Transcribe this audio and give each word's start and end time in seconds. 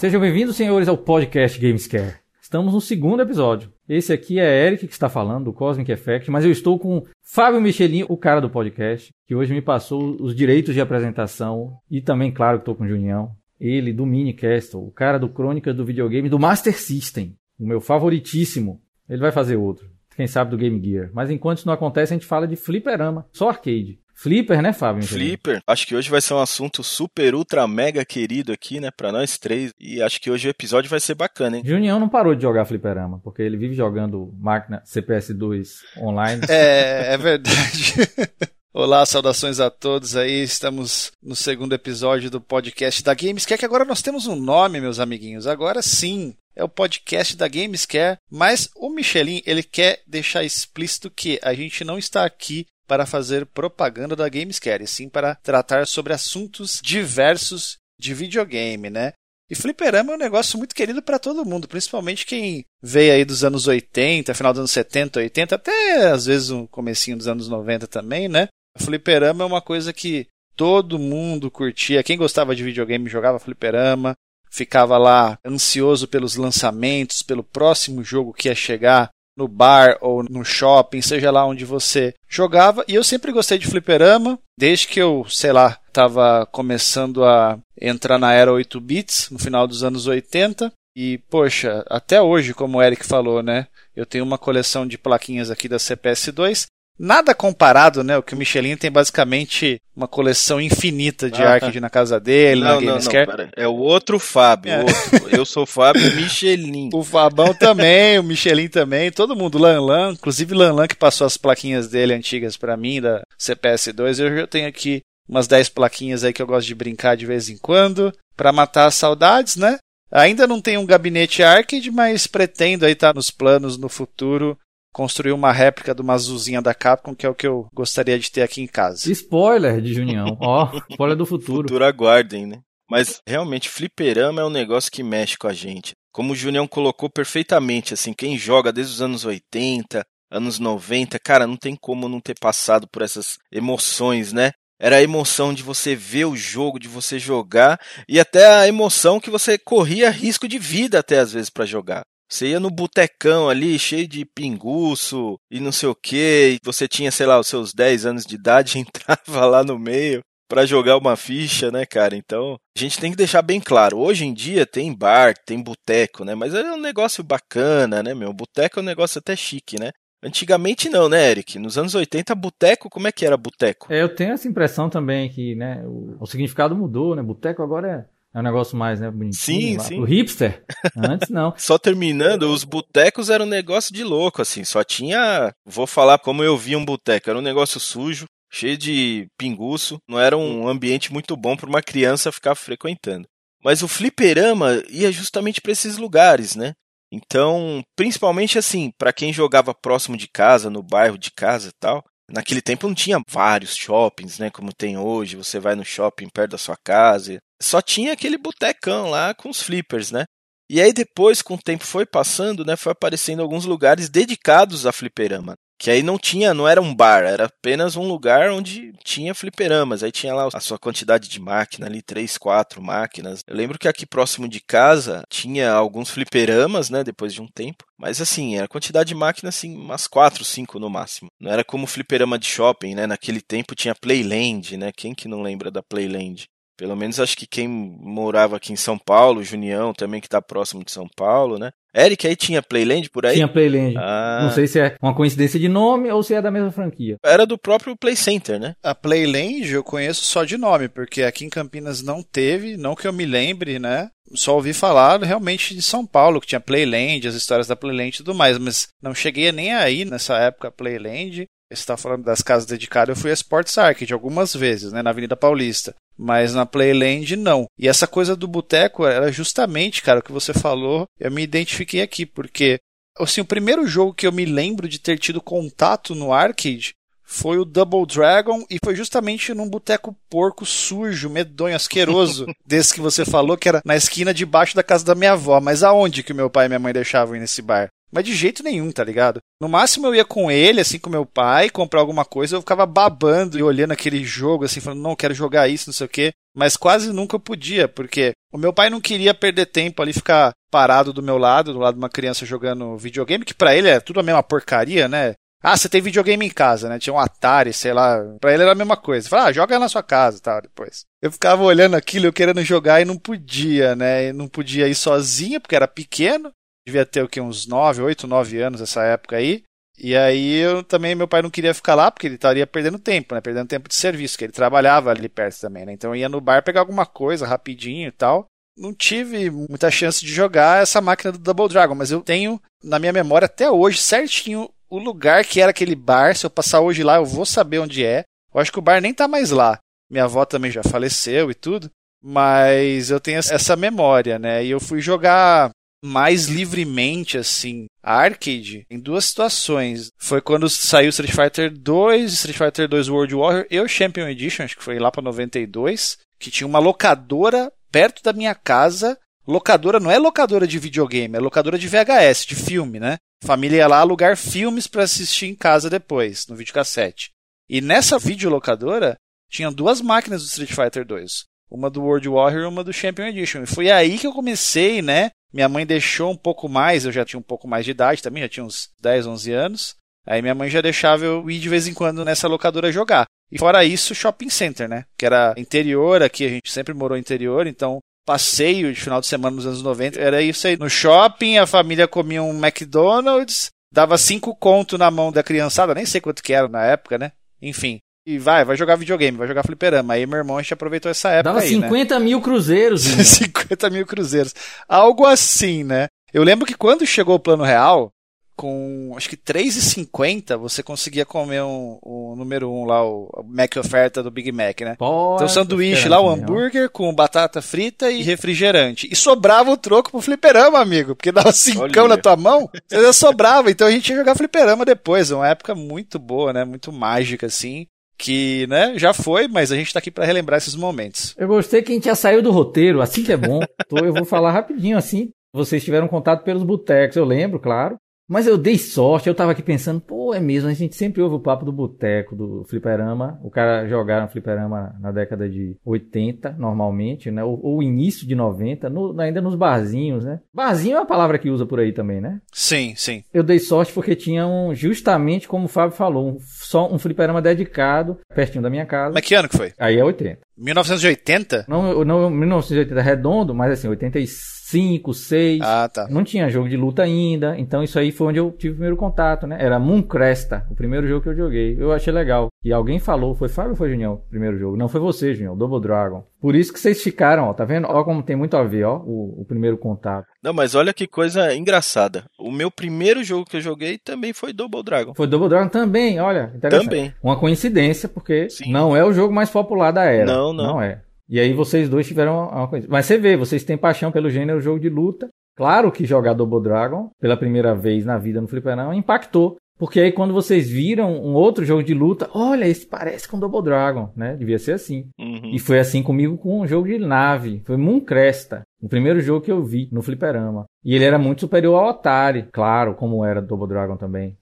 Sejam 0.00 0.18
bem-vindos, 0.18 0.56
senhores, 0.56 0.88
ao 0.88 0.96
podcast 0.96 1.60
Gamescare. 1.60 2.14
Estamos 2.40 2.72
no 2.72 2.80
segundo 2.80 3.20
episódio. 3.20 3.70
Esse 3.86 4.14
aqui 4.14 4.40
é 4.40 4.66
Eric 4.66 4.86
que 4.86 4.94
está 4.94 5.10
falando, 5.10 5.44
do 5.44 5.52
Cosmic 5.52 5.92
Effect, 5.92 6.30
mas 6.30 6.42
eu 6.42 6.50
estou 6.50 6.78
com 6.78 7.04
Fábio 7.22 7.60
Michelin, 7.60 8.06
o 8.08 8.16
cara 8.16 8.40
do 8.40 8.48
podcast, 8.48 9.10
que 9.28 9.34
hoje 9.34 9.52
me 9.52 9.60
passou 9.60 10.16
os 10.18 10.34
direitos 10.34 10.72
de 10.72 10.80
apresentação 10.80 11.76
e 11.90 12.00
também, 12.00 12.32
claro, 12.32 12.56
que 12.56 12.62
estou 12.62 12.74
com 12.74 12.84
o 12.84 12.88
Junião. 12.88 13.32
Ele, 13.60 13.92
do 13.92 14.06
Minicastle, 14.06 14.82
o 14.82 14.90
cara 14.90 15.18
do 15.18 15.28
Crônicas 15.28 15.76
do 15.76 15.84
Videogame, 15.84 16.30
do 16.30 16.38
Master 16.38 16.74
System, 16.74 17.34
o 17.58 17.66
meu 17.66 17.78
favoritíssimo. 17.78 18.80
Ele 19.06 19.20
vai 19.20 19.32
fazer 19.32 19.56
outro, 19.56 19.86
quem 20.16 20.26
sabe 20.26 20.50
do 20.50 20.56
Game 20.56 20.82
Gear. 20.82 21.10
Mas 21.12 21.30
enquanto 21.30 21.58
isso 21.58 21.66
não 21.66 21.74
acontece, 21.74 22.14
a 22.14 22.16
gente 22.16 22.26
fala 22.26 22.48
de 22.48 22.56
fliperama, 22.56 23.26
só 23.34 23.50
arcade. 23.50 23.99
Flipper, 24.20 24.60
né, 24.60 24.74
Fábio? 24.74 25.02
Flipper. 25.02 25.62
Acho 25.66 25.86
que 25.86 25.96
hoje 25.96 26.10
vai 26.10 26.20
ser 26.20 26.34
um 26.34 26.40
assunto 26.40 26.84
super, 26.84 27.34
ultra, 27.34 27.66
mega 27.66 28.04
querido 28.04 28.52
aqui, 28.52 28.78
né, 28.78 28.90
pra 28.90 29.10
nós 29.10 29.38
três. 29.38 29.72
E 29.80 30.02
acho 30.02 30.20
que 30.20 30.30
hoje 30.30 30.46
o 30.46 30.50
episódio 30.50 30.90
vai 30.90 31.00
ser 31.00 31.14
bacana, 31.14 31.56
hein? 31.56 31.62
Junião 31.64 31.98
não 31.98 32.08
parou 32.08 32.34
de 32.34 32.42
jogar 32.42 32.66
fliperama, 32.66 33.18
porque 33.24 33.40
ele 33.40 33.56
vive 33.56 33.74
jogando 33.74 34.30
máquina 34.38 34.82
CPS2 34.84 35.68
online. 35.96 36.42
É, 36.50 37.14
é 37.14 37.16
verdade. 37.16 37.94
Olá, 38.74 39.06
saudações 39.06 39.58
a 39.58 39.70
todos 39.70 40.14
aí. 40.14 40.42
Estamos 40.42 41.12
no 41.22 41.34
segundo 41.34 41.72
episódio 41.72 42.30
do 42.30 42.42
podcast 42.42 43.02
da 43.02 43.14
Gamescare, 43.14 43.58
que 43.58 43.64
agora 43.64 43.86
nós 43.86 44.02
temos 44.02 44.26
um 44.26 44.36
nome, 44.36 44.82
meus 44.82 45.00
amiguinhos. 45.00 45.46
Agora 45.46 45.80
sim, 45.80 46.34
é 46.54 46.62
o 46.62 46.68
podcast 46.68 47.34
da 47.38 47.48
Gamescare, 47.48 48.18
mas 48.30 48.68
o 48.76 48.90
Michelin, 48.90 49.40
ele 49.46 49.62
quer 49.62 50.02
deixar 50.06 50.44
explícito 50.44 51.10
que 51.10 51.40
a 51.42 51.54
gente 51.54 51.84
não 51.84 51.96
está 51.96 52.26
aqui 52.26 52.66
para 52.90 53.06
fazer 53.06 53.46
propaganda 53.46 54.16
da 54.16 54.28
Gamescare, 54.28 54.82
e 54.82 54.88
sim 54.88 55.08
para 55.08 55.36
tratar 55.36 55.86
sobre 55.86 56.12
assuntos 56.12 56.80
diversos 56.82 57.76
de 58.00 58.12
videogame, 58.12 58.90
né? 58.90 59.12
E 59.48 59.54
fliperama 59.54 60.12
é 60.12 60.16
um 60.16 60.18
negócio 60.18 60.58
muito 60.58 60.74
querido 60.74 61.00
para 61.00 61.16
todo 61.16 61.44
mundo, 61.44 61.68
principalmente 61.68 62.26
quem 62.26 62.64
veio 62.82 63.12
aí 63.12 63.24
dos 63.24 63.44
anos 63.44 63.68
80, 63.68 64.34
final 64.34 64.52
dos 64.52 64.58
anos 64.58 64.72
70, 64.72 65.20
80, 65.20 65.54
até 65.54 66.10
às 66.10 66.26
vezes 66.26 66.50
o 66.50 66.66
comecinho 66.66 67.16
dos 67.16 67.28
anos 67.28 67.48
90 67.48 67.86
também, 67.86 68.28
né? 68.28 68.48
Fliperama 68.76 69.44
é 69.44 69.46
uma 69.46 69.62
coisa 69.62 69.92
que 69.92 70.26
todo 70.56 70.98
mundo 70.98 71.48
curtia. 71.48 72.02
Quem 72.02 72.18
gostava 72.18 72.56
de 72.56 72.64
videogame 72.64 73.08
jogava 73.08 73.38
fliperama, 73.38 74.14
ficava 74.50 74.98
lá 74.98 75.38
ansioso 75.46 76.08
pelos 76.08 76.34
lançamentos, 76.34 77.22
pelo 77.22 77.44
próximo 77.44 78.02
jogo 78.02 78.32
que 78.32 78.48
ia 78.48 78.54
chegar 78.56 79.10
no 79.36 79.48
bar 79.48 79.96
ou 80.00 80.22
no 80.22 80.44
shopping, 80.44 81.00
seja 81.00 81.30
lá 81.30 81.46
onde 81.46 81.64
você 81.64 82.14
jogava. 82.28 82.84
E 82.86 82.94
eu 82.94 83.04
sempre 83.04 83.32
gostei 83.32 83.58
de 83.58 83.66
fliperama, 83.66 84.38
desde 84.58 84.88
que 84.88 85.00
eu, 85.00 85.24
sei 85.28 85.52
lá, 85.52 85.78
estava 85.88 86.46
começando 86.46 87.24
a 87.24 87.58
entrar 87.80 88.18
na 88.18 88.32
era 88.32 88.52
8 88.52 88.80
bits, 88.80 89.30
no 89.30 89.38
final 89.38 89.66
dos 89.66 89.82
anos 89.82 90.06
80. 90.06 90.72
E, 90.96 91.18
poxa, 91.30 91.84
até 91.88 92.20
hoje, 92.20 92.52
como 92.52 92.78
o 92.78 92.82
Eric 92.82 93.06
falou, 93.06 93.42
né? 93.42 93.68
Eu 93.94 94.04
tenho 94.04 94.24
uma 94.24 94.38
coleção 94.38 94.86
de 94.86 94.98
plaquinhas 94.98 95.50
aqui 95.50 95.68
da 95.68 95.76
CPS2 95.76 96.66
Nada 97.02 97.34
comparado, 97.34 98.04
né? 98.04 98.18
O 98.18 98.22
que 98.22 98.34
o 98.34 98.36
Michelin 98.36 98.76
tem 98.76 98.90
basicamente 98.90 99.80
uma 99.96 100.06
coleção 100.06 100.60
infinita 100.60 101.30
de 101.30 101.42
ah, 101.42 101.52
arcade 101.52 101.80
na 101.80 101.88
casa 101.88 102.20
dele, 102.20 102.60
não, 102.60 102.78
na 102.78 102.92
Gamescare. 102.92 103.26
Não, 103.26 103.36
não, 103.38 103.48
é 103.56 103.66
o 103.66 103.74
outro 103.74 104.18
Fábio, 104.18 104.70
é. 104.70 104.80
outro. 104.80 105.34
Eu 105.34 105.46
sou 105.46 105.62
o 105.62 105.66
Fábio 105.66 106.02
Michelin. 106.14 106.90
O 106.92 107.02
Fabão 107.02 107.54
também, 107.54 108.18
o 108.18 108.22
Michelin 108.22 108.68
também, 108.68 109.10
todo 109.10 109.34
mundo, 109.34 109.56
Lan 109.56 109.80
Lan, 109.80 110.12
inclusive 110.12 110.54
Lan 110.54 110.74
Lan 110.74 110.86
que 110.86 110.94
passou 110.94 111.26
as 111.26 111.38
plaquinhas 111.38 111.88
dele 111.88 112.12
antigas 112.12 112.58
para 112.58 112.76
mim, 112.76 113.00
da 113.00 113.22
CPS2, 113.40 114.18
eu 114.18 114.36
já 114.36 114.46
tenho 114.46 114.68
aqui 114.68 115.00
umas 115.26 115.46
10 115.46 115.70
plaquinhas 115.70 116.22
aí 116.22 116.34
que 116.34 116.42
eu 116.42 116.46
gosto 116.46 116.66
de 116.66 116.74
brincar 116.74 117.16
de 117.16 117.24
vez 117.24 117.48
em 117.48 117.56
quando, 117.56 118.12
para 118.36 118.52
matar 118.52 118.84
as 118.84 118.94
saudades, 118.94 119.56
né? 119.56 119.78
Ainda 120.12 120.46
não 120.46 120.60
tenho 120.60 120.80
um 120.80 120.86
gabinete 120.86 121.42
arcade, 121.42 121.90
mas 121.90 122.26
pretendo 122.26 122.84
aí 122.84 122.92
estar 122.92 123.08
tá 123.08 123.14
nos 123.14 123.30
planos 123.30 123.78
no 123.78 123.88
futuro 123.88 124.58
construir 124.92 125.32
uma 125.32 125.52
réplica 125.52 125.94
de 125.94 126.02
uma 126.02 126.14
azulzinha 126.14 126.60
da 126.60 126.74
Capcom, 126.74 127.14
que 127.14 127.26
é 127.26 127.28
o 127.28 127.34
que 127.34 127.46
eu 127.46 127.68
gostaria 127.72 128.18
de 128.18 128.30
ter 128.30 128.42
aqui 128.42 128.60
em 128.60 128.66
casa. 128.66 129.10
Spoiler 129.10 129.80
de 129.80 129.94
Junião. 129.94 130.36
Ó, 130.40 130.70
oh, 130.72 130.78
spoiler 130.90 131.16
do 131.16 131.26
futuro. 131.26 131.62
Futuro 131.62 131.84
aguardem, 131.84 132.46
né? 132.46 132.60
Mas 132.90 133.20
realmente, 133.26 133.68
fliperama 133.68 134.42
é 134.42 134.44
um 134.44 134.50
negócio 134.50 134.90
que 134.90 135.02
mexe 135.02 135.38
com 135.38 135.46
a 135.46 135.52
gente. 135.52 135.92
Como 136.12 136.32
o 136.32 136.36
Junião 136.36 136.66
colocou 136.66 137.08
perfeitamente, 137.08 137.94
assim, 137.94 138.12
quem 138.12 138.36
joga 138.36 138.72
desde 138.72 138.94
os 138.94 139.00
anos 139.00 139.24
80, 139.24 140.02
anos 140.30 140.58
90, 140.58 141.18
cara, 141.20 141.46
não 141.46 141.56
tem 141.56 141.76
como 141.76 142.08
não 142.08 142.20
ter 142.20 142.34
passado 142.40 142.88
por 142.92 143.02
essas 143.02 143.38
emoções, 143.52 144.32
né? 144.32 144.50
Era 144.80 144.96
a 144.96 145.02
emoção 145.02 145.52
de 145.52 145.62
você 145.62 145.94
ver 145.94 146.24
o 146.24 146.34
jogo, 146.34 146.80
de 146.80 146.88
você 146.88 147.18
jogar, 147.18 147.78
e 148.08 148.18
até 148.18 148.46
a 148.46 148.66
emoção 148.66 149.20
que 149.20 149.30
você 149.30 149.58
corria 149.58 150.10
risco 150.10 150.48
de 150.48 150.58
vida 150.58 150.98
até 150.98 151.18
às 151.18 151.32
vezes 151.32 151.50
para 151.50 151.66
jogar. 151.66 152.02
Você 152.30 152.48
ia 152.48 152.60
no 152.60 152.70
botecão 152.70 153.48
ali, 153.48 153.78
cheio 153.78 154.06
de 154.06 154.24
pinguço 154.24 155.36
e 155.50 155.58
não 155.58 155.72
sei 155.72 155.88
o 155.88 155.94
que. 155.94 156.58
Você 156.62 156.86
tinha, 156.86 157.10
sei 157.10 157.26
lá, 157.26 157.40
os 157.40 157.48
seus 157.48 157.74
10 157.74 158.06
anos 158.06 158.24
de 158.24 158.36
idade, 158.36 158.78
entrava 158.80 159.44
lá 159.46 159.64
no 159.64 159.78
meio 159.78 160.20
para 160.48 160.66
jogar 160.66 160.96
uma 160.96 161.16
ficha, 161.16 161.70
né, 161.70 161.86
cara? 161.86 162.16
Então, 162.16 162.56
a 162.76 162.80
gente 162.80 162.98
tem 162.98 163.10
que 163.10 163.16
deixar 163.16 163.40
bem 163.40 163.60
claro. 163.60 163.98
Hoje 163.98 164.24
em 164.24 164.34
dia 164.34 164.66
tem 164.66 164.92
bar, 164.92 165.34
tem 165.46 165.62
boteco, 165.62 166.24
né? 166.24 166.34
Mas 166.34 166.54
é 166.54 166.72
um 166.72 166.80
negócio 166.80 167.22
bacana, 167.22 168.02
né, 168.02 168.14
meu? 168.14 168.32
Boteco 168.32 168.80
é 168.80 168.82
um 168.82 168.86
negócio 168.86 169.18
até 169.18 169.36
chique, 169.36 169.78
né? 169.78 169.90
Antigamente 170.22 170.90
não, 170.90 171.08
né, 171.08 171.30
Eric? 171.30 171.58
Nos 171.58 171.78
anos 171.78 171.94
80, 171.94 172.34
boteco, 172.34 172.90
como 172.90 173.08
é 173.08 173.12
que 173.12 173.24
era 173.24 173.36
boteco? 173.36 173.92
É, 173.92 174.02
eu 174.02 174.14
tenho 174.14 174.32
essa 174.32 174.48
impressão 174.48 174.90
também 174.90 175.30
que, 175.30 175.54
né, 175.54 175.82
o, 175.86 176.16
o 176.20 176.26
significado 176.26 176.76
mudou, 176.76 177.16
né? 177.16 177.22
Boteco 177.22 177.62
agora 177.62 177.88
é 177.88 178.19
é 178.32 178.38
um 178.38 178.42
negócio 178.42 178.76
mais, 178.76 179.00
né, 179.00 179.10
bonitinho. 179.10 179.34
Sim, 179.34 179.76
lá. 179.76 179.84
sim. 179.84 179.98
O 179.98 180.04
hipster. 180.04 180.64
Antes 180.96 181.28
não. 181.28 181.52
só 181.58 181.78
terminando, 181.78 182.44
os 182.44 182.62
botecos 182.62 183.28
eram 183.28 183.44
um 183.44 183.48
negócio 183.48 183.92
de 183.92 184.04
louco, 184.04 184.40
assim. 184.40 184.64
Só 184.64 184.84
tinha. 184.84 185.52
Vou 185.66 185.86
falar 185.86 186.18
como 186.18 186.44
eu 186.44 186.56
vi 186.56 186.76
um 186.76 186.84
boteco. 186.84 187.28
Era 187.28 187.38
um 187.38 187.42
negócio 187.42 187.80
sujo, 187.80 188.26
cheio 188.50 188.78
de 188.78 189.26
pinguço. 189.36 189.98
Não 190.08 190.18
era 190.18 190.36
um 190.36 190.68
ambiente 190.68 191.12
muito 191.12 191.36
bom 191.36 191.56
para 191.56 191.68
uma 191.68 191.82
criança 191.82 192.30
ficar 192.30 192.54
frequentando. 192.54 193.26
Mas 193.64 193.82
o 193.82 193.88
fliperama 193.88 194.82
ia 194.88 195.10
justamente 195.10 195.60
para 195.60 195.72
esses 195.72 195.98
lugares, 195.98 196.54
né? 196.54 196.72
Então, 197.12 197.82
principalmente 197.96 198.56
assim, 198.56 198.92
para 198.96 199.12
quem 199.12 199.32
jogava 199.32 199.74
próximo 199.74 200.16
de 200.16 200.28
casa, 200.28 200.70
no 200.70 200.82
bairro 200.82 201.18
de 201.18 201.32
casa 201.32 201.68
e 201.68 201.72
tal, 201.80 202.04
Naquele 202.30 202.62
tempo 202.62 202.86
não 202.86 202.94
tinha 202.94 203.20
vários 203.28 203.74
shoppings, 203.74 204.38
né? 204.38 204.50
Como 204.50 204.72
tem 204.72 204.96
hoje. 204.96 205.36
Você 205.36 205.58
vai 205.58 205.74
no 205.74 205.84
shopping 205.84 206.28
perto 206.28 206.52
da 206.52 206.58
sua 206.58 206.76
casa. 206.76 207.40
Só 207.62 207.82
tinha 207.82 208.12
aquele 208.12 208.38
botecão 208.38 209.10
lá 209.10 209.34
com 209.34 209.50
os 209.50 209.62
flippers, 209.62 210.10
né? 210.10 210.24
E 210.70 210.80
aí 210.80 210.92
depois, 210.92 211.42
com 211.42 211.54
o 211.54 211.58
tempo 211.58 211.84
foi 211.84 212.06
passando, 212.06 212.64
né? 212.64 212.76
Foi 212.76 212.92
aparecendo 212.92 213.42
alguns 213.42 213.64
lugares 213.64 214.08
dedicados 214.08 214.86
a 214.86 214.92
fliperama. 214.92 215.54
Que 215.80 215.90
aí 215.90 216.02
não 216.02 216.18
tinha, 216.18 216.52
não 216.52 216.68
era 216.68 216.80
um 216.80 216.94
bar, 216.94 217.24
era 217.24 217.46
apenas 217.46 217.96
um 217.96 218.06
lugar 218.06 218.50
onde 218.50 218.92
tinha 219.02 219.34
fliperamas. 219.34 220.02
Aí 220.02 220.12
tinha 220.12 220.34
lá 220.34 220.46
a 220.52 220.60
sua 220.60 220.78
quantidade 220.78 221.26
de 221.26 221.40
máquina 221.40 221.86
ali, 221.86 222.02
três, 222.02 222.36
quatro 222.36 222.82
máquinas. 222.82 223.40
Eu 223.48 223.56
lembro 223.56 223.78
que 223.78 223.88
aqui 223.88 224.06
próximo 224.06 224.46
de 224.46 224.60
casa 224.60 225.22
tinha 225.30 225.72
alguns 225.72 226.10
fliperamas, 226.10 226.90
né, 226.90 227.02
depois 227.02 227.32
de 227.32 227.40
um 227.40 227.48
tempo. 227.48 227.82
Mas 227.98 228.20
assim, 228.20 228.56
era 228.56 228.68
quantidade 228.68 229.08
de 229.08 229.14
máquina 229.14 229.48
assim, 229.48 229.74
umas 229.74 230.06
quatro, 230.06 230.44
cinco 230.44 230.78
no 230.78 230.90
máximo. 230.90 231.30
Não 231.40 231.50
era 231.50 231.64
como 231.64 231.86
fliperama 231.86 232.38
de 232.38 232.46
shopping, 232.46 232.94
né? 232.94 233.06
Naquele 233.06 233.40
tempo 233.40 233.74
tinha 233.74 233.94
Playland, 233.94 234.76
né? 234.76 234.92
Quem 234.94 235.14
que 235.14 235.26
não 235.26 235.42
lembra 235.42 235.70
da 235.70 235.82
Playland? 235.82 236.46
Pelo 236.80 236.96
menos 236.96 237.20
acho 237.20 237.36
que 237.36 237.46
quem 237.46 237.68
morava 237.68 238.56
aqui 238.56 238.72
em 238.72 238.76
São 238.76 238.96
Paulo, 238.96 239.44
Junião 239.44 239.92
também 239.92 240.18
que 240.18 240.26
está 240.26 240.40
próximo 240.40 240.82
de 240.82 240.90
São 240.90 241.06
Paulo, 241.14 241.58
né? 241.58 241.72
Eric, 241.94 242.26
aí 242.26 242.34
tinha 242.34 242.62
Playland 242.62 243.10
por 243.10 243.26
aí? 243.26 243.34
Tinha 243.34 243.48
Playland. 243.48 243.98
Ah. 243.98 244.40
Não 244.44 244.50
sei 244.50 244.66
se 244.66 244.80
é 244.80 244.96
uma 245.02 245.14
coincidência 245.14 245.60
de 245.60 245.68
nome 245.68 246.10
ou 246.10 246.22
se 246.22 246.32
é 246.32 246.40
da 246.40 246.50
mesma 246.50 246.72
franquia. 246.72 247.18
Era 247.22 247.44
do 247.44 247.58
próprio 247.58 247.94
Play 247.94 248.16
Center, 248.16 248.58
né? 248.58 248.74
A 248.82 248.94
Playland 248.94 249.70
eu 249.70 249.84
conheço 249.84 250.24
só 250.24 250.42
de 250.42 250.56
nome, 250.56 250.88
porque 250.88 251.22
aqui 251.22 251.44
em 251.44 251.50
Campinas 251.50 252.00
não 252.00 252.22
teve, 252.22 252.78
não 252.78 252.94
que 252.94 253.06
eu 253.06 253.12
me 253.12 253.26
lembre, 253.26 253.78
né? 253.78 254.08
Só 254.32 254.54
ouvi 254.54 254.72
falar 254.72 255.22
realmente 255.22 255.74
de 255.74 255.82
São 255.82 256.06
Paulo, 256.06 256.40
que 256.40 256.46
tinha 256.46 256.60
Playland, 256.60 257.28
as 257.28 257.34
histórias 257.34 257.66
da 257.66 257.76
Playland 257.76 258.08
e 258.08 258.16
tudo 258.16 258.34
mais, 258.34 258.56
mas 258.56 258.88
não 259.02 259.14
cheguei 259.14 259.52
nem 259.52 259.74
aí 259.74 260.06
nessa 260.06 260.38
época 260.38 260.72
Playland. 260.72 261.44
Você 261.70 261.82
está 261.82 261.96
falando 261.96 262.24
das 262.24 262.42
casas 262.42 262.66
dedicadas, 262.66 263.14
eu 263.14 263.20
fui 263.20 263.30
a 263.30 263.34
Sports 263.34 263.78
Arcade 263.78 264.12
algumas 264.12 264.54
vezes, 264.54 264.92
né, 264.92 265.02
na 265.02 265.10
Avenida 265.10 265.36
Paulista. 265.36 265.94
Mas 266.22 266.52
na 266.52 266.66
Playland 266.66 267.34
não. 267.34 267.64
E 267.78 267.88
essa 267.88 268.06
coisa 268.06 268.36
do 268.36 268.46
boteco 268.46 269.06
era 269.06 269.32
justamente, 269.32 270.02
cara, 270.02 270.20
o 270.20 270.22
que 270.22 270.30
você 270.30 270.52
falou, 270.52 271.06
eu 271.18 271.30
me 271.30 271.42
identifiquei 271.42 272.02
aqui, 272.02 272.26
porque 272.26 272.78
assim, 273.18 273.40
o 273.40 273.46
primeiro 273.46 273.86
jogo 273.86 274.12
que 274.12 274.26
eu 274.26 274.32
me 274.32 274.44
lembro 274.44 274.86
de 274.86 274.98
ter 274.98 275.18
tido 275.18 275.40
contato 275.40 276.14
no 276.14 276.30
arcade 276.30 276.92
foi 277.30 277.58
o 277.58 277.64
Double 277.64 278.04
Dragon 278.04 278.66
e 278.68 278.78
foi 278.84 278.96
justamente 278.96 279.54
num 279.54 279.70
boteco 279.70 280.16
porco 280.28 280.66
sujo, 280.66 281.30
medonho, 281.30 281.76
asqueroso, 281.76 282.44
desse 282.66 282.92
que 282.92 283.00
você 283.00 283.24
falou, 283.24 283.56
que 283.56 283.68
era 283.68 283.80
na 283.84 283.94
esquina 283.94 284.34
debaixo 284.34 284.74
da 284.74 284.82
casa 284.82 285.04
da 285.04 285.14
minha 285.14 285.32
avó. 285.32 285.60
Mas 285.60 285.84
aonde 285.84 286.24
que 286.24 286.34
meu 286.34 286.50
pai 286.50 286.66
e 286.66 286.68
minha 286.68 286.80
mãe 286.80 286.92
deixavam 286.92 287.36
ir 287.36 287.38
nesse 287.38 287.62
bar? 287.62 287.88
Mas 288.12 288.24
de 288.24 288.34
jeito 288.34 288.64
nenhum, 288.64 288.90
tá 288.90 289.04
ligado? 289.04 289.38
No 289.62 289.68
máximo 289.68 290.08
eu 290.08 290.14
ia 290.16 290.24
com 290.24 290.50
ele, 290.50 290.80
assim, 290.80 290.98
com 290.98 291.08
meu 291.08 291.24
pai, 291.24 291.70
comprar 291.70 292.00
alguma 292.00 292.24
coisa, 292.24 292.56
eu 292.56 292.60
ficava 292.60 292.84
babando 292.84 293.56
e 293.56 293.62
olhando 293.62 293.92
aquele 293.92 294.24
jogo, 294.24 294.64
assim, 294.64 294.80
falando, 294.80 295.00
não, 295.00 295.14
quero 295.14 295.32
jogar 295.32 295.68
isso, 295.68 295.88
não 295.88 295.94
sei 295.94 296.06
o 296.06 296.10
quê. 296.10 296.32
Mas 296.52 296.76
quase 296.76 297.12
nunca 297.12 297.36
eu 297.36 297.40
podia, 297.40 297.86
porque 297.86 298.32
o 298.52 298.58
meu 298.58 298.72
pai 298.72 298.90
não 298.90 299.00
queria 299.00 299.32
perder 299.32 299.66
tempo 299.66 300.02
ali, 300.02 300.12
ficar 300.12 300.50
parado 300.68 301.12
do 301.12 301.22
meu 301.22 301.38
lado, 301.38 301.72
do 301.72 301.78
lado 301.78 301.94
de 301.94 302.00
uma 302.00 302.10
criança 302.10 302.44
jogando 302.44 302.96
videogame, 302.96 303.44
que 303.44 303.54
para 303.54 303.76
ele 303.76 303.88
é 303.88 304.00
tudo 304.00 304.18
a 304.18 304.22
mesma 304.24 304.42
porcaria, 304.42 305.06
né? 305.06 305.34
Ah, 305.62 305.76
você 305.76 305.88
tem 305.88 306.00
videogame 306.00 306.46
em 306.46 306.50
casa, 306.50 306.88
né? 306.88 306.98
Tinha 306.98 307.12
um 307.12 307.18
Atari, 307.18 307.72
sei 307.72 307.92
lá. 307.92 308.18
Pra 308.40 308.52
ele 308.52 308.62
era 308.62 308.72
a 308.72 308.74
mesma 308.74 308.96
coisa. 308.96 309.28
Fala, 309.28 309.46
ah, 309.46 309.52
joga 309.52 309.78
na 309.78 309.88
sua 309.88 310.02
casa, 310.02 310.40
tá? 310.40 310.58
Depois. 310.60 311.04
Eu 311.22 311.30
ficava 311.30 311.62
olhando 311.62 311.96
aquilo, 311.96 312.26
eu 312.26 312.32
querendo 312.32 312.62
jogar 312.62 313.00
e 313.00 313.04
não 313.04 313.18
podia, 313.18 313.94
né? 313.94 314.28
E 314.28 314.32
não 314.32 314.48
podia 314.48 314.88
ir 314.88 314.94
sozinho, 314.94 315.60
porque 315.60 315.76
era 315.76 315.86
pequeno. 315.86 316.50
Devia 316.86 317.04
ter 317.04 317.22
o 317.22 317.28
quê? 317.28 317.40
Uns 317.40 317.66
9, 317.66 318.02
8, 318.02 318.26
9 318.26 318.60
anos 318.60 318.80
essa 318.80 319.02
época 319.04 319.36
aí. 319.36 319.62
E 319.98 320.16
aí 320.16 320.56
eu 320.56 320.82
também, 320.82 321.14
meu 321.14 321.28
pai 321.28 321.42
não 321.42 321.50
queria 321.50 321.74
ficar 321.74 321.94
lá, 321.94 322.10
porque 322.10 322.26
ele 322.26 322.36
estaria 322.36 322.66
perdendo 322.66 322.98
tempo, 322.98 323.34
né? 323.34 323.40
Perdendo 323.42 323.68
tempo 323.68 323.86
de 323.86 323.94
serviço, 323.94 324.38
que 324.38 324.44
ele 324.44 324.52
trabalhava 324.52 325.10
ali 325.10 325.28
perto 325.28 325.60
também, 325.60 325.84
né? 325.84 325.92
Então 325.92 326.12
eu 326.12 326.16
ia 326.16 326.28
no 326.28 326.40
bar 326.40 326.64
pegar 326.64 326.80
alguma 326.80 327.04
coisa 327.04 327.46
rapidinho 327.46 328.08
e 328.08 328.12
tal. 328.12 328.46
Não 328.78 328.94
tive 328.94 329.50
muita 329.50 329.90
chance 329.90 330.24
de 330.24 330.32
jogar 330.32 330.82
essa 330.82 331.02
máquina 331.02 331.32
do 331.32 331.38
Double 331.38 331.68
Dragon, 331.68 331.94
mas 331.94 332.10
eu 332.10 332.22
tenho 332.22 332.58
na 332.82 332.98
minha 332.98 333.12
memória 333.12 333.44
até 333.44 333.70
hoje 333.70 333.98
certinho 333.98 334.70
o 334.90 334.98
lugar 334.98 335.44
que 335.44 335.60
era 335.60 335.70
aquele 335.70 335.94
bar. 335.94 336.36
Se 336.36 336.44
eu 336.44 336.50
passar 336.50 336.80
hoje 336.80 337.02
lá, 337.02 337.16
eu 337.16 337.24
vou 337.24 337.46
saber 337.46 337.78
onde 337.78 338.04
é. 338.04 338.24
Eu 338.52 338.60
acho 338.60 338.72
que 338.72 338.78
o 338.78 338.82
bar 338.82 339.00
nem 339.00 339.14
tá 339.14 339.28
mais 339.28 339.50
lá. 339.50 339.78
Minha 340.10 340.24
avó 340.24 340.44
também 340.44 340.70
já 340.70 340.82
faleceu 340.82 341.50
e 341.50 341.54
tudo. 341.54 341.88
Mas 342.22 343.10
eu 343.10 343.20
tenho 343.20 343.38
essa 343.38 343.76
memória, 343.76 344.38
né? 344.38 344.64
E 344.64 344.70
eu 344.70 344.80
fui 344.80 345.00
jogar 345.00 345.70
mais 346.04 346.46
livremente, 346.46 347.38
assim, 347.38 347.86
arcade 348.02 348.84
em 348.90 348.98
duas 348.98 349.26
situações. 349.26 350.08
Foi 350.18 350.40
quando 350.40 350.68
saiu 350.68 351.10
Street 351.10 351.34
Fighter 351.34 351.72
2, 351.72 352.32
Street 352.32 352.56
Fighter 352.58 352.88
2 352.88 353.08
World 353.08 353.34
Warrior 353.34 353.66
e 353.70 353.80
o 353.80 353.88
Champion 353.88 354.28
Edition, 354.28 354.64
acho 354.64 354.76
que 354.76 354.82
foi 354.82 354.98
lá 354.98 355.10
para 355.10 355.22
92, 355.22 356.18
que 356.38 356.50
tinha 356.50 356.66
uma 356.66 356.78
locadora 356.78 357.72
perto 357.90 358.22
da 358.22 358.32
minha 358.32 358.54
casa. 358.54 359.18
Locadora 359.46 359.98
não 359.98 360.10
é 360.10 360.18
locadora 360.18 360.66
de 360.66 360.78
videogame, 360.78 361.36
é 361.36 361.40
locadora 361.40 361.78
de 361.78 361.88
VHS, 361.88 362.46
de 362.46 362.54
filme, 362.54 363.00
né? 363.00 363.16
Família 363.42 363.78
ia 363.78 363.88
lá 363.88 363.98
alugar 363.98 364.36
filmes 364.36 364.86
para 364.86 365.04
assistir 365.04 365.46
em 365.46 365.54
casa 365.54 365.88
depois, 365.88 366.46
no 366.46 366.56
videocassete. 366.56 367.30
E 367.68 367.80
nessa 367.80 368.18
videolocadora 368.18 369.16
tinha 369.50 369.70
duas 369.70 370.00
máquinas 370.00 370.42
do 370.42 370.46
Street 370.46 370.72
Fighter 370.72 371.04
2. 371.04 371.44
Uma 371.70 371.88
do 371.88 372.02
World 372.02 372.28
Warrior 372.28 372.64
e 372.64 372.66
uma 372.66 372.84
do 372.84 372.92
Champion 372.92 373.26
Edition. 373.26 373.62
E 373.62 373.66
foi 373.66 373.90
aí 373.90 374.18
que 374.18 374.26
eu 374.26 374.32
comecei, 374.32 375.00
né? 375.00 375.30
Minha 375.52 375.68
mãe 375.68 375.86
deixou 375.86 376.30
um 376.30 376.36
pouco 376.36 376.68
mais, 376.68 377.04
eu 377.04 377.12
já 377.12 377.24
tinha 377.24 377.38
um 377.38 377.42
pouco 377.42 377.66
mais 377.66 377.84
de 377.84 377.90
idade 377.90 378.22
também, 378.22 378.42
já 378.42 378.48
tinha 378.48 378.64
uns 378.64 378.90
10, 379.00 379.26
11 379.26 379.52
anos. 379.52 379.96
Aí 380.26 380.42
minha 380.42 380.54
mãe 380.54 380.68
já 380.68 380.80
deixava 380.80 381.24
eu 381.24 381.50
ir 381.50 381.58
de 381.58 381.68
vez 381.68 381.86
em 381.86 381.94
quando 381.94 382.24
nessa 382.24 382.46
locadora 382.46 382.92
jogar. 382.92 383.24
E 383.50 383.58
fora 383.58 383.84
isso, 383.84 384.14
shopping 384.14 384.50
center, 384.50 384.88
né? 384.88 385.04
Que 385.18 385.26
era 385.26 385.54
interior 385.56 386.22
aqui, 386.22 386.44
a 386.44 386.48
gente 386.48 386.70
sempre 386.70 386.94
morou 386.94 387.16
interior, 387.16 387.66
então 387.66 387.98
passeio 388.26 388.92
de 388.92 389.00
final 389.00 389.20
de 389.20 389.26
semana 389.26 389.56
nos 389.56 389.66
anos 389.66 389.82
90, 389.82 390.20
era 390.20 390.40
isso 390.42 390.66
aí. 390.66 390.76
No 390.76 390.88
shopping, 390.88 391.58
a 391.58 391.66
família 391.66 392.06
comia 392.06 392.42
um 392.42 392.56
McDonald's, 392.64 393.70
dava 393.92 394.16
cinco 394.18 394.54
conto 394.54 394.96
na 394.96 395.10
mão 395.10 395.32
da 395.32 395.42
criançada, 395.42 395.94
nem 395.94 396.06
sei 396.06 396.20
quanto 396.20 396.42
que 396.42 396.52
era 396.52 396.68
na 396.68 396.84
época, 396.84 397.18
né? 397.18 397.32
Enfim. 397.60 397.98
E 398.26 398.38
vai, 398.38 398.64
vai 398.64 398.76
jogar 398.76 398.96
videogame, 398.96 399.38
vai 399.38 399.48
jogar 399.48 399.64
fliperama. 399.64 400.14
Aí 400.14 400.26
meu 400.26 400.38
irmão 400.38 400.58
a 400.58 400.62
gente 400.62 400.74
aproveitou 400.74 401.10
essa 401.10 401.30
época. 401.30 401.54
Dava 401.54 401.60
aí, 401.60 401.68
50 401.70 402.18
né? 402.18 402.24
mil 402.24 402.40
cruzeiros. 402.40 403.02
50 403.02 403.88
mil 403.90 404.06
cruzeiros. 404.06 404.54
Algo 404.88 405.26
assim, 405.26 405.82
né? 405.82 406.06
Eu 406.32 406.44
lembro 406.44 406.66
que 406.66 406.74
quando 406.74 407.06
chegou 407.06 407.34
o 407.34 407.40
plano 407.40 407.64
real, 407.64 408.12
com 408.60 409.14
acho 409.16 409.26
que 409.26 409.38
3,50 409.38 410.58
você 410.58 410.82
conseguia 410.82 411.24
comer 411.24 411.62
um, 411.62 411.98
o 412.02 412.34
número 412.36 412.70
1 412.70 412.82
um 412.82 412.84
lá, 412.84 413.02
o 413.02 413.42
Mac 413.48 413.74
oferta 413.78 414.22
do 414.22 414.30
Big 414.30 414.52
Mac, 414.52 414.82
né? 414.82 414.96
Pô, 414.98 415.36
então 415.36 415.46
o 415.46 415.48
sanduíche 415.48 416.10
lá, 416.10 416.20
o 416.20 416.28
hambúrguer 416.28 416.90
com 416.90 417.10
batata 417.14 417.62
frita 417.62 418.10
e 418.10 418.20
refrigerante. 418.20 419.08
E 419.10 419.16
sobrava 419.16 419.70
o 419.70 419.78
troco 419.78 420.10
pro 420.10 420.20
fliperama, 420.20 420.78
amigo, 420.78 421.16
porque 421.16 421.32
dava 421.32 421.52
cincão 421.52 422.06
na 422.06 422.18
tua 422.18 422.36
mão, 422.36 422.68
você 422.86 423.00
já 423.00 423.14
sobrava. 423.14 423.70
Então 423.70 423.86
a 423.86 423.90
gente 423.90 424.10
ia 424.10 424.16
jogar 424.18 424.34
fliperama 424.34 424.84
depois, 424.84 425.30
uma 425.30 425.48
época 425.48 425.74
muito 425.74 426.18
boa, 426.18 426.52
né? 426.52 426.62
Muito 426.62 426.92
mágica, 426.92 427.46
assim 427.46 427.86
que, 428.18 428.66
né, 428.66 428.98
já 428.98 429.14
foi, 429.14 429.48
mas 429.48 429.72
a 429.72 429.76
gente 429.76 429.94
tá 429.94 429.98
aqui 429.98 430.10
para 430.10 430.26
relembrar 430.26 430.58
esses 430.58 430.74
momentos. 430.74 431.34
Eu 431.38 431.48
gostei 431.48 431.80
que 431.80 431.90
a 431.90 431.94
gente 431.94 432.04
já 432.04 432.14
saiu 432.14 432.42
do 432.42 432.50
roteiro, 432.50 433.00
assim 433.00 433.24
que 433.24 433.32
é 433.32 433.36
bom. 433.38 433.60
Então 433.86 434.04
eu 434.04 434.12
vou 434.12 434.26
falar 434.26 434.52
rapidinho 434.52 434.98
assim. 434.98 435.30
Vocês 435.54 435.82
tiveram 435.82 436.06
contato 436.06 436.44
pelos 436.44 436.62
botecos, 436.62 437.16
eu 437.16 437.24
lembro, 437.24 437.58
claro. 437.58 437.96
Mas 438.30 438.46
eu 438.46 438.56
dei 438.56 438.78
sorte, 438.78 439.28
eu 439.28 439.34
tava 439.34 439.50
aqui 439.50 439.60
pensando, 439.60 440.00
pô, 440.00 440.32
é 440.32 440.38
mesmo, 440.38 440.68
a 440.68 440.72
gente 440.72 440.94
sempre 440.94 441.20
ouve 441.20 441.34
o 441.34 441.40
papo 441.40 441.64
do 441.64 441.72
boteco, 441.72 442.36
do 442.36 442.64
fliperama. 442.70 443.40
O 443.42 443.50
cara 443.50 443.88
jogar 443.88 444.22
no 444.22 444.28
fliperama 444.28 444.94
na 445.00 445.10
década 445.10 445.48
de 445.48 445.76
80, 445.84 446.54
normalmente, 446.56 447.28
né? 447.28 447.42
Ou, 447.42 447.58
ou 447.60 447.82
início 447.82 448.24
de 448.28 448.36
90, 448.36 448.88
no, 448.88 449.20
ainda 449.20 449.40
nos 449.40 449.56
barzinhos, 449.56 450.24
né? 450.24 450.38
Barzinho 450.54 450.94
é 450.94 451.00
uma 451.00 451.06
palavra 451.06 451.40
que 451.40 451.50
usa 451.50 451.66
por 451.66 451.80
aí 451.80 451.92
também, 451.92 452.20
né? 452.20 452.40
Sim, 452.52 452.94
sim. 452.96 453.24
Eu 453.34 453.42
dei 453.42 453.58
sorte 453.58 453.92
porque 453.92 454.14
tinha 454.14 454.46
um, 454.46 454.72
justamente 454.76 455.48
como 455.48 455.64
o 455.64 455.68
Fábio 455.68 455.96
falou, 455.96 456.28
um, 456.28 456.38
só 456.40 456.88
um 456.88 457.00
fliperama 457.00 457.42
dedicado, 457.42 458.16
pertinho 458.32 458.62
da 458.62 458.70
minha 458.70 458.86
casa. 458.86 459.12
Mas 459.12 459.24
que 459.24 459.34
ano 459.34 459.48
que 459.48 459.56
foi? 459.56 459.72
Aí 459.76 459.98
é 459.98 460.04
80. 460.04 460.38
1980? 460.56 461.64
Não, 461.66 462.04
não 462.04 462.30
1980 462.30 463.02
redondo, 463.02 463.52
mas 463.52 463.72
assim, 463.72 463.88
86. 463.88 464.59
5, 464.70 465.12
6. 465.12 465.60
Ah, 465.62 465.88
tá. 465.88 466.06
Não 466.08 466.22
tinha 466.22 466.48
jogo 466.48 466.68
de 466.68 466.76
luta 466.76 467.02
ainda. 467.02 467.58
Então 467.58 467.82
isso 467.82 467.98
aí 467.98 468.12
foi 468.12 468.28
onde 468.28 468.38
eu 468.38 468.50
tive 468.52 468.72
o 468.72 468.76
primeiro 468.76 468.96
contato, 468.96 469.46
né? 469.46 469.56
Era 469.60 469.78
Mooncresta, 469.78 470.66
o 470.70 470.74
primeiro 470.74 471.08
jogo 471.08 471.22
que 471.22 471.28
eu 471.28 471.36
joguei. 471.36 471.76
Eu 471.78 471.92
achei 471.92 472.12
legal. 472.12 472.48
E 472.64 472.72
alguém 472.72 472.98
falou, 472.98 473.34
foi 473.34 473.48
Fábio 473.48 473.70
ou 473.70 473.76
foi 473.76 473.90
Junião, 473.90 474.14
o 474.14 474.30
primeiro 474.30 474.58
jogo? 474.58 474.76
Não, 474.76 474.88
foi 474.88 475.00
você, 475.00 475.34
Junião, 475.34 475.56
Double 475.56 475.80
Dragon. 475.80 476.24
Por 476.40 476.54
isso 476.54 476.72
que 476.72 476.78
vocês 476.78 477.02
ficaram, 477.02 477.48
ó, 477.48 477.52
tá 477.52 477.64
vendo? 477.64 477.86
Ó 477.86 478.04
como 478.04 478.22
tem 478.22 478.36
muito 478.36 478.56
a 478.56 478.62
ver, 478.62 478.84
ó, 478.84 478.98
o, 478.98 479.40
o 479.40 479.44
primeiro 479.44 479.76
contato. 479.76 480.26
Não, 480.42 480.52
mas 480.52 480.74
olha 480.74 480.92
que 480.92 481.06
coisa 481.06 481.54
engraçada. 481.54 482.24
O 482.38 482.52
meu 482.52 482.70
primeiro 482.70 483.24
jogo 483.24 483.44
que 483.44 483.56
eu 483.56 483.60
joguei 483.60 483.98
também 483.98 484.32
foi 484.32 484.52
Double 484.52 484.82
Dragon. 484.82 485.14
Foi 485.14 485.26
Double 485.26 485.48
Dragon 485.48 485.68
também, 485.68 486.20
olha. 486.20 486.52
Também. 486.60 487.12
Uma 487.22 487.36
coincidência, 487.38 488.08
porque 488.08 488.48
Sim. 488.48 488.70
não 488.72 488.96
é 488.96 489.04
o 489.04 489.12
jogo 489.12 489.34
mais 489.34 489.50
popular 489.50 489.90
da 489.90 490.04
era. 490.04 490.26
Não, 490.26 490.52
não. 490.52 490.64
Não 490.64 490.82
é. 490.82 491.00
E 491.30 491.38
aí 491.38 491.52
vocês 491.52 491.88
dois 491.88 492.08
tiveram 492.08 492.48
uma 492.48 492.66
coisa. 492.66 492.88
Mas 492.90 493.06
você 493.06 493.16
vê, 493.16 493.36
vocês 493.36 493.62
têm 493.62 493.78
paixão 493.78 494.10
pelo 494.10 494.28
gênero 494.28 494.60
jogo 494.60 494.80
de 494.80 494.88
luta. 494.88 495.28
Claro 495.56 495.92
que 495.92 496.04
jogar 496.04 496.34
Double 496.34 496.60
Dragon 496.60 497.10
pela 497.20 497.36
primeira 497.36 497.72
vez 497.74 498.04
na 498.04 498.18
vida 498.18 498.40
no 498.40 498.48
Fliperama 498.48 498.96
impactou. 498.96 499.56
Porque 499.78 500.00
aí 500.00 500.12
quando 500.12 500.34
vocês 500.34 500.68
viram 500.68 501.10
um 501.10 501.32
outro 501.32 501.64
jogo 501.64 501.82
de 501.82 501.94
luta, 501.94 502.28
olha, 502.34 502.66
esse 502.66 502.86
parece 502.86 503.26
com 503.26 503.38
Double 503.38 503.62
Dragon, 503.62 504.12
né? 504.14 504.36
Devia 504.36 504.58
ser 504.58 504.72
assim. 504.72 505.08
Uhum. 505.18 505.52
E 505.54 505.58
foi 505.58 505.78
assim 505.78 506.02
comigo 506.02 506.36
com 506.36 506.60
um 506.60 506.66
jogo 506.66 506.86
de 506.86 506.98
nave. 506.98 507.62
Foi 507.64 507.78
Mooncresta. 507.78 508.62
O 508.82 508.88
primeiro 508.88 509.20
jogo 509.20 509.44
que 509.44 509.52
eu 509.52 509.62
vi 509.62 509.88
no 509.90 510.02
Fliperama. 510.02 510.66
E 510.84 510.94
ele 510.94 511.04
era 511.04 511.18
muito 511.18 511.40
superior 511.40 511.76
ao 511.76 511.90
Atari, 511.90 512.46
claro, 512.52 512.94
como 512.94 513.24
era 513.24 513.40
Double 513.40 513.68
Dragon 513.68 513.96
também. 513.96 514.36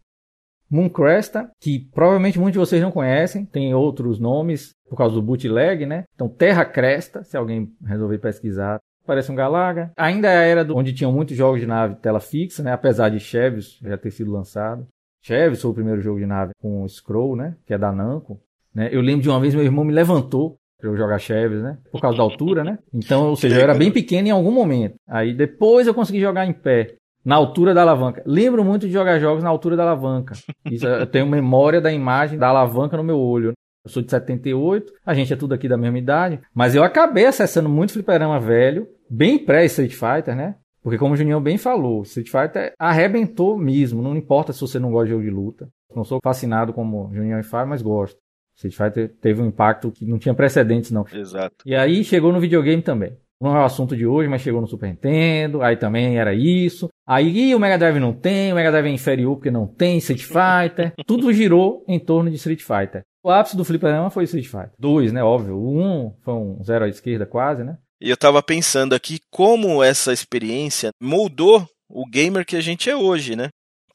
Mooncresta, 0.70 1.50
que 1.60 1.78
provavelmente 1.92 2.38
muitos 2.38 2.52
de 2.52 2.58
vocês 2.58 2.82
não 2.82 2.90
conhecem, 2.90 3.44
tem 3.44 3.74
outros 3.74 4.18
nomes 4.18 4.72
por 4.88 4.96
causa 4.96 5.14
do 5.14 5.22
bootleg, 5.22 5.86
né? 5.86 6.04
Então 6.14 6.28
Terra 6.28 6.64
Cresta, 6.64 7.22
se 7.22 7.36
alguém 7.36 7.72
resolver 7.84 8.18
pesquisar, 8.18 8.78
parece 9.06 9.32
um 9.32 9.34
Galaga. 9.34 9.90
Ainda 9.96 10.28
é 10.28 10.50
era 10.50 10.64
do, 10.64 10.76
onde 10.76 10.92
tinham 10.92 11.10
muitos 11.10 11.36
jogos 11.36 11.60
de 11.60 11.66
nave 11.66 11.96
tela 11.96 12.20
fixa, 12.20 12.62
né? 12.62 12.72
Apesar 12.72 13.08
de 13.08 13.18
Chevios 13.18 13.78
já 13.82 13.96
ter 13.96 14.10
sido 14.10 14.30
lançado. 14.30 14.86
Chevios 15.22 15.62
foi 15.62 15.70
o 15.70 15.74
primeiro 15.74 16.00
jogo 16.00 16.18
de 16.18 16.26
nave 16.26 16.52
com 16.60 16.86
Scroll, 16.86 17.34
né? 17.34 17.56
Que 17.66 17.74
é 17.74 17.78
da 17.78 17.90
Namco. 17.90 18.38
Né? 18.74 18.90
Eu 18.92 19.00
lembro 19.00 19.22
de 19.22 19.28
uma 19.28 19.40
vez 19.40 19.54
meu 19.54 19.64
irmão 19.64 19.84
me 19.84 19.92
levantou 19.92 20.56
para 20.78 20.90
eu 20.90 20.96
jogar 20.96 21.18
Chevios, 21.18 21.62
né? 21.62 21.78
Por 21.90 22.00
causa 22.00 22.18
da 22.18 22.22
altura, 22.22 22.62
né? 22.62 22.78
Então, 22.94 23.30
ou 23.30 23.36
seja, 23.36 23.56
eu 23.56 23.62
era 23.62 23.74
bem 23.74 23.90
pequeno 23.90 24.28
em 24.28 24.30
algum 24.30 24.52
momento. 24.52 24.94
Aí 25.08 25.34
depois 25.34 25.86
eu 25.86 25.94
consegui 25.94 26.20
jogar 26.20 26.46
em 26.46 26.52
pé 26.52 26.94
na 27.24 27.36
altura 27.36 27.74
da 27.74 27.82
alavanca. 27.82 28.22
Lembro 28.26 28.64
muito 28.64 28.86
de 28.86 28.92
jogar 28.92 29.18
jogos 29.18 29.42
na 29.42 29.50
altura 29.50 29.76
da 29.76 29.82
alavanca. 29.82 30.34
Isso, 30.64 30.86
eu 30.86 31.06
tenho 31.06 31.26
memória 31.26 31.80
da 31.80 31.92
imagem 31.92 32.38
da 32.38 32.48
alavanca 32.48 32.96
no 32.96 33.04
meu 33.04 33.18
olho. 33.18 33.52
Eu 33.84 33.90
sou 33.90 34.02
de 34.02 34.10
78, 34.10 34.92
a 35.04 35.14
gente 35.14 35.32
é 35.32 35.36
tudo 35.36 35.54
aqui 35.54 35.68
da 35.68 35.76
mesma 35.76 35.98
idade, 35.98 36.40
mas 36.54 36.74
eu 36.74 36.82
acabei 36.82 37.26
acessando 37.26 37.68
muito 37.68 37.92
fliperama 37.92 38.38
velho, 38.38 38.86
bem 39.08 39.38
pré-Street 39.38 39.92
Fighter, 39.92 40.36
né? 40.36 40.56
Porque 40.82 40.98
como 40.98 41.14
o 41.14 41.16
Juninho 41.16 41.40
bem 41.40 41.56
falou, 41.58 42.02
Street 42.02 42.28
Fighter 42.28 42.72
arrebentou 42.78 43.56
mesmo, 43.56 44.02
não 44.02 44.16
importa 44.16 44.52
se 44.52 44.60
você 44.60 44.78
não 44.78 44.90
gosta 44.90 45.06
de 45.06 45.12
jogo 45.12 45.24
de 45.24 45.30
luta. 45.30 45.68
Não 45.94 46.04
sou 46.04 46.18
fascinado 46.22 46.72
como 46.72 47.10
Juninho 47.14 47.38
e 47.38 47.42
Fábio, 47.42 47.70
mas 47.70 47.82
gosto. 47.82 48.18
Street 48.56 48.74
Fighter 48.74 49.16
teve 49.20 49.40
um 49.40 49.46
impacto 49.46 49.90
que 49.90 50.04
não 50.04 50.18
tinha 50.18 50.34
precedentes, 50.34 50.90
não. 50.90 51.04
Exato. 51.12 51.56
E 51.64 51.74
aí 51.74 52.02
chegou 52.02 52.32
no 52.32 52.40
videogame 52.40 52.82
também. 52.82 53.16
Não 53.40 53.56
é 53.56 53.60
o 53.60 53.64
assunto 53.64 53.96
de 53.96 54.06
hoje, 54.06 54.28
mas 54.28 54.42
chegou 54.42 54.60
no 54.60 54.66
Super 54.66 54.88
Nintendo, 54.88 55.62
aí 55.62 55.76
também 55.76 56.18
era 56.18 56.34
isso. 56.34 56.88
Aí 57.06 57.54
o 57.54 57.60
Mega 57.60 57.78
Drive 57.78 58.00
não 58.00 58.12
tem, 58.12 58.52
o 58.52 58.56
Mega 58.56 58.70
Drive 58.70 58.86
é 58.86 58.90
inferior 58.90 59.36
porque 59.36 59.50
não 59.50 59.66
tem 59.66 59.98
Street 59.98 60.22
Fighter. 60.22 60.92
Tudo 61.06 61.32
girou 61.32 61.84
em 61.86 61.98
torno 61.98 62.30
de 62.30 62.36
Street 62.36 62.60
Fighter. 62.60 63.02
O 63.22 63.30
ápice 63.30 63.56
do 63.56 63.64
fliperama 63.64 64.10
foi 64.10 64.24
Street 64.24 64.46
Fighter. 64.46 64.72
Dois, 64.78 65.12
né? 65.12 65.22
Óbvio. 65.22 65.56
O 65.56 65.78
um 65.78 66.14
foi 66.22 66.34
um 66.34 66.62
zero 66.64 66.84
à 66.84 66.88
esquerda 66.88 67.26
quase, 67.26 67.62
né? 67.62 67.78
E 68.00 68.10
eu 68.10 68.16
tava 68.16 68.42
pensando 68.42 68.94
aqui 68.94 69.18
como 69.30 69.82
essa 69.82 70.12
experiência 70.12 70.90
moldou 71.00 71.66
o 71.88 72.08
gamer 72.08 72.44
que 72.44 72.56
a 72.56 72.60
gente 72.60 72.90
é 72.90 72.96
hoje, 72.96 73.34
né? 73.34 73.48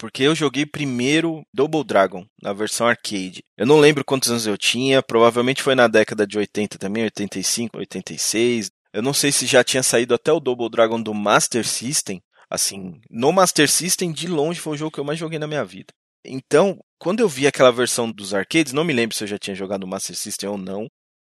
porque 0.04 0.24
eu 0.24 0.36
joguei 0.36 0.66
primeiro 0.66 1.44
Double 1.54 1.82
Dragon, 1.82 2.26
na 2.42 2.52
versão 2.52 2.86
arcade. 2.86 3.42
Eu 3.58 3.66
não 3.66 3.80
lembro 3.80 4.04
quantos 4.04 4.30
anos 4.30 4.46
eu 4.46 4.58
tinha, 4.58 5.02
provavelmente 5.02 5.64
foi 5.64 5.76
na 5.76 5.88
década 5.88 6.28
de 6.28 6.38
80 6.38 6.78
também, 6.78 7.06
85, 7.06 7.78
86. 7.78 8.70
Eu 8.94 9.02
não 9.02 9.14
sei 9.14 9.32
se 9.32 9.48
já 9.48 9.64
tinha 9.64 9.82
saído 9.82 10.14
até 10.14 10.32
o 10.32 10.40
Double 10.40 10.70
Dragon 10.70 11.02
do 11.02 11.14
Master 11.14 11.66
System. 11.66 12.22
Assim, 12.50 13.02
no 13.10 13.32
Master 13.32 13.68
System, 13.68 14.12
de 14.12 14.28
longe, 14.28 14.60
foi 14.60 14.74
o 14.74 14.78
jogo 14.78 14.92
que 14.92 15.00
eu 15.00 15.04
mais 15.04 15.18
joguei 15.18 15.40
na 15.40 15.48
minha 15.48 15.66
vida. 15.66 15.92
Então, 16.24 16.80
quando 17.00 17.20
eu 17.20 17.28
vi 17.28 17.48
aquela 17.48 17.72
versão 17.72 18.12
dos 18.12 18.34
arcades, 18.34 18.72
não 18.72 18.84
me 18.84 18.94
lembro 18.94 19.16
se 19.16 19.24
eu 19.24 19.28
já 19.28 19.40
tinha 19.40 19.56
jogado 19.56 19.82
no 19.82 19.88
Master 19.88 20.16
System 20.16 20.50
ou 20.50 20.58
não, 20.58 20.88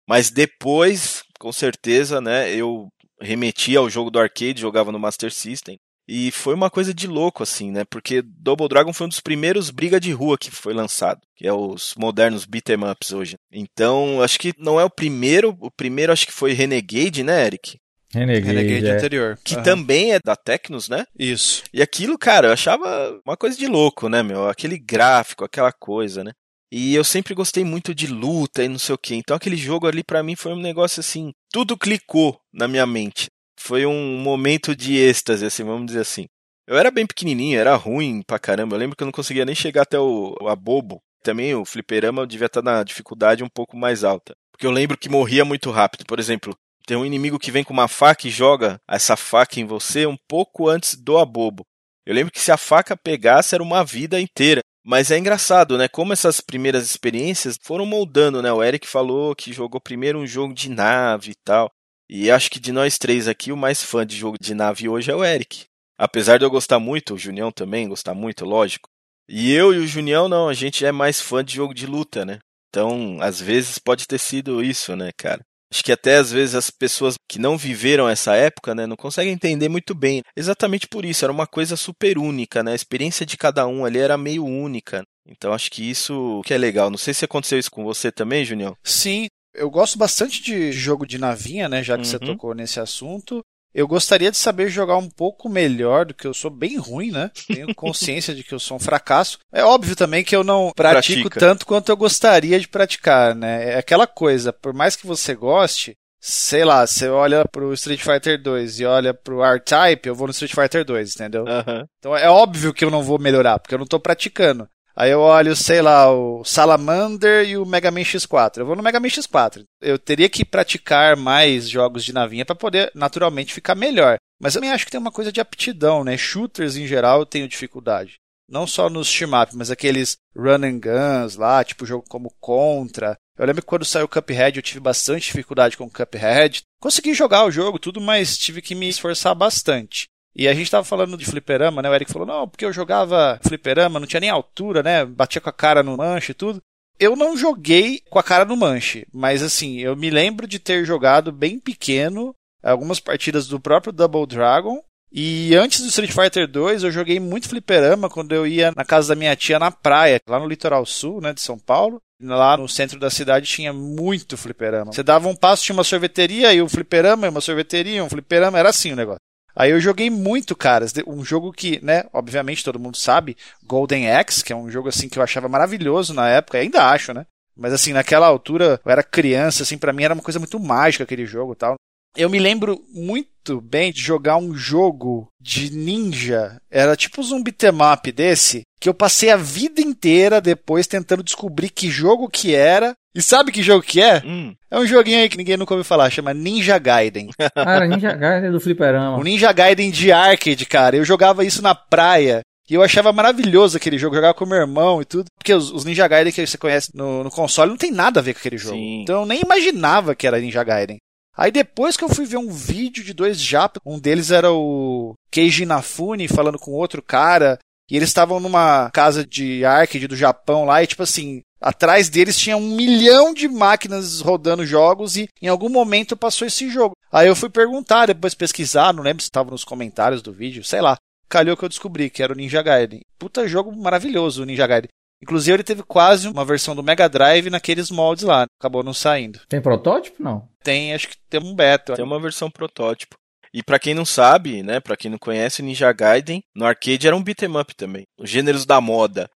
mas 0.08 0.30
depois, 0.30 1.22
com 1.38 1.52
certeza, 1.52 2.20
né, 2.20 2.52
eu 2.52 2.88
remeti 3.20 3.76
ao 3.76 3.88
jogo 3.88 4.10
do 4.10 4.18
arcade, 4.18 4.60
jogava 4.60 4.90
no 4.90 4.98
Master 4.98 5.32
System. 5.32 5.78
E 6.14 6.30
foi 6.30 6.52
uma 6.52 6.68
coisa 6.68 6.92
de 6.92 7.06
louco, 7.06 7.42
assim, 7.42 7.70
né? 7.70 7.84
Porque 7.88 8.20
Double 8.20 8.68
Dragon 8.68 8.92
foi 8.92 9.06
um 9.06 9.08
dos 9.08 9.20
primeiros 9.20 9.70
briga 9.70 9.98
de 9.98 10.12
rua 10.12 10.36
que 10.36 10.50
foi 10.50 10.74
lançado, 10.74 11.22
que 11.34 11.48
é 11.48 11.52
os 11.54 11.94
modernos 11.96 12.44
beat'em 12.44 12.84
ups 12.84 13.12
hoje. 13.12 13.36
Então, 13.50 14.20
acho 14.20 14.38
que 14.38 14.52
não 14.58 14.78
é 14.78 14.84
o 14.84 14.90
primeiro, 14.90 15.56
o 15.58 15.70
primeiro 15.70 16.12
acho 16.12 16.26
que 16.26 16.32
foi 16.32 16.52
Renegade, 16.52 17.22
né, 17.22 17.46
Eric? 17.46 17.78
Renegade, 18.12 18.46
Renegade 18.46 18.86
é. 18.88 18.90
anterior. 18.90 19.38
Que 19.42 19.54
Aham. 19.54 19.62
também 19.62 20.12
é 20.12 20.20
da 20.22 20.36
Tecnos, 20.36 20.86
né? 20.86 21.06
Isso. 21.18 21.62
E 21.72 21.80
aquilo, 21.80 22.18
cara, 22.18 22.48
eu 22.48 22.52
achava 22.52 23.18
uma 23.26 23.36
coisa 23.38 23.56
de 23.56 23.66
louco, 23.66 24.10
né, 24.10 24.22
meu? 24.22 24.46
Aquele 24.50 24.76
gráfico, 24.78 25.46
aquela 25.46 25.72
coisa, 25.72 26.22
né? 26.22 26.32
E 26.70 26.94
eu 26.94 27.04
sempre 27.04 27.32
gostei 27.32 27.64
muito 27.64 27.94
de 27.94 28.06
luta 28.06 28.62
e 28.62 28.68
não 28.68 28.78
sei 28.78 28.94
o 28.94 28.98
quê. 28.98 29.14
Então 29.14 29.34
aquele 29.34 29.56
jogo 29.56 29.86
ali 29.86 30.04
pra 30.04 30.22
mim 30.22 30.36
foi 30.36 30.52
um 30.52 30.60
negócio 30.60 31.00
assim, 31.00 31.32
tudo 31.50 31.74
clicou 31.74 32.38
na 32.52 32.68
minha 32.68 32.86
mente. 32.86 33.28
Foi 33.64 33.86
um 33.86 34.18
momento 34.18 34.74
de 34.74 34.96
êxtase, 34.96 35.46
assim, 35.46 35.62
vamos 35.62 35.86
dizer 35.86 36.00
assim. 36.00 36.26
Eu 36.66 36.76
era 36.76 36.90
bem 36.90 37.06
pequenininho, 37.06 37.60
era 37.60 37.76
ruim 37.76 38.20
pra 38.26 38.38
caramba. 38.38 38.74
Eu 38.74 38.80
lembro 38.80 38.96
que 38.96 39.04
eu 39.04 39.06
não 39.06 39.12
conseguia 39.12 39.44
nem 39.44 39.54
chegar 39.54 39.82
até 39.82 40.00
o 40.00 40.36
abobo. 40.48 41.00
Também 41.22 41.54
o 41.54 41.64
fliperama 41.64 42.26
devia 42.26 42.46
estar 42.46 42.60
na 42.60 42.82
dificuldade 42.82 43.44
um 43.44 43.48
pouco 43.48 43.76
mais 43.76 44.02
alta. 44.02 44.34
Porque 44.50 44.66
eu 44.66 44.70
lembro 44.72 44.98
que 44.98 45.08
morria 45.08 45.44
muito 45.44 45.70
rápido. 45.70 46.04
Por 46.04 46.18
exemplo, 46.18 46.56
tem 46.86 46.96
um 46.96 47.06
inimigo 47.06 47.38
que 47.38 47.52
vem 47.52 47.62
com 47.62 47.72
uma 47.72 47.86
faca 47.86 48.26
e 48.26 48.30
joga 48.30 48.80
essa 48.88 49.16
faca 49.16 49.60
em 49.60 49.64
você 49.64 50.06
um 50.06 50.16
pouco 50.28 50.68
antes 50.68 50.96
do 50.96 51.16
abobo. 51.16 51.64
Eu 52.04 52.14
lembro 52.14 52.32
que 52.32 52.40
se 52.40 52.50
a 52.50 52.56
faca 52.56 52.96
pegasse 52.96 53.54
era 53.54 53.62
uma 53.62 53.84
vida 53.84 54.20
inteira. 54.20 54.60
Mas 54.84 55.12
é 55.12 55.18
engraçado, 55.18 55.78
né? 55.78 55.86
Como 55.86 56.12
essas 56.12 56.40
primeiras 56.40 56.84
experiências 56.84 57.56
foram 57.62 57.86
moldando, 57.86 58.42
né? 58.42 58.52
O 58.52 58.62
Eric 58.62 58.88
falou 58.88 59.36
que 59.36 59.52
jogou 59.52 59.80
primeiro 59.80 60.18
um 60.18 60.26
jogo 60.26 60.52
de 60.52 60.68
nave 60.68 61.30
e 61.30 61.36
tal. 61.44 61.70
E 62.14 62.30
acho 62.30 62.50
que 62.50 62.60
de 62.60 62.72
nós 62.72 62.98
três 62.98 63.26
aqui, 63.26 63.50
o 63.50 63.56
mais 63.56 63.82
fã 63.82 64.06
de 64.06 64.14
jogo 64.14 64.36
de 64.38 64.54
nave 64.54 64.86
hoje 64.86 65.10
é 65.10 65.14
o 65.16 65.24
Eric. 65.24 65.64
Apesar 65.96 66.36
de 66.36 66.44
eu 66.44 66.50
gostar 66.50 66.78
muito, 66.78 67.14
o 67.14 67.18
Junião 67.18 67.50
também 67.50 67.88
gostar 67.88 68.12
muito, 68.12 68.44
lógico. 68.44 68.86
E 69.26 69.50
eu 69.50 69.72
e 69.72 69.78
o 69.78 69.86
Junião 69.86 70.28
não, 70.28 70.46
a 70.46 70.52
gente 70.52 70.84
é 70.84 70.92
mais 70.92 71.22
fã 71.22 71.42
de 71.42 71.54
jogo 71.54 71.72
de 71.72 71.86
luta, 71.86 72.22
né? 72.22 72.38
Então, 72.68 73.16
às 73.18 73.40
vezes 73.40 73.78
pode 73.78 74.06
ter 74.06 74.18
sido 74.18 74.62
isso, 74.62 74.94
né, 74.94 75.08
cara? 75.16 75.40
Acho 75.72 75.82
que 75.82 75.90
até 75.90 76.16
às 76.16 76.30
vezes 76.30 76.54
as 76.54 76.68
pessoas 76.68 77.14
que 77.26 77.38
não 77.38 77.56
viveram 77.56 78.06
essa 78.06 78.36
época, 78.36 78.74
né, 78.74 78.86
não 78.86 78.94
conseguem 78.94 79.32
entender 79.32 79.70
muito 79.70 79.94
bem. 79.94 80.20
Exatamente 80.36 80.86
por 80.86 81.06
isso, 81.06 81.24
era 81.24 81.32
uma 81.32 81.46
coisa 81.46 81.78
super 81.78 82.18
única, 82.18 82.62
né? 82.62 82.72
A 82.72 82.76
experiência 82.76 83.24
de 83.24 83.38
cada 83.38 83.66
um 83.66 83.86
ali 83.86 83.98
era 83.98 84.18
meio 84.18 84.44
única. 84.44 85.02
Então 85.26 85.54
acho 85.54 85.70
que 85.70 85.88
isso 85.88 86.42
que 86.44 86.52
é 86.52 86.58
legal. 86.58 86.90
Não 86.90 86.98
sei 86.98 87.14
se 87.14 87.24
aconteceu 87.24 87.58
isso 87.58 87.70
com 87.70 87.84
você 87.84 88.12
também, 88.12 88.44
Junião. 88.44 88.76
Sim, 88.84 89.28
eu 89.54 89.70
gosto 89.70 89.98
bastante 89.98 90.42
de 90.42 90.72
jogo 90.72 91.06
de 91.06 91.18
navinha, 91.18 91.68
né? 91.68 91.82
Já 91.82 91.96
que 91.98 92.06
você 92.06 92.16
Uhum. 92.16 92.26
tocou 92.26 92.54
nesse 92.54 92.80
assunto. 92.80 93.40
Eu 93.74 93.88
gostaria 93.88 94.30
de 94.30 94.36
saber 94.36 94.68
jogar 94.68 94.98
um 94.98 95.08
pouco 95.08 95.48
melhor 95.48 96.04
do 96.04 96.12
que 96.12 96.26
eu 96.26 96.34
sou 96.34 96.50
bem 96.50 96.76
ruim, 96.76 97.10
né? 97.10 97.30
Tenho 97.46 97.74
consciência 97.74 98.34
de 98.34 98.44
que 98.44 98.52
eu 98.54 98.58
sou 98.58 98.76
um 98.76 98.80
fracasso. 98.80 99.38
É 99.50 99.64
óbvio 99.64 99.96
também 99.96 100.22
que 100.22 100.36
eu 100.36 100.44
não 100.44 100.70
pratico 100.76 101.22
Pratica. 101.22 101.40
tanto 101.40 101.64
quanto 101.64 101.88
eu 101.90 101.96
gostaria 101.96 102.60
de 102.60 102.68
praticar, 102.68 103.34
né? 103.34 103.70
É 103.72 103.78
aquela 103.78 104.06
coisa, 104.06 104.52
por 104.52 104.74
mais 104.74 104.94
que 104.94 105.06
você 105.06 105.34
goste, 105.34 105.94
sei 106.20 106.66
lá, 106.66 106.86
você 106.86 107.08
olha 107.08 107.46
pro 107.50 107.72
Street 107.72 108.00
Fighter 108.02 108.40
2 108.42 108.80
e 108.80 108.84
olha 108.84 109.14
pro 109.14 109.42
R-Type, 109.42 110.06
eu 110.06 110.14
vou 110.14 110.26
no 110.26 110.32
Street 110.32 110.54
Fighter 110.54 110.84
2, 110.84 111.14
entendeu? 111.14 111.48
Aham. 111.48 111.86
Então 111.98 112.14
é 112.14 112.28
óbvio 112.28 112.74
que 112.74 112.84
eu 112.84 112.90
não 112.90 113.02
vou 113.02 113.18
melhorar, 113.18 113.58
porque 113.58 113.74
eu 113.74 113.78
não 113.78 113.86
tô 113.86 113.98
praticando. 113.98 114.68
Aí 114.94 115.10
eu 115.10 115.20
olho, 115.20 115.56
sei 115.56 115.80
lá, 115.80 116.12
o 116.12 116.44
Salamander 116.44 117.48
e 117.48 117.56
o 117.56 117.64
Mega 117.64 117.90
Man 117.90 118.00
X4. 118.00 118.58
Eu 118.58 118.66
vou 118.66 118.76
no 118.76 118.82
Mega 118.82 119.00
Man 119.00 119.08
X4. 119.08 119.64
Eu 119.80 119.98
teria 119.98 120.28
que 120.28 120.44
praticar 120.44 121.16
mais 121.16 121.68
jogos 121.68 122.04
de 122.04 122.12
navinha 122.12 122.44
para 122.44 122.54
poder 122.54 122.90
naturalmente 122.94 123.54
ficar 123.54 123.74
melhor. 123.74 124.16
Mas 124.40 124.54
eu 124.54 124.60
também 124.60 124.72
acho 124.72 124.84
que 124.84 124.90
tem 124.90 125.00
uma 125.00 125.12
coisa 125.12 125.32
de 125.32 125.40
aptidão, 125.40 126.04
né? 126.04 126.16
Shooters 126.16 126.76
em 126.76 126.86
geral 126.86 127.20
eu 127.20 127.26
tenho 127.26 127.48
dificuldade. 127.48 128.16
Não 128.48 128.66
só 128.66 128.90
nos 128.90 129.08
shmup, 129.08 129.56
mas 129.56 129.70
aqueles 129.70 130.16
run 130.36 130.64
and 130.64 130.78
guns 130.78 131.36
lá, 131.36 131.64
tipo 131.64 131.86
jogo 131.86 132.04
como 132.08 132.34
Contra. 132.38 133.16
Eu 133.38 133.46
lembro 133.46 133.62
que 133.62 133.68
quando 133.68 133.84
saiu 133.84 134.04
o 134.04 134.08
Cuphead 134.08 134.58
eu 134.58 134.62
tive 134.62 134.78
bastante 134.78 135.24
dificuldade 135.26 135.76
com 135.76 135.84
o 135.84 135.90
Cuphead. 135.90 136.62
Consegui 136.80 137.14
jogar 137.14 137.44
o 137.44 137.50
jogo, 137.50 137.78
tudo, 137.78 138.00
mas 138.00 138.36
tive 138.36 138.60
que 138.60 138.74
me 138.74 138.88
esforçar 138.88 139.34
bastante. 139.34 140.06
E 140.34 140.48
a 140.48 140.54
gente 140.54 140.70
tava 140.70 140.84
falando 140.84 141.16
de 141.16 141.26
fliperama, 141.26 141.82
né? 141.82 141.90
O 141.90 141.94
Eric 141.94 142.10
falou, 142.10 142.26
não, 142.26 142.48
porque 142.48 142.64
eu 142.64 142.72
jogava 142.72 143.38
fliperama, 143.42 144.00
não 144.00 144.06
tinha 144.06 144.20
nem 144.20 144.30
altura, 144.30 144.82
né? 144.82 145.04
Batia 145.04 145.40
com 145.40 145.50
a 145.50 145.52
cara 145.52 145.82
no 145.82 145.96
manche 145.96 146.32
e 146.32 146.34
tudo. 146.34 146.60
Eu 146.98 147.16
não 147.16 147.36
joguei 147.36 148.00
com 148.08 148.18
a 148.18 148.22
cara 148.22 148.44
no 148.44 148.56
manche, 148.56 149.06
mas 149.12 149.42
assim, 149.42 149.80
eu 149.80 149.96
me 149.96 150.08
lembro 150.08 150.46
de 150.46 150.58
ter 150.58 150.84
jogado 150.84 151.32
bem 151.32 151.58
pequeno 151.58 152.34
algumas 152.62 153.00
partidas 153.00 153.46
do 153.46 153.60
próprio 153.60 153.92
Double 153.92 154.26
Dragon. 154.26 154.82
E 155.14 155.54
antes 155.54 155.82
do 155.82 155.88
Street 155.88 156.10
Fighter 156.10 156.48
2, 156.48 156.84
eu 156.84 156.90
joguei 156.90 157.20
muito 157.20 157.48
fliperama 157.48 158.08
quando 158.08 158.32
eu 158.32 158.46
ia 158.46 158.72
na 158.74 158.84
casa 158.84 159.08
da 159.08 159.18
minha 159.18 159.36
tia 159.36 159.58
na 159.58 159.70
praia, 159.70 160.18
lá 160.26 160.38
no 160.38 160.48
litoral 160.48 160.86
sul, 160.86 161.20
né, 161.20 161.34
de 161.34 161.40
São 161.42 161.58
Paulo. 161.58 162.00
Lá 162.22 162.56
no 162.56 162.68
centro 162.68 162.98
da 162.98 163.10
cidade 163.10 163.46
tinha 163.46 163.72
muito 163.72 164.36
fliperama. 164.36 164.92
Você 164.92 165.02
dava 165.02 165.28
um 165.28 165.34
passo, 165.34 165.64
tinha 165.64 165.74
uma 165.74 165.84
sorveteria 165.84 166.54
e 166.54 166.62
um 166.62 166.68
fliperama, 166.68 167.26
e 167.26 167.30
uma 167.30 167.40
sorveteria, 167.40 168.02
um 168.02 168.08
fliperama, 168.08 168.58
era 168.58 168.70
assim 168.70 168.92
o 168.92 168.96
negócio. 168.96 169.20
Aí 169.54 169.70
eu 169.70 169.80
joguei 169.80 170.10
muito, 170.10 170.56
caras. 170.56 170.92
Um 171.06 171.24
jogo 171.24 171.52
que, 171.52 171.82
né, 171.84 172.04
obviamente 172.12 172.64
todo 172.64 172.78
mundo 172.78 172.96
sabe, 172.96 173.36
Golden 173.64 174.10
Axe, 174.10 174.44
que 174.44 174.52
é 174.52 174.56
um 174.56 174.70
jogo 174.70 174.88
assim 174.88 175.08
que 175.08 175.18
eu 175.18 175.22
achava 175.22 175.48
maravilhoso 175.48 176.14
na 176.14 176.28
época, 176.28 176.58
ainda 176.58 176.88
acho, 176.90 177.12
né? 177.12 177.26
Mas 177.56 177.72
assim, 177.72 177.92
naquela 177.92 178.26
altura, 178.26 178.80
eu 178.84 178.90
era 178.90 179.02
criança, 179.02 179.62
assim, 179.62 179.76
para 179.76 179.92
mim 179.92 180.04
era 180.04 180.14
uma 180.14 180.22
coisa 180.22 180.38
muito 180.38 180.58
mágica 180.58 181.04
aquele 181.04 181.26
jogo, 181.26 181.54
tal. 181.54 181.74
Eu 182.16 182.28
me 182.28 182.38
lembro 182.38 182.80
muito 182.92 183.60
bem 183.60 183.90
de 183.92 184.00
jogar 184.00 184.36
um 184.36 184.54
jogo 184.54 185.28
de 185.40 185.70
ninja, 185.72 186.58
era 186.70 186.94
tipo 186.94 187.22
um 187.22 187.42
beat'em 187.42 187.70
up 187.92 188.12
desse, 188.12 188.62
que 188.80 188.88
eu 188.88 188.94
passei 188.94 189.30
a 189.30 189.36
vida 189.36 189.80
inteira 189.80 190.40
depois 190.40 190.86
tentando 190.86 191.22
descobrir 191.22 191.70
que 191.70 191.88
jogo 191.90 192.28
que 192.28 192.54
era. 192.54 192.92
E 193.14 193.20
sabe 193.20 193.52
que 193.52 193.62
jogo 193.62 193.82
que 193.82 194.00
é? 194.00 194.22
Hum, 194.24 194.54
É 194.70 194.78
um 194.78 194.86
joguinho 194.86 195.18
aí 195.18 195.28
que 195.28 195.36
ninguém 195.36 195.56
nunca 195.56 195.74
ouviu 195.74 195.84
falar, 195.84 196.08
chama 196.10 196.32
Ninja 196.32 196.78
Gaiden. 196.78 197.28
Cara, 197.54 197.86
Ninja 197.86 198.12
Gaiden 198.14 198.50
do 198.50 198.60
fliperama. 198.60 199.18
O 199.18 199.22
Ninja 199.22 199.52
Gaiden 199.52 199.90
de 199.90 200.10
arcade, 200.10 200.64
cara. 200.64 200.96
Eu 200.96 201.04
jogava 201.04 201.44
isso 201.44 201.60
na 201.62 201.74
praia. 201.74 202.40
E 202.70 202.74
eu 202.74 202.82
achava 202.82 203.12
maravilhoso 203.12 203.76
aquele 203.76 203.98
jogo, 203.98 204.14
jogava 204.14 204.32
com 204.32 204.46
meu 204.46 204.56
irmão 204.56 205.02
e 205.02 205.04
tudo. 205.04 205.26
Porque 205.38 205.52
os, 205.52 205.70
os 205.70 205.84
Ninja 205.84 206.08
Gaiden 206.08 206.32
que 206.32 206.46
você 206.46 206.56
conhece 206.56 206.90
no, 206.94 207.22
no 207.24 207.30
console 207.30 207.68
não 207.70 207.76
tem 207.76 207.90
nada 207.90 208.20
a 208.20 208.22
ver 208.22 208.32
com 208.32 208.38
aquele 208.38 208.56
jogo. 208.56 208.76
Sim. 208.76 209.02
Então 209.02 209.20
eu 209.20 209.26
nem 209.26 209.42
imaginava 209.42 210.14
que 210.14 210.26
era 210.26 210.40
Ninja 210.40 210.64
Gaiden. 210.64 210.96
Aí 211.36 211.50
depois 211.50 211.96
que 211.96 212.04
eu 212.04 212.08
fui 212.08 212.26
ver 212.26 212.36
um 212.36 212.50
vídeo 212.50 213.02
de 213.02 213.14
dois 213.14 213.40
japas, 213.40 213.80
um 213.86 213.98
deles 213.98 214.30
era 214.30 214.52
o 214.52 215.14
Keiji 215.30 215.62
Inafune 215.62 216.28
falando 216.28 216.58
com 216.58 216.72
outro 216.72 217.02
cara, 217.02 217.58
e 217.90 217.96
eles 217.96 218.10
estavam 218.10 218.38
numa 218.38 218.90
casa 218.90 219.26
de 219.26 219.64
arcade 219.64 220.06
do 220.06 220.16
Japão 220.16 220.64
lá, 220.64 220.82
e 220.82 220.86
tipo 220.86 221.02
assim, 221.02 221.42
atrás 221.60 222.08
deles 222.08 222.38
tinha 222.38 222.56
um 222.56 222.74
milhão 222.74 223.32
de 223.32 223.48
máquinas 223.48 224.20
rodando 224.20 224.66
jogos, 224.66 225.16
e 225.16 225.28
em 225.40 225.48
algum 225.48 225.68
momento 225.68 226.16
passou 226.16 226.46
esse 226.46 226.68
jogo. 226.70 226.94
Aí 227.10 227.28
eu 227.28 227.36
fui 227.36 227.48
perguntar, 227.48 228.06
depois 228.06 228.34
pesquisar, 228.34 228.92
não 228.92 229.02
lembro 229.02 229.22
se 229.22 229.28
estava 229.28 229.50
nos 229.50 229.64
comentários 229.64 230.22
do 230.22 230.32
vídeo, 230.32 230.64
sei 230.64 230.80
lá. 230.80 230.96
Calhou 231.28 231.56
que 231.56 231.64
eu 231.64 231.68
descobri 231.68 232.10
que 232.10 232.22
era 232.22 232.32
o 232.32 232.36
Ninja 232.36 232.62
Gaiden. 232.62 233.00
Puta 233.18 233.48
jogo 233.48 233.74
maravilhoso 233.74 234.42
o 234.42 234.44
Ninja 234.44 234.66
Gaiden. 234.66 234.88
Inclusive 235.22 235.56
ele 235.56 235.62
teve 235.62 235.82
quase 235.82 236.26
uma 236.28 236.44
versão 236.44 236.74
do 236.74 236.82
Mega 236.82 237.08
Drive 237.08 237.48
naqueles 237.48 237.90
moldes 237.90 238.24
lá, 238.24 238.46
acabou 238.58 238.82
não 238.82 238.92
saindo. 238.92 239.40
Tem 239.48 239.60
protótipo? 239.60 240.22
Não. 240.22 240.48
Tem, 240.62 240.92
acho 240.92 241.08
que 241.08 241.16
tem 241.30 241.40
um 241.40 241.54
beta. 241.54 241.94
tem 241.94 242.04
uma 242.04 242.20
versão 242.20 242.50
protótipo. 242.50 243.16
E 243.54 243.62
pra 243.62 243.78
quem 243.78 243.94
não 243.94 244.04
sabe, 244.04 244.62
né, 244.62 244.80
para 244.80 244.96
quem 244.96 245.10
não 245.10 245.18
conhece, 245.18 245.62
Ninja 245.62 245.92
Gaiden 245.92 246.42
no 246.54 246.64
arcade 246.64 247.06
era 247.06 247.14
um 247.14 247.22
beat'em 247.22 247.56
up 247.56 247.74
também, 247.74 248.04
os 248.18 248.28
gêneros 248.28 248.64
da 248.64 248.80
moda. 248.80 249.28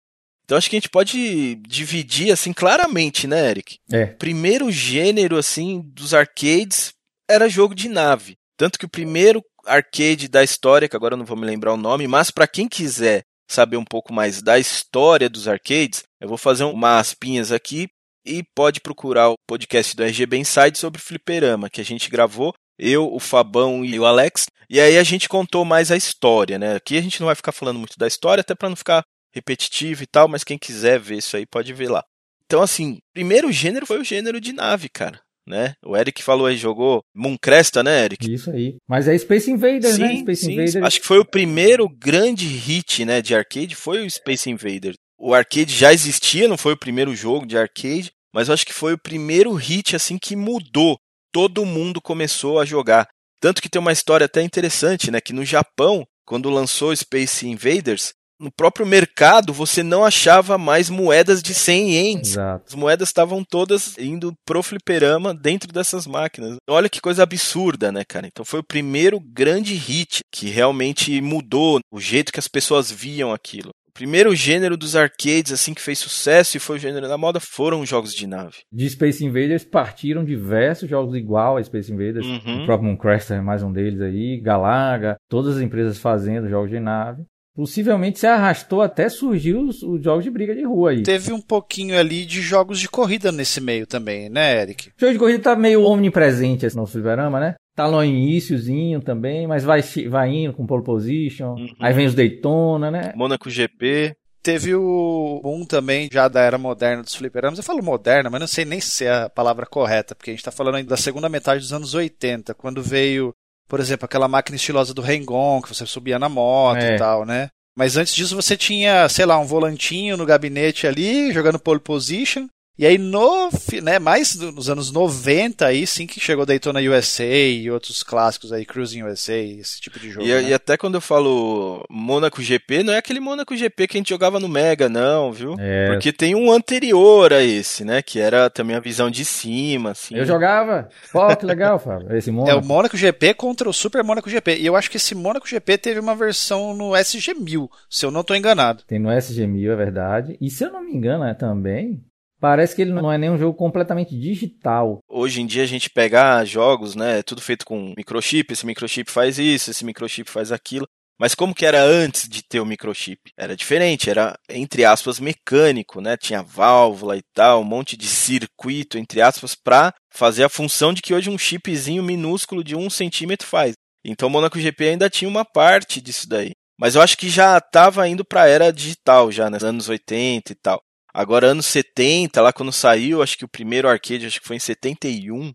Então 0.45 0.57
acho 0.57 0.71
que 0.71 0.77
a 0.77 0.79
gente 0.79 0.89
pode 0.89 1.57
dividir 1.57 2.33
assim 2.33 2.53
claramente, 2.53 3.27
né, 3.27 3.51
Eric? 3.51 3.79
É. 3.93 4.07
Primeiro 4.07 4.71
gênero 4.71 5.37
assim 5.37 5.83
dos 5.93 6.15
arcades 6.15 6.95
era 7.29 7.49
jogo 7.49 7.75
de 7.75 7.89
nave. 7.89 8.37
Tanto 8.57 8.79
que 8.79 8.87
o 8.87 8.89
primeiro 8.89 9.45
arcade 9.67 10.29
da 10.29 10.43
história, 10.43 10.89
que 10.89 10.97
agora 10.97 11.15
eu 11.15 11.19
não 11.19 11.27
vou 11.27 11.37
me 11.37 11.45
lembrar 11.45 11.75
o 11.75 11.77
nome, 11.77 12.07
mas 12.07 12.31
pra 12.31 12.47
quem 12.47 12.69
quiser 12.69 13.23
saber 13.49 13.77
um 13.77 13.85
pouco 13.85 14.13
mais 14.13 14.43
da 14.43 14.59
história 14.59 15.29
dos 15.29 15.47
arcades, 15.49 16.03
eu 16.21 16.29
vou 16.29 16.39
fazer 16.39 16.65
umas 16.65 17.09
aspinhas 17.09 17.53
aqui 17.53 17.89
e 18.25 18.43
pode 18.55 18.81
procurar 18.81 19.31
o 19.31 19.37
podcast 19.47 19.95
do 19.97 20.03
RGB 20.03 20.39
Inside 20.39 20.77
sobre 20.77 21.01
fliperama, 21.01 21.71
que 21.71 21.81
a 21.81 21.85
gente 21.85 22.11
gravou, 22.11 22.53
eu, 22.79 23.13
o 23.13 23.21
Fabão 23.21 23.85
e 23.85 23.99
o 23.99 24.05
Alex, 24.05 24.47
e 24.69 24.81
aí 24.81 24.99
a 24.99 25.03
gente 25.03 25.29
contou 25.29 25.65
mais 25.65 25.91
a 25.91 25.97
história, 25.97 26.59
né? 26.59 26.75
Aqui 26.75 26.99
a 26.99 27.01
gente 27.01 27.21
não 27.21 27.27
vai 27.27 27.35
ficar 27.35 27.53
falando 27.53 27.79
muito 27.79 27.97
da 27.99 28.07
história, 28.07 28.41
até 28.41 28.55
para 28.55 28.69
não 28.69 28.77
ficar 28.77 29.03
repetitivo 29.33 30.03
e 30.03 30.07
tal, 30.07 30.29
mas 30.29 30.43
quem 30.43 30.59
quiser 30.59 30.99
ver 30.99 31.19
isso 31.19 31.37
aí 31.37 31.47
pode 31.47 31.73
ver 31.73 31.91
lá. 31.91 32.03
Então, 32.45 32.63
assim, 32.63 32.99
primeiro 33.13 33.51
gênero 33.53 33.87
foi 33.87 34.01
o 34.01 34.05
gênero 34.05 34.41
de 34.41 34.53
nave, 34.53 34.89
cara. 34.89 35.21
Né? 35.47 35.75
O 35.85 35.97
Eric 35.97 36.23
falou 36.25 36.47
aí, 36.47 36.57
jogou 36.57 37.03
Mooncresta, 37.15 37.83
né, 37.83 38.05
Eric? 38.05 38.33
Isso 38.33 38.51
aí. 38.51 38.77
Mas 38.89 39.07
é 39.07 39.17
Space 39.17 39.49
Invaders, 39.49 39.97
né? 39.97 40.09
Sim, 40.09 40.21
Space 40.23 40.45
sim. 40.45 40.53
Invaders. 40.53 40.77
Acho 40.77 41.01
que 41.01 41.07
foi 41.07 41.19
o 41.21 41.25
primeiro 41.25 41.89
grande 41.89 42.47
hit, 42.47 43.05
né, 43.05 43.23
de 43.23 43.35
arcade, 43.35 43.77
foi 43.77 44.05
o 44.05 44.11
Space 44.11 44.51
Invaders. 44.51 44.97
O 45.19 45.33
arcade 45.33 45.73
já 45.73 45.93
existia, 45.93 46.49
não 46.49 46.59
foi 46.59 46.73
o 46.73 46.79
primeiro 46.79 47.15
jogo 47.15 47.47
de 47.47 47.57
arcade, 47.57 48.11
mas 48.35 48.49
eu 48.49 48.55
acho 48.55 48.67
que 48.67 48.75
foi 48.75 48.93
o 48.95 48.99
primeiro 48.99 49.53
hit 49.55 49.95
assim 49.95 50.19
que 50.19 50.35
mudou. 50.35 50.99
Todo 51.33 51.65
mundo 51.65 52.01
começou 52.03 52.59
a 52.59 52.65
jogar. 52.65 53.07
Tanto 53.41 53.63
que 53.63 53.69
tem 53.69 53.81
uma 53.81 53.93
história 53.93 54.25
até 54.25 54.43
interessante, 54.43 55.11
né, 55.11 55.21
que 55.21 55.33
no 55.33 55.45
Japão, 55.45 56.05
quando 56.27 56.51
lançou 56.51 56.95
Space 56.95 57.47
Invaders, 57.47 58.13
no 58.41 58.51
próprio 58.51 58.87
mercado 58.87 59.53
você 59.53 59.83
não 59.83 60.05
achava 60.05 60.59
mais 60.59 60.91
moedas 60.91 61.43
de 61.43 61.55
100 61.55 61.91
ienes. 61.91 62.29
Exato. 62.31 62.65
As 62.69 62.75
moedas 62.75 63.09
estavam 63.09 63.45
todas 63.45 63.97
indo 63.99 64.35
pro 64.45 64.63
fliperama 64.63 65.35
dentro 65.35 65.73
dessas 65.73 66.07
máquinas. 66.07 66.57
Olha 66.69 66.89
que 66.89 67.01
coisa 67.01 67.23
absurda, 67.23 67.91
né, 67.91 68.05
cara? 68.05 68.27
Então 68.27 68.45
foi 68.45 68.61
o 68.61 68.67
primeiro 68.67 69.21
grande 69.21 69.75
hit 69.75 70.21
que 70.33 70.49
realmente 70.49 71.21
mudou 71.21 71.81
o 71.91 72.01
jeito 72.01 72.33
que 72.33 72.41
as 72.41 72.49
pessoas 72.49 72.91
viam 72.91 73.33
aquilo. 73.33 73.71
O 73.89 73.93
primeiro 73.97 74.35
gênero 74.35 74.77
dos 74.77 74.95
arcades 74.95 75.53
assim 75.53 75.73
que 75.73 75.81
fez 75.81 75.99
sucesso 75.99 76.57
e 76.57 76.61
foi 76.61 76.77
o 76.77 76.79
gênero 76.79 77.09
da 77.09 77.17
moda 77.17 77.41
foram 77.41 77.81
os 77.81 77.89
jogos 77.89 78.13
de 78.13 78.27
nave. 78.27 78.59
De 78.71 78.91
Space 78.91 79.25
Invaders 79.25 79.65
partiram 79.65 80.23
diversos 80.23 80.89
jogos 80.89 81.15
igual 81.15 81.57
a 81.57 81.65
Space 81.65 81.91
Invaders. 81.91 82.27
Uhum. 82.27 82.63
O 82.63 82.67
próprio 82.67 82.91
Mooncraster 82.91 83.39
é 83.39 83.41
mais 83.41 83.63
um 83.63 83.73
deles 83.73 84.03
aí. 84.03 84.39
Galaga. 84.39 85.17
Todas 85.31 85.57
as 85.57 85.63
empresas 85.63 85.99
fazendo 85.99 86.47
jogos 86.47 86.69
de 86.69 86.79
nave. 86.79 87.25
Possivelmente 87.57 88.19
se 88.19 88.27
arrastou 88.27 88.83
até 88.83 89.09
surgiu 89.09 89.63
os, 89.63 89.83
os 89.83 90.05
jogos 90.05 90.23
de 90.23 90.31
briga 90.31 90.55
de 90.55 90.63
rua 90.63 90.91
aí. 90.91 91.03
Teve 91.03 91.33
um 91.33 91.41
pouquinho 91.41 91.99
ali 91.99 92.27
de 92.27 92.43
jogos 92.43 92.79
de 92.79 92.87
corrida 92.87 93.33
nesse 93.33 93.63
meio 93.63 93.87
também, 93.87 94.29
né, 94.29 94.61
Eric? 94.61 94.91
O 94.91 94.93
jogo 95.01 95.13
de 95.15 95.19
corrida 95.19 95.43
tá 95.43 95.57
meio 95.57 95.83
omnipresente 95.83 96.67
assim, 96.67 96.77
no 96.77 96.87
fliperama, 96.87 97.41
né? 97.41 97.55
Tá 97.75 97.87
lá 97.87 97.99
no 97.99 98.05
iníciozinho 98.05 99.01
também, 99.01 99.47
mas 99.47 99.65
vai, 99.65 99.81
vai 100.09 100.31
indo 100.31 100.53
com 100.53 100.67
pole 100.67 100.85
position. 100.85 101.55
Uhum. 101.55 101.69
Aí 101.81 101.95
vem 101.95 102.07
os 102.07 102.15
Daytona, 102.15 102.91
né? 102.91 103.13
Monaco 103.17 103.49
GP. 103.49 104.15
Teve 104.43 104.75
o 104.75 105.41
boom 105.43 105.65
também 105.65 106.09
já 106.13 106.29
da 106.29 106.41
era 106.41 106.57
moderna 106.57 107.03
dos 107.03 107.15
fliperamas. 107.15 107.59
Eu 107.59 107.65
falo 107.65 107.83
moderna, 107.83 108.31
mas 108.31 108.41
não 108.41 108.47
sei 108.47 108.65
nem 108.65 108.81
se 108.81 109.05
é 109.05 109.25
a 109.25 109.29
palavra 109.29 109.67
correta, 109.67 110.15
porque 110.15 110.31
a 110.31 110.35
gente 110.35 110.45
tá 110.45 110.53
falando 110.53 110.77
ainda 110.77 110.91
da 110.91 110.97
segunda 110.97 111.29
metade 111.29 111.61
dos 111.61 111.73
anos 111.73 111.95
80, 111.95 112.55
quando 112.55 112.81
veio, 112.83 113.35
por 113.69 113.81
exemplo, 113.81 114.05
aquela 114.05 114.29
máquina 114.29 114.57
estilosa 114.57 114.95
do 114.95 115.03
Hang-On, 115.03 115.61
que 115.63 115.69
você 115.69 115.87
subia 115.87 116.19
na 116.19 116.29
moto 116.29 116.79
É. 116.79 116.95
e 116.95 116.99
tal, 116.99 117.25
né? 117.25 117.49
Mas 117.77 117.97
antes 117.97 118.15
disso 118.15 118.35
você 118.35 118.57
tinha, 118.57 119.07
sei 119.09 119.27
lá, 119.27 119.39
um 119.39 119.45
volantinho 119.45 120.17
no 120.17 120.25
gabinete 120.25 120.87
ali, 120.87 121.31
jogando 121.33 121.59
pole 121.59 121.81
position. 121.81 122.47
E 122.79 122.85
aí, 122.85 122.99
no, 122.99 123.49
né, 123.83 123.99
mais 123.99 124.37
nos 124.37 124.69
anos 124.69 124.93
90, 124.93 125.65
aí 125.65 125.87
sim 125.87 126.07
que 126.07 126.21
chegou 126.21 126.45
Daytona 126.45 126.81
USA 126.81 127.25
e 127.25 127.71
outros 127.71 128.03
clássicos 128.03 128.53
aí, 128.53 128.67
Cruising 128.67 129.03
USA, 129.03 129.35
esse 129.35 129.81
tipo 129.81 129.99
de 129.99 130.11
jogo. 130.11 130.27
E, 130.27 130.31
né? 130.31 130.51
e 130.51 130.55
até 130.55 130.77
quando 130.77 130.97
eu 130.97 131.01
falo 131.01 131.83
Monaco 131.89 132.43
GP, 132.43 132.83
não 132.83 132.93
é 132.93 132.99
aquele 132.99 133.19
Monaco 133.19 133.57
GP 133.57 133.89
que 133.89 133.97
a 133.97 134.01
gente 134.01 134.11
jogava 134.11 134.39
no 134.39 134.47
Mega, 134.47 134.91
não, 134.91 135.33
viu? 135.33 135.57
É. 135.59 135.89
Porque 135.89 136.13
tem 136.13 136.35
um 136.35 136.53
anterior 136.53 137.33
a 137.33 137.43
esse, 137.43 137.83
né? 137.83 138.03
Que 138.03 138.21
era 138.21 138.51
também 138.51 138.77
a 138.77 138.81
visão 138.81 139.11
de 139.11 139.25
cima, 139.25 139.93
assim. 139.93 140.15
Eu 140.15 140.27
jogava. 140.27 140.91
Pô, 141.11 141.35
que 141.35 141.47
legal, 141.47 141.79
Fábio. 141.79 142.15
Esse 142.15 142.31
mundo. 142.31 142.51
É 142.51 142.55
o 142.55 142.63
Mônaco 142.63 142.97
GP 142.97 143.33
contra 143.35 143.71
o 143.71 143.73
Super 143.73 144.05
Mônaco 144.05 144.29
GP. 144.29 144.59
E 144.59 144.67
eu 144.67 144.77
acho 144.77 144.91
que 144.91 144.99
esse 144.99 145.15
Mônaco 145.15 145.49
GP 145.49 145.79
teve 145.79 145.99
uma 145.99 146.15
versão 146.15 146.75
no 146.75 146.91
SG-1000, 146.91 147.69
se 147.89 148.05
eu 148.05 148.11
não 148.11 148.21
estou 148.21 148.37
enganado. 148.37 148.83
Tem 148.87 148.99
no 148.99 149.09
SG-1000, 149.09 149.73
é 149.73 149.77
verdade. 149.77 150.37
E 150.41 150.51
se 150.51 150.63
eu 150.63 150.71
não 150.71 150.85
me 150.85 150.93
engano, 150.93 151.25
é 151.25 151.33
também. 151.33 152.05
Parece 152.41 152.77
que 152.77 152.83
ele 152.83 152.93
não 152.93 153.11
é 153.11 153.17
nem 153.17 153.31
um 153.31 153.39
jogo 153.39 153.57
completamente 153.57 154.19
digital. 154.19 155.01
Hoje 155.09 155.41
em 155.41 155.47
dia 155.47 155.63
a 155.63 155.67
gente 155.67 155.89
pegar 155.89 156.45
jogos, 156.45 156.95
né? 156.95 157.23
Tudo 157.23 157.41
feito 157.41 157.65
com 157.65 157.95
microchip, 157.97 158.53
esse 158.53 158.67
microchip 158.67 159.11
faz 159.11 159.39
isso, 159.39 159.71
esse 159.71 159.85
microchip 159.85 160.31
faz 160.31 160.53
aquilo. 160.53 160.87
Mas 161.19 161.35
como 161.35 161.55
que 161.55 161.65
era 161.65 161.83
antes 161.83 162.29
de 162.29 162.43
ter 162.43 162.61
o 162.61 162.67
microchip? 162.67 163.33
Era 163.39 163.57
diferente, 163.57 164.11
era, 164.11 164.39
entre 164.51 164.85
aspas, 164.85 165.19
mecânico, 165.19 166.01
né? 166.01 166.15
Tinha 166.15 166.43
válvula 166.43 167.17
e 167.17 167.23
tal, 167.35 167.63
um 167.63 167.65
monte 167.65 167.97
de 167.97 168.07
circuito, 168.07 168.99
entre 168.99 169.23
aspas, 169.23 169.55
para 169.55 169.95
fazer 170.13 170.45
a 170.45 170.49
função 170.51 170.93
de 170.93 171.01
que 171.01 171.15
hoje 171.15 171.31
um 171.31 171.39
chipzinho 171.39 172.03
minúsculo 172.03 172.63
de 172.63 172.77
um 172.77 172.91
centímetro 172.91 173.47
faz. 173.47 173.73
Então 174.05 174.29
o 174.29 174.31
Monaco 174.31 174.61
GP 174.61 174.91
ainda 174.91 175.09
tinha 175.09 175.29
uma 175.29 175.45
parte 175.45 176.03
disso 176.03 176.29
daí. 176.29 176.53
Mas 176.79 176.95
eu 176.95 177.01
acho 177.01 177.17
que 177.17 177.31
já 177.31 177.57
estava 177.57 178.07
indo 178.07 178.23
para 178.23 178.43
a 178.43 178.49
era 178.49 178.71
digital, 178.71 179.33
já, 179.33 179.49
nos 179.49 179.65
anos 179.65 179.89
80 179.89 180.53
e 180.53 180.55
tal. 180.57 180.83
Agora, 181.19 181.47
anos 181.47 181.65
70, 181.65 182.43
lá 182.43 182.53
quando 182.53 182.71
saiu, 182.71 183.23
acho 183.23 183.39
que 183.39 183.45
o 183.47 183.49
primeiro 183.49 183.89
arcade, 183.89 184.27
acho 184.27 184.39
que 184.39 184.47
foi 184.47 184.57
em 184.57 184.61
71, 184.61 185.51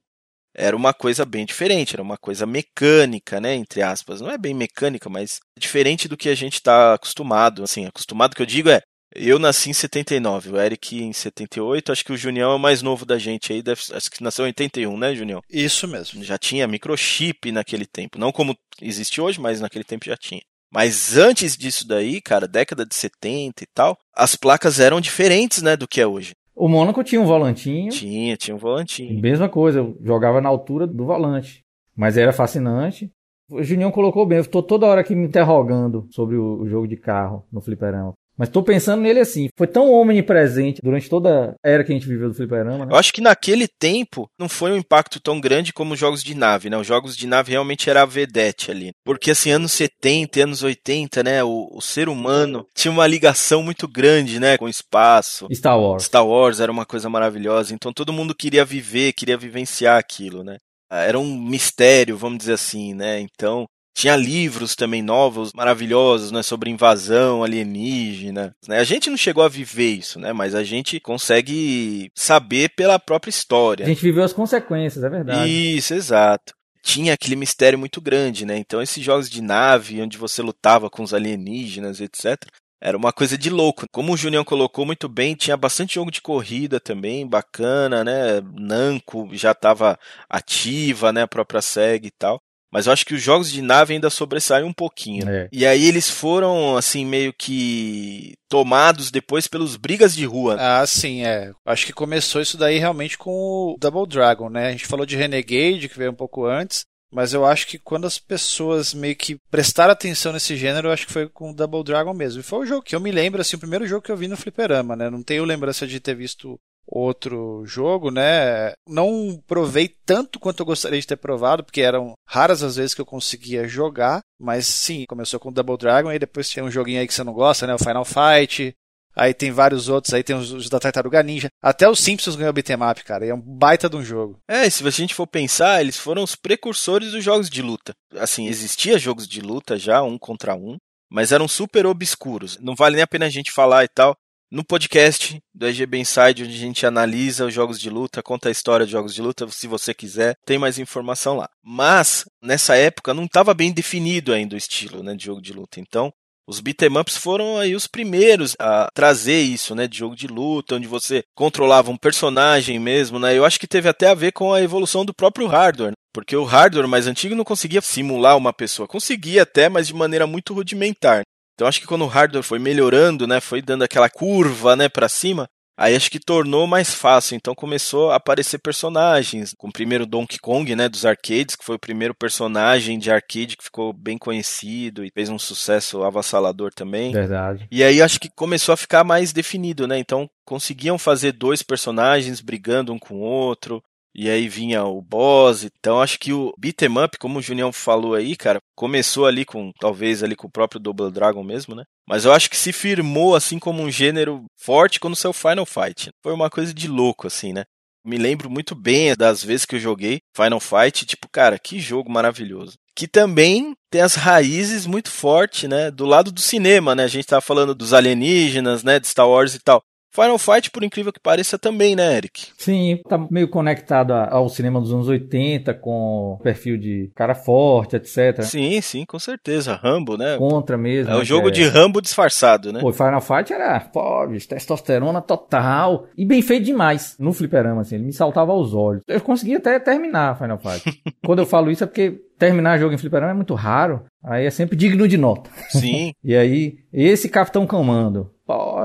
era 0.55 0.75
uma 0.75 0.91
coisa 0.91 1.23
bem 1.23 1.45
diferente, 1.45 1.93
era 1.93 2.01
uma 2.01 2.17
coisa 2.17 2.47
mecânica, 2.47 3.39
né, 3.39 3.53
entre 3.53 3.83
aspas. 3.83 4.21
Não 4.21 4.31
é 4.31 4.39
bem 4.39 4.55
mecânica, 4.55 5.07
mas 5.07 5.39
diferente 5.55 6.07
do 6.07 6.17
que 6.17 6.29
a 6.29 6.33
gente 6.33 6.55
está 6.55 6.95
acostumado. 6.95 7.61
Assim, 7.61 7.85
acostumado 7.85 8.35
que 8.35 8.41
eu 8.41 8.45
digo 8.47 8.69
é, 8.69 8.81
eu 9.13 9.37
nasci 9.37 9.69
em 9.69 9.73
79, 9.73 10.49
o 10.49 10.59
Eric 10.59 10.99
em 10.99 11.13
78, 11.13 11.91
acho 11.91 12.05
que 12.05 12.11
o 12.11 12.17
Junião 12.17 12.53
é 12.53 12.55
o 12.55 12.59
mais 12.59 12.81
novo 12.81 13.05
da 13.05 13.19
gente 13.19 13.53
aí, 13.53 13.61
deve, 13.61 13.81
acho 13.93 14.09
que 14.09 14.23
nasceu 14.23 14.45
em 14.45 14.47
81, 14.47 14.97
né, 14.97 15.13
Junião? 15.13 15.41
Isso 15.47 15.87
mesmo. 15.87 16.23
Já 16.23 16.39
tinha 16.39 16.67
microchip 16.67 17.51
naquele 17.51 17.85
tempo, 17.85 18.17
não 18.17 18.31
como 18.31 18.57
existe 18.81 19.21
hoje, 19.21 19.39
mas 19.39 19.61
naquele 19.61 19.83
tempo 19.83 20.05
já 20.05 20.17
tinha. 20.17 20.41
Mas 20.71 21.17
antes 21.17 21.57
disso 21.57 21.87
daí, 21.87 22.21
cara, 22.21 22.47
década 22.47 22.85
de 22.85 22.95
70 22.95 23.63
e 23.63 23.67
tal, 23.73 23.97
as 24.15 24.35
placas 24.35 24.79
eram 24.79 25.01
diferentes, 25.01 25.61
né, 25.61 25.75
do 25.75 25.87
que 25.87 25.99
é 25.99 26.07
hoje. 26.07 26.33
O 26.55 26.67
Mônaco 26.67 27.03
tinha 27.03 27.19
um 27.19 27.25
volantinho. 27.25 27.91
Tinha, 27.91 28.37
tinha 28.37 28.55
um 28.55 28.59
volantinho. 28.59 29.19
Mesma 29.19 29.49
coisa, 29.49 29.79
eu 29.79 29.97
jogava 30.03 30.39
na 30.39 30.47
altura 30.47 30.87
do 30.87 31.05
volante. 31.05 31.63
Mas 31.95 32.17
era 32.17 32.31
fascinante. 32.31 33.11
O 33.49 33.61
Junião 33.61 33.91
colocou 33.91 34.25
bem, 34.25 34.37
eu 34.37 34.43
estou 34.43 34.63
toda 34.63 34.85
hora 34.85 35.01
aqui 35.01 35.13
me 35.13 35.27
interrogando 35.27 36.07
sobre 36.11 36.37
o, 36.37 36.61
o 36.61 36.69
jogo 36.69 36.87
de 36.87 36.95
carro 36.95 37.45
no 37.51 37.59
fliperama. 37.59 38.13
Mas 38.41 38.49
tô 38.49 38.63
pensando 38.63 39.03
nele 39.03 39.19
assim, 39.19 39.49
foi 39.55 39.67
tão 39.67 39.93
omnipresente 39.93 40.81
durante 40.83 41.07
toda 41.07 41.55
a 41.63 41.69
era 41.69 41.83
que 41.83 41.91
a 41.91 41.95
gente 41.95 42.07
viveu 42.07 42.27
do 42.27 42.33
fliperama, 42.33 42.87
né? 42.87 42.91
Eu 42.91 42.97
acho 42.97 43.13
que 43.13 43.21
naquele 43.21 43.67
tempo 43.67 44.27
não 44.39 44.49
foi 44.49 44.71
um 44.71 44.77
impacto 44.77 45.19
tão 45.19 45.39
grande 45.39 45.71
como 45.71 45.93
os 45.93 45.99
jogos 45.99 46.23
de 46.23 46.33
nave, 46.33 46.67
né? 46.67 46.75
Os 46.75 46.87
jogos 46.87 47.15
de 47.15 47.27
nave 47.27 47.51
realmente 47.51 47.87
era 47.87 48.01
a 48.01 48.05
vedete 48.05 48.71
ali. 48.71 48.93
Porque 49.05 49.29
assim, 49.29 49.51
anos 49.51 49.73
70, 49.73 50.41
anos 50.41 50.63
80, 50.63 51.21
né? 51.21 51.43
O, 51.43 51.69
o 51.71 51.81
ser 51.81 52.09
humano 52.09 52.65
tinha 52.73 52.91
uma 52.91 53.05
ligação 53.05 53.61
muito 53.61 53.87
grande, 53.87 54.39
né? 54.39 54.57
Com 54.57 54.65
o 54.65 54.69
espaço. 54.69 55.47
Star 55.53 55.79
Wars. 55.79 56.05
Star 56.05 56.25
Wars 56.25 56.59
era 56.59 56.71
uma 56.71 56.83
coisa 56.83 57.07
maravilhosa, 57.11 57.75
então 57.75 57.93
todo 57.93 58.11
mundo 58.11 58.33
queria 58.33 58.65
viver, 58.65 59.13
queria 59.13 59.37
vivenciar 59.37 59.99
aquilo, 59.99 60.43
né? 60.43 60.57
Era 60.91 61.19
um 61.19 61.37
mistério, 61.37 62.17
vamos 62.17 62.39
dizer 62.39 62.53
assim, 62.53 62.95
né? 62.95 63.19
Então, 63.19 63.67
tinha 63.93 64.15
livros 64.15 64.75
também 64.75 65.01
novos, 65.01 65.51
maravilhosos, 65.53 66.31
né, 66.31 66.41
sobre 66.41 66.69
invasão 66.69 67.43
alienígena. 67.43 68.55
Né? 68.67 68.79
A 68.79 68.83
gente 68.83 69.09
não 69.09 69.17
chegou 69.17 69.43
a 69.43 69.49
viver 69.49 69.91
isso, 69.91 70.19
né, 70.19 70.33
mas 70.33 70.55
a 70.55 70.63
gente 70.63 70.99
consegue 70.99 72.11
saber 72.15 72.69
pela 72.75 72.97
própria 72.99 73.29
história. 73.29 73.85
A 73.85 73.89
gente 73.89 74.01
viveu 74.01 74.23
as 74.23 74.33
consequências, 74.33 75.03
é 75.03 75.09
verdade. 75.09 75.49
Isso, 75.49 75.93
exato. 75.93 76.53
Tinha 76.83 77.13
aquele 77.13 77.35
mistério 77.35 77.77
muito 77.77 78.01
grande, 78.01 78.43
né? 78.43 78.57
Então 78.57 78.81
esses 78.81 79.03
jogos 79.03 79.29
de 79.29 79.39
nave, 79.39 80.01
onde 80.01 80.17
você 80.17 80.41
lutava 80.41 80.89
com 80.89 81.03
os 81.03 81.13
alienígenas, 81.13 82.01
etc., 82.01 82.43
era 82.81 82.97
uma 82.97 83.13
coisa 83.13 83.37
de 83.37 83.51
louco. 83.51 83.85
Como 83.91 84.11
o 84.11 84.17
Julião 84.17 84.43
colocou 84.43 84.83
muito 84.83 85.07
bem, 85.07 85.35
tinha 85.35 85.55
bastante 85.55 85.93
jogo 85.93 86.09
de 86.09 86.19
corrida 86.19 86.79
também, 86.79 87.27
bacana, 87.27 88.03
né? 88.03 88.41
Namco 88.55 89.29
já 89.33 89.51
estava 89.51 89.99
ativa, 90.27 91.13
né? 91.13 91.21
A 91.21 91.27
própria 91.27 91.61
SEG 91.61 92.07
e 92.07 92.11
tal. 92.11 92.41
Mas 92.71 92.85
eu 92.85 92.93
acho 92.93 93.05
que 93.05 93.13
os 93.13 93.21
jogos 93.21 93.51
de 93.51 93.61
nave 93.61 93.93
ainda 93.93 94.09
sobressaem 94.09 94.65
um 94.65 94.71
pouquinho. 94.73 95.29
É. 95.29 95.49
E 95.51 95.65
aí 95.65 95.85
eles 95.85 96.09
foram, 96.09 96.77
assim, 96.77 97.05
meio 97.05 97.33
que 97.33 98.33
tomados 98.49 99.11
depois 99.11 99.47
pelos 99.47 99.75
brigas 99.75 100.15
de 100.15 100.25
rua. 100.25 100.55
Ah, 100.57 100.85
sim, 100.87 101.25
é. 101.25 101.51
Acho 101.65 101.85
que 101.85 101.93
começou 101.93 102.41
isso 102.41 102.57
daí 102.57 102.77
realmente 102.77 103.17
com 103.17 103.31
o 103.31 103.77
Double 103.79 104.07
Dragon, 104.07 104.49
né? 104.49 104.69
A 104.69 104.71
gente 104.71 104.87
falou 104.87 105.05
de 105.05 105.17
Renegade, 105.17 105.89
que 105.89 105.97
veio 105.97 106.11
um 106.11 106.15
pouco 106.15 106.45
antes. 106.45 106.85
Mas 107.13 107.33
eu 107.33 107.45
acho 107.45 107.67
que 107.67 107.77
quando 107.77 108.07
as 108.07 108.17
pessoas 108.17 108.93
meio 108.93 109.17
que 109.17 109.37
prestaram 109.49 109.91
atenção 109.91 110.31
nesse 110.31 110.55
gênero, 110.55 110.87
eu 110.87 110.93
acho 110.93 111.05
que 111.05 111.11
foi 111.11 111.27
com 111.27 111.51
o 111.51 111.53
Double 111.53 111.83
Dragon 111.83 112.13
mesmo. 112.13 112.39
E 112.39 112.43
foi 112.43 112.59
o 112.59 112.65
jogo 112.65 112.81
que 112.81 112.95
eu 112.95 113.01
me 113.01 113.11
lembro, 113.11 113.41
assim, 113.41 113.57
o 113.57 113.59
primeiro 113.59 113.85
jogo 113.85 114.01
que 114.01 114.11
eu 114.11 114.15
vi 114.15 114.29
no 114.29 114.37
Fliperama, 114.37 114.95
né? 114.95 115.09
Não 115.09 115.21
tenho 115.21 115.43
lembrança 115.43 115.85
de 115.85 115.99
ter 115.99 116.15
visto 116.15 116.57
outro 116.91 117.63
jogo, 117.65 118.11
né? 118.11 118.73
Não 118.87 119.41
provei 119.47 119.87
tanto 120.05 120.39
quanto 120.39 120.59
eu 120.59 120.65
gostaria 120.65 120.99
de 120.99 121.07
ter 121.07 121.15
provado, 121.15 121.63
porque 121.63 121.81
eram 121.81 122.13
raras 122.27 122.61
as 122.61 122.75
vezes 122.75 122.93
que 122.93 122.99
eu 122.99 123.05
conseguia 123.05 123.67
jogar. 123.67 124.19
Mas 124.39 124.67
sim, 124.67 125.05
começou 125.07 125.39
com 125.39 125.51
Double 125.51 125.77
Dragon, 125.77 126.11
e 126.11 126.19
depois 126.19 126.49
tinha 126.49 126.65
um 126.65 126.71
joguinho 126.71 126.99
aí 126.99 127.07
que 127.07 127.13
você 127.13 127.23
não 127.23 127.33
gosta, 127.33 127.65
né? 127.65 127.73
O 127.73 127.79
Final 127.79 128.05
Fight. 128.05 128.75
Aí 129.15 129.33
tem 129.33 129.51
vários 129.51 129.89
outros, 129.89 130.13
aí 130.13 130.23
tem 130.23 130.35
os, 130.35 130.69
da 130.69 130.79
Tartaruga 130.79 131.21
Ninja. 131.21 131.49
Até 131.61 131.89
os 131.89 131.99
Simpsons 131.99 132.35
ganhou 132.35 132.53
beat'em 132.53 132.77
cara. 133.05 133.25
E 133.25 133.29
é 133.29 133.35
um 133.35 133.41
baita 133.41 133.89
de 133.89 133.97
um 133.97 134.03
jogo. 134.03 134.39
É, 134.47 134.69
se 134.69 134.85
a 134.87 134.89
gente 134.89 135.13
for 135.13 135.27
pensar, 135.27 135.81
eles 135.81 135.97
foram 135.97 136.23
os 136.23 136.35
precursores 136.35 137.11
dos 137.11 137.23
jogos 137.23 137.49
de 137.49 137.61
luta. 137.61 137.93
Assim, 138.15 138.47
existia 138.47 138.97
jogos 138.97 139.27
de 139.27 139.41
luta 139.41 139.77
já, 139.77 140.01
um 140.01 140.17
contra 140.17 140.55
um, 140.55 140.77
mas 141.09 141.31
eram 141.31 141.47
super 141.47 141.85
obscuros. 141.85 142.57
Não 142.59 142.73
vale 142.73 142.95
nem 142.95 143.03
a 143.03 143.07
pena 143.07 143.25
a 143.25 143.29
gente 143.29 143.51
falar 143.51 143.83
e 143.83 143.89
tal. 143.89 144.15
No 144.51 144.65
podcast 144.65 145.39
do 145.55 145.65
EGB 145.65 145.99
Inside, 145.99 146.43
onde 146.43 146.53
a 146.53 146.59
gente 146.59 146.85
analisa 146.85 147.45
os 147.45 147.53
jogos 147.53 147.79
de 147.79 147.89
luta, 147.89 148.21
conta 148.21 148.49
a 148.49 148.51
história 148.51 148.85
de 148.85 148.91
jogos 148.91 149.15
de 149.15 149.21
luta, 149.21 149.47
se 149.47 149.65
você 149.65 149.93
quiser, 149.93 150.35
tem 150.45 150.57
mais 150.57 150.77
informação 150.77 151.37
lá. 151.37 151.47
Mas, 151.63 152.25
nessa 152.43 152.75
época, 152.75 153.13
não 153.13 153.23
estava 153.23 153.53
bem 153.53 153.71
definido 153.71 154.33
ainda 154.33 154.53
o 154.53 154.57
estilo 154.57 155.01
né, 155.01 155.15
de 155.15 155.23
jogo 155.23 155.41
de 155.41 155.53
luta. 155.53 155.79
Então, 155.79 156.11
os 156.45 156.59
beat'em 156.59 156.97
ups 156.97 157.15
foram 157.15 157.59
aí 157.59 157.73
os 157.73 157.87
primeiros 157.87 158.53
a 158.59 158.89
trazer 158.93 159.39
isso, 159.39 159.73
né, 159.73 159.87
de 159.87 159.97
jogo 159.97 160.17
de 160.17 160.27
luta, 160.27 160.75
onde 160.75 160.85
você 160.85 161.23
controlava 161.33 161.89
um 161.89 161.95
personagem 161.95 162.77
mesmo, 162.77 163.19
né? 163.19 163.37
Eu 163.37 163.45
acho 163.45 163.57
que 163.57 163.67
teve 163.67 163.87
até 163.87 164.09
a 164.09 164.13
ver 164.13 164.33
com 164.33 164.53
a 164.53 164.61
evolução 164.61 165.05
do 165.05 165.13
próprio 165.13 165.47
hardware, 165.47 165.93
porque 166.13 166.35
o 166.35 166.43
hardware 166.43 166.89
mais 166.89 167.07
antigo 167.07 167.35
não 167.35 167.45
conseguia 167.45 167.79
simular 167.79 168.35
uma 168.35 168.51
pessoa, 168.51 168.85
conseguia 168.85 169.43
até, 169.43 169.69
mas 169.69 169.87
de 169.87 169.93
maneira 169.93 170.27
muito 170.27 170.53
rudimentar. 170.53 171.21
Então 171.53 171.67
acho 171.67 171.79
que 171.79 171.87
quando 171.87 172.03
o 172.03 172.07
hardware 172.07 172.43
foi 172.43 172.59
melhorando, 172.59 173.27
né, 173.27 173.39
foi 173.39 173.61
dando 173.61 173.83
aquela 173.83 174.09
curva, 174.09 174.75
né, 174.75 174.89
para 174.89 175.07
cima, 175.07 175.47
aí 175.77 175.95
acho 175.95 176.11
que 176.11 176.19
tornou 176.19 176.67
mais 176.67 176.93
fácil. 176.93 177.35
Então 177.35 177.55
começou 177.55 178.11
a 178.11 178.15
aparecer 178.15 178.59
personagens, 178.59 179.53
com 179.57 179.67
o 179.67 179.71
primeiro 179.71 180.05
Donkey 180.05 180.39
Kong, 180.39 180.75
né, 180.75 180.87
dos 180.87 181.05
arcades, 181.05 181.55
que 181.55 181.65
foi 181.65 181.75
o 181.75 181.79
primeiro 181.79 182.13
personagem 182.13 182.99
de 182.99 183.11
arcade 183.11 183.57
que 183.57 183.63
ficou 183.63 183.93
bem 183.93 184.17
conhecido 184.17 185.03
e 185.03 185.11
fez 185.11 185.29
um 185.29 185.39
sucesso 185.39 186.03
avassalador 186.03 186.71
também. 186.73 187.11
Verdade. 187.11 187.67
E 187.71 187.83
aí 187.83 188.01
acho 188.01 188.19
que 188.19 188.29
começou 188.29 188.73
a 188.73 188.77
ficar 188.77 189.03
mais 189.03 189.33
definido, 189.33 189.87
né? 189.87 189.97
Então 189.97 190.29
conseguiam 190.45 190.97
fazer 190.97 191.31
dois 191.31 191.63
personagens 191.63 192.41
brigando 192.41 192.93
um 192.93 192.99
com 192.99 193.15
o 193.15 193.21
outro. 193.21 193.81
E 194.13 194.29
aí 194.29 194.47
vinha 194.47 194.83
o 194.83 195.01
boss. 195.01 195.63
Então 195.63 196.01
acho 196.01 196.19
que 196.19 196.33
o 196.33 196.53
beat'em 196.57 197.03
up, 197.03 197.17
como 197.17 197.39
o 197.39 197.41
Junião 197.41 197.71
falou 197.71 198.13
aí, 198.13 198.35
cara, 198.35 198.59
começou 198.75 199.25
ali 199.25 199.45
com 199.45 199.71
talvez 199.79 200.23
ali 200.23 200.35
com 200.35 200.47
o 200.47 200.51
próprio 200.51 200.79
Double 200.79 201.11
Dragon 201.11 201.43
mesmo, 201.43 201.75
né? 201.75 201.83
Mas 202.07 202.25
eu 202.25 202.33
acho 202.33 202.49
que 202.49 202.57
se 202.57 202.73
firmou 202.73 203.35
assim 203.35 203.57
como 203.57 203.81
um 203.81 203.91
gênero 203.91 204.45
forte 204.59 204.99
quando 204.99 205.15
saiu 205.15 205.33
Final 205.33 205.65
Fight. 205.65 206.09
Foi 206.23 206.33
uma 206.33 206.49
coisa 206.49 206.73
de 206.73 206.87
louco 206.87 207.27
assim, 207.27 207.53
né? 207.53 207.63
Me 208.03 208.17
lembro 208.17 208.49
muito 208.49 208.73
bem 208.73 209.13
das 209.15 209.43
vezes 209.43 209.65
que 209.65 209.75
eu 209.75 209.79
joguei 209.79 210.21
Final 210.35 210.59
Fight, 210.59 211.05
tipo, 211.05 211.29
cara, 211.31 211.59
que 211.59 211.79
jogo 211.79 212.11
maravilhoso. 212.11 212.73
Que 212.95 213.07
também 213.07 213.75
tem 213.91 214.01
as 214.01 214.15
raízes 214.15 214.87
muito 214.87 215.09
fortes, 215.09 215.69
né, 215.69 215.91
do 215.91 216.05
lado 216.05 216.31
do 216.31 216.41
cinema, 216.41 216.95
né? 216.95 217.03
A 217.03 217.07
gente 217.07 217.27
tava 217.27 217.41
falando 217.41 217.75
dos 217.75 217.93
alienígenas, 217.93 218.83
né, 218.83 218.99
de 218.99 219.07
Star 219.07 219.29
Wars 219.29 219.53
e 219.53 219.59
tal. 219.59 219.83
Final 220.11 220.37
Fight, 220.37 220.69
por 220.69 220.83
incrível 220.83 221.13
que 221.13 221.19
pareça, 221.19 221.57
também, 221.57 221.95
né, 221.95 222.17
Eric? 222.17 222.47
Sim, 222.57 222.99
tá 223.07 223.17
meio 223.29 223.47
conectado 223.47 224.11
ao 224.11 224.49
cinema 224.49 224.79
dos 224.79 224.93
anos 224.93 225.07
80, 225.07 225.73
com 225.75 226.37
perfil 226.43 226.77
de 226.77 227.09
cara 227.15 227.33
forte, 227.33 227.95
etc. 227.95 228.41
Sim, 228.43 228.81
sim, 228.81 229.05
com 229.05 229.17
certeza. 229.17 229.79
Rambo, 229.81 230.17
né? 230.17 230.37
Contra 230.37 230.77
mesmo. 230.77 231.11
É 231.11 231.15
o 231.15 231.19
né, 231.19 231.25
jogo 231.25 231.45
que 231.45 231.51
de 231.51 231.63
Rambo 231.63 232.01
disfarçado, 232.01 232.73
né? 232.73 232.81
Pô, 232.81 232.91
Final 232.91 233.21
Fight 233.21 233.53
era, 233.53 233.89
bicho, 234.29 234.49
testosterona 234.49 235.21
total. 235.21 236.07
E 236.17 236.25
bem 236.25 236.41
feito 236.41 236.65
demais 236.65 237.15
no 237.17 237.31
fliperama, 237.31 237.81
assim. 237.81 237.95
Ele 237.95 238.05
me 238.05 238.13
saltava 238.13 238.51
aos 238.51 238.73
olhos. 238.73 239.01
Eu 239.07 239.21
conseguia 239.21 239.57
até 239.57 239.79
terminar 239.79 240.37
Final 240.37 240.59
Fight. 240.59 241.01
Quando 241.25 241.39
eu 241.39 241.45
falo 241.45 241.71
isso 241.71 241.83
é 241.83 241.87
porque 241.87 242.19
terminar 242.37 242.79
jogo 242.79 242.93
em 242.93 242.97
fliperama 242.97 243.31
é 243.31 243.35
muito 243.35 243.53
raro. 243.53 244.03
Aí 244.23 244.45
é 244.45 244.49
sempre 244.49 244.75
digno 244.75 245.07
de 245.07 245.17
nota. 245.17 245.49
Sim. 245.69 246.13
E 246.23 246.35
aí, 246.35 246.77
esse 246.93 247.27
Capitão 247.27 247.65
Comando, 247.65 248.31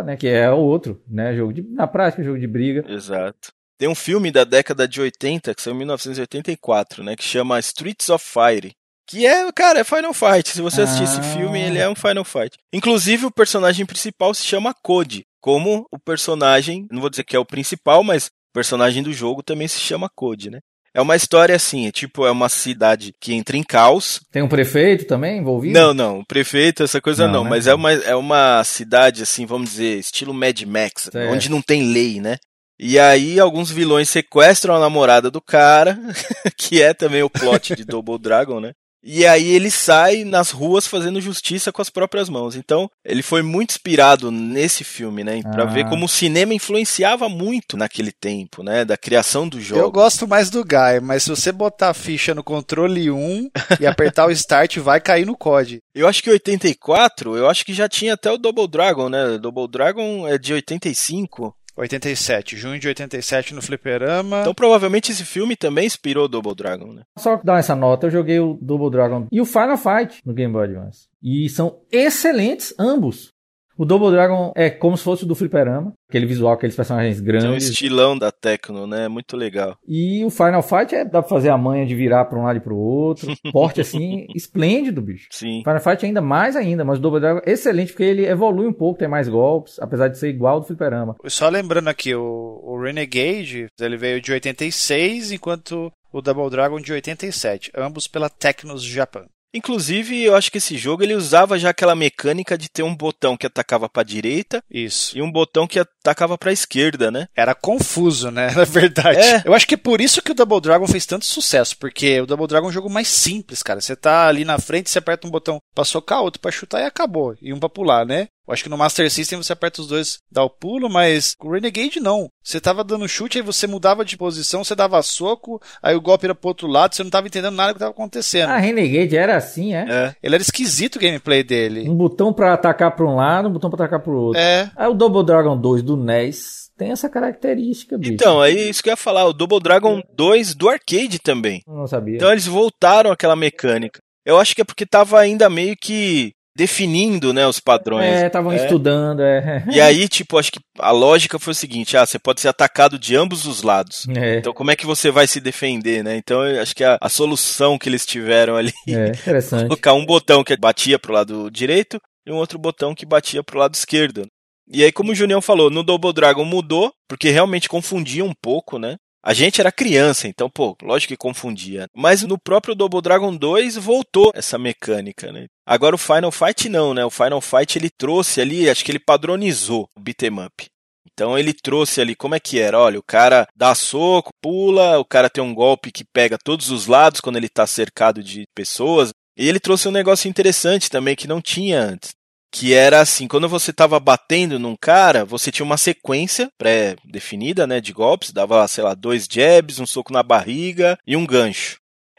né, 0.05 0.17
que 0.17 0.27
é 0.29 0.51
o 0.51 0.59
outro, 0.59 1.03
né, 1.09 1.35
jogo 1.37 1.53
de, 1.53 1.63
na 1.63 1.87
prática, 1.87 2.23
jogo 2.23 2.39
de 2.39 2.47
briga. 2.47 2.85
Exato. 2.89 3.53
Tem 3.79 3.89
um 3.89 3.95
filme 3.95 4.31
da 4.31 4.45
década 4.45 4.89
de 4.89 5.01
80, 5.01 5.55
que 5.55 5.61
saiu 5.63 5.75
em 5.75 5.79
1984, 5.79 7.03
né, 7.05 7.15
que 7.17 7.25
chama 7.25 7.59
Streets 7.59 8.09
of 8.09 8.25
Fire. 8.25 8.73
Que 9.09 9.25
é, 9.27 9.53
cara, 9.53 9.79
é 9.81 9.85
Final 9.85 10.13
Fight. 10.13 10.49
Se 10.49 10.61
você 10.61 10.83
assistir 10.83 11.05
esse 11.05 11.21
Ah. 11.21 11.23
filme, 11.23 11.61
ele 11.61 11.79
é 11.79 11.89
um 11.89 11.95
Final 11.95 12.25
Fight. 12.25 12.57
Inclusive, 12.73 13.27
o 13.27 13.31
personagem 13.31 13.87
principal 13.87 14.35
se 14.35 14.43
chama 14.45 14.75
Code. 14.83 15.25
Como 15.41 15.87
o 15.93 15.99
personagem, 15.99 16.89
não 16.91 17.01
vou 17.01 17.09
dizer 17.11 17.23
que 17.23 17.37
é 17.37 17.39
o 17.39 17.45
principal, 17.45 18.03
mas 18.03 18.27
o 18.27 18.31
personagem 18.53 19.03
do 19.05 19.13
jogo 19.13 19.45
também 19.45 19.69
se 19.69 19.79
chama 19.79 20.11
Code, 20.13 20.51
né? 20.51 20.59
É 20.97 21.01
uma 21.03 21.15
história 21.15 21.55
assim, 21.55 21.87
é 21.87 21.93
tipo, 21.93 22.25
é 22.25 22.31
uma 22.31 22.49
cidade 22.49 23.13
que 23.21 23.35
entra 23.35 23.55
em 23.55 23.63
caos, 23.63 24.19
Tem 24.33 24.41
um 24.41 24.49
prefeito 24.49 25.05
também 25.05 25.37
envolvido? 25.37 25.79
não, 25.79 25.93
não, 25.93 26.21
o 26.21 26.27
prefeito, 26.27 26.83
essa 26.83 27.03
coisa 27.03 27.27
Não, 27.27 27.35
não, 27.35 27.45
né? 27.45 27.51
mas 27.51 27.67
é 27.67 27.75
uma, 27.75 27.93
é 27.93 28.17
uma 28.17 28.65
cidade, 28.65 29.23
assim, 29.23 29.45
vamos 29.45 29.69
dizer, 29.69 29.99
estilo 29.99 30.33
Mad 30.33 30.59
Max, 30.63 31.11
Certo. 31.13 31.31
onde 31.31 31.51
não 31.51 31.61
tem 31.61 31.93
lei, 31.93 32.19
né? 32.19 32.39
E 32.81 32.99
aí 32.99 33.39
alguns 33.39 33.71
vilões 33.71 34.09
sequestram 34.09 34.75
a 34.75 34.81
namorada 34.81 35.31
do 35.31 35.41
cara, 35.41 35.99
que 36.57 36.81
é 36.81 36.95
também 36.95 37.23
o 37.23 37.29
plot 37.29 37.77
de 37.77 37.85
Double 37.85 38.19
Dragon, 38.19 38.59
né? 38.59 38.73
E 39.09 39.25
aí 39.25 39.47
ele 39.47 39.71
sai 39.71 40.25
nas 40.25 40.51
ruas 40.51 40.85
fazendo 40.85 41.21
justiça 41.21 41.71
com 41.71 41.81
as 41.81 41.89
próprias 41.89 42.29
mãos. 42.29 42.57
Então, 42.57 42.91
ele 43.05 43.23
foi 43.23 43.41
muito 43.41 43.71
inspirado 43.71 44.33
nesse 44.33 44.83
filme, 44.83 45.23
né? 45.23 45.41
Pra 45.43 45.63
Ah. 45.63 45.67
ver 45.67 45.89
como 45.89 46.07
o 46.07 46.09
cinema 46.09 46.53
influenciava 46.53 47.29
muito 47.29 47.77
naquele 47.77 48.11
tempo, 48.11 48.65
né? 48.65 48.85
Da 48.85 48.97
criação 48.97 49.49
do 49.49 49.61
jogo. 49.61 49.81
Eu 49.81 49.93
gosto 49.93 50.27
mais 50.27 50.51
do 50.51 50.65
Guy, 50.65 50.99
mas 51.01 51.23
se 51.23 51.31
você 51.31 51.53
botar 51.53 51.91
a 51.91 51.95
ficha 51.95 52.35
no 52.35 52.43
controle 52.43 53.09
1 53.09 53.49
e 53.81 53.87
apertar 53.87 54.27
o 54.27 54.31
start, 54.33 54.79
vai 54.79 55.01
cair 55.01 55.25
no 55.25 55.37
COD. 55.37 55.79
Eu 55.95 56.09
acho 56.09 56.21
que 56.21 56.29
84, 56.31 57.37
eu 57.37 57.49
acho 57.49 57.65
que 57.65 57.73
já 57.73 57.89
tinha 57.89 58.15
até 58.15 58.33
o 58.33 58.37
Double 58.39 58.67
Dragon, 58.67 59.09
né? 59.09 59.39
Double 59.39 59.69
Dragon 59.69 60.27
é 60.27 60.37
de 60.37 60.53
85. 60.53 61.55
87, 61.77 62.57
junho 62.57 62.79
de 62.79 62.89
87 62.89 63.55
no 63.55 63.63
Fliperama. 63.63 64.41
Então 64.41 64.55
provavelmente 64.55 65.13
esse 65.13 65.25
filme 65.25 65.57
também 65.57 65.87
inspirou 65.87 66.25
o 66.25 66.29
Double 66.29 66.55
Dragon, 66.55 66.93
né? 66.93 67.03
Só 67.19 67.37
dar 67.43 67.59
essa 67.59 67.77
nota, 67.77 68.07
eu 68.07 68.11
joguei 68.11 68.41
o 68.41 68.59
Double 68.61 68.91
Dragon 68.91 69.27
e 69.31 69.41
o 69.41 69.45
Final 69.45 69.77
Fight 69.77 70.21
no 70.25 70.33
Game 70.33 70.53
Boy 70.53 70.65
Advance. 70.65 71.09
E 71.23 71.49
são 71.49 71.81
excelentes 71.91 72.75
ambos. 72.79 73.36
O 73.79 73.85
Double 73.85 74.11
Dragon 74.11 74.53
é 74.57 74.71
como 74.71 74.97
se 74.97 75.05
fosse 75.05 75.25
o 75.25 75.27
do 75.27 75.35
Fliperama, 75.35 75.93
aquele 76.09 76.25
visual, 76.27 76.53
aqueles 76.55 76.75
personagens 76.75 77.17
Tem 77.17 77.23
um 77.25 77.27
grandes. 77.27 77.69
estilão 77.69 78.17
da 78.17 78.33
Tecno, 78.33 78.87
né? 78.87 79.07
Muito 79.09 79.37
legal. 79.37 79.77
E 79.87 80.25
o 80.25 80.31
Final 80.31 80.63
Fight 80.63 80.95
é, 80.95 81.05
dá 81.05 81.21
pra 81.21 81.29
fazer 81.29 81.51
a 81.51 81.59
manha 81.59 81.85
de 81.85 81.95
virar 81.95 82.25
pra 82.25 82.39
um 82.39 82.45
lado 82.45 82.57
e 82.57 82.61
pro 82.61 82.77
outro. 82.77 83.35
Porte 83.53 83.81
assim, 83.81 84.27
esplêndido, 84.35 85.03
bicho. 85.03 85.29
Sim. 85.31 85.63
Final 85.63 85.81
Fight 85.81 86.07
ainda 86.07 86.21
mais 86.23 86.57
ainda, 86.57 86.85
mas 86.85 86.99
o 86.99 87.03
Double 87.03 87.21
Dragon 87.21 87.41
é 87.45 87.53
excelente 87.53 87.93
porque 87.93 88.05
ele 88.05 88.25
evolui 88.27 88.67
um 88.67 88.73
pouco, 88.73 88.99
tem 88.99 89.09
mais 89.09 89.29
golpes, 89.29 89.79
apesar 89.79 90.09
de 90.09 90.19
ser 90.19 90.29
igual 90.29 90.55
ao 90.55 90.61
do 90.61 90.67
Fliperama. 90.67 91.17
Só 91.27 91.49
lembrando 91.49 91.89
aqui, 91.89 92.15
o, 92.15 92.61
o 92.63 92.81
Renegade, 92.81 93.67
ele 93.79 93.97
veio 93.97 94.21
de 94.21 94.33
86, 94.33 95.33
enquanto 95.33 95.93
o 96.13 96.23
Double 96.23 96.49
Dragon 96.49 96.81
de 96.81 96.93
87, 96.93 97.73
ambos 97.77 98.09
pela 98.09 98.31
Tecnos 98.31 98.83
Japan. 98.83 99.27
Inclusive, 99.55 100.23
eu 100.23 100.35
acho 100.35 100.51
que 100.51 100.59
esse 100.59 100.77
jogo 100.77 101.03
ele 101.03 101.15
usava 101.15 101.59
já 101.59 101.71
aquela 101.71 101.95
mecânica 101.95 102.59
de 102.59 102.69
ter 102.69 102.83
um 102.83 102.95
botão 102.95 103.37
que 103.37 103.47
atacava 103.47 103.89
pra 103.89 104.03
direita 104.03 104.63
Isso. 104.71 105.17
e 105.17 105.23
um 105.23 105.31
botão 105.31 105.67
que 105.67 105.79
atacava 105.79 106.37
pra 106.37 106.53
esquerda, 106.53 107.11
né? 107.11 107.29
Era 107.35 107.55
confuso, 107.55 108.31
né? 108.31 108.51
Na 108.55 108.65
verdade. 108.65 109.19
É. 109.19 109.43
Eu 109.45 109.55
acho 109.55 109.67
que 109.67 109.75
é 109.75 109.79
por 109.79 110.01
isso 110.01 110.21
que 110.23 110.33
o 110.33 110.35
Double 110.35 110.61
Dragon 110.61 110.87
fez 110.87 111.07
tanto 111.07 111.25
sucesso, 111.25 111.77
porque 111.79 112.21
o 112.21 112.27
Double 112.27 112.47
Dragon 112.47 112.67
é 112.67 112.71
um 112.71 112.73
jogo 112.73 112.91
mais 112.91 113.09
simples, 113.09 113.63
cara. 113.63 113.81
Você 113.81 113.97
tá 113.97 114.27
ali 114.27 114.45
na 114.45 114.59
frente, 114.59 114.91
você 114.91 114.99
aperta 114.99 115.27
um 115.27 115.31
botão 115.31 115.59
pra 115.75 115.85
socar, 115.85 116.21
outro 116.21 116.41
pra 116.41 116.51
chutar 116.51 116.81
e 116.81 116.85
acabou. 116.85 117.35
E 117.41 117.53
um 117.53 117.59
pra 117.59 117.69
pular, 117.69 118.05
né? 118.05 118.29
Eu 118.47 118.53
acho 118.53 118.63
que 118.63 118.69
no 118.69 118.79
Master 118.79 119.11
System 119.11 119.43
você 119.43 119.53
aperta 119.53 119.81
os 119.81 119.89
dois, 119.89 120.21
dá 120.31 120.45
o 120.45 120.51
pulo, 120.51 120.89
mas 120.89 121.35
o 121.41 121.51
Renegade 121.51 121.99
não. 121.99 122.29
Você 122.43 122.61
tava 122.61 122.85
dando 122.85 123.09
chute, 123.09 123.39
aí 123.39 123.43
você 123.43 123.67
mudava 123.67 124.05
de 124.05 124.17
posição, 124.17 124.63
você 124.63 124.75
dava 124.75 125.03
soco, 125.03 125.61
aí 125.83 125.97
o 125.97 126.01
golpe 126.01 126.27
era 126.27 126.35
pro 126.35 126.49
outro 126.49 126.69
lado, 126.69 126.95
você 126.95 127.03
não 127.03 127.11
tava 127.11 127.27
entendendo 127.27 127.55
nada 127.55 127.73
do 127.73 127.75
que 127.75 127.81
tava 127.81 127.91
acontecendo. 127.91 128.51
A 128.51 128.59
Renegade 128.59 129.17
era 129.17 129.37
assim, 129.37 129.75
é? 129.75 129.85
É. 129.89 130.15
Ele 130.23 130.37
era 130.37 130.43
esquisito 130.43 130.97
o 130.97 131.01
gameplay 131.01 131.43
dele. 131.43 131.89
Um 131.89 131.97
botão 131.97 132.33
pra 132.33 132.55
atacar 132.55 132.95
pra 132.95 133.05
um 133.05 133.17
lado, 133.17 133.49
um 133.49 133.53
botão 133.53 133.69
pra 133.69 133.85
atacar 133.85 134.01
pro 134.01 134.17
outro. 134.17 134.41
É. 134.41 134.71
Aí 134.77 134.89
o 134.89 134.95
Double 134.95 135.25
Dragon 135.25 135.57
2 135.57 135.83
do 135.83 135.97
NES 135.97 136.71
tem 136.77 136.93
essa 136.93 137.09
característica, 137.09 137.99
bicho. 137.99 138.13
Então, 138.13 138.41
aí 138.41 138.69
isso 138.69 138.83
que 138.83 138.89
eu 138.89 138.93
ia 138.93 138.97
falar, 138.97 139.25
o 139.25 139.33
Double 139.33 139.61
Dragon 139.61 140.01
2 140.15 140.55
do 140.55 140.69
arcade 140.69 141.19
também. 141.19 141.63
Eu 141.67 141.75
não 141.75 141.87
sabia. 141.87 142.17
Então 142.17 142.31
eles 142.31 142.47
voltaram 142.47 143.11
àquela 143.11 143.35
mecânica. 143.35 143.99
Eu 144.25 144.39
acho 144.39 144.55
que 144.55 144.61
é 144.61 144.65
porque 144.65 144.85
tava 144.85 145.19
ainda 145.19 145.49
meio 145.49 145.77
que 145.81 146.33
definindo, 146.57 147.33
né, 147.33 147.47
os 147.47 147.61
padrões. 147.61 148.05
é, 148.05 148.27
estavam 148.27 148.53
É. 148.53 148.57
estudando, 148.57 149.21
é. 149.21 149.65
E 149.71 149.81
aí, 149.81 150.09
tipo, 150.09 150.39
acho 150.39 150.51
que 150.51 150.59
a 150.79 150.91
lógica 150.91 151.39
foi 151.39 151.53
o 151.53 151.55
seguinte: 151.55 151.97
ah, 151.97 152.07
você 152.07 152.19
pode 152.19 152.41
ser 152.41 152.49
atacado 152.49 152.99
de 152.99 153.15
ambos 153.15 153.47
os 153.47 153.63
lados. 153.63 154.07
É, 154.17 154.39
Então, 154.39 154.53
como 154.53 154.71
é 154.71 154.77
que 154.77 154.87
você 154.87 155.11
vai 155.11 155.27
se 155.27 155.41
defender, 155.41 156.03
né? 156.03 156.17
Então, 156.17 156.45
eu 156.47 156.61
acho 156.63 156.75
que 156.75 156.83
a, 156.83 156.97
a 157.01 157.09
solução 157.09 157.79
que 157.79 157.89
eles 157.89 158.07
tiveram 158.07 158.57
ali 158.57 158.73
é, 158.89 159.09
interessante. 159.11 159.67
colocar 159.69 159.93
um 159.93 160.07
botão 160.07 160.43
que 160.43 160.57
batia 160.57 160.99
pro 160.99 161.13
lado 161.13 161.51
direito 161.51 162.01
e 162.27 162.33
um 162.33 162.37
outro 162.37 162.59
botão 162.59 162.95
que 162.95 163.05
batia 163.07 163.43
pro 163.43 163.59
lado 163.59 163.75
esquerdo. 163.75 164.27
E 164.69 164.83
aí, 164.83 164.91
como 164.91 165.13
o 165.13 165.15
Junião 165.15 165.41
falou, 165.41 165.71
no 165.71 165.85
Double 165.85 166.13
Dragon 166.13 166.45
mudou, 166.45 166.93
porque 167.09 167.31
realmente 167.31 167.69
confundia 167.69 168.25
um 168.25 168.33
pouco, 168.43 168.79
né? 168.79 168.97
A 169.25 169.33
gente 169.35 169.61
era 169.61 169.73
criança, 169.73 170.29
então, 170.29 170.49
pô, 170.49 170.77
lógico 170.83 171.13
que 171.13 171.17
confundia. 171.17 171.87
Mas 171.97 172.23
no 172.23 172.39
próprio 172.39 172.77
Double 172.77 173.01
Dragon 173.03 173.37
2 173.37 173.77
voltou 173.77 174.31
essa 174.35 174.57
mecânica, 174.57 175.33
né? 175.33 175.47
Agora 175.67 175.97
o 175.97 175.99
Final 175.99 176.31
Fight 176.31 176.69
não, 176.69 176.95
né? 176.95 177.05
O 177.05 177.11
Final 177.11 177.41
Fight 177.41 177.77
ele 177.77 177.91
trouxe 177.91 178.41
ali, 178.41 178.71
acho 178.71 178.85
que 178.85 178.93
ele 178.93 179.01
padronizou 179.01 179.89
o 179.97 180.01
beat'em 180.01 180.45
up. 180.45 180.67
Então 181.13 181.37
ele 181.39 181.53
trouxe 181.55 182.01
ali 182.01 182.15
como 182.15 182.35
é 182.35 182.41
que 182.41 182.59
era, 182.61 182.79
olha, 182.79 182.99
o 182.99 183.03
cara 183.03 183.49
dá 183.57 183.75
soco, 183.75 184.31
pula, 184.41 184.99
o 184.99 185.05
cara 185.05 185.31
tem 185.31 185.43
um 185.43 185.55
golpe 185.55 185.91
que 185.91 186.05
pega 186.05 186.37
todos 186.37 186.71
os 186.71 186.87
lados 186.87 187.21
quando 187.21 187.37
ele 187.37 187.49
tá 187.49 187.67
cercado 187.67 188.23
de 188.23 188.45
pessoas. 188.55 189.11
E 189.37 189.49
ele 189.49 189.59
trouxe 189.59 189.89
um 189.89 189.93
negócio 189.93 190.29
interessante 190.29 190.91
também 190.91 191.17
que 191.17 191.27
não 191.27 191.41
tinha 191.41 191.81
antes. 191.81 192.15
que 192.53 192.73
era 192.73 193.01
assim, 193.01 193.29
quando 193.29 193.49
você 193.49 193.71
tava 193.71 194.01
batendo 194.01 194.59
num 194.59 194.75
cara, 194.81 195.27
você 195.27 195.53
tinha 195.53 195.65
uma 195.65 195.77
sequência 195.77 196.49
pré-definida, 196.57 197.67
né, 197.67 197.83
de 197.83 197.93
golpes, 197.93 198.33
dava, 198.33 198.67
sei 198.67 198.83
lá, 198.83 198.95
dois 198.95 199.27
jabs, 199.31 199.79
um 199.79 199.87
soco 199.87 200.11
na 200.11 200.23
barriga 200.23 200.99
e 201.07 201.17
um 201.17 201.27
gancho. 201.27 201.77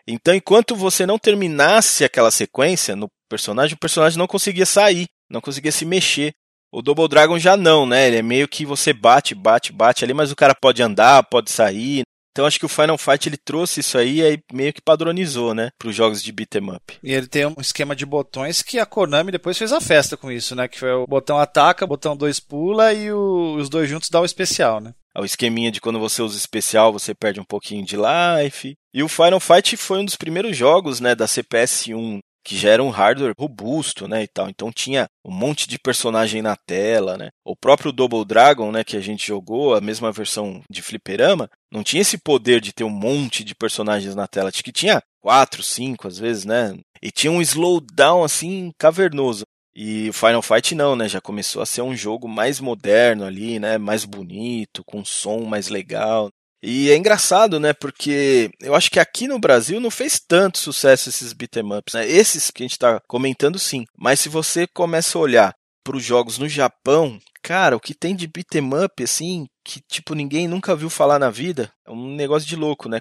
Então, 0.08 0.36
enquanto 0.36 0.76
você 0.76 1.06
não 1.06 1.18
terminasse 1.18 2.06
aquela 2.06 2.30
sequência 2.30 2.96
no 2.96 3.10
personagem, 3.28 3.76
o 3.76 3.80
personagem 3.80 4.18
não 4.18 4.28
conseguia 4.28 4.66
sair, 4.66 5.06
não 5.30 5.42
conseguia 5.42 5.72
se 5.72 5.86
mexer. 5.86 6.34
O 6.72 6.82
Double 6.82 7.08
Dragon 7.08 7.40
já 7.40 7.56
não, 7.56 7.86
né? 7.86 8.08
Ele 8.08 8.18
é 8.18 8.22
meio 8.22 8.48
que 8.48 8.66
você 8.66 8.92
bate, 8.92 9.34
bate, 9.34 9.72
bate 9.72 10.04
ali, 10.04 10.14
mas 10.14 10.32
o 10.32 10.36
cara 10.36 10.54
pode 10.54 10.82
andar, 10.84 11.24
pode 11.24 11.50
sair. 11.50 12.04
Então 12.38 12.46
acho 12.46 12.60
que 12.60 12.66
o 12.68 12.70
Final 12.70 13.00
Fight 13.00 13.28
ele 13.28 13.36
trouxe 13.36 13.80
isso 13.80 13.98
aí 13.98 14.22
e 14.22 14.40
meio 14.54 14.72
que 14.72 14.80
padronizou, 14.80 15.56
né, 15.56 15.72
para 15.76 15.90
os 15.90 15.96
jogos 15.96 16.22
de 16.22 16.32
beat'em 16.32 16.70
up. 16.70 17.00
E 17.02 17.12
ele 17.12 17.26
tem 17.26 17.48
um 17.48 17.56
esquema 17.58 17.96
de 17.96 18.06
botões 18.06 18.62
que 18.62 18.78
a 18.78 18.86
Konami 18.86 19.32
depois 19.32 19.58
fez 19.58 19.74
a 19.74 19.82
festa 19.82 20.16
com 20.16 20.32
isso, 20.32 20.56
né, 20.56 20.68
que 20.68 20.78
foi 20.78 20.92
o 20.92 21.08
botão 21.08 21.40
ataca, 21.40 21.84
o 21.84 21.88
botão 21.88 22.16
2 22.16 22.40
pula 22.42 22.94
e 22.94 23.12
o, 23.12 23.56
os 23.56 23.70
dois 23.70 23.90
juntos 23.90 24.12
dá 24.12 24.22
o 24.22 24.26
especial, 24.26 24.80
né? 24.80 24.94
O 25.18 25.26
esqueminha 25.26 25.72
de 25.72 25.82
quando 25.82 25.98
você 25.98 26.22
usa 26.22 26.38
especial, 26.38 26.94
você 26.94 27.16
perde 27.16 27.40
um 27.40 27.44
pouquinho 27.44 27.84
de 27.84 27.96
life. 27.98 28.76
E 28.94 29.02
o 29.02 29.08
Final 29.08 29.40
Fight 29.40 29.76
foi 29.76 29.98
um 29.98 30.06
dos 30.06 30.16
primeiros 30.16 30.56
jogos, 30.56 31.00
né, 31.00 31.16
da 31.16 31.26
CPS 31.26 31.88
1 31.88 32.20
que 32.48 32.56
já 32.56 32.70
era 32.70 32.82
um 32.82 32.90
hardware 32.90 33.34
robusto, 33.38 34.08
né, 34.08 34.24
e 34.24 34.28
tal. 34.28 34.50
Então 34.50 34.72
tinha 34.72 35.10
um 35.26 35.32
monte 35.32 35.68
de 35.68 35.78
personagem 35.78 36.42
na 36.42 36.56
tela, 36.56 37.18
né. 37.18 37.28
O 37.46 37.58
próprio 37.58 37.92
Double 37.92 38.24
Dragon, 38.24 38.72
né, 38.72 38.86
que 38.86 38.96
a 38.96 39.02
gente 39.02 39.28
jogou, 39.28 39.76
a 39.76 39.82
mesma 39.82 40.14
versão 40.14 40.62
de 40.72 40.82
fliperama, 40.82 41.50
não 41.70 41.84
tinha 41.84 42.02
esse 42.02 42.18
poder 42.18 42.62
de 42.62 42.72
ter 42.72 42.86
um 42.86 42.90
monte 42.90 43.44
de 43.44 43.54
personagens 43.54 44.16
na 44.16 44.28
tela. 44.28 44.48
Acho 44.48 44.64
que 44.64 44.72
tinha 44.72 45.02
quatro, 45.22 45.62
cinco 45.62 46.08
às 46.08 46.18
vezes, 46.18 46.46
né. 46.46 46.74
E 47.02 47.12
tinha 47.12 47.32
um 47.32 47.42
slowdown 47.42 48.24
assim 48.24 48.72
cavernoso. 48.80 49.44
E 49.76 50.10
o 50.10 50.14
Final 50.14 50.42
Fight 50.42 50.74
não, 50.74 50.96
né? 50.96 51.08
Já 51.08 51.20
começou 51.20 51.62
a 51.62 51.66
ser 51.66 51.82
um 51.82 51.96
jogo 51.96 52.28
mais 52.30 52.60
moderno 52.62 53.26
ali, 53.26 53.60
né? 53.60 53.78
Mais 53.78 54.06
bonito, 54.06 54.84
com 54.86 55.06
som 55.06 55.42
mais 55.42 55.68
legal. 55.68 56.30
E 56.62 56.90
é 56.90 56.98
engraçado, 56.98 57.60
né? 57.60 57.72
Porque 57.72 58.50
eu 58.62 58.74
acho 58.74 58.90
que 58.90 59.00
aqui 59.00 59.28
no 59.28 59.40
Brasil 59.40 59.80
não 59.80 59.92
fez 59.92 60.20
tanto 60.20 60.58
sucesso 60.58 61.10
esses 61.10 61.32
beat'em 61.32 61.78
ups, 61.78 61.94
né? 61.94 62.08
Esses 62.08 62.50
que 62.50 62.64
a 62.64 62.66
gente 62.66 62.80
tá 62.80 63.00
comentando 63.08 63.60
sim. 63.60 63.86
Mas 63.96 64.20
se 64.20 64.28
você 64.28 64.66
começa 64.66 65.18
a 65.18 65.22
olhar 65.22 65.54
para 65.84 65.96
os 65.96 66.04
jogos 66.04 66.40
no 66.40 66.50
Japão, 66.50 67.20
cara, 67.44 67.76
o 67.76 67.80
que 67.80 67.94
tem 67.94 68.16
de 68.16 68.28
beat'em 68.28 68.70
up, 68.84 69.04
assim, 69.04 69.46
que 69.64 69.80
tipo 69.88 70.16
ninguém 70.16 70.48
nunca 70.48 70.76
viu 70.76 70.90
falar 70.90 71.20
na 71.20 71.30
vida, 71.30 71.72
é 71.88 71.92
um 71.92 72.16
negócio 72.16 72.48
de 72.48 72.56
louco, 72.56 72.90
né? 72.90 73.00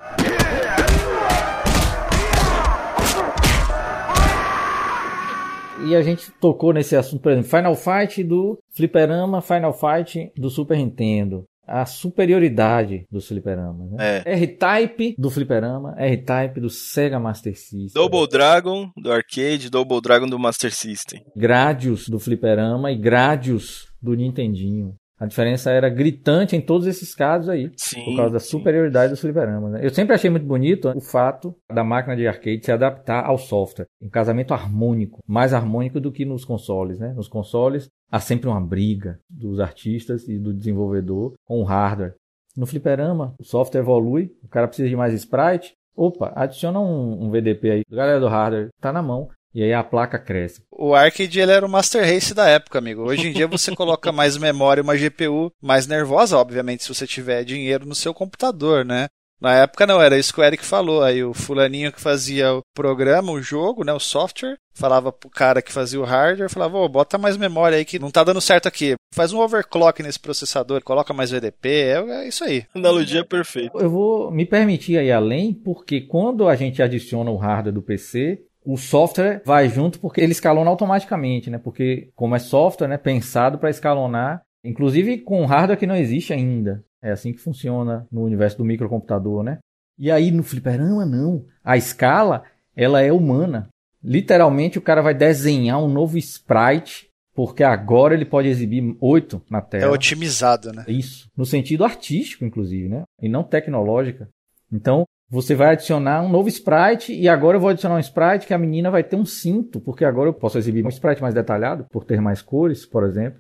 E 5.89 5.95
a 5.95 6.03
gente 6.03 6.31
tocou 6.33 6.73
nesse 6.73 6.95
assunto, 6.95 7.23
por 7.23 7.33
exemplo, 7.33 7.51
Final 7.51 7.75
Fight 7.75 8.23
do 8.23 8.59
Fliperama, 8.75 9.41
Final 9.41 9.73
Fight 9.73 10.31
do 10.37 10.51
Super 10.51 10.77
Nintendo 10.77 11.47
a 11.67 11.85
superioridade 11.85 13.07
do 13.11 13.21
fliperama. 13.21 13.87
Né? 13.91 14.23
É. 14.25 14.33
R-Type 14.35 15.15
do 15.19 15.31
fliperama, 15.31 15.95
R-Type 15.99 16.61
do 16.61 16.71
Sega 16.71 17.19
Master 17.19 17.57
System. 17.57 17.89
Double 17.95 18.29
Dragon 18.29 18.91
do 18.97 19.13
arcade, 19.13 19.71
Double 19.71 20.01
Dragon 20.01 20.27
do 20.27 20.39
Master 20.39 20.73
System. 20.73 21.23
Gradius 21.35 22.09
do 22.09 22.19
fliperama 22.19 22.93
e 22.93 22.97
Gradius 22.97 23.89
do 24.01 24.15
Nintendinho. 24.15 24.95
A 25.19 25.25
diferença 25.25 25.71
era 25.71 25.89
gritante 25.89 26.55
em 26.55 26.61
todos 26.61 26.87
esses 26.87 27.15
casos 27.15 27.49
aí, 27.49 27.71
sim, 27.75 28.05
por 28.05 28.17
causa 28.17 28.35
da 28.35 28.39
superioridade 28.39 29.11
dos 29.11 29.21
fliperamas. 29.21 29.73
Né? 29.73 29.81
Eu 29.83 29.89
sempre 29.89 30.15
achei 30.15 30.29
muito 30.29 30.45
bonito 30.45 30.93
o 30.95 31.01
fato 31.01 31.55
da 31.73 31.83
máquina 31.83 32.15
de 32.15 32.27
arcade 32.27 32.63
se 32.63 32.71
adaptar 32.71 33.25
ao 33.25 33.39
software. 33.39 33.87
Um 34.01 34.11
casamento 34.11 34.53
harmônico, 34.53 35.23
mais 35.27 35.55
harmônico 35.55 35.99
do 36.01 36.13
que 36.13 36.27
nos 36.27 36.45
consoles. 36.45 36.99
Né? 36.99 37.15
Nos 37.15 37.29
consoles 37.29 37.89
há 38.11 38.21
sempre 38.21 38.49
uma 38.49 38.61
briga 38.61 39.19
dos 39.29 39.61
artistas 39.61 40.29
e 40.29 40.39
do 40.39 40.53
desenvolvedor 40.53 41.35
com 41.45 41.61
o 41.61 41.65
hardware. 41.65 42.15
No 42.57 42.67
fliperama, 42.67 43.35
o 43.39 43.45
software 43.45 43.81
evolui, 43.81 44.31
o 44.43 44.49
cara 44.49 44.67
precisa 44.67 44.89
de 44.89 44.97
mais 44.97 45.13
sprite. 45.15 45.75
Opa, 45.95 46.33
adiciona 46.35 46.81
um, 46.81 47.25
um 47.25 47.31
VDP 47.31 47.71
aí. 47.71 47.83
Galera 47.91 48.21
do 48.21 48.29
hardware, 48.29 48.69
tá 48.81 48.93
na 48.93 49.03
mão. 49.03 49.29
E 49.55 49.63
aí 49.63 49.73
a 49.73 49.83
placa 49.83 50.19
cresce. 50.19 50.63
O 50.71 50.95
arcade 50.95 51.41
ele 51.41 51.51
era 51.51 51.65
o 51.65 51.69
master 51.69 52.05
race 52.05 52.35
da 52.35 52.47
época, 52.47 52.79
amigo. 52.79 53.03
Hoje 53.03 53.29
em 53.29 53.33
dia 53.33 53.47
você 53.47 53.73
coloca 53.75 54.13
mais 54.13 54.37
memória, 54.37 54.83
uma 54.83 54.95
GPU 54.95 55.51
mais 55.63 55.87
nervosa, 55.87 56.37
obviamente, 56.37 56.83
se 56.83 56.95
você 56.95 57.07
tiver 57.07 57.43
dinheiro 57.43 57.87
no 57.87 57.95
seu 57.95 58.13
computador, 58.13 58.85
né? 58.85 59.09
Na 59.41 59.55
época 59.55 59.87
não, 59.87 60.01
era 60.01 60.19
isso 60.19 60.33
que 60.33 60.41
o 60.41 60.45
Eric 60.45 60.65
falou. 60.65 61.03
Aí 61.03 61.23
o 61.23 61.35
fulaninho 61.35 61.93
que 61.93 62.01
fazia 62.01 62.55
o 62.55 62.63
programa, 62.75 63.33
o 63.33 63.43
jogo, 63.43 63.85
né, 63.85 63.93
o 63.93 64.01
software, 64.01 64.57
falava 64.75 65.13
pro 65.13 65.31
cara 65.31 65.63
que 65.63 65.73
fazia 65.73 66.01
o 66.01 66.05
hardware, 66.05 66.51
falava, 66.51 66.79
ô, 66.79 66.89
bota 66.89 67.19
mais 67.19 67.37
memória 67.37 67.79
aí 67.79 67.85
que 67.85 67.99
não 67.99 68.11
tá 68.11 68.25
dando 68.25 68.41
certo 68.41 68.67
aqui. 68.67 68.95
Faz 69.15 69.33
um 69.33 69.41
overclock 69.41 70.03
nesse 70.03 70.21
processador, 70.21 70.83
coloca 70.83 71.13
mais 71.13 71.31
VDP, 71.31 71.69
é, 71.69 71.99
é 71.99 72.29
isso 72.29 72.45
aí. 72.45 72.65
Analogia 72.75 73.25
perfeita. 73.25 73.79
Eu 73.79 73.91
vou 73.91 74.31
me 74.31 74.45
permitir 74.45 75.03
ir 75.03 75.13
além, 75.13 75.53
porque 75.53 76.01
quando 76.01 76.49
a 76.49 76.55
gente 76.55 76.83
adiciona 76.83 77.31
o 77.31 77.37
hardware 77.37 77.75
do 77.75 77.83
PC, 77.83 78.41
o 78.65 78.77
software 78.77 79.43
vai 79.45 79.69
junto 79.69 80.01
porque 80.01 80.21
ele 80.21 80.33
escalona 80.33 80.69
automaticamente, 80.69 81.49
né? 81.49 81.59
Porque 81.59 82.11
como 82.15 82.35
é 82.35 82.39
software, 82.39 82.89
né, 82.89 82.99
pensado 82.99 83.59
para 83.59 83.71
escalonar, 83.71 84.43
inclusive 84.65 85.19
com 85.19 85.47
hardware 85.47 85.79
que 85.79 85.87
não 85.87 85.95
existe 85.95 86.33
ainda. 86.33 86.85
É 87.07 87.13
assim 87.13 87.33
que 87.33 87.41
funciona 87.41 88.05
no 88.11 88.25
universo 88.25 88.59
do 88.59 88.65
microcomputador, 88.65 89.45
né? 89.45 89.59
E 89.97 90.11
aí 90.11 90.33
no 90.33 90.43
fliperama 90.43 91.07
não. 91.07 91.45
A 91.63 91.77
escala, 91.77 92.43
ela 92.75 93.01
é 93.01 93.13
humana. 93.13 93.69
Literalmente 94.03 94.77
o 94.77 94.83
cara 94.83 95.01
vai 95.01 95.15
desenhar 95.15 95.81
um 95.81 95.89
novo 95.89 96.19
sprite 96.19 97.09
porque 97.33 97.63
agora 97.63 98.15
ele 98.15 98.25
pode 98.25 98.49
exibir 98.49 98.97
oito 99.01 99.41
na 99.49 99.61
tela. 99.61 99.85
É 99.85 99.89
otimizado, 99.89 100.73
né? 100.73 100.85
Isso. 100.89 101.29
No 101.37 101.47
sentido 101.47 101.85
artístico, 101.85 102.45
inclusive, 102.45 102.89
né? 102.89 103.05
E 103.23 103.29
não 103.29 103.45
tecnológica. 103.45 104.29
Então, 104.73 105.05
você 105.31 105.55
vai 105.55 105.75
adicionar 105.75 106.23
um 106.23 106.29
novo 106.29 106.49
sprite 106.49 107.13
e 107.13 107.29
agora 107.29 107.57
eu 107.57 107.61
vou 107.61 107.71
adicionar 107.71 107.97
um 107.97 108.01
sprite 108.01 108.47
que 108.47 108.55
a 108.55 108.59
menina 108.59 108.91
vai 108.91 109.05
ter 109.05 109.17
um 109.17 109.25
cinto, 109.25 109.81
porque 109.81 110.05
agora 110.05 110.31
eu 110.31 110.35
posso 110.35 110.59
exibir 110.59 110.85
um 110.85 110.89
sprite 110.89 111.23
mais 111.23 111.35
detalhado, 111.35 111.85
por 111.91 112.05
ter 112.05 112.21
mais 112.21 112.43
cores, 112.43 112.85
por 112.85 113.05
exemplo. 113.05 113.39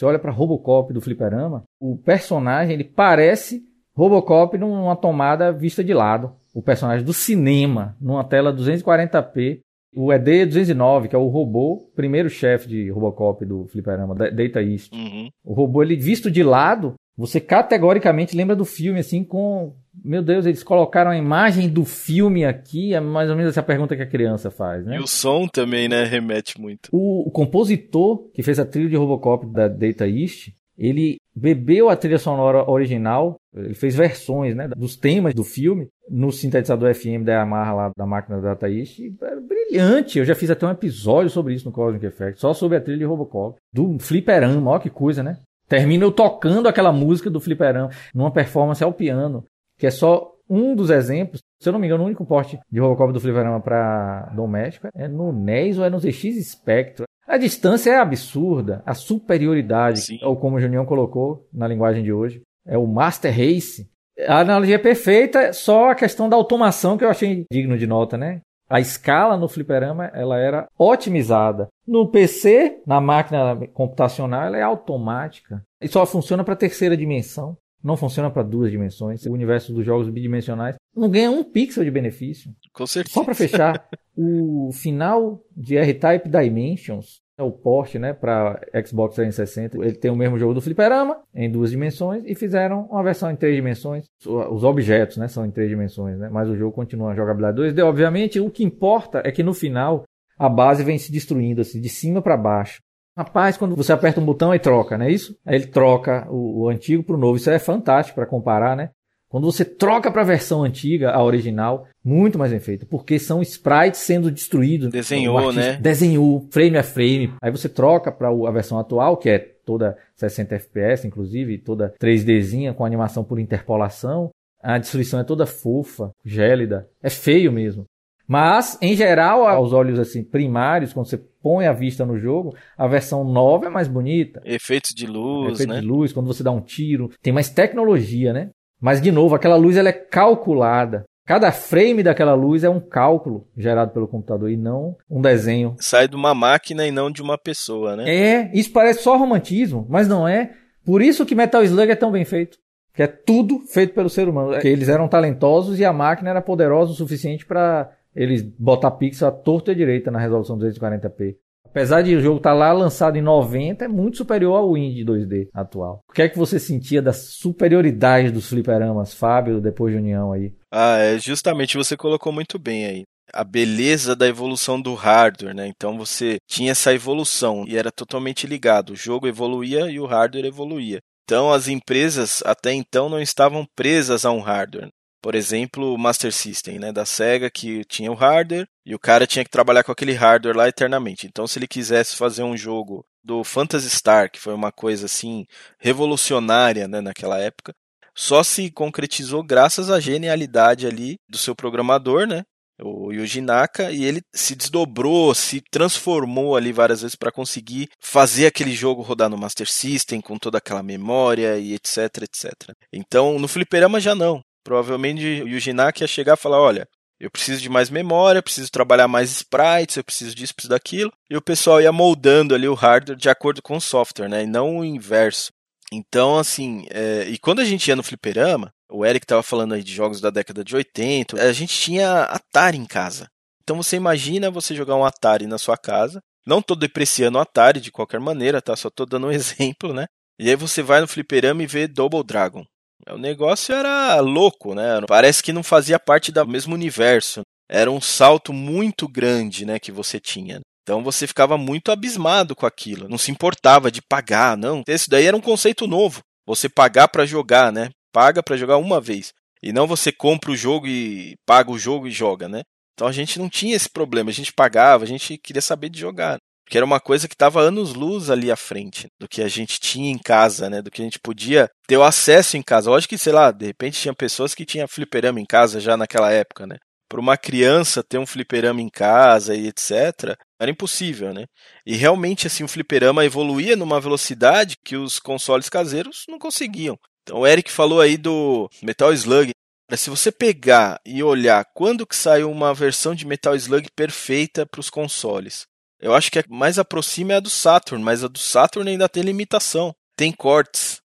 Você 0.00 0.06
olha 0.06 0.18
para 0.18 0.32
Robocop 0.32 0.94
do 0.94 1.00
Fliperama, 1.02 1.62
o 1.78 1.94
personagem 1.94 2.72
ele 2.72 2.84
parece 2.84 3.62
Robocop 3.94 4.56
numa 4.56 4.96
tomada 4.96 5.52
vista 5.52 5.84
de 5.84 5.92
lado. 5.92 6.32
O 6.54 6.62
personagem 6.62 7.04
do 7.04 7.12
cinema, 7.12 7.94
numa 8.00 8.24
tela 8.24 8.50
240p. 8.50 9.60
O 9.94 10.10
ED 10.10 10.46
209, 10.46 11.08
que 11.08 11.14
é 11.14 11.18
o 11.18 11.28
robô, 11.28 11.90
primeiro 11.94 12.30
chefe 12.30 12.66
de 12.66 12.88
Robocop 12.88 13.44
do 13.44 13.66
Fliperama, 13.66 14.14
Data 14.14 14.62
East. 14.62 14.90
Uhum. 14.94 15.28
O 15.44 15.52
robô, 15.52 15.82
ele 15.82 15.96
visto 15.96 16.30
de 16.30 16.42
lado, 16.42 16.94
você 17.14 17.38
categoricamente 17.38 18.34
lembra 18.34 18.56
do 18.56 18.64
filme, 18.64 19.00
assim, 19.00 19.22
com 19.22 19.74
meu 20.04 20.22
Deus, 20.22 20.46
eles 20.46 20.62
colocaram 20.62 21.10
a 21.10 21.16
imagem 21.16 21.68
do 21.68 21.84
filme 21.84 22.44
aqui, 22.44 22.94
é 22.94 23.00
mais 23.00 23.28
ou 23.28 23.36
menos 23.36 23.50
essa 23.50 23.62
pergunta 23.62 23.96
que 23.96 24.02
a 24.02 24.06
criança 24.06 24.50
faz, 24.50 24.84
né? 24.84 24.96
E 24.96 25.00
o 25.00 25.06
som 25.06 25.46
também, 25.48 25.88
né, 25.88 26.04
remete 26.04 26.60
muito. 26.60 26.88
O, 26.92 27.28
o 27.28 27.30
compositor 27.30 28.28
que 28.32 28.42
fez 28.42 28.58
a 28.58 28.64
trilha 28.64 28.88
de 28.88 28.96
Robocop 28.96 29.46
da 29.46 29.68
Data 29.68 30.06
East, 30.08 30.52
ele 30.78 31.18
bebeu 31.34 31.90
a 31.90 31.96
trilha 31.96 32.18
sonora 32.18 32.68
original, 32.70 33.36
ele 33.54 33.74
fez 33.74 33.94
versões, 33.94 34.54
né, 34.54 34.68
dos 34.68 34.96
temas 34.96 35.34
do 35.34 35.44
filme 35.44 35.88
no 36.08 36.32
sintetizador 36.32 36.94
FM 36.94 37.24
da 37.24 37.32
Yamaha 37.32 37.72
lá 37.72 37.90
da 37.96 38.06
máquina 38.06 38.40
da 38.40 38.50
Data 38.50 38.70
East, 38.70 38.98
era 39.20 39.40
brilhante. 39.40 40.18
Eu 40.18 40.24
já 40.24 40.34
fiz 40.34 40.50
até 40.50 40.66
um 40.66 40.70
episódio 40.70 41.30
sobre 41.30 41.54
isso 41.54 41.66
no 41.66 41.72
Cosmic 41.72 42.06
Effect, 42.06 42.40
só 42.40 42.54
sobre 42.54 42.78
a 42.78 42.80
trilha 42.80 42.98
de 42.98 43.04
Robocop, 43.04 43.58
do 43.72 43.98
fliperama, 43.98 44.70
olha 44.70 44.80
que 44.80 44.90
coisa, 44.90 45.22
né? 45.22 45.38
Termina 45.68 46.04
eu 46.04 46.10
tocando 46.10 46.66
aquela 46.66 46.90
música 46.90 47.30
do 47.30 47.38
fliperama 47.38 47.90
numa 48.12 48.32
performance 48.32 48.82
ao 48.82 48.92
piano 48.92 49.44
que 49.80 49.86
é 49.86 49.90
só 49.90 50.36
um 50.48 50.74
dos 50.76 50.90
exemplos. 50.90 51.40
Se 51.58 51.68
eu 51.68 51.72
não 51.72 51.80
me 51.80 51.86
engano, 51.86 52.02
o 52.02 52.06
único 52.06 52.26
porte 52.26 52.60
de 52.70 52.80
Robocop 52.80 53.12
do 53.12 53.20
Fliperama 53.20 53.60
para 53.60 54.30
doméstico 54.34 54.88
é 54.94 55.08
no 55.08 55.32
NES 55.32 55.78
ou 55.78 55.84
é 55.84 55.90
no 55.90 55.98
ZX 55.98 56.50
Spectrum. 56.50 57.06
A 57.26 57.38
distância 57.38 57.90
é 57.90 57.96
absurda, 57.96 58.82
a 58.84 58.92
superioridade, 58.92 60.00
Sim. 60.00 60.18
ou 60.22 60.36
como 60.36 60.56
o 60.56 60.60
Junião 60.60 60.84
colocou 60.84 61.46
na 61.52 61.66
linguagem 61.66 62.02
de 62.02 62.12
hoje, 62.12 62.42
é 62.66 62.76
o 62.76 62.86
Master 62.86 63.32
Race. 63.32 63.88
A 64.26 64.40
analogia 64.40 64.74
é 64.74 64.78
perfeita, 64.78 65.52
só 65.52 65.90
a 65.90 65.94
questão 65.94 66.28
da 66.28 66.36
automação 66.36 66.98
que 66.98 67.04
eu 67.04 67.08
achei 67.08 67.46
digno 67.50 67.78
de 67.78 67.86
nota, 67.86 68.18
né? 68.18 68.42
A 68.68 68.80
escala 68.80 69.36
no 69.36 69.48
fliperama 69.48 70.06
ela 70.06 70.38
era 70.38 70.68
otimizada. 70.78 71.68
No 71.86 72.10
PC, 72.10 72.82
na 72.86 73.00
máquina 73.00 73.56
computacional, 73.72 74.44
ela 74.44 74.58
é 74.58 74.62
automática. 74.62 75.62
E 75.80 75.88
só 75.88 76.04
funciona 76.04 76.44
para 76.44 76.54
terceira 76.54 76.96
dimensão 76.96 77.56
não 77.82 77.96
funciona 77.96 78.30
para 78.30 78.42
duas 78.42 78.70
dimensões. 78.70 79.24
O 79.26 79.32
universo 79.32 79.72
dos 79.72 79.84
jogos 79.84 80.08
bidimensionais 80.08 80.76
não 80.94 81.08
ganha 81.08 81.30
um 81.30 81.42
pixel 81.42 81.84
de 81.84 81.90
benefício. 81.90 82.52
Com 82.72 82.86
certeza. 82.86 83.14
Só 83.14 83.24
para 83.24 83.34
fechar, 83.34 83.88
o 84.16 84.70
final 84.72 85.42
de 85.56 85.76
R-Type 85.76 86.28
Dimensions 86.28 87.20
é 87.38 87.42
o 87.42 87.50
porte, 87.50 87.98
né, 87.98 88.12
para 88.12 88.60
Xbox 88.86 89.14
360. 89.14 89.78
Ele 89.78 89.94
tem 89.94 90.10
o 90.10 90.16
mesmo 90.16 90.38
jogo 90.38 90.52
do 90.52 90.60
Fliperama 90.60 91.22
em 91.34 91.50
duas 91.50 91.70
dimensões 91.70 92.22
e 92.26 92.34
fizeram 92.34 92.82
uma 92.90 93.02
versão 93.02 93.30
em 93.30 93.36
três 93.36 93.56
dimensões. 93.56 94.04
Os 94.26 94.62
objetos, 94.62 95.16
né, 95.16 95.26
são 95.26 95.46
em 95.46 95.50
três 95.50 95.70
dimensões, 95.70 96.18
né, 96.18 96.28
mas 96.30 96.48
o 96.50 96.56
jogo 96.56 96.72
continua 96.72 97.12
a 97.12 97.14
jogabilidade 97.14 97.56
2D. 97.56 97.82
Obviamente, 97.82 98.38
o 98.38 98.50
que 98.50 98.62
importa 98.62 99.22
é 99.24 99.32
que 99.32 99.42
no 99.42 99.54
final 99.54 100.04
a 100.38 100.48
base 100.48 100.84
vem 100.84 100.98
se 100.98 101.10
destruindo 101.10 101.62
assim 101.62 101.80
de 101.80 101.88
cima 101.88 102.20
para 102.20 102.36
baixo. 102.36 102.82
Rapaz, 103.16 103.56
quando 103.56 103.76
você 103.76 103.92
aperta 103.92 104.20
um 104.20 104.24
botão 104.24 104.54
e 104.54 104.58
troca, 104.58 104.96
não 104.96 105.06
é 105.06 105.10
isso? 105.10 105.36
Aí 105.44 105.56
ele 105.56 105.66
troca 105.66 106.26
o, 106.30 106.62
o 106.62 106.68
antigo 106.68 107.02
pro 107.02 107.18
novo. 107.18 107.36
Isso 107.36 107.50
é 107.50 107.58
fantástico 107.58 108.14
para 108.14 108.26
comparar, 108.26 108.76
né? 108.76 108.90
Quando 109.30 109.44
você 109.44 109.64
troca 109.64 110.10
para 110.10 110.22
a 110.22 110.24
versão 110.24 110.64
antiga, 110.64 111.12
a 111.12 111.22
original, 111.22 111.86
muito 112.04 112.36
mais 112.36 112.50
bem 112.50 112.58
feita, 112.58 112.84
porque 112.84 113.16
são 113.16 113.40
sprites 113.40 114.00
sendo 114.00 114.28
destruídos. 114.28 114.90
Desenhou, 114.90 115.52
né? 115.52 115.76
Desenhou, 115.76 116.48
frame 116.50 116.76
a 116.76 116.82
frame. 116.82 117.32
Aí 117.40 117.50
você 117.50 117.68
troca 117.68 118.10
para 118.10 118.28
a 118.28 118.50
versão 118.50 118.76
atual, 118.76 119.16
que 119.16 119.30
é 119.30 119.38
toda 119.38 119.96
60 120.16 120.56
FPS, 120.56 121.06
inclusive, 121.06 121.58
toda 121.58 121.94
3Dzinha 122.02 122.74
com 122.74 122.84
animação 122.84 123.22
por 123.22 123.38
interpolação. 123.38 124.30
A 124.60 124.78
destruição 124.78 125.20
é 125.20 125.24
toda 125.24 125.46
fofa, 125.46 126.10
gélida. 126.24 126.88
É 127.00 127.08
feio 127.08 127.52
mesmo. 127.52 127.84
Mas, 128.30 128.78
em 128.80 128.94
geral, 128.94 129.44
aos 129.44 129.72
olhos 129.72 129.98
assim 129.98 130.22
primários, 130.22 130.92
quando 130.92 131.08
você 131.08 131.18
põe 131.18 131.66
a 131.66 131.72
vista 131.72 132.06
no 132.06 132.16
jogo, 132.16 132.54
a 132.78 132.86
versão 132.86 133.24
nova 133.24 133.66
é 133.66 133.68
mais 133.68 133.88
bonita. 133.88 134.40
Efeitos 134.44 134.92
de 134.94 135.04
luz, 135.04 135.54
Efeito 135.54 135.72
né? 135.72 135.80
de 135.80 135.84
luz, 135.84 136.12
quando 136.12 136.28
você 136.28 136.40
dá 136.40 136.52
um 136.52 136.60
tiro, 136.60 137.10
tem 137.20 137.32
mais 137.32 137.50
tecnologia, 137.50 138.32
né? 138.32 138.50
Mas, 138.80 139.02
de 139.02 139.10
novo, 139.10 139.34
aquela 139.34 139.56
luz 139.56 139.76
ela 139.76 139.88
é 139.88 139.92
calculada. 139.92 141.02
Cada 141.26 141.50
frame 141.50 142.04
daquela 142.04 142.34
luz 142.34 142.62
é 142.62 142.70
um 142.70 142.78
cálculo 142.78 143.48
gerado 143.56 143.90
pelo 143.90 144.06
computador 144.06 144.48
e 144.48 144.56
não 144.56 144.96
um 145.10 145.20
desenho. 145.20 145.74
Sai 145.80 146.06
de 146.06 146.14
uma 146.14 146.32
máquina 146.32 146.86
e 146.86 146.92
não 146.92 147.10
de 147.10 147.22
uma 147.22 147.36
pessoa, 147.36 147.96
né? 147.96 148.08
É, 148.08 148.50
isso 148.54 148.70
parece 148.70 149.02
só 149.02 149.16
romantismo, 149.16 149.84
mas 149.90 150.06
não 150.06 150.28
é. 150.28 150.52
Por 150.84 151.02
isso 151.02 151.26
que 151.26 151.34
Metal 151.34 151.64
Slug 151.64 151.90
é 151.90 151.96
tão 151.96 152.12
bem 152.12 152.24
feito. 152.24 152.58
Que 152.94 153.02
é 153.02 153.06
tudo 153.08 153.58
feito 153.66 153.92
pelo 153.92 154.08
ser 154.08 154.28
humano. 154.28 154.56
Que 154.60 154.68
eles 154.68 154.88
eram 154.88 155.08
talentosos 155.08 155.80
e 155.80 155.84
a 155.84 155.92
máquina 155.92 156.30
era 156.30 156.40
poderosa 156.40 156.92
o 156.92 156.96
suficiente 156.96 157.44
para 157.44 157.90
eles 158.14 158.42
botar 158.42 158.90
pixel 158.92 159.28
à 159.28 159.32
torta 159.32 159.70
e 159.70 159.74
à 159.74 159.76
direita 159.76 160.10
na 160.10 160.18
resolução 160.18 160.58
240p. 160.58 161.36
Apesar 161.70 162.02
de 162.02 162.16
o 162.16 162.20
jogo 162.20 162.38
estar 162.38 162.50
tá 162.50 162.56
lá 162.56 162.72
lançado 162.72 163.16
em 163.16 163.22
90, 163.22 163.84
é 163.84 163.88
muito 163.88 164.16
superior 164.16 164.56
ao 164.56 164.76
Indie 164.76 165.04
2D 165.04 165.48
atual. 165.54 166.00
O 166.08 166.12
que 166.12 166.22
é 166.22 166.28
que 166.28 166.36
você 166.36 166.58
sentia 166.58 167.00
da 167.00 167.12
superioridade 167.12 168.32
dos 168.32 168.48
fliperamas, 168.48 169.14
Fábio, 169.14 169.60
depois 169.60 169.92
de 169.92 170.00
União 170.00 170.32
aí? 170.32 170.52
Ah, 170.72 170.96
é 170.98 171.18
justamente 171.18 171.76
você 171.76 171.96
colocou 171.96 172.32
muito 172.32 172.58
bem 172.58 172.86
aí. 172.86 173.02
A 173.32 173.44
beleza 173.44 174.16
da 174.16 174.26
evolução 174.26 174.82
do 174.82 174.94
hardware, 174.94 175.54
né? 175.54 175.68
Então 175.68 175.96
você 175.96 176.38
tinha 176.48 176.72
essa 176.72 176.92
evolução 176.92 177.64
e 177.68 177.76
era 177.76 177.92
totalmente 177.92 178.48
ligado. 178.48 178.90
O 178.90 178.96
jogo 178.96 179.28
evoluía 179.28 179.88
e 179.88 180.00
o 180.00 180.06
hardware 180.06 180.46
evoluía. 180.46 180.98
Então 181.22 181.52
as 181.52 181.68
empresas 181.68 182.42
até 182.44 182.72
então 182.72 183.08
não 183.08 183.20
estavam 183.20 183.64
presas 183.76 184.24
a 184.24 184.32
um 184.32 184.40
hardware. 184.40 184.88
Por 185.22 185.34
exemplo, 185.34 185.94
o 185.94 185.98
Master 185.98 186.32
System, 186.32 186.78
né, 186.78 186.92
da 186.92 187.04
Sega, 187.04 187.50
que 187.50 187.84
tinha 187.84 188.10
o 188.10 188.14
hardware 188.14 188.66
e 188.86 188.94
o 188.94 188.98
cara 188.98 189.26
tinha 189.26 189.44
que 189.44 189.50
trabalhar 189.50 189.84
com 189.84 189.92
aquele 189.92 190.12
hardware 190.12 190.56
lá 190.56 190.68
eternamente. 190.68 191.26
Então, 191.26 191.46
se 191.46 191.58
ele 191.58 191.68
quisesse 191.68 192.16
fazer 192.16 192.42
um 192.42 192.56
jogo 192.56 193.04
do 193.22 193.44
Phantasy 193.44 193.90
Star, 193.90 194.30
que 194.30 194.40
foi 194.40 194.54
uma 194.54 194.72
coisa 194.72 195.06
assim 195.06 195.46
revolucionária, 195.78 196.88
né, 196.88 197.00
naquela 197.00 197.38
época, 197.38 197.74
só 198.14 198.42
se 198.42 198.70
concretizou 198.70 199.42
graças 199.42 199.90
à 199.90 200.00
genialidade 200.00 200.86
ali 200.86 201.16
do 201.28 201.36
seu 201.36 201.54
programador, 201.54 202.26
né, 202.26 202.42
o 202.82 203.12
Yuji 203.12 203.42
Naka, 203.42 203.92
e 203.92 204.04
ele 204.04 204.22
se 204.34 204.54
desdobrou, 204.54 205.34
se 205.34 205.62
transformou 205.70 206.56
ali 206.56 206.72
várias 206.72 207.02
vezes 207.02 207.14
para 207.14 207.30
conseguir 207.30 207.88
fazer 208.00 208.46
aquele 208.46 208.72
jogo 208.72 209.02
rodar 209.02 209.28
no 209.28 209.36
Master 209.36 209.70
System 209.70 210.20
com 210.20 210.38
toda 210.38 210.58
aquela 210.58 210.82
memória 210.82 211.58
e 211.58 211.74
etc, 211.74 212.22
etc. 212.22 212.52
Então, 212.92 213.38
no 213.38 213.46
fliperama 213.46 214.00
já 214.00 214.14
não. 214.14 214.42
Provavelmente 214.64 215.42
o 215.42 215.48
Yuji 215.48 215.72
Naka 215.72 216.04
ia 216.04 216.08
chegar 216.08 216.34
e 216.34 216.40
falar, 216.40 216.60
olha, 216.60 216.88
eu 217.20 217.30
preciso 217.30 217.60
de 217.60 217.68
mais 217.68 217.90
memória, 217.90 218.42
preciso 218.42 218.70
trabalhar 218.70 219.06
mais 219.06 219.30
sprites, 219.30 219.96
eu 219.96 220.04
preciso 220.04 220.34
disso, 220.34 220.54
preciso 220.54 220.70
daquilo. 220.70 221.12
E 221.28 221.36
o 221.36 221.42
pessoal 221.42 221.80
ia 221.80 221.92
moldando 221.92 222.54
ali 222.54 222.66
o 222.66 222.74
hardware 222.74 223.18
de 223.18 223.28
acordo 223.28 223.60
com 223.60 223.76
o 223.76 223.80
software, 223.80 224.28
né? 224.28 224.44
E 224.44 224.46
não 224.46 224.78
o 224.78 224.84
inverso. 224.84 225.52
Então, 225.92 226.38
assim, 226.38 226.86
é... 226.90 227.24
e 227.28 227.36
quando 227.38 227.60
a 227.60 227.64
gente 227.64 227.86
ia 227.88 227.96
no 227.96 228.02
fliperama, 228.02 228.72
o 228.90 229.04
Eric 229.04 229.24
estava 229.24 229.42
falando 229.42 229.74
aí 229.74 229.82
de 229.82 229.92
jogos 229.92 230.20
da 230.20 230.30
década 230.30 230.64
de 230.64 230.74
80, 230.74 231.40
a 231.40 231.52
gente 231.52 231.74
tinha 231.74 232.22
Atari 232.22 232.78
em 232.78 232.86
casa. 232.86 233.28
Então 233.62 233.76
você 233.76 233.96
imagina 233.96 234.50
você 234.50 234.74
jogar 234.74 234.96
um 234.96 235.04
Atari 235.04 235.46
na 235.46 235.58
sua 235.58 235.76
casa. 235.76 236.20
Não 236.46 236.62
tô 236.62 236.74
depreciando 236.74 237.38
o 237.38 237.40
Atari 237.40 237.80
de 237.80 237.92
qualquer 237.92 238.18
maneira, 238.18 238.62
tá? 238.62 238.74
Só 238.74 238.90
tô 238.90 239.04
dando 239.04 239.26
um 239.26 239.30
exemplo, 239.32 239.92
né? 239.92 240.06
E 240.38 240.48
aí 240.48 240.56
você 240.56 240.82
vai 240.82 241.00
no 241.00 241.06
fliperama 241.06 241.62
e 241.62 241.66
vê 241.66 241.86
Double 241.86 242.24
Dragon. 242.24 242.64
O 243.08 243.18
negócio 243.18 243.74
era 243.74 244.20
louco, 244.20 244.74
né? 244.74 245.00
Parece 245.06 245.42
que 245.42 245.52
não 245.52 245.62
fazia 245.62 245.98
parte 245.98 246.30
do 246.30 246.46
mesmo 246.46 246.74
universo. 246.74 247.42
Era 247.68 247.90
um 247.90 248.00
salto 248.00 248.52
muito 248.52 249.08
grande, 249.08 249.64
né, 249.64 249.78
que 249.78 249.92
você 249.92 250.18
tinha. 250.18 250.60
Então 250.82 251.04
você 251.04 251.26
ficava 251.26 251.56
muito 251.56 251.92
abismado 251.92 252.56
com 252.56 252.66
aquilo. 252.66 253.08
Não 253.08 253.16
se 253.16 253.30
importava 253.30 253.90
de 253.90 254.02
pagar, 254.02 254.56
não. 254.56 254.82
Esse 254.88 255.08
daí 255.08 255.26
era 255.26 255.36
um 255.36 255.40
conceito 255.40 255.86
novo. 255.86 256.20
Você 256.46 256.68
pagar 256.68 257.08
para 257.08 257.24
jogar, 257.24 257.72
né? 257.72 257.90
Paga 258.12 258.42
para 258.42 258.56
jogar 258.56 258.76
uma 258.76 259.00
vez. 259.00 259.32
E 259.62 259.72
não 259.72 259.86
você 259.86 260.10
compra 260.10 260.50
o 260.50 260.56
jogo 260.56 260.86
e 260.86 261.36
paga 261.46 261.70
o 261.70 261.78
jogo 261.78 262.08
e 262.08 262.10
joga, 262.10 262.48
né? 262.48 262.62
Então 262.94 263.06
a 263.06 263.12
gente 263.12 263.38
não 263.38 263.48
tinha 263.48 263.76
esse 263.76 263.88
problema. 263.88 264.30
A 264.30 264.34
gente 264.34 264.52
pagava, 264.52 265.04
a 265.04 265.06
gente 265.06 265.38
queria 265.38 265.62
saber 265.62 265.90
de 265.90 266.00
jogar 266.00 266.38
que 266.70 266.78
era 266.78 266.86
uma 266.86 267.00
coisa 267.00 267.26
que 267.26 267.34
estava 267.34 267.60
anos-luz 267.60 268.30
ali 268.30 268.50
à 268.50 268.56
frente 268.56 269.08
do 269.18 269.28
que 269.28 269.42
a 269.42 269.48
gente 269.48 269.80
tinha 269.80 270.08
em 270.08 270.16
casa, 270.16 270.70
né? 270.70 270.80
Do 270.80 270.90
que 270.90 271.02
a 271.02 271.04
gente 271.04 271.18
podia 271.18 271.68
ter 271.86 271.96
o 271.96 272.04
acesso 272.04 272.56
em 272.56 272.62
casa. 272.62 272.88
Lógico 272.88 273.10
que, 273.10 273.18
sei 273.18 273.32
lá, 273.32 273.50
de 273.50 273.66
repente 273.66 274.00
tinha 274.00 274.14
pessoas 274.14 274.54
que 274.54 274.64
tinham 274.64 274.86
fliperama 274.86 275.40
em 275.40 275.44
casa 275.44 275.80
já 275.80 275.96
naquela 275.96 276.30
época, 276.30 276.68
né? 276.68 276.76
Para 277.08 277.20
uma 277.20 277.36
criança 277.36 278.04
ter 278.04 278.18
um 278.18 278.26
fliperama 278.26 278.80
em 278.80 278.88
casa 278.88 279.56
e 279.56 279.66
etc., 279.66 280.36
era 280.60 280.70
impossível, 280.70 281.34
né? 281.34 281.46
E 281.84 281.96
realmente, 281.96 282.46
assim, 282.46 282.62
o 282.62 282.68
fliperama 282.68 283.24
evoluía 283.24 283.74
numa 283.74 284.00
velocidade 284.00 284.76
que 284.84 284.96
os 284.96 285.18
consoles 285.18 285.68
caseiros 285.68 286.24
não 286.28 286.38
conseguiam. 286.38 286.96
Então, 287.22 287.40
o 287.40 287.46
Eric 287.46 287.68
falou 287.70 288.00
aí 288.00 288.16
do 288.16 288.70
Metal 288.80 289.12
Slug. 289.12 289.50
Se 289.96 290.08
você 290.08 290.30
pegar 290.30 291.00
e 291.04 291.20
olhar 291.20 291.64
quando 291.74 292.06
que 292.06 292.14
saiu 292.14 292.48
uma 292.48 292.72
versão 292.72 293.12
de 293.12 293.26
Metal 293.26 293.56
Slug 293.56 293.88
perfeita 293.96 294.64
para 294.64 294.78
os 294.78 294.88
consoles, 294.88 295.66
eu 296.00 296.14
acho 296.14 296.30
que 296.30 296.38
a 296.38 296.44
mais 296.48 296.78
aproxima 296.78 297.34
é 297.34 297.36
a 297.36 297.40
do 297.40 297.50
Saturn, 297.50 298.02
mas 298.02 298.24
a 298.24 298.28
do 298.28 298.38
Saturn 298.38 298.90
ainda 298.90 299.08
tem 299.08 299.22
limitação. 299.22 299.94
Tem 300.16 300.32
cortes. 300.32 301.00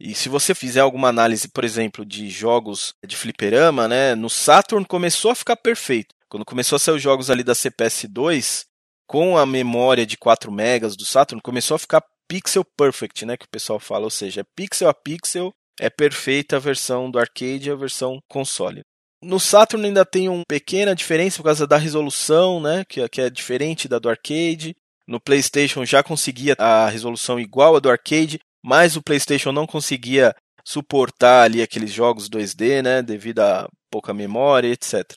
E 0.00 0.14
se 0.14 0.28
você 0.28 0.54
fizer 0.54 0.80
alguma 0.80 1.08
análise, 1.08 1.48
por 1.48 1.64
exemplo, 1.64 2.04
de 2.04 2.28
jogos 2.30 2.94
de 3.04 3.16
fliperama, 3.16 3.88
né, 3.88 4.14
no 4.14 4.30
Saturn 4.30 4.86
começou 4.86 5.30
a 5.32 5.34
ficar 5.34 5.56
perfeito. 5.56 6.14
Quando 6.28 6.44
começou 6.44 6.76
a 6.76 6.78
sair 6.78 6.94
os 6.94 7.02
jogos 7.02 7.30
ali 7.30 7.42
da 7.42 7.52
CPS2, 7.52 8.64
com 9.08 9.36
a 9.36 9.44
memória 9.44 10.06
de 10.06 10.16
4 10.16 10.52
megas 10.52 10.96
do 10.96 11.04
Saturn, 11.04 11.42
começou 11.42 11.74
a 11.74 11.78
ficar 11.78 12.02
pixel 12.28 12.64
perfect, 12.76 13.24
né, 13.26 13.36
que 13.36 13.46
o 13.46 13.50
pessoal 13.50 13.80
fala, 13.80 14.04
ou 14.04 14.10
seja, 14.10 14.42
é 14.42 14.44
pixel 14.54 14.88
a 14.88 14.94
pixel, 14.94 15.50
é 15.80 15.88
perfeita 15.88 16.56
a 16.56 16.60
versão 16.60 17.10
do 17.10 17.18
arcade 17.18 17.68
e 17.68 17.72
a 17.72 17.76
versão 17.76 18.18
console. 18.28 18.82
No 19.22 19.40
Saturn 19.40 19.84
ainda 19.84 20.04
tem 20.04 20.28
uma 20.28 20.44
pequena 20.46 20.94
diferença 20.94 21.38
por 21.38 21.44
causa 21.44 21.66
da 21.66 21.76
resolução, 21.76 22.60
né? 22.60 22.84
Que, 22.88 23.06
que 23.08 23.20
é 23.20 23.28
diferente 23.28 23.88
da 23.88 23.98
do 23.98 24.08
arcade. 24.08 24.76
No 25.06 25.20
PlayStation 25.20 25.84
já 25.84 26.02
conseguia 26.02 26.54
a 26.58 26.88
resolução 26.88 27.40
igual 27.40 27.76
à 27.76 27.80
do 27.80 27.90
arcade, 27.90 28.38
mas 28.62 28.96
o 28.96 29.02
PlayStation 29.02 29.50
não 29.50 29.66
conseguia 29.66 30.34
suportar 30.64 31.44
ali 31.44 31.62
aqueles 31.62 31.90
jogos 31.90 32.28
2D, 32.28 32.82
né? 32.82 33.02
Devido 33.02 33.40
a 33.40 33.68
pouca 33.90 34.14
memória, 34.14 34.68
etc. 34.68 35.14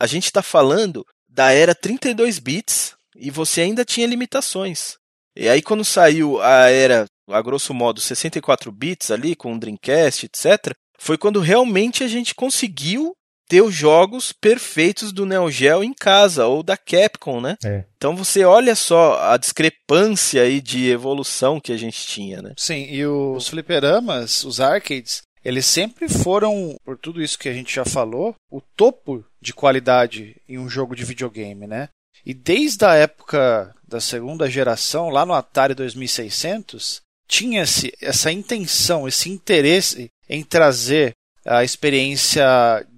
A 0.00 0.06
gente 0.06 0.24
está 0.24 0.42
falando 0.42 1.04
da 1.28 1.52
era 1.52 1.74
32 1.74 2.38
bits 2.38 2.94
e 3.16 3.30
você 3.30 3.62
ainda 3.62 3.84
tinha 3.84 4.06
limitações. 4.06 4.96
E 5.36 5.48
aí 5.48 5.60
quando 5.60 5.84
saiu 5.84 6.40
a 6.40 6.70
era, 6.70 7.06
a 7.28 7.42
grosso 7.42 7.74
modo, 7.74 8.00
64 8.00 8.70
bits 8.70 9.10
ali 9.10 9.34
com 9.34 9.52
o 9.52 9.58
Dreamcast, 9.58 10.26
etc, 10.26 10.72
foi 10.98 11.18
quando 11.18 11.40
realmente 11.40 12.04
a 12.04 12.08
gente 12.08 12.34
conseguiu 12.34 13.14
ter 13.54 13.62
os 13.62 13.72
jogos 13.72 14.32
perfeitos 14.32 15.12
do 15.12 15.24
Neo 15.24 15.48
Geo 15.48 15.84
em 15.84 15.94
casa 15.94 16.44
ou 16.44 16.60
da 16.60 16.76
Capcom, 16.76 17.40
né? 17.40 17.56
É. 17.64 17.84
Então 17.96 18.16
você 18.16 18.44
olha 18.44 18.74
só 18.74 19.30
a 19.30 19.36
discrepância 19.36 20.42
aí 20.42 20.60
de 20.60 20.90
evolução 20.90 21.60
que 21.60 21.70
a 21.70 21.76
gente 21.76 22.04
tinha, 22.04 22.42
né? 22.42 22.52
Sim, 22.56 22.84
e 22.90 23.06
os 23.06 23.46
fliperamas, 23.46 24.42
os 24.42 24.60
arcades, 24.60 25.22
eles 25.44 25.66
sempre 25.66 26.08
foram, 26.08 26.74
por 26.84 26.98
tudo 26.98 27.22
isso 27.22 27.38
que 27.38 27.48
a 27.48 27.52
gente 27.52 27.72
já 27.72 27.84
falou, 27.84 28.34
o 28.50 28.60
topo 28.60 29.24
de 29.40 29.54
qualidade 29.54 30.34
em 30.48 30.58
um 30.58 30.68
jogo 30.68 30.96
de 30.96 31.04
videogame, 31.04 31.68
né? 31.68 31.90
E 32.26 32.34
desde 32.34 32.84
a 32.84 32.94
época 32.94 33.72
da 33.86 34.00
segunda 34.00 34.50
geração, 34.50 35.10
lá 35.10 35.24
no 35.24 35.32
Atari 35.32 35.74
2600, 35.74 37.02
tinha-se 37.28 37.92
essa 38.00 38.32
intenção, 38.32 39.06
esse 39.06 39.30
interesse 39.30 40.10
em 40.28 40.42
trazer 40.42 41.12
a 41.46 41.62
experiência 41.62 42.44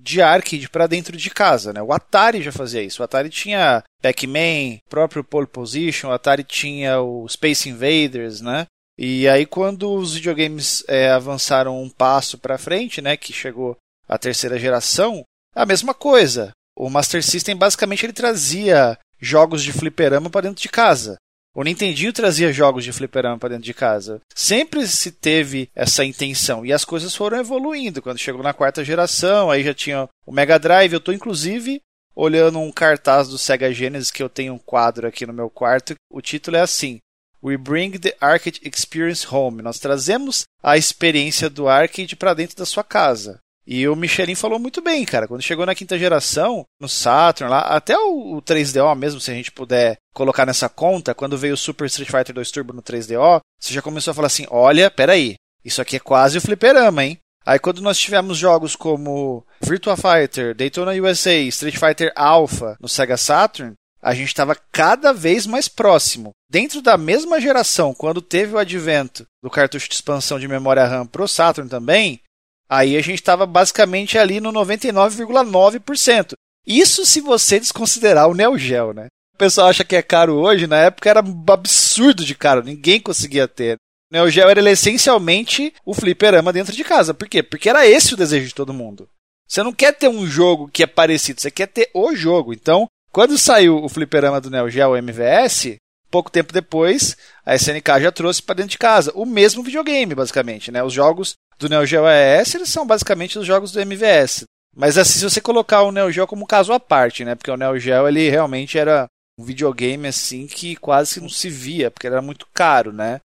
de 0.07 0.23
arcade 0.23 0.69
para 0.69 0.87
dentro 0.87 1.17
de 1.17 1.29
casa, 1.29 1.73
né? 1.73 1.83
O 1.83 1.93
Atari 1.93 2.41
já 2.41 2.53
fazia 2.53 2.81
isso. 2.81 3.03
O 3.03 3.05
Atari 3.05 3.29
tinha 3.29 3.83
Pac-Man, 4.01 4.79
próprio 4.89 5.25
Pole 5.25 5.49
Position, 5.49 6.09
o 6.09 6.13
Atari 6.13 6.45
tinha 6.45 7.01
o 7.01 7.29
Space 7.29 7.69
Invaders, 7.69 8.41
né? 8.41 8.67
E 8.97 9.29
aí 9.29 9.45
quando 9.45 9.93
os 9.93 10.15
videogames 10.15 10.85
é, 10.87 11.11
avançaram 11.11 11.83
um 11.83 11.91
passo 11.91 12.39
para 12.39 12.57
frente, 12.57 13.03
né, 13.03 13.17
que 13.17 13.33
chegou 13.33 13.77
a 14.09 14.17
terceira 14.17 14.59
geração, 14.59 15.23
a 15.55 15.67
mesma 15.67 15.93
coisa. 15.93 16.53
O 16.79 16.89
Master 16.89 17.23
System 17.23 17.57
basicamente 17.57 18.07
ele 18.07 18.13
trazia 18.13 18.97
jogos 19.21 19.63
de 19.63 19.73
fliperama 19.73 20.31
para 20.31 20.43
dentro 20.43 20.63
de 20.63 20.69
casa. 20.69 21.17
O 21.57 21.65
Nintendinho 21.65 22.13
trazia 22.13 22.53
jogos 22.53 22.85
de 22.85 22.93
fliperama 22.93 23.39
para 23.39 23.49
dentro 23.49 23.65
de 23.65 23.73
casa. 23.73 24.21
Sempre 24.35 24.87
se 24.87 25.11
teve 25.11 25.71
essa 25.75 26.05
intenção 26.05 26.67
e 26.67 26.71
as 26.71 26.85
coisas 26.85 27.15
foram 27.15 27.39
evoluindo. 27.39 28.03
Quando 28.03 28.19
chegou 28.19 28.43
na 28.43 28.53
quarta 28.53 28.85
geração, 28.85 29.51
aí 29.51 29.65
já 29.65 29.73
tinha 29.73 30.07
o 30.27 30.31
Mega 30.31 30.59
Drive. 30.59 30.93
Eu 30.93 30.99
estou 30.99 31.15
inclusive 31.15 31.81
olhando 32.15 32.59
um 32.59 32.71
cartaz 32.71 33.29
do 33.29 33.39
Sega 33.39 33.73
Genesis 33.73 34.11
que 34.11 34.23
eu 34.23 34.29
tenho 34.29 34.53
um 34.53 34.59
quadro 34.59 35.09
aqui 35.09 35.25
no 35.25 35.33
meu 35.33 35.49
quarto. 35.49 35.95
O 36.13 36.21
título 36.21 36.59
é 36.59 36.61
assim: 36.61 36.99
We 37.43 37.57
bring 37.57 37.93
the 37.93 38.15
arcade 38.21 38.61
experience 38.63 39.27
home. 39.27 39.63
Nós 39.63 39.79
trazemos 39.79 40.45
a 40.63 40.77
experiência 40.77 41.49
do 41.49 41.69
arcade 41.69 42.17
para 42.17 42.35
dentro 42.35 42.55
da 42.55 42.67
sua 42.67 42.85
casa. 42.85 43.39
E 43.67 43.89
o 43.89 43.97
Michelin 43.97 44.35
falou 44.37 44.59
muito 44.59 44.81
bem, 44.81 45.05
cara. 45.05 45.27
Quando 45.27 45.43
chegou 45.43 45.67
na 45.67 45.75
quinta 45.75 45.99
geração, 45.99 46.65
no 46.81 46.89
Saturn 46.89 47.51
lá, 47.51 47.61
até 47.63 47.99
o 47.99 48.41
3DO 48.41 48.95
mesmo, 48.95 49.21
se 49.21 49.31
a 49.31 49.35
gente 49.35 49.51
puder 49.51 49.97
colocar 50.15 50.47
nessa 50.47 50.69
conta, 50.69 51.15
quando 51.15 51.37
veio 51.37 51.55
o 51.55 51.59
Super 51.59 51.87
Street 51.87 52.11
Fighter 52.11 52.35
2 52.35 52.51
Turbo 52.51 52.73
no 52.73 52.83
3DO, 52.83 53.41
você 53.61 53.75
já 53.75 53.83
começou 53.83 54.13
a 54.13 54.15
falar 54.15 54.29
assim: 54.29 54.47
olha, 54.51 54.91
peraí, 54.91 55.35
isso 55.65 55.83
aqui 55.83 55.97
é 55.97 56.01
quase 56.01 56.39
o 56.39 56.41
fliperama, 56.41 57.05
hein? 57.05 57.19
Aí 57.45 57.59
quando 57.59 57.81
nós 57.81 57.99
tivemos 57.99 58.39
jogos 58.39 58.75
como 58.75 59.45
Virtua 59.61 59.97
Fighter, 59.97 60.55
Daytona 60.55 60.93
USA, 60.93 61.35
Street 61.35 61.77
Fighter 61.77 62.13
Alpha 62.17 62.77
no 62.81 62.89
Sega 62.89 63.17
Saturn, 63.17 63.75
a 64.03 64.15
gente 64.15 64.29
estava 64.29 64.57
cada 64.73 65.13
vez 65.13 65.47
mais 65.47 65.69
próximo. 65.69 66.31
Dentro 66.51 66.83
da 66.83 66.97
mesma 66.97 67.41
geração, 67.41 67.95
quando 67.95 68.23
teve 68.23 68.55
o 68.55 68.59
advento 68.59 69.25
do 69.43 69.51
cartucho 69.51 69.89
de 69.89 69.95
expansão 69.95 70.39
de 70.39 70.47
memória 70.47 70.85
RAM 70.85 71.07
pro 71.07 71.27
Saturn 71.27 71.69
também, 71.69 72.21
Aí 72.69 72.97
a 72.97 73.03
gente 73.03 73.21
estava 73.21 73.47
basicamente 73.47 74.19
ali 74.19 74.41
no 74.41 74.53
99,9%. 74.53 76.33
Isso 76.67 77.07
se 77.07 77.21
você 77.21 77.61
desconsiderar 77.61 78.29
o 78.29 78.35
Neo 78.35 78.59
Geo, 78.59 78.93
né? 78.93 79.07
O 79.35 79.39
pessoal 79.39 79.69
acha 79.69 79.85
que 79.85 79.95
é 79.95 80.03
caro 80.03 80.35
hoje, 80.35 80.67
na 80.67 80.79
época 80.79 81.09
era 81.09 81.23
um 81.23 81.45
absurdo 81.49 82.25
de 82.25 82.35
caro, 82.35 82.65
ninguém 82.65 83.01
conseguia 83.01 83.47
ter. 83.47 83.77
O 84.11 84.15
Neo 84.15 84.31
Geo 84.31 84.49
era 84.49 84.71
essencialmente 84.71 85.73
o 85.85 85.95
fliperama 85.95 86.53
dentro 86.53 86.75
de 86.75 86.83
casa. 86.83 87.13
Por 87.13 87.29
quê? 87.29 87.43
Porque 87.43 87.69
era 87.69 87.87
esse 87.87 88.15
o 88.15 88.17
desejo 88.17 88.49
de 88.49 88.55
todo 88.55 88.73
mundo. 88.73 89.09
Você 89.47 89.63
não 89.63 89.73
quer 89.73 89.93
ter 89.93 90.09
um 90.09 90.27
jogo 90.27 90.69
que 90.69 90.83
é 90.83 90.87
parecido, 90.87 91.41
você 91.41 91.51
quer 91.51 91.69
ter 91.69 91.91
o 91.95 92.15
jogo. 92.17 92.53
Então, 92.53 92.89
quando 93.13 93.39
saiu 93.39 93.83
o 93.83 93.89
fliperama 93.89 94.41
do 94.41 94.51
Neo 94.51 94.69
Geo 94.69 94.97
MVS, 94.97 95.77
pouco 96.11 96.31
tempo 96.31 96.53
depois, 96.53 97.17
a 97.45 97.55
SNK 97.55 98.01
já 98.01 98.11
trouxe 98.11 98.43
para 98.43 98.57
dentro 98.57 98.71
de 98.71 98.79
casa 98.79 99.13
o 99.15 99.25
mesmo 99.25 99.63
videogame, 99.63 100.15
basicamente, 100.15 100.73
né? 100.73 100.83
Os 100.83 100.93
jogos 100.93 101.37
do 101.59 101.69
Neo 101.69 101.87
Geo 101.87 102.05
ES, 102.09 102.55
eles 102.55 102.69
são 102.69 102.87
basicamente 102.87 103.39
os 103.39 103.47
jogos 103.47 103.73
do 103.73 103.81
MVS. 103.81 104.45
Mas 104.75 104.99
assim, 104.99 105.19
se 105.19 105.25
você 105.25 105.41
colocar 105.41 105.83
o 105.83 105.93
Neo 105.93 106.13
Geo 106.13 106.27
como 106.27 106.47
caso 106.47 106.73
à 106.73 106.79
parte, 106.79 107.25
né? 107.25 107.35
Porque 107.35 107.51
o 107.51 107.57
Neo 107.57 107.79
Geo, 107.79 108.07
ele 108.07 108.29
realmente 108.29 108.79
era 108.79 109.07
um 109.39 109.45
videogame 109.45 110.09
assim 110.09 110.47
que 110.47 110.77
quase 110.77 111.21
não 111.21 111.29
se 111.29 111.49
via, 111.49 111.91
porque 111.91 112.07
era 112.07 112.21
muito 112.21 112.47
caro, 112.53 112.93
né? 112.93 113.21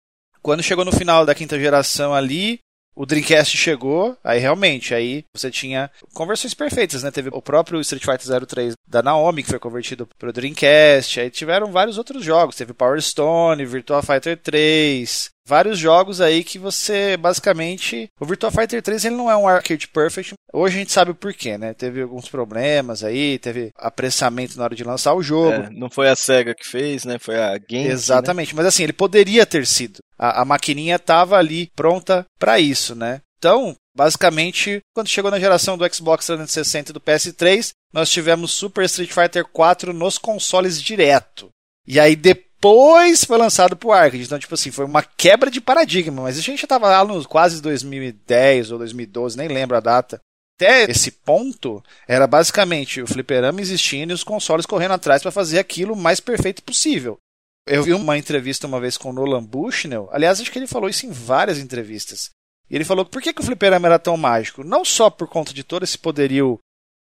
Quando 0.41 0.63
chegou 0.63 0.85
no 0.85 0.91
final 0.91 1.25
da 1.25 1.35
quinta 1.35 1.59
geração 1.59 2.13
ali, 2.13 2.59
o 2.97 3.05
Dreamcast 3.05 3.55
chegou, 3.55 4.17
aí 4.23 4.39
realmente, 4.39 4.93
aí 4.93 5.23
você 5.35 5.51
tinha 5.51 5.91
conversões 6.13 6.55
perfeitas, 6.55 7.03
né? 7.03 7.11
Teve 7.11 7.29
o 7.31 7.41
próprio 7.41 7.79
Street 7.81 8.03
Fighter 8.03 8.45
03 8.45 8.73
da 8.87 9.03
Naomi, 9.03 9.43
que 9.43 9.49
foi 9.49 9.59
convertido 9.59 10.07
para 10.17 10.29
o 10.29 10.33
Dreamcast, 10.33 11.19
aí 11.19 11.29
tiveram 11.29 11.71
vários 11.71 11.97
outros 11.99 12.23
jogos, 12.23 12.55
teve 12.55 12.73
Power 12.73 12.99
Stone, 12.99 13.63
Virtua 13.65 14.01
Fighter 14.01 14.35
3, 14.35 15.29
vários 15.47 15.79
jogos 15.79 16.19
aí 16.19 16.43
que 16.43 16.59
você 16.59 17.15
basicamente. 17.15 18.09
O 18.19 18.25
Virtua 18.25 18.51
Fighter 18.51 18.81
3 18.81 19.05
ele 19.05 19.15
não 19.15 19.31
é 19.31 19.37
um 19.37 19.47
arcade 19.47 19.87
perfect. 19.87 20.33
Hoje 20.53 20.75
a 20.75 20.79
gente 20.79 20.91
sabe 20.91 21.11
o 21.11 21.15
porquê, 21.15 21.57
né? 21.57 21.73
Teve 21.73 22.01
alguns 22.01 22.27
problemas 22.27 23.03
aí, 23.03 23.39
teve 23.39 23.71
apressamento 23.77 24.57
na 24.57 24.65
hora 24.65 24.75
de 24.75 24.83
lançar 24.83 25.13
o 25.13 25.23
jogo. 25.23 25.53
É, 25.53 25.69
não 25.69 25.89
foi 25.89 26.09
a 26.09 26.15
SEGA 26.15 26.53
que 26.53 26.67
fez, 26.67 27.05
né? 27.05 27.17
Foi 27.17 27.39
a 27.39 27.57
Game. 27.57 27.87
Exatamente, 27.87 28.53
né? 28.53 28.57
mas 28.57 28.65
assim, 28.67 28.83
ele 28.83 28.93
poderia 28.93 29.45
ter 29.45 29.65
sido. 29.65 29.99
A, 30.17 30.41
a 30.41 30.45
maquininha 30.45 30.97
estava 30.97 31.37
ali 31.37 31.71
pronta 31.75 32.25
para 32.37 32.59
isso, 32.59 32.93
né? 32.93 33.21
Então, 33.37 33.75
basicamente, 33.95 34.79
quando 34.93 35.09
chegou 35.09 35.29
na 35.29 35.39
geração 35.39 35.77
do 35.77 35.93
Xbox 35.93 36.25
360 36.25 36.91
e 36.91 36.93
do 36.93 36.99
PS3, 36.99 37.69
nós 37.93 38.09
tivemos 38.09 38.51
Super 38.51 38.85
Street 38.85 39.11
Fighter 39.11 39.45
4 39.45 39.93
nos 39.93 40.17
consoles 40.17 40.81
direto. 40.81 41.49
E 41.85 41.99
aí 41.99 42.15
depois 42.15 42.46
depois 42.59 43.23
foi 43.23 43.37
lançado 43.37 43.77
pro 43.77 43.91
arcade. 43.91 44.23
Então, 44.23 44.39
tipo 44.39 44.53
assim, 44.55 44.71
foi 44.71 44.85
uma 44.85 45.03
quebra 45.03 45.49
de 45.49 45.61
paradigma. 45.61 46.23
Mas 46.23 46.37
a 46.37 46.41
gente 46.41 46.61
já 46.61 46.67
tava 46.67 46.89
lá 46.89 47.05
nos 47.05 47.25
quase 47.25 47.61
2010 47.61 48.71
ou 48.71 48.79
2012, 48.79 49.37
nem 49.37 49.47
lembro 49.47 49.77
a 49.77 49.79
data. 49.79 50.19
Até 50.59 50.89
esse 50.89 51.11
ponto, 51.11 51.83
era 52.07 52.25
basicamente 52.25 52.99
o 52.99 53.07
fliperama 53.07 53.61
existindo 53.61 54.11
e 54.11 54.15
os 54.15 54.23
consoles 54.23 54.65
correndo 54.65 54.95
atrás 54.95 55.21
para 55.21 55.31
fazer 55.31 55.59
aquilo 55.59 55.93
o 55.93 55.97
mais 55.97 56.19
perfeito 56.19 56.63
possível. 56.63 57.19
Eu 57.67 57.83
vi 57.83 57.93
uma 57.93 58.17
entrevista 58.17 58.65
uma 58.65 58.79
vez 58.79 58.97
com 58.97 59.11
o 59.11 59.13
Nolan 59.13 59.43
Bushnell. 59.43 60.09
Aliás, 60.11 60.41
acho 60.41 60.51
que 60.51 60.57
ele 60.57 60.65
falou 60.65 60.89
isso 60.89 61.05
em 61.05 61.11
várias 61.11 61.59
entrevistas. 61.59 62.31
E 62.69 62.75
ele 62.75 62.85
falou 62.85 63.05
por 63.05 63.21
que, 63.21 63.33
que 63.33 63.41
o 63.41 63.43
fliperama 63.43 63.87
era 63.87 63.99
tão 63.99 64.17
mágico? 64.17 64.63
Não 64.63 64.83
só 64.83 65.11
por 65.11 65.27
conta 65.27 65.53
de 65.53 65.63
todo 65.63 65.83
esse 65.83 65.97
poderio 65.97 66.57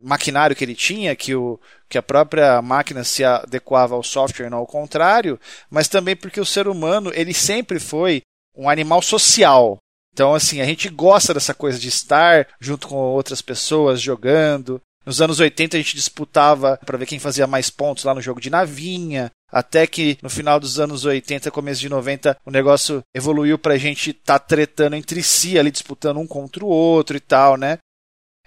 maquinário 0.01 0.57
que 0.57 0.65
ele 0.65 0.75
tinha, 0.75 1.15
que, 1.15 1.35
o, 1.35 1.61
que 1.89 1.99
a 1.99 2.03
própria 2.03 2.61
máquina 2.63 3.05
se 3.05 3.23
adequava 3.23 3.95
ao 3.95 4.03
software 4.03 4.51
não 4.51 4.59
ao 4.59 4.67
contrário, 4.67 5.39
mas 5.69 5.89
também 5.89 6.17
porque 6.17 6.41
o 6.41 6.47
ser 6.47 6.69
humano 6.69 7.13
ele 7.15 7.35
sempre 7.35 7.79
foi 7.79 8.23
um 8.57 8.69
animal 8.69 9.03
social. 9.03 9.79
Então, 10.13 10.35
assim, 10.35 10.61
a 10.61 10.65
gente 10.65 10.89
gosta 10.89 11.33
dessa 11.33 11.55
coisa 11.55 11.79
de 11.79 11.89
estar 11.89 12.47
junto 12.59 12.89
com 12.89 12.97
outras 12.97 13.41
pessoas 13.41 14.01
jogando. 14.01 14.81
Nos 15.07 15.23
anos 15.23 15.41
80 15.41 15.77
a 15.77 15.81
gente 15.81 15.97
disputava 15.97 16.79
para 16.85 16.99
ver 16.99 17.07
quem 17.07 17.19
fazia 17.19 17.47
mais 17.47 17.71
pontos 17.71 18.05
lá 18.05 18.15
no 18.15 18.21
jogo 18.21 18.41
de 18.41 18.51
navinha. 18.51 19.31
Até 19.51 19.87
que 19.87 20.19
no 20.23 20.31
final 20.31 20.61
dos 20.61 20.79
anos 20.79 21.05
80, 21.05 21.51
começo 21.51 21.81
de 21.81 21.89
90, 21.89 22.37
o 22.45 22.51
negócio 22.51 23.03
evoluiu 23.15 23.59
para 23.59 23.75
a 23.75 23.79
gente 23.79 24.11
estar 24.11 24.39
tá 24.39 24.45
tretando 24.45 24.95
entre 24.95 25.23
si 25.23 25.59
ali, 25.59 25.71
disputando 25.71 26.19
um 26.19 26.27
contra 26.27 26.65
o 26.65 26.69
outro 26.69 27.17
e 27.17 27.21
tal, 27.21 27.57
né? 27.57 27.79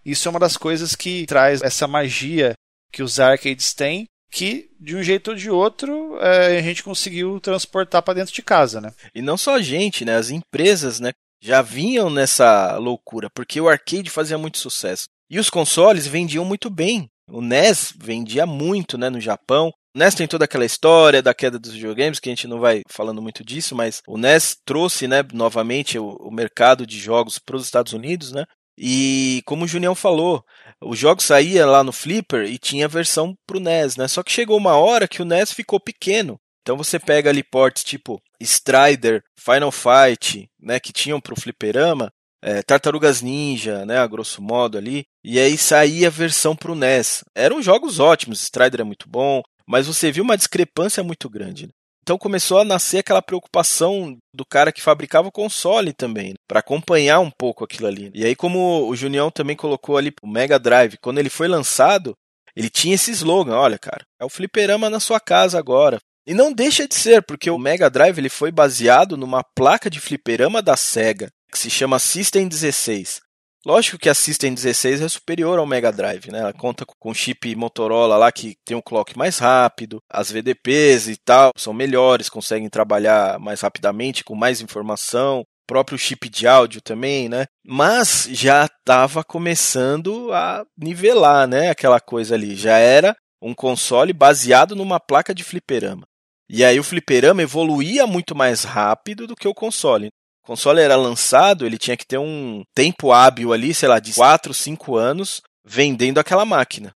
Isso 0.05 0.27
é 0.27 0.31
uma 0.31 0.39
das 0.39 0.57
coisas 0.57 0.95
que 0.95 1.25
traz 1.25 1.61
essa 1.61 1.87
magia 1.87 2.53
que 2.91 3.01
os 3.01 3.19
arcades 3.19 3.73
têm, 3.73 4.05
que 4.31 4.69
de 4.79 4.95
um 4.95 5.03
jeito 5.03 5.29
ou 5.29 5.35
de 5.35 5.49
outro 5.49 6.17
é, 6.19 6.57
a 6.57 6.61
gente 6.61 6.83
conseguiu 6.83 7.39
transportar 7.39 8.01
para 8.01 8.15
dentro 8.15 8.33
de 8.33 8.41
casa, 8.41 8.81
né? 8.81 8.91
E 9.13 9.21
não 9.21 9.37
só 9.37 9.55
a 9.55 9.61
gente, 9.61 10.03
né? 10.03 10.15
As 10.15 10.29
empresas, 10.29 10.99
né? 10.99 11.11
Já 11.41 11.61
vinham 11.61 12.09
nessa 12.09 12.77
loucura, 12.77 13.29
porque 13.29 13.59
o 13.59 13.69
arcade 13.69 14.09
fazia 14.09 14.37
muito 14.37 14.57
sucesso. 14.57 15.05
E 15.29 15.39
os 15.39 15.49
consoles 15.49 16.07
vendiam 16.07 16.45
muito 16.45 16.69
bem. 16.69 17.07
O 17.29 17.41
NES 17.41 17.93
vendia 17.97 18.45
muito, 18.45 18.97
né, 18.97 19.09
no 19.09 19.19
Japão. 19.19 19.71
O 19.95 19.99
NES 19.99 20.15
tem 20.15 20.27
toda 20.27 20.45
aquela 20.45 20.65
história 20.65 21.21
da 21.21 21.33
queda 21.33 21.59
dos 21.59 21.73
videogames, 21.73 22.19
que 22.19 22.29
a 22.29 22.31
gente 22.31 22.47
não 22.47 22.59
vai 22.59 22.81
falando 22.87 23.21
muito 23.21 23.43
disso, 23.43 23.75
mas 23.75 24.01
o 24.07 24.17
NES 24.17 24.57
trouxe, 24.65 25.07
né, 25.07 25.23
novamente 25.33 25.97
o, 25.97 26.15
o 26.17 26.31
mercado 26.31 26.85
de 26.85 26.99
jogos 26.99 27.39
para 27.39 27.55
os 27.55 27.65
Estados 27.65 27.93
Unidos, 27.93 28.31
né? 28.31 28.45
E 28.78 29.41
como 29.45 29.65
o 29.65 29.67
Junião 29.67 29.93
falou, 29.95 30.43
o 30.82 30.95
jogo 30.95 31.21
saía 31.21 31.65
lá 31.65 31.84
no 31.84 31.91
Flipper 31.91 32.45
e 32.45 32.57
tinha 32.57 32.88
versão 32.88 33.36
pro 33.45 33.59
NES, 33.59 33.95
né? 33.95 34.07
Só 34.07 34.24
que 34.24 34.32
chegou 34.32 34.57
uma 34.57 34.76
hora 34.76 35.07
que 35.07 35.21
o 35.21 35.26
NES 35.26 35.51
ficou 35.51 35.80
pequeno. 35.80 36.39
Então 36.61 36.78
você 36.78 36.97
pega 36.97 37.30
ali 37.30 37.43
ports 37.43 37.84
tipo 37.84 38.21
Strider, 38.41 39.21
Final 39.38 39.71
Fight, 39.71 40.49
né, 40.59 40.80
que 40.80 40.93
tinham 40.93 41.19
pro 41.19 41.39
fliperama, 41.39 42.11
é, 42.41 42.61
Tartarugas 42.61 43.21
Ninja, 43.21 43.86
né, 43.86 43.97
a 43.97 44.07
grosso 44.07 44.41
modo 44.41 44.78
ali, 44.78 45.05
e 45.24 45.39
aí 45.39 45.57
saía 45.57 46.07
a 46.07 46.11
versão 46.11 46.55
pro 46.55 46.76
NES. 46.76 47.24
Eram 47.36 47.61
jogos 47.61 47.99
ótimos, 47.99 48.41
Strider 48.41 48.82
é 48.82 48.86
muito 48.86 49.09
bom, 49.09 49.41
mas 49.67 49.88
você 49.88 50.11
viu 50.11 50.24
uma 50.24 50.38
discrepância 50.38 51.03
muito 51.03 51.30
grande. 51.30 51.67
Né? 51.67 51.74
Então 52.03 52.17
começou 52.17 52.59
a 52.59 52.65
nascer 52.65 52.97
aquela 52.97 53.21
preocupação 53.21 54.17
do 54.35 54.45
cara 54.45 54.73
que 54.73 54.81
fabricava 54.81 55.29
o 55.29 55.31
console 55.31 55.93
também, 55.93 56.31
né? 56.31 56.35
para 56.45 56.59
acompanhar 56.59 57.21
um 57.21 57.31
pouco 57.31 57.63
aquilo 57.63 57.87
ali. 57.87 58.11
E 58.13 58.25
aí, 58.25 58.35
como 58.35 58.89
o 58.89 58.95
Junião 58.95 59.31
também 59.31 59.55
colocou 59.55 59.97
ali 59.97 60.13
o 60.21 60.27
Mega 60.27 60.59
Drive, 60.59 60.97
quando 61.01 61.19
ele 61.19 61.29
foi 61.29 61.47
lançado, 61.47 62.13
ele 62.57 62.69
tinha 62.69 62.95
esse 62.95 63.11
slogan: 63.11 63.55
olha, 63.55 63.79
cara, 63.79 64.03
é 64.19 64.25
o 64.25 64.29
fliperama 64.29 64.89
na 64.89 64.99
sua 64.99 65.17
casa 65.17 65.57
agora. 65.57 65.97
E 66.27 66.33
não 66.33 66.51
deixa 66.51 66.87
de 66.87 66.95
ser, 66.95 67.21
porque 67.23 67.49
o 67.49 67.57
Mega 67.57 67.89
Drive 67.89 68.17
ele 68.17 68.29
foi 68.29 68.51
baseado 68.51 69.15
numa 69.15 69.41
placa 69.55 69.89
de 69.89 70.01
fliperama 70.01 70.61
da 70.61 70.75
Sega, 70.75 71.29
que 71.49 71.57
se 71.57 71.69
chama 71.69 71.99
System 71.99 72.49
16. 72.49 73.21
Lógico 73.66 73.97
que 73.97 74.09
a 74.09 74.14
System 74.14 74.53
16 74.53 75.01
é 75.01 75.07
superior 75.07 75.57
ao 75.57 75.66
Mega 75.66 75.89
Drive, 75.89 76.30
né? 76.30 76.39
Ela 76.39 76.51
conta 76.51 76.86
com 76.86 77.14
chip 77.14 77.55
Motorola 77.55 78.18
lá 78.18 78.30
que 78.30 78.55
tem 78.66 78.76
um 78.76 78.82
clock 78.82 79.18
mais 79.18 79.38
rápido, 79.38 79.99
as 80.09 80.30
VDPs 80.30 81.07
e 81.07 81.16
tal 81.16 81.51
são 81.55 81.74
melhores, 81.74 82.30
conseguem 82.30 82.70
trabalhar 82.70 83.39
mais 83.39 83.61
rapidamente, 83.61 84.24
com 84.24 84.36
mais 84.36 84.59
informação, 84.59 85.45
próprio 85.66 85.97
chip 85.97 86.30
de 86.30 86.45
áudio 86.45 86.82
também, 86.82 87.30
né? 87.30 87.45
Mas 87.66 88.28
já 88.32 88.66
estava 88.66 89.24
começando 89.24 90.34
a 90.34 90.66
nivelar, 90.78 91.47
né? 91.47 91.70
Aquela 91.70 92.01
coisa 92.01 92.36
ali. 92.36 92.55
Já 92.55 92.78
era 92.78 93.16
um 93.41 93.53
console 93.53 94.11
baseado 94.11 94.76
numa 94.76 94.99
placa 94.99 95.34
de 95.34 95.43
fliperama. 95.43 96.03
E 96.49 96.64
aí 96.64 96.80
o 96.80 96.84
fliperama 96.84 97.41
evoluía 97.41 98.05
muito 98.05 98.36
mais 98.36 98.64
rápido 98.64 99.26
do 99.26 99.36
que 99.36 99.47
o 99.47 99.53
console. 99.53 100.09
O 100.43 100.47
console 100.47 100.81
era 100.81 100.95
lançado, 100.95 101.65
ele 101.65 101.77
tinha 101.77 101.95
que 101.95 102.05
ter 102.05 102.17
um 102.17 102.63
tempo 102.75 103.11
hábil 103.11 103.53
ali, 103.53 103.73
sei 103.73 103.87
lá, 103.87 103.99
de 103.99 104.13
4, 104.13 104.53
5 104.53 104.97
anos 104.97 105.41
vendendo 105.65 106.19
aquela 106.19 106.45
máquina. 106.45 106.93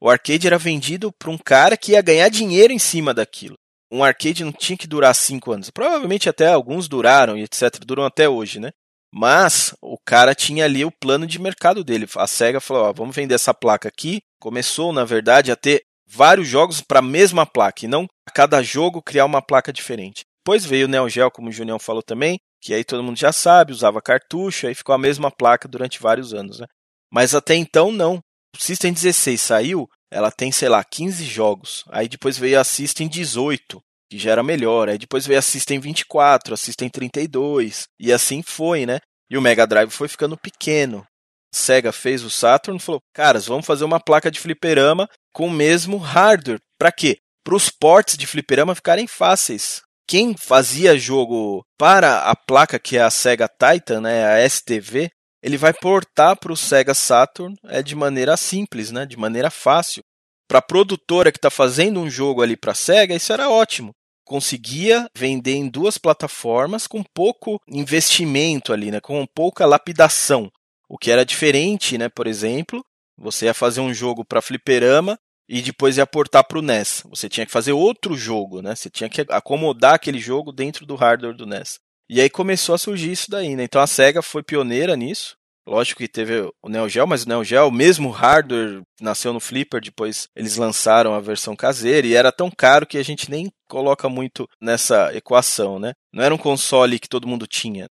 O 0.00 0.08
arcade 0.08 0.46
era 0.46 0.58
vendido 0.58 1.12
para 1.12 1.30
um 1.30 1.38
cara 1.38 1.76
que 1.76 1.92
ia 1.92 2.02
ganhar 2.02 2.28
dinheiro 2.28 2.72
em 2.72 2.78
cima 2.78 3.14
daquilo. 3.14 3.56
um 3.90 4.02
arcade 4.02 4.44
não 4.44 4.52
tinha 4.52 4.76
que 4.76 4.86
durar 4.86 5.14
cinco 5.14 5.52
anos. 5.52 5.70
Provavelmente 5.70 6.28
até 6.28 6.48
alguns 6.48 6.88
duraram 6.88 7.36
e 7.36 7.42
etc. 7.42 7.78
Duram 7.86 8.04
até 8.04 8.28
hoje, 8.28 8.58
né? 8.58 8.70
Mas 9.12 9.74
o 9.80 9.96
cara 10.04 10.34
tinha 10.34 10.64
ali 10.64 10.84
o 10.84 10.90
plano 10.90 11.26
de 11.26 11.38
mercado 11.38 11.84
dele. 11.84 12.06
A 12.16 12.26
SEGA 12.26 12.60
falou: 12.60 12.84
ó, 12.84 12.92
vamos 12.92 13.14
vender 13.14 13.34
essa 13.34 13.54
placa 13.54 13.88
aqui. 13.88 14.20
Começou, 14.40 14.92
na 14.92 15.04
verdade, 15.04 15.52
a 15.52 15.56
ter 15.56 15.82
vários 16.06 16.48
jogos 16.48 16.80
para 16.80 16.98
a 16.98 17.02
mesma 17.02 17.46
placa 17.46 17.84
e 17.84 17.88
não 17.88 18.06
a 18.26 18.30
cada 18.30 18.62
jogo 18.62 19.02
criar 19.02 19.24
uma 19.24 19.40
placa 19.40 19.72
diferente. 19.72 20.24
Depois 20.44 20.64
veio 20.64 20.86
o 20.86 20.88
Neo 20.88 21.08
Geo, 21.08 21.30
como 21.30 21.48
o 21.48 21.52
Junião 21.52 21.78
falou 21.78 22.02
também, 22.02 22.38
que 22.60 22.74
aí 22.74 22.84
todo 22.84 23.02
mundo 23.02 23.18
já 23.18 23.32
sabe, 23.32 23.72
usava 23.72 24.02
cartucho, 24.02 24.66
aí 24.66 24.74
ficou 24.74 24.94
a 24.94 24.98
mesma 24.98 25.30
placa 25.30 25.68
durante 25.68 26.00
vários 26.00 26.34
anos, 26.34 26.60
né? 26.60 26.66
Mas 27.12 27.34
até 27.34 27.54
então 27.54 27.92
não. 27.92 28.20
O 28.54 28.58
System 28.58 28.92
16 28.92 29.40
saiu, 29.40 29.88
ela 30.10 30.30
tem, 30.30 30.50
sei 30.50 30.68
lá, 30.68 30.82
15 30.82 31.24
jogos. 31.24 31.84
Aí 31.90 32.08
depois 32.08 32.38
veio 32.38 32.58
a 32.58 32.64
System 32.64 33.08
18, 33.08 33.80
que 34.10 34.18
já 34.18 34.32
era 34.32 34.42
melhor. 34.42 34.88
Aí 34.88 34.98
depois 34.98 35.26
veio 35.26 35.38
a 35.38 35.42
System 35.42 35.78
24, 35.78 36.54
a 36.54 36.56
System 36.56 36.88
32, 36.88 37.84
e 38.00 38.12
assim 38.12 38.42
foi, 38.42 38.86
né? 38.86 38.98
E 39.30 39.36
o 39.36 39.42
Mega 39.42 39.66
Drive 39.66 39.90
foi 39.90 40.08
ficando 40.08 40.36
pequeno. 40.36 41.06
Sega 41.52 41.92
fez 41.92 42.22
o 42.22 42.30
Saturn 42.30 42.78
e 42.78 42.82
falou: 42.82 43.00
"Caras, 43.14 43.46
vamos 43.46 43.66
fazer 43.66 43.84
uma 43.84 44.00
placa 44.00 44.30
de 44.30 44.40
fliperama 44.40 45.08
com 45.32 45.48
o 45.48 45.50
mesmo 45.50 45.98
hardware. 45.98 46.60
Para 46.78 46.92
quê? 46.92 47.18
Para 47.44 47.54
os 47.54 47.68
ports 47.68 48.16
de 48.16 48.26
fliperama 48.26 48.74
ficarem 48.74 49.06
fáceis. 49.06 49.82
Quem 50.08 50.36
fazia 50.36 50.96
jogo 50.96 51.64
para 51.76 52.30
a 52.30 52.36
placa 52.36 52.78
que 52.78 52.96
é 52.96 53.02
a 53.02 53.10
Sega 53.10 53.48
Titan, 53.48 54.02
né, 54.02 54.24
a 54.24 54.48
STV, 54.48 55.10
ele 55.42 55.56
vai 55.56 55.72
portar 55.72 56.38
para 56.38 56.52
o 56.52 56.56
Sega 56.56 56.94
Saturn 56.94 57.56
é 57.64 57.82
de 57.82 57.96
maneira 57.96 58.36
simples, 58.36 58.92
né, 58.92 59.04
de 59.04 59.16
maneira 59.16 59.50
fácil. 59.50 60.04
Para 60.48 60.60
a 60.60 60.62
produtora 60.62 61.32
que 61.32 61.38
está 61.38 61.50
fazendo 61.50 61.98
um 61.98 62.08
jogo 62.08 62.40
ali 62.40 62.56
para 62.56 62.70
a 62.70 62.74
Sega, 62.74 63.16
isso 63.16 63.32
era 63.32 63.50
ótimo. 63.50 63.92
Conseguia 64.24 65.08
vender 65.16 65.54
em 65.54 65.68
duas 65.68 65.98
plataformas 65.98 66.86
com 66.86 67.02
pouco 67.02 67.60
investimento 67.68 68.72
ali, 68.72 68.92
né, 68.92 69.00
com 69.00 69.26
pouca 69.34 69.66
lapidação. 69.66 70.48
O 70.88 70.96
que 70.96 71.10
era 71.10 71.24
diferente, 71.24 71.98
né, 71.98 72.08
por 72.08 72.28
exemplo, 72.28 72.84
você 73.18 73.46
ia 73.46 73.54
fazer 73.54 73.80
um 73.80 73.92
jogo 73.92 74.24
para 74.24 74.42
fliperama 74.42 75.18
e 75.48 75.62
depois 75.62 75.96
ia 75.96 76.06
portar 76.06 76.44
para 76.44 76.58
o 76.58 76.62
NES. 76.62 77.02
Você 77.10 77.28
tinha 77.28 77.46
que 77.46 77.52
fazer 77.52 77.72
outro 77.72 78.16
jogo, 78.16 78.60
né? 78.60 78.74
Você 78.74 78.90
tinha 78.90 79.08
que 79.08 79.24
acomodar 79.28 79.94
aquele 79.94 80.18
jogo 80.18 80.52
dentro 80.52 80.84
do 80.86 80.96
hardware 80.96 81.36
do 81.36 81.46
NES. 81.46 81.78
E 82.08 82.20
aí 82.20 82.30
começou 82.30 82.74
a 82.74 82.78
surgir 82.78 83.12
isso 83.12 83.30
daí, 83.30 83.56
né? 83.56 83.64
Então 83.64 83.80
a 83.80 83.86
Sega 83.86 84.22
foi 84.22 84.42
pioneira 84.42 84.96
nisso. 84.96 85.36
Lógico 85.68 85.98
que 85.98 86.06
teve 86.06 86.48
o 86.62 86.68
Neo 86.68 86.88
Geo, 86.88 87.08
mas 87.08 87.24
o 87.24 87.28
Neo 87.28 87.42
Geo, 87.42 87.66
o 87.66 87.72
mesmo 87.72 88.10
hardware, 88.10 88.82
nasceu 89.00 89.32
no 89.32 89.40
Flipper, 89.40 89.80
depois 89.80 90.28
eles 90.36 90.56
lançaram 90.56 91.12
a 91.12 91.18
versão 91.18 91.56
caseira 91.56 92.06
e 92.06 92.14
era 92.14 92.30
tão 92.30 92.48
caro 92.48 92.86
que 92.86 92.96
a 92.96 93.02
gente 93.02 93.28
nem 93.28 93.50
coloca 93.68 94.08
muito 94.08 94.48
nessa 94.60 95.12
equação, 95.12 95.80
né? 95.80 95.92
Não 96.12 96.22
era 96.22 96.32
um 96.32 96.38
console 96.38 97.00
que 97.00 97.08
todo 97.08 97.26
mundo 97.26 97.48
tinha. 97.48 97.88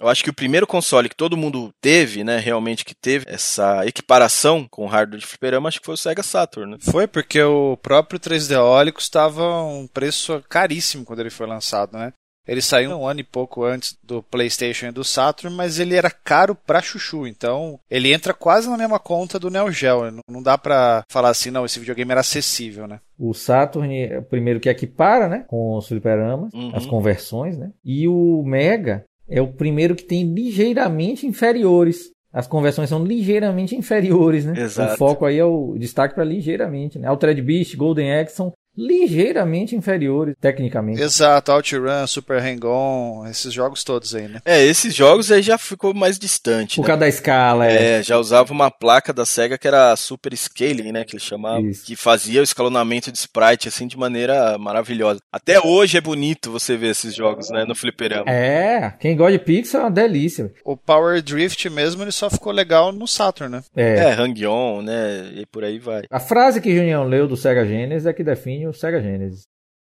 Eu 0.00 0.08
acho 0.08 0.24
que 0.24 0.30
o 0.30 0.34
primeiro 0.34 0.66
console 0.66 1.10
que 1.10 1.14
todo 1.14 1.36
mundo 1.36 1.70
teve, 1.78 2.24
né, 2.24 2.38
realmente 2.38 2.86
que 2.86 2.94
teve 2.94 3.26
essa 3.28 3.86
equiparação 3.86 4.66
com 4.68 4.84
o 4.84 4.88
hardware 4.88 5.20
de 5.20 5.26
fliperama, 5.26 5.68
acho 5.68 5.78
que 5.78 5.84
foi 5.84 5.94
o 5.94 5.98
Sega 5.98 6.22
Saturn. 6.22 6.72
Né? 6.72 6.78
Foi, 6.80 7.06
porque 7.06 7.42
o 7.42 7.76
próprio 7.76 8.18
3D 8.18 8.58
Ólico 8.58 8.98
estava 8.98 9.62
um 9.62 9.86
preço 9.86 10.42
caríssimo 10.48 11.04
quando 11.04 11.20
ele 11.20 11.28
foi 11.28 11.46
lançado, 11.46 11.98
né? 11.98 12.14
Ele 12.48 12.62
saiu 12.62 12.90
um 12.90 13.06
ano 13.06 13.20
e 13.20 13.24
pouco 13.24 13.62
antes 13.62 13.96
do 14.02 14.22
PlayStation 14.22 14.86
e 14.86 14.92
do 14.92 15.04
Saturn, 15.04 15.54
mas 15.54 15.78
ele 15.78 15.94
era 15.94 16.10
caro 16.10 16.54
pra 16.54 16.82
chuchu. 16.82 17.26
Então, 17.26 17.78
ele 17.88 18.12
entra 18.12 18.34
quase 18.34 18.68
na 18.68 18.76
mesma 18.76 18.98
conta 18.98 19.38
do 19.38 19.50
Neo 19.50 19.70
Geo. 19.70 20.10
Não 20.28 20.42
dá 20.42 20.58
pra 20.58 21.04
falar 21.08 21.28
assim, 21.28 21.50
não, 21.50 21.64
esse 21.64 21.78
videogame 21.78 22.10
era 22.10 22.22
acessível, 22.22 22.88
né? 22.88 22.98
O 23.18 23.34
Saturn 23.34 23.96
é 24.02 24.18
o 24.18 24.22
primeiro 24.22 24.58
que 24.58 24.68
equipara, 24.68 25.28
né? 25.28 25.44
Com 25.46 25.76
os 25.76 25.86
fliperamas, 25.86 26.52
uhum. 26.52 26.72
as 26.74 26.86
conversões, 26.86 27.56
né? 27.56 27.70
E 27.84 28.08
o 28.08 28.42
Mega 28.44 29.04
é 29.30 29.40
o 29.40 29.52
primeiro 29.52 29.94
que 29.94 30.04
tem 30.04 30.24
ligeiramente 30.24 31.26
inferiores. 31.26 32.10
As 32.32 32.46
conversões 32.46 32.88
são 32.88 33.04
ligeiramente 33.04 33.74
inferiores, 33.76 34.44
né? 34.44 34.60
Exato. 34.60 34.94
O 34.94 34.96
foco 34.96 35.24
aí 35.24 35.38
é 35.38 35.44
o 35.44 35.76
destaque 35.78 36.14
para 36.14 36.24
ligeiramente, 36.24 36.98
né? 36.98 37.08
Altered 37.08 37.40
Beast, 37.40 37.76
Golden 37.76 38.26
são 38.28 38.52
ligeiramente 38.80 39.76
inferiores 39.76 40.34
tecnicamente. 40.40 41.02
Exato, 41.02 41.52
OutRun, 41.52 42.06
Super 42.06 42.40
Hang-On, 42.40 43.26
esses 43.26 43.52
jogos 43.52 43.84
todos 43.84 44.14
aí, 44.14 44.26
né? 44.26 44.40
É, 44.44 44.64
esses 44.64 44.94
jogos 44.94 45.30
aí 45.30 45.42
já 45.42 45.58
ficou 45.58 45.92
mais 45.92 46.18
distante. 46.18 46.76
Por 46.76 46.82
né? 46.82 46.86
causa 46.86 47.00
da 47.00 47.08
escala, 47.08 47.70
é. 47.70 47.98
É, 47.98 48.02
já 48.02 48.16
usava 48.16 48.52
uma 48.52 48.70
placa 48.70 49.12
da 49.12 49.26
SEGA 49.26 49.58
que 49.58 49.68
era 49.68 49.94
Super 49.96 50.34
Scaling, 50.34 50.92
né, 50.92 51.04
que 51.04 51.14
eles 51.14 51.24
chamavam, 51.24 51.68
Isso. 51.68 51.84
que 51.84 51.94
fazia 51.94 52.40
o 52.40 52.44
escalonamento 52.44 53.12
de 53.12 53.18
sprite 53.18 53.68
assim 53.68 53.86
de 53.86 53.98
maneira 53.98 54.56
maravilhosa. 54.56 55.20
Até 55.30 55.60
hoje 55.60 55.98
é 55.98 56.00
bonito 56.00 56.50
você 56.50 56.76
ver 56.76 56.90
esses 56.90 57.14
jogos, 57.14 57.50
né, 57.50 57.64
no 57.66 57.74
fliperama. 57.74 58.30
É, 58.30 58.94
quem 58.98 59.16
gosta 59.16 59.32
de 59.32 59.44
pixel 59.44 59.80
é 59.80 59.84
uma 59.84 59.90
delícia. 59.90 60.52
O 60.64 60.76
Power 60.76 61.20
Drift 61.20 61.68
mesmo, 61.68 62.02
ele 62.02 62.12
só 62.12 62.30
ficou 62.30 62.52
legal 62.52 62.92
no 62.92 63.06
Saturn, 63.06 63.56
né? 63.56 63.62
É, 63.76 63.96
é 63.96 64.12
Hang-On, 64.12 64.82
né, 64.82 65.32
e 65.34 65.44
por 65.44 65.64
aí 65.64 65.78
vai. 65.78 66.04
A 66.10 66.20
frase 66.20 66.60
que 66.60 66.74
Junião 66.74 67.04
leu 67.04 67.28
do 67.28 67.36
Sega 67.36 67.66
Genesis 67.66 68.06
é 68.06 68.12
que 68.12 68.24
define 68.24 68.69
o 68.70 68.74
Sega 68.74 69.00
Genesis. 69.00 69.42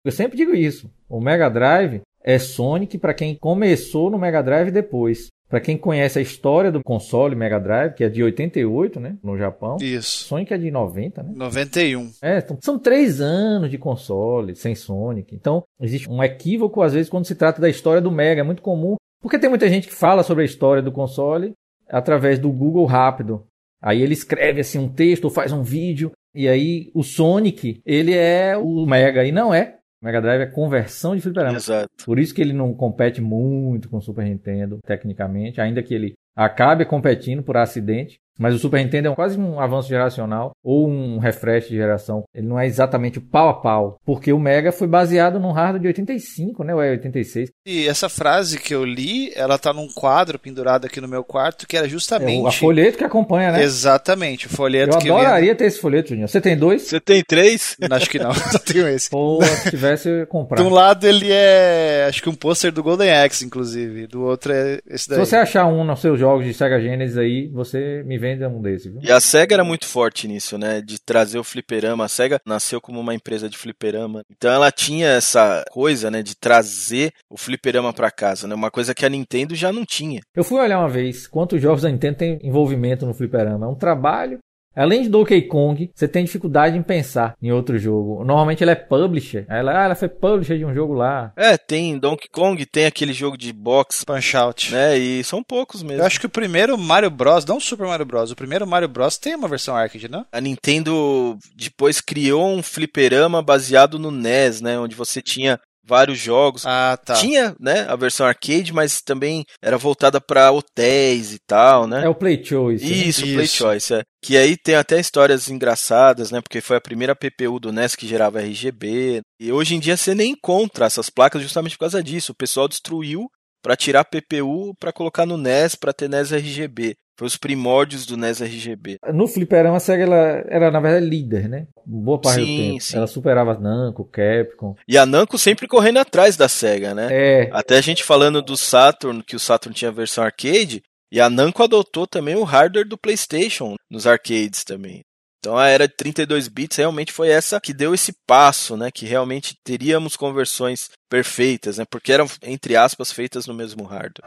Eu 0.05 0.11
sempre 0.11 0.37
digo 0.37 0.53
isso. 0.53 0.91
O 1.07 1.21
Mega 1.21 1.49
Drive 1.49 2.01
é 2.23 2.37
Sonic 2.37 2.97
para 2.97 3.13
quem 3.13 3.35
começou 3.35 4.09
no 4.09 4.17
Mega 4.17 4.41
Drive 4.41 4.71
depois. 4.71 5.27
Para 5.49 5.61
quem 5.61 5.77
conhece 5.77 6.17
a 6.17 6.21
história 6.21 6.71
do 6.71 6.83
console 6.83 7.35
Mega 7.35 7.59
Drive, 7.59 7.93
que 7.93 8.03
é 8.03 8.09
de 8.09 8.23
88, 8.23 8.99
né, 8.99 9.17
no 9.23 9.37
Japão. 9.37 9.77
Isso. 9.79 10.25
Sonic 10.25 10.53
é 10.53 10.57
de 10.57 10.71
90, 10.71 11.21
né? 11.21 11.31
91. 11.35 12.11
É, 12.21 12.39
então, 12.39 12.57
são 12.61 12.79
três 12.79 13.21
anos 13.21 13.69
de 13.69 13.77
console 13.77 14.55
sem 14.55 14.73
Sonic. 14.73 15.35
Então, 15.35 15.63
existe 15.79 16.09
um 16.09 16.23
equívoco 16.23 16.81
às 16.81 16.93
vezes 16.93 17.09
quando 17.09 17.25
se 17.25 17.35
trata 17.35 17.61
da 17.61 17.69
história 17.69 18.01
do 18.01 18.11
Mega. 18.11 18.41
É 18.41 18.43
muito 18.43 18.63
comum, 18.63 18.95
porque 19.21 19.37
tem 19.37 19.49
muita 19.49 19.69
gente 19.69 19.87
que 19.87 19.93
fala 19.93 20.23
sobre 20.23 20.41
a 20.41 20.45
história 20.45 20.81
do 20.81 20.91
console 20.91 21.53
através 21.87 22.39
do 22.39 22.51
Google 22.51 22.85
rápido. 22.85 23.45
Aí 23.81 24.01
ele 24.01 24.13
escreve 24.13 24.61
assim 24.61 24.79
um 24.79 24.89
texto 24.89 25.25
ou 25.25 25.29
faz 25.29 25.51
um 25.51 25.61
vídeo 25.61 26.11
e 26.33 26.47
aí 26.47 26.91
o 26.93 27.03
Sonic, 27.03 27.81
ele 27.85 28.13
é 28.13 28.57
o 28.57 28.85
Mega 28.85 29.23
e 29.23 29.31
não 29.31 29.53
é. 29.53 29.77
O 30.01 30.05
Mega 30.05 30.21
Drive 30.21 30.41
é 30.41 30.45
conversão 30.47 31.15
de 31.15 31.21
fliperama. 31.21 31.57
Exato. 31.57 31.89
Por 32.05 32.19
isso 32.19 32.33
que 32.33 32.41
ele 32.41 32.53
não 32.53 32.73
compete 32.73 33.21
muito 33.21 33.89
com 33.89 33.97
o 33.97 34.01
Super 34.01 34.25
Nintendo, 34.25 34.79
tecnicamente, 34.85 35.61
ainda 35.61 35.81
que 35.81 35.93
ele 35.93 36.13
acabe 36.35 36.85
competindo 36.85 37.43
por 37.43 37.55
acidente. 37.55 38.19
Mas 38.37 38.55
o 38.55 38.59
Super 38.59 38.83
Nintendo 38.83 39.09
é 39.09 39.15
quase 39.15 39.39
um 39.39 39.59
avanço 39.59 39.89
geracional 39.89 40.51
ou 40.63 40.89
um 40.89 41.19
refresh 41.19 41.67
de 41.69 41.75
geração. 41.75 42.23
Ele 42.33 42.47
não 42.47 42.59
é 42.59 42.65
exatamente 42.65 43.19
o 43.19 43.21
pau 43.21 43.49
a 43.49 43.53
pau, 43.53 43.99
porque 44.05 44.33
o 44.33 44.39
Mega 44.39 44.71
foi 44.71 44.87
baseado 44.87 45.39
num 45.39 45.51
hardware 45.51 45.81
de 45.81 45.87
85, 45.87 46.63
né? 46.63 46.73
Ou 46.73 46.81
é 46.81 46.91
86. 46.91 47.49
E 47.65 47.87
essa 47.87 48.09
frase 48.09 48.59
que 48.59 48.73
eu 48.73 48.83
li, 48.83 49.31
ela 49.35 49.57
tá 49.57 49.71
num 49.71 49.87
quadro 49.87 50.39
pendurado 50.39 50.85
aqui 50.85 50.99
no 50.99 51.07
meu 51.07 51.23
quarto, 51.23 51.67
que 51.67 51.77
era 51.77 51.87
justamente. 51.87 52.45
É, 52.45 52.49
a 52.49 52.51
folheto 52.51 52.97
que 52.97 53.03
acompanha, 53.03 53.51
né? 53.51 53.63
Exatamente, 53.63 54.47
o 54.47 54.49
folheto 54.49 54.95
eu 54.95 54.99
que. 54.99 55.07
Eu 55.09 55.17
adoraria 55.17 55.55
ter 55.55 55.65
esse 55.65 55.79
folheto, 55.79 56.09
Juninho. 56.09 56.27
Você 56.27 56.41
tem 56.41 56.57
dois? 56.57 56.83
Você 56.83 56.99
tem 56.99 57.23
três? 57.23 57.77
Acho 57.89 58.09
que 58.09 58.19
não, 58.19 58.33
só 58.33 58.57
tenho 58.57 58.87
esse. 58.87 59.09
Pô, 59.09 59.39
se 59.43 59.69
tivesse, 59.69 60.09
eu 60.09 60.27
comprar. 60.27 60.61
De 60.61 60.67
um 60.67 60.71
lado 60.71 61.07
ele 61.07 61.31
é. 61.31 62.05
Acho 62.09 62.21
que 62.21 62.29
um 62.29 62.35
pôster 62.35 62.71
do 62.71 62.83
Golden 62.83 63.11
Axe, 63.11 63.45
inclusive. 63.45 64.07
Do 64.07 64.23
outro 64.23 64.53
é 64.53 64.79
esse 64.89 65.07
daí. 65.07 65.19
Se 65.19 65.25
você 65.25 65.35
achar 65.35 65.67
um 65.67 65.83
nos 65.83 66.01
seus 66.01 66.19
jogos 66.19 66.45
de 66.45 66.53
Sega 66.53 66.79
Genesis 66.79 67.17
aí, 67.17 67.47
você 67.47 68.03
me 68.05 68.17
vende 68.23 68.45
um 68.45 68.61
desse, 68.61 68.89
viu? 68.89 69.01
E 69.03 69.11
a 69.11 69.19
SEGA 69.19 69.55
era 69.55 69.63
muito 69.63 69.85
forte 69.85 70.27
nisso, 70.27 70.57
né? 70.57 70.81
De 70.81 70.99
trazer 70.99 71.37
o 71.37 71.43
fliperama. 71.43 72.05
A 72.05 72.07
SEGA 72.07 72.39
nasceu 72.45 72.79
como 72.79 72.99
uma 72.99 73.13
empresa 73.13 73.49
de 73.49 73.57
fliperama. 73.57 74.23
Então 74.31 74.51
ela 74.51 74.71
tinha 74.71 75.07
essa 75.07 75.63
coisa, 75.69 76.09
né? 76.09 76.23
De 76.23 76.35
trazer 76.35 77.11
o 77.29 77.37
fliperama 77.37 77.93
para 77.93 78.09
casa, 78.09 78.47
né? 78.47 78.55
Uma 78.55 78.71
coisa 78.71 78.95
que 78.95 79.05
a 79.05 79.09
Nintendo 79.09 79.55
já 79.55 79.71
não 79.71 79.85
tinha. 79.85 80.21
Eu 80.35 80.43
fui 80.43 80.59
olhar 80.59 80.79
uma 80.79 80.89
vez 80.89 81.27
quantos 81.27 81.61
jogos 81.61 81.81
da 81.81 81.89
Nintendo 81.89 82.17
tem 82.17 82.39
envolvimento 82.41 83.05
no 83.05 83.13
fliperama. 83.13 83.65
É 83.65 83.69
um 83.69 83.75
trabalho 83.75 84.39
Além 84.75 85.03
de 85.03 85.09
Donkey 85.09 85.43
Kong, 85.43 85.91
você 85.93 86.07
tem 86.07 86.25
dificuldade 86.25 86.77
em 86.77 86.81
pensar 86.81 87.35
em 87.41 87.51
outro 87.51 87.77
jogo. 87.77 88.23
Normalmente 88.23 88.63
ela 88.63 88.71
é 88.71 88.75
publisher. 88.75 89.45
Ela, 89.47 89.81
ah, 89.81 89.85
ela 89.85 89.95
foi 89.95 90.09
publisher 90.09 90.57
de 90.57 90.65
um 90.65 90.73
jogo 90.73 90.93
lá. 90.93 91.31
É, 91.35 91.57
tem 91.57 91.97
Donkey 91.97 92.27
Kong, 92.29 92.65
tem 92.65 92.85
aquele 92.85 93.13
jogo 93.13 93.37
de 93.37 93.53
boxe. 93.53 94.05
Punch 94.05 94.35
Out. 94.35 94.71
Né, 94.73 94.97
e 94.97 95.23
são 95.23 95.43
poucos 95.43 95.83
mesmo. 95.83 96.01
Eu 96.01 96.05
acho 96.05 96.19
que 96.19 96.25
o 96.25 96.29
primeiro 96.29 96.77
Mario 96.77 97.09
Bros, 97.09 97.45
não 97.45 97.57
o 97.57 97.61
Super 97.61 97.87
Mario 97.87 98.05
Bros, 98.05 98.31
o 98.31 98.35
primeiro 98.35 98.65
Mario 98.65 98.87
Bros 98.87 99.17
tem 99.17 99.35
uma 99.35 99.47
versão 99.47 99.75
arcade, 99.75 100.09
não? 100.09 100.25
A 100.31 100.41
Nintendo 100.41 101.37
depois 101.55 102.01
criou 102.01 102.47
um 102.47 102.63
fliperama 102.63 103.41
baseado 103.41 103.99
no 103.99 104.09
NES, 104.09 104.61
né, 104.61 104.79
onde 104.79 104.95
você 104.95 105.21
tinha 105.21 105.59
vários 105.85 106.19
jogos. 106.19 106.65
Ah, 106.65 106.97
tá. 106.97 107.13
Tinha, 107.15 107.55
né, 107.59 107.85
a 107.87 107.95
versão 107.95 108.25
arcade, 108.25 108.73
mas 108.73 109.01
também 109.01 109.45
era 109.61 109.77
voltada 109.77 110.21
para 110.21 110.51
hotéis 110.51 111.33
e 111.33 111.39
tal, 111.39 111.87
né? 111.87 112.05
É 112.05 112.09
o 112.09 112.15
Play 112.15 112.43
Choice. 112.43 112.85
Isso, 112.85 113.25
né? 113.25 113.33
Play 113.33 113.45
Isso. 113.45 113.57
Choice, 113.57 113.93
é. 113.93 114.01
Que 114.23 114.37
aí 114.37 114.55
tem 114.55 114.75
até 114.75 114.99
histórias 114.99 115.49
engraçadas, 115.49 116.31
né? 116.31 116.41
Porque 116.41 116.61
foi 116.61 116.77
a 116.77 116.81
primeira 116.81 117.15
PPU 117.15 117.59
do 117.59 117.71
NES 117.71 117.95
que 117.95 118.07
gerava 118.07 118.41
RGB. 118.41 119.21
E 119.39 119.51
hoje 119.51 119.75
em 119.75 119.79
dia 119.79 119.97
você 119.97 120.15
nem 120.15 120.31
encontra 120.31 120.85
essas 120.85 121.09
placas 121.09 121.41
justamente 121.41 121.75
por 121.75 121.81
causa 121.81 122.01
disso. 122.01 122.31
O 122.31 122.35
pessoal 122.35 122.67
destruiu 122.67 123.27
para 123.61 123.75
tirar 123.75 124.05
PPU 124.05 124.75
para 124.79 124.91
colocar 124.91 125.25
no 125.25 125.37
NES 125.37 125.75
para 125.75 125.93
ter 125.93 126.09
NES 126.09 126.31
RGB. 126.31 126.95
Foi 127.17 127.27
os 127.27 127.37
primórdios 127.37 128.05
do 128.05 128.17
NES 128.17 128.41
RGB. 128.41 128.97
No 129.13 129.27
fliperama, 129.27 129.77
a 129.77 129.79
SEGA 129.79 130.03
ela 130.03 130.43
era, 130.47 130.71
na 130.71 130.79
verdade, 130.79 131.05
líder, 131.05 131.47
né? 131.47 131.67
Boa 131.85 132.19
parte 132.19 132.43
Sim, 132.43 132.57
do 132.57 132.71
tempo. 132.71 132.83
sim. 132.83 132.97
Ela 132.97 133.07
superava 133.07 133.51
a 133.51 133.59
Namco, 133.59 134.03
Capcom. 134.05 134.75
E 134.87 134.97
a 134.97 135.05
Namco 135.05 135.37
sempre 135.37 135.67
correndo 135.67 135.99
atrás 135.99 136.35
da 136.35 136.49
SEGA, 136.49 136.95
né? 136.95 137.07
É, 137.11 137.49
Até 137.51 137.77
a 137.77 137.81
gente 137.81 138.03
falando 138.03 138.41
do 138.41 138.57
Saturn, 138.57 139.21
que 139.23 139.35
o 139.35 139.39
Saturn 139.39 139.75
tinha 139.75 139.89
a 139.89 139.93
versão 139.93 140.23
arcade, 140.23 140.81
e 141.11 141.21
a 141.21 141.29
Namco 141.29 141.61
adotou 141.61 142.07
também 142.07 142.35
o 142.35 142.43
hardware 142.43 142.87
do 142.87 142.97
PlayStation 142.97 143.75
nos 143.91 144.07
arcades 144.07 144.63
também. 144.63 145.01
Então 145.39 145.57
a 145.57 145.67
era 145.67 145.87
de 145.87 145.93
32 145.93 146.47
bits 146.47 146.77
realmente 146.77 147.11
foi 147.11 147.27
essa 147.29 147.59
que 147.59 147.73
deu 147.73 147.93
esse 147.93 148.13
passo, 148.25 148.77
né? 148.77 148.89
Que 148.89 149.05
realmente 149.05 149.55
teríamos 149.63 150.15
conversões 150.15 150.89
perfeitas, 151.09 151.77
né? 151.77 151.85
Porque 151.87 152.13
eram, 152.13 152.25
entre 152.41 152.77
aspas, 152.77 153.11
feitas 153.11 153.45
no 153.45 153.53
mesmo 153.53 153.83
hardware. 153.83 154.23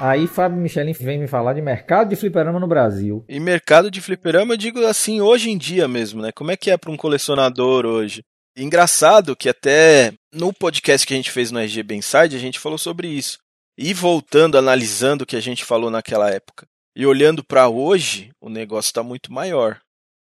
Aí 0.00 0.26
Fábio 0.26 0.58
Michelin 0.58 0.92
vem 0.92 1.18
me 1.18 1.28
falar 1.28 1.52
de 1.52 1.60
mercado 1.60 2.08
de 2.08 2.16
fliperama 2.16 2.58
no 2.58 2.66
Brasil. 2.66 3.24
E 3.28 3.38
mercado 3.38 3.90
de 3.90 4.00
fliperama, 4.00 4.54
eu 4.54 4.58
digo 4.58 4.84
assim, 4.86 5.20
hoje 5.20 5.50
em 5.50 5.58
dia 5.58 5.86
mesmo, 5.86 6.22
né? 6.22 6.32
Como 6.32 6.50
é 6.50 6.56
que 6.56 6.70
é 6.70 6.76
para 6.76 6.90
um 6.90 6.96
colecionador 6.96 7.84
hoje? 7.84 8.22
Engraçado 8.56 9.36
que 9.36 9.48
até 9.48 10.12
no 10.32 10.52
podcast 10.52 11.06
que 11.06 11.14
a 11.14 11.16
gente 11.16 11.30
fez 11.30 11.50
no 11.50 11.60
RGB 11.60 11.94
Inside, 11.94 12.34
a 12.34 12.38
gente 12.38 12.58
falou 12.58 12.78
sobre 12.78 13.08
isso. 13.08 13.38
E 13.78 13.94
voltando, 13.94 14.58
analisando 14.58 15.24
o 15.24 15.26
que 15.26 15.36
a 15.36 15.40
gente 15.40 15.64
falou 15.64 15.90
naquela 15.90 16.30
época. 16.30 16.66
E 16.96 17.06
olhando 17.06 17.44
para 17.44 17.68
hoje, 17.68 18.30
o 18.40 18.48
negócio 18.48 18.88
está 18.88 19.02
muito 19.02 19.32
maior. 19.32 19.78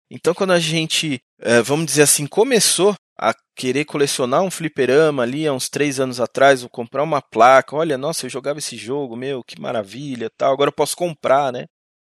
Então, 0.09 0.33
quando 0.33 0.53
a 0.53 0.59
gente, 0.59 1.19
eh, 1.41 1.61
vamos 1.61 1.85
dizer 1.85 2.03
assim, 2.03 2.25
começou 2.25 2.95
a 3.17 3.33
querer 3.55 3.85
colecionar 3.85 4.41
um 4.41 4.51
fliperama 4.51 5.23
ali 5.23 5.47
há 5.47 5.53
uns 5.53 5.69
três 5.69 5.99
anos 5.99 6.19
atrás, 6.19 6.63
ou 6.63 6.69
comprar 6.69 7.03
uma 7.03 7.21
placa, 7.21 7.75
olha, 7.75 7.97
nossa, 7.97 8.25
eu 8.25 8.29
jogava 8.29 8.59
esse 8.59 8.75
jogo, 8.75 9.15
meu, 9.15 9.43
que 9.43 9.59
maravilha, 9.59 10.29
tal, 10.37 10.53
agora 10.53 10.69
eu 10.69 10.75
posso 10.75 10.95
comprar, 10.95 11.51
né? 11.51 11.65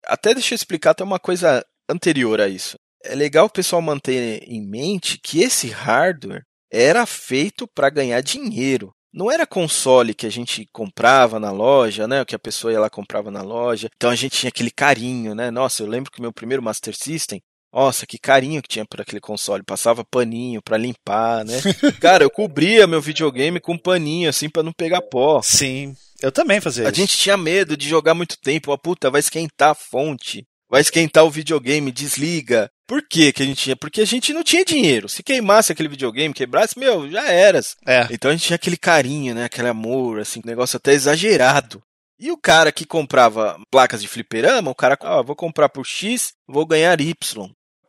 Até 0.05 0.33
deixa 0.33 0.53
eu 0.53 0.55
explicar 0.55 0.91
até 0.91 1.03
uma 1.03 1.19
coisa 1.19 1.65
anterior 1.89 2.39
a 2.39 2.47
isso. 2.47 2.77
É 3.03 3.15
legal 3.15 3.47
o 3.47 3.49
pessoal 3.49 3.81
manter 3.81 4.43
em 4.47 4.61
mente 4.61 5.19
que 5.23 5.41
esse 5.41 5.69
hardware 5.69 6.43
era 6.71 7.05
feito 7.05 7.67
para 7.67 7.89
ganhar 7.89 8.21
dinheiro. 8.21 8.93
Não 9.13 9.29
era 9.29 9.45
console 9.45 10.13
que 10.13 10.25
a 10.25 10.29
gente 10.29 10.65
comprava 10.71 11.37
na 11.37 11.51
loja, 11.51 12.07
né? 12.07 12.23
Que 12.23 12.35
a 12.35 12.39
pessoa 12.39 12.71
ia 12.71 12.79
lá 12.79 12.89
comprava 12.89 13.29
na 13.29 13.41
loja. 13.41 13.89
Então 13.95 14.09
a 14.09 14.15
gente 14.15 14.37
tinha 14.37 14.49
aquele 14.49 14.71
carinho, 14.71 15.35
né? 15.35 15.51
Nossa, 15.51 15.83
eu 15.83 15.87
lembro 15.87 16.09
que 16.09 16.19
o 16.19 16.21
meu 16.21 16.31
primeiro 16.31 16.63
Master 16.63 16.95
System, 16.95 17.41
nossa, 17.73 18.05
que 18.05 18.17
carinho 18.17 18.61
que 18.61 18.67
tinha 18.67 18.85
por 18.85 19.01
aquele 19.01 19.21
console. 19.21 19.63
Passava 19.63 20.03
paninho 20.03 20.61
pra 20.61 20.77
limpar, 20.77 21.45
né? 21.45 21.59
Cara, 22.01 22.23
eu 22.23 22.29
cobria 22.29 22.87
meu 22.87 23.01
videogame 23.01 23.59
com 23.59 23.77
paninho, 23.77 24.29
assim, 24.29 24.49
pra 24.49 24.63
não 24.63 24.73
pegar 24.73 25.01
pó. 25.01 25.41
Sim. 25.41 25.95
Eu 26.21 26.31
também 26.31 26.61
fazia 26.61 26.85
A 26.87 26.91
isso. 26.91 26.95
gente 26.99 27.17
tinha 27.17 27.37
medo 27.37 27.75
de 27.77 27.87
jogar 27.87 28.13
muito 28.13 28.37
tempo. 28.39 28.71
Ó, 28.71 28.77
puta, 28.77 29.09
vai 29.09 29.19
esquentar 29.19 29.69
a 29.69 29.75
fonte. 29.75 30.45
Vai 30.69 30.81
esquentar 30.81 31.25
o 31.25 31.31
videogame, 31.31 31.91
desliga. 31.91 32.69
Por 32.87 33.01
que 33.07 33.33
que 33.33 33.43
a 33.43 33.45
gente 33.45 33.61
tinha? 33.63 33.75
Porque 33.75 34.01
a 34.01 34.05
gente 34.05 34.33
não 34.33 34.43
tinha 34.43 34.63
dinheiro. 34.63 35.09
Se 35.09 35.23
queimasse 35.23 35.71
aquele 35.71 35.89
videogame, 35.89 36.33
quebrasse, 36.33 36.77
meu, 36.77 37.09
já 37.09 37.29
eras. 37.29 37.75
É. 37.85 38.07
Então 38.09 38.31
a 38.31 38.33
gente 38.33 38.45
tinha 38.45 38.55
aquele 38.55 38.77
carinho, 38.77 39.33
né? 39.35 39.45
Aquele 39.45 39.67
amor, 39.69 40.19
assim, 40.19 40.41
negócio 40.45 40.77
até 40.77 40.93
exagerado. 40.93 41.81
E 42.19 42.31
o 42.31 42.37
cara 42.37 42.71
que 42.71 42.85
comprava 42.85 43.59
placas 43.71 44.01
de 44.01 44.07
fliperama, 44.07 44.69
o 44.69 44.75
cara, 44.75 44.97
ah, 45.01 45.21
vou 45.21 45.35
comprar 45.35 45.69
por 45.69 45.85
X, 45.85 46.33
vou 46.47 46.65
ganhar 46.65 47.01
Y. 47.01 47.15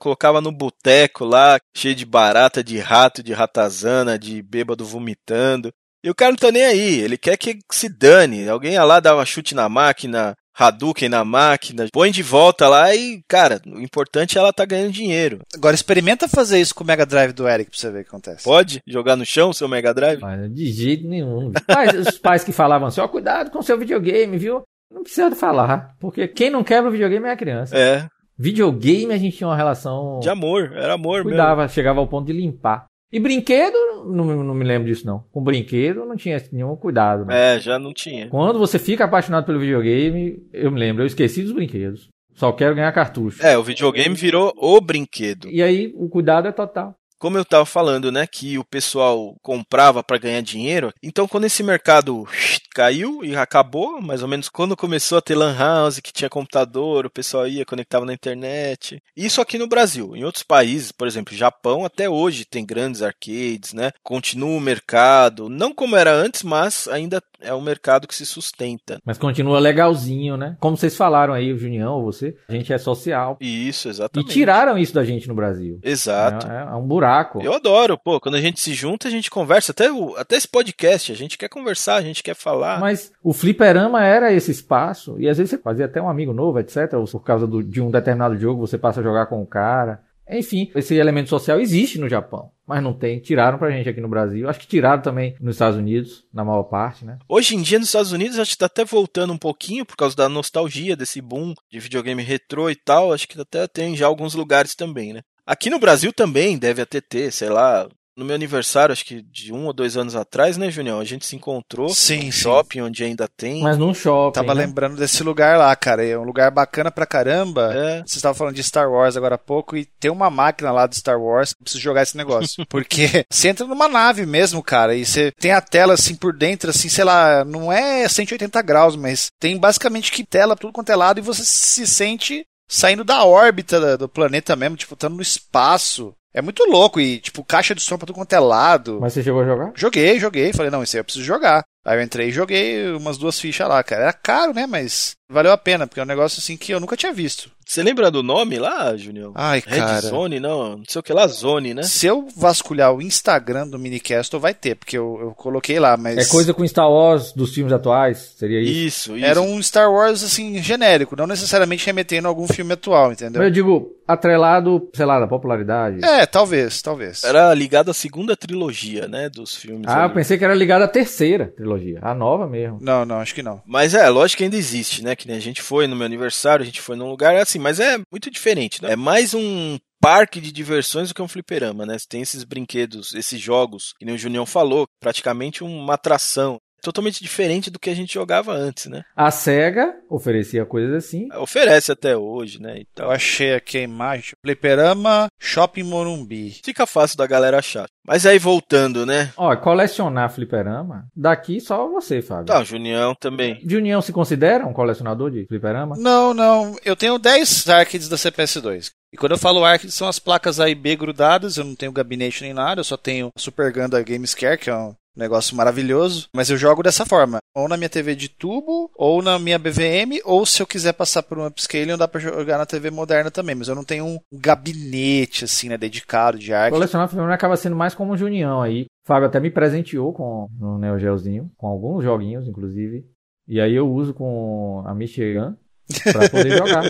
Colocava 0.03 0.41
no 0.41 0.51
boteco 0.51 1.25
lá, 1.25 1.61
cheio 1.77 1.95
de 1.95 2.05
barata, 2.05 2.63
de 2.65 2.77
rato, 2.81 3.23
de 3.23 3.33
ratazana, 3.33 4.19
de 4.19 4.43
bêbado 4.43 4.85
vomitando. 4.85 5.71
E 6.05 6.11
o 6.11 6.15
cara 6.15 6.33
não 6.33 6.37
tá 6.37 6.51
nem 6.51 6.65
aí, 6.65 6.99
ele 6.99 7.17
quer 7.17 7.37
que 7.37 7.61
se 7.71 7.89
dane. 7.89 8.49
Alguém 8.49 8.73
ia 8.73 8.83
lá, 8.83 8.99
dava 8.99 9.25
chute 9.25 9.55
na 9.55 9.69
máquina, 9.69 10.35
Hadouken 10.59 11.09
na 11.09 11.25
máquina, 11.25 11.87
põe 11.93 12.11
de 12.11 12.21
volta 12.21 12.69
lá 12.69 12.93
e, 12.93 13.23
cara, 13.29 13.61
o 13.65 13.79
importante 13.81 14.37
é 14.37 14.41
ela 14.41 14.53
tá 14.53 14.65
ganhando 14.65 14.91
dinheiro. 14.91 15.39
Agora 15.55 15.75
experimenta 15.77 16.27
fazer 16.27 16.61
isso 16.61 16.75
com 16.75 16.83
o 16.83 16.87
Mega 16.87 17.07
Drive 17.07 17.33
do 17.33 17.49
Eric 17.49 17.71
pra 17.71 17.79
você 17.79 17.89
ver 17.91 18.01
o 18.01 18.03
que 18.03 18.09
acontece. 18.09 18.43
Pode 18.43 18.81
jogar 18.85 19.15
no 19.15 19.25
chão 19.25 19.51
o 19.51 19.55
seu 19.55 19.69
Mega 19.69 19.95
Drive? 19.95 20.21
Mas 20.21 20.53
de 20.53 20.73
jeito 20.73 21.07
nenhum. 21.07 21.53
Pais- 21.65 21.95
os 22.09 22.19
pais 22.19 22.43
que 22.43 22.51
falavam 22.51 22.89
assim, 22.89 23.01
ó, 23.01 23.07
cuidado 23.07 23.53
com 23.53 23.61
o 23.61 23.63
seu 23.63 23.79
videogame, 23.79 24.37
viu? 24.37 24.63
Não 24.93 25.05
precisa 25.05 25.35
falar, 25.35 25.95
porque 25.99 26.29
quem 26.29 26.51
não 26.51 26.63
quebra 26.63 26.91
o 26.91 26.93
videogame 26.93 27.27
é 27.27 27.31
a 27.31 27.37
criança. 27.37 27.75
É, 27.79 28.07
Videogame 28.39 29.13
a 29.13 29.19
gente 29.19 29.37
tinha 29.37 29.49
uma 29.49 29.57
relação... 29.57 30.19
de 30.21 30.29
amor, 30.29 30.73
era 30.75 30.95
amor 30.95 31.17
mesmo. 31.19 31.31
Cuidava, 31.31 31.69
chegava 31.69 32.01
ao 32.01 32.07
ponto 32.09 32.27
de 32.27 32.33
limpar. 32.33 32.87
E 33.13 33.21
brinquedo, 33.21 33.77
não, 34.07 34.25
não 34.43 34.55
me 34.55 34.65
lembro 34.65 34.89
disso 34.89 35.07
não. 35.07 35.25
Com 35.31 35.43
brinquedo 35.43 36.07
não 36.07 36.17
tinha 36.17 36.43
nenhum 36.51 36.75
cuidado. 36.75 37.27
né? 37.27 37.57
É, 37.57 37.61
já 37.61 37.79
não 37.79 37.93
tinha. 37.93 38.29
Quando 38.29 38.59
você 38.59 38.79
fica 38.79 39.05
apaixonado 39.05 39.45
pelo 39.45 39.61
videogame, 39.61 40.43
eu 40.53 40.71
me 40.71 40.81
lembro, 40.81 41.03
eu 41.03 41.07
esqueci 41.07 41.43
dos 41.43 41.53
brinquedos. 41.53 42.09
Só 42.35 42.51
quero 42.53 42.75
ganhar 42.75 42.91
cartucho. 42.93 43.45
É, 43.45 43.59
o 43.59 43.63
videogame 43.63 44.15
virou 44.15 44.53
o 44.57 44.81
brinquedo. 44.81 45.47
E 45.51 45.63
aí 45.63 45.93
o 45.95 46.09
cuidado 46.09 46.49
é 46.49 46.53
total. 46.53 46.95
Como 47.23 47.39
eu 47.39 47.45
tava 47.45 47.65
falando, 47.65 48.11
né, 48.11 48.27
que 48.27 48.59
o 48.59 48.65
pessoal 48.65 49.37
comprava 49.41 50.03
para 50.03 50.19
ganhar 50.19 50.41
dinheiro. 50.41 50.93
Então, 51.01 51.29
quando 51.29 51.45
esse 51.45 51.63
mercado 51.63 52.27
caiu 52.75 53.25
e 53.25 53.37
acabou, 53.37 54.03
mais 54.03 54.23
ou 54.23 54.29
menos 54.29 54.49
quando 54.49 54.77
começou 54.77 55.19
a 55.19 55.23
ter 55.23 55.37
lan 55.37 55.57
house, 55.57 56.01
que 56.01 56.13
tinha 56.13 56.29
computador, 56.29 57.07
o 57.07 57.11
pessoal 57.11 57.47
ia, 57.47 57.65
conectava 57.65 58.05
na 58.05 58.13
internet. 58.13 59.01
Isso 59.17 59.41
aqui 59.41 59.57
no 59.57 59.69
Brasil. 59.69 60.17
Em 60.17 60.25
outros 60.25 60.43
países, 60.43 60.91
por 60.91 61.07
exemplo, 61.07 61.37
Japão, 61.37 61.85
até 61.85 62.11
hoje 62.11 62.45
tem 62.45 62.67
grandes 62.67 63.03
arcades, 63.03 63.73
né? 63.73 63.93
Continua 64.03 64.57
o 64.57 64.61
mercado, 64.61 65.49
não 65.49 65.73
como 65.73 65.95
era 65.95 66.13
antes, 66.13 66.43
mas 66.43 66.89
ainda 66.89 67.23
é 67.43 67.55
um 67.55 67.61
mercado 67.61 68.07
que 68.07 68.15
se 68.15 68.25
sustenta. 68.27 68.99
Mas 69.05 69.19
continua 69.19 69.59
legalzinho, 69.59 70.37
né? 70.37 70.57
Como 70.61 70.77
vocês 70.77 70.97
falaram 70.97 71.33
aí, 71.35 71.53
o 71.53 71.59
Junião 71.59 71.95
ou 71.95 72.05
você, 72.05 72.37
a 72.49 72.53
gente 72.53 72.73
é 72.73 72.79
social. 72.79 73.37
Isso, 73.41 73.89
E 73.89 73.91
exatamente. 73.91 74.33
tiraram 74.33 74.79
isso 74.79 74.95
da 74.95 75.05
gente 75.05 75.29
no 75.29 75.35
Brasil. 75.35 75.79
Exato. 75.83 76.47
É, 76.47 76.63
é 76.71 76.75
um 76.75 76.87
buraco. 76.87 77.41
Eu 77.43 77.53
adoro, 77.55 77.99
pô, 77.99 78.21
quando 78.21 78.37
a 78.37 78.41
gente 78.41 78.61
se 78.61 78.73
junta, 78.75 79.09
a 79.09 79.11
gente 79.11 79.31
conversa, 79.31 79.73
até, 79.73 79.91
o, 79.91 80.17
até 80.17 80.37
esse 80.37 80.49
podcast, 80.49 81.13
a 81.13 81.15
gente 81.17 81.37
quer 81.39 81.49
conversar, 81.49 81.97
a 81.97 82.03
gente 82.03 82.23
quer 82.23 82.35
falar. 82.35 82.81
Mas 82.81 83.13
o 83.23 83.33
fliperama 83.33 84.05
era 84.05 84.33
esse 84.33 84.51
espaço, 84.51 85.17
e 85.19 85.29
às 85.29 85.39
vezes 85.39 85.51
você 85.51 85.59
fazia 85.59 85.87
até 85.87 86.01
um 86.01 86.09
amigo 86.09 86.33
novo, 86.33 86.59
etc. 86.59 86.93
Ou 86.95 87.05
por 87.07 87.21
causa 87.25 87.47
do- 87.47 87.63
de 87.63 87.81
um 87.81 87.91
determinado 87.91 88.39
jogo, 88.39 88.67
você 88.67 88.79
passa 88.79 89.01
a 89.01 89.03
jogar 89.03 89.27
com 89.27 89.43
o 89.43 89.47
cara. 89.47 90.01
Enfim, 90.39 90.71
esse 90.75 90.95
elemento 90.95 91.29
social 91.29 91.61
existe 91.61 91.99
no 91.99 92.09
Japão, 92.09 92.51
mas 92.67 92.83
não 92.83 92.93
tem. 92.93 93.21
Tiraram 93.21 93.59
pra 93.59 93.71
gente 93.71 93.89
aqui 93.89 94.01
no 94.01 94.09
Brasil. 94.09 94.49
Acho 94.49 94.61
que 94.61 94.67
tiraram 94.67 95.03
também 95.03 95.37
nos 95.41 95.57
Estados 95.57 95.79
Unidos, 95.79 96.25
na 96.33 96.45
maior 96.45 96.65
parte, 96.65 97.05
né? 97.05 97.19
Hoje 97.29 97.55
em 97.55 97.63
dia, 97.63 97.79
nos 97.79 97.89
Estados 97.89 98.13
Unidos, 98.13 98.39
acho 98.39 98.53
que 98.53 98.59
tá 98.59 98.67
até 98.67 98.85
voltando 98.85 99.33
um 99.33 99.39
pouquinho 99.39 99.85
por 99.85 99.97
causa 99.97 100.17
da 100.17 100.29
nostalgia 100.29 100.97
desse 100.97 101.21
boom 101.21 101.55
de 101.71 101.79
videogame 101.79 102.23
retrô 102.23 102.71
e 102.71 102.77
tal. 102.77 103.13
Acho 103.13 103.29
que 103.29 103.41
até 103.41 103.67
tem 103.67 103.97
já 103.97 104.07
alguns 104.07 104.35
lugares 104.35 104.75
também, 104.75 105.13
né? 105.13 105.21
Aqui 105.45 105.69
no 105.69 105.79
Brasil 105.79 106.13
também 106.13 106.57
deve 106.57 106.81
até 106.83 107.01
ter, 107.01 107.33
sei 107.33 107.49
lá. 107.49 107.89
No 108.17 108.25
meu 108.25 108.35
aniversário, 108.35 108.93
acho 108.93 109.05
que 109.05 109.23
de 109.23 109.53
um 109.53 109.67
ou 109.67 109.73
dois 109.73 109.97
anos 109.97 110.15
atrás, 110.15 110.59
né, 110.59 110.71
Junião? 110.71 111.01
A 111.01 111.05
gente 111.05 111.25
se 111.25 111.35
encontrou 111.35 111.89
Sim, 111.89 112.17
no 112.17 112.23
sim. 112.25 112.33
shopping 112.33 112.83
onde 112.83 113.03
ainda 113.03 113.27
tem. 113.27 113.63
Mas 113.63 113.79
num 113.79 113.95
shopping. 113.95 114.35
Tava 114.35 114.55
né? 114.55 114.67
lembrando 114.67 114.97
desse 114.97 115.23
lugar 115.23 115.59
lá, 115.59 115.75
cara. 115.75 116.05
É 116.05 116.19
um 116.19 116.25
lugar 116.25 116.51
bacana 116.51 116.91
pra 116.91 117.07
caramba. 117.07 117.73
É. 117.75 118.03
Você 118.07 118.17
estava 118.17 118.35
falando 118.35 118.55
de 118.55 118.63
Star 118.63 118.91
Wars 118.91 119.17
agora 119.17 119.37
há 119.37 119.39
pouco 119.39 119.77
e 119.77 119.87
tem 119.99 120.11
uma 120.11 120.29
máquina 120.29 120.71
lá 120.71 120.87
do 120.87 120.95
Star 120.95 121.19
Wars. 121.19 121.53
Eu 121.53 121.65
preciso 121.65 121.83
jogar 121.83 122.03
esse 122.03 122.17
negócio. 122.17 122.65
Porque 122.69 123.25
você 123.31 123.49
entra 123.49 123.67
numa 123.67 123.89
nave 123.89 124.27
mesmo, 124.27 124.63
cara, 124.63 124.95
e 124.95 125.07
você 125.07 125.33
tem 125.33 125.53
a 125.53 125.61
tela 125.61 125.95
assim 125.95 126.15
por 126.15 126.37
dentro, 126.37 126.71
assim, 126.71 126.89
sei 126.89 127.05
lá, 127.05 127.45
não 127.45 127.73
é 127.73 128.07
180 128.09 128.61
graus, 128.63 128.95
mas 128.95 129.31
tem 129.41 129.57
basicamente 129.59 130.13
que 130.13 130.25
tela 130.25 130.57
tudo 130.57 130.73
quanto 130.73 130.93
é 130.93 130.97
lado 130.97 131.19
e 131.19 131.23
você 131.23 131.43
se 131.45 131.87
sente 131.87 132.45
saindo 132.69 133.05
da 133.05 133.25
órbita 133.25 133.99
do 133.99 134.09
planeta 134.09 134.57
mesmo, 134.57 134.77
tipo, 134.77 134.95
estando 134.95 135.17
no 135.17 135.23
espaço. 135.23 136.15
É 136.35 136.41
muito 136.41 136.65
louco 136.65 137.01
e, 137.01 137.19
tipo, 137.21 137.45
caixa 137.45 137.75
de 137.75 137.83
som 137.83 137.99
pra 137.99 138.07
tudo 138.07 138.17
quanto 138.17 138.33
é 138.33 138.41
lado. 138.41 138.99
Mas 139.01 139.13
você 139.13 139.23
chegou 139.23 139.43
a 139.43 139.45
jogar? 139.45 139.73
Joguei, 139.75 140.19
joguei. 140.19 140.53
Falei, 140.53 140.71
não, 140.71 140.83
isso 140.83 140.97
aí 140.97 141.01
eu 141.01 141.05
preciso 141.05 141.25
jogar. 141.25 141.63
Aí 141.85 141.99
eu 141.99 142.03
entrei 142.03 142.29
e 142.29 142.33
joguei 142.33 142.91
umas 142.93 143.19
duas 143.19 143.39
fichas 143.39 143.69
lá, 143.69 143.83
cara. 143.83 144.03
Era 144.03 144.13
caro, 144.13 144.55
né? 144.55 144.67
Mas 144.67 145.15
valeu 145.29 145.53
a 145.53 145.59
pena, 145.59 145.87
porque 145.87 146.01
é 146.01 146.03
um 146.03 146.07
negócio 146.07 146.39
assim 146.39 146.57
que 146.57 146.73
eu 146.73 146.81
nunca 146.81 146.97
tinha 146.97 147.13
visto. 147.13 147.51
Você 147.73 147.83
lembra 147.83 148.11
do 148.11 148.23
nome 148.23 148.59
lá, 148.59 148.95
Junião? 148.99 149.33
Ai, 149.35 149.63
Red 149.67 149.79
cara. 149.79 150.01
Zone, 150.03 150.39
não, 150.39 150.77
não 150.77 150.85
sei 150.87 151.01
o 151.01 151.03
que 151.03 151.11
lá, 151.11 151.27
Zone, 151.27 151.73
né? 151.73 151.83
Se 151.85 152.05
eu 152.07 152.29
vasculhar 152.37 152.95
o 152.95 153.01
Instagram 153.01 153.67
do 153.67 153.79
Minicastle, 153.79 154.39
vai 154.39 154.53
ter, 154.53 154.75
porque 154.75 154.99
eu, 154.99 155.19
eu 155.19 155.31
coloquei 155.31 155.81
lá, 155.81 155.97
mas. 155.97 156.19
É 156.19 156.31
coisa 156.31 156.53
com 156.53 156.69
Star 156.69 156.91
Wars 156.91 157.33
dos 157.33 157.55
filmes 157.55 157.73
atuais? 157.73 158.35
Seria 158.37 158.61
isso? 158.61 158.73
Isso, 158.73 159.17
isso. 159.17 159.25
Era 159.25 159.41
um 159.41 159.63
Star 159.63 159.91
Wars, 159.91 160.23
assim, 160.23 160.63
genérico, 160.63 161.17
não 161.17 161.27
necessariamente 161.27 161.87
remetendo 161.87 162.29
a 162.29 162.31
algum 162.31 162.47
filme 162.47 162.75
atual, 162.75 163.11
entendeu? 163.11 163.43
Eu 163.43 163.51
digo, 163.51 163.97
atrelado, 164.07 164.91
sei 164.93 165.07
lá, 165.07 165.19
da 165.19 165.27
popularidade. 165.27 166.05
É, 166.05 166.27
talvez, 166.27 166.83
talvez. 166.83 167.25
Era 167.25 167.53
ligado 167.55 167.91
à 167.91 167.95
segunda 167.95 168.37
trilogia, 168.37 169.09
né, 169.09 169.29
dos 169.29 169.57
filmes. 169.57 169.87
Ah, 169.89 170.01
eu 170.01 170.05
ali. 170.05 170.15
pensei 170.15 170.37
que 170.37 170.45
era 170.45 170.55
ligado 170.55 170.83
à 170.83 170.89
terceira 170.89 171.47
trilogia, 171.47 171.99
a 172.03 172.15
nova 172.15 172.47
mesmo. 172.47 172.79
Não, 172.81 173.05
não, 173.05 173.17
acho 173.17 173.35
que 173.35 173.43
não. 173.43 173.63
Mas 173.67 173.95
é, 173.95 174.09
lógico 174.09 174.39
que 174.39 174.45
ainda 174.45 174.57
existe, 174.57 175.03
né? 175.03 175.17
Que 175.17 175.27
nem 175.27 175.37
a 175.37 175.41
gente 175.41 175.63
foi 175.63 175.87
no 175.87 175.97
meu 175.97 176.05
aniversário, 176.05 176.63
a 176.63 176.67
gente 176.67 176.81
foi 176.81 176.97
num 176.97 177.09
lugar 177.09 177.37
assim, 177.37 177.59
mas 177.63 177.81
é 177.81 177.99
muito 178.11 178.31
diferente, 178.31 178.83
né? 178.83 178.93
É 178.93 178.97
mais 178.97 179.33
um 179.33 179.79
parque 180.01 180.41
de 180.41 180.51
diversões 180.51 181.09
do 181.09 181.15
que 181.15 181.23
um 181.23 181.29
fliperama, 181.29 181.87
né? 181.87 181.97
Tem 182.09 182.21
esses 182.21 182.43
brinquedos, 182.43 183.15
esses 183.15 183.41
jogos, 183.41 183.95
que 183.99 184.05
nem 184.05 184.17
o 184.17 184.19
Junião 184.19 184.45
falou, 184.45 184.87
praticamente 185.01 185.63
uma 185.63 185.95
atração. 185.95 186.59
Totalmente 186.83 187.23
diferente 187.23 187.71
do 187.71 187.79
que 187.79 187.89
a 187.91 187.95
gente 187.95 188.13
jogava 188.15 188.53
antes, 188.53 188.87
né? 188.87 189.03
A 189.17 189.31
SEGA 189.31 189.95
oferecia 190.11 190.67
coisas 190.67 190.93
assim. 191.05 191.29
Oferece 191.35 191.93
até 191.93 192.17
hoje, 192.17 192.61
né? 192.61 192.81
Então, 192.81 193.07
Eu 193.07 193.13
achei 193.13 193.55
aqui 193.55 193.79
a 193.79 193.83
imagem. 193.83 194.33
Fliperama 194.45 195.29
Shopping 195.41 195.83
Morumbi. 195.85 196.61
fica 196.65 196.87
fácil 196.87 197.17
da 197.17 197.27
galera 197.27 197.59
achar. 197.59 197.87
Mas 198.07 198.27
aí 198.27 198.39
voltando, 198.39 199.07
né? 199.07 199.33
Ó, 199.37 199.55
colecionar 199.57 200.29
fliperama, 200.33 201.07
daqui 201.15 201.61
só 201.61 201.89
você, 201.89 202.21
Fábio. 202.21 202.47
Tá, 202.47 202.61
o 202.61 202.65
Junião 202.65 203.15
também. 203.15 203.65
De 203.65 203.77
União 203.77 204.03
se 204.03 204.13
considera 204.13 204.67
um 204.67 204.73
colecionador 204.73 205.31
de 205.31 205.47
fliperama? 205.47 205.95
Não, 205.97 206.35
não. 206.35 206.77
Eu 206.85 206.97
tenho 206.97 207.19
10 207.19 207.69
arcades 207.69 208.09
da 208.09 208.17
CPS2. 208.17 208.91
E 209.13 209.17
quando 209.17 209.33
eu 209.33 209.39
falo 209.39 209.65
arcade, 209.65 209.93
são 209.93 210.09
as 210.09 210.19
placas 210.19 210.59
A 210.59 210.69
e 210.71 210.75
B 210.75 210.97
grudadas. 210.97 211.57
Eu 211.59 211.65
não 211.65 211.77
tenho 211.77 211.93
gabinete 211.93 212.43
nem 212.43 212.55
nada. 212.55 212.81
Eu 212.81 212.85
só 212.85 212.97
tenho 212.97 213.31
Super 213.37 213.71
Ganda 213.71 214.03
Gamescare, 214.03 214.59
que 214.59 214.71
é 214.71 214.75
um 214.75 214.95
negócio 215.17 215.57
maravilhoso. 215.57 216.29
Mas 216.35 216.51
eu 216.51 216.57
jogo 216.57 216.83
dessa 216.83 217.07
forma. 217.07 217.39
Ou 217.55 217.69
na 217.69 217.77
minha 217.77 217.89
TV 217.89 218.15
de 218.15 218.29
tubo, 218.29 218.91
ou 218.95 219.23
na 219.23 219.39
minha 219.39 219.59
BVM, 219.59 220.21
ou 220.25 220.45
se 220.47 220.63
eu 220.63 220.67
quiser 220.67 220.93
passar 220.93 221.23
por 221.23 221.39
um 221.39 221.47
upscaling, 221.47 221.97
dá 221.97 222.09
pra 222.09 222.21
jogar 222.21 222.59
na 222.59 222.67
TV 222.67 222.91
moderna 222.91 223.31
também. 223.31 223.55
Mas 223.55 223.69
eu 223.69 223.75
não 223.75 223.85
tenho 223.85 224.07
um 224.07 224.19
gabinete, 224.33 225.45
assim, 225.45 225.69
né, 225.69 225.77
dedicado 225.77 226.39
de 226.39 226.53
arcade. 226.53 226.73
Colecionar 226.73 227.09
fliperama 227.09 227.35
acaba 227.35 227.57
sendo 227.57 227.77
mais 227.77 227.95
como 227.95 228.13
um 228.13 228.17
Junião 228.17 228.63
aí. 228.63 228.83
O 228.83 229.07
Fábio 229.07 229.29
até 229.29 229.41
me 229.41 229.51
presenteou 229.51 230.13
com 230.13 230.49
no 230.59 230.79
Neo 230.79 230.99
Geozinho, 230.99 231.51
com 231.57 231.67
alguns 231.67 232.05
joguinhos, 232.05 232.47
inclusive. 232.47 233.05
E 233.49 233.61
aí 233.61 233.75
eu 233.75 233.91
uso 233.91 234.15
com 234.15 234.83
a 234.87 234.95
Michigan 234.95 235.57
pra 236.05 236.29
poder 236.29 236.51
jogar. 236.57 236.85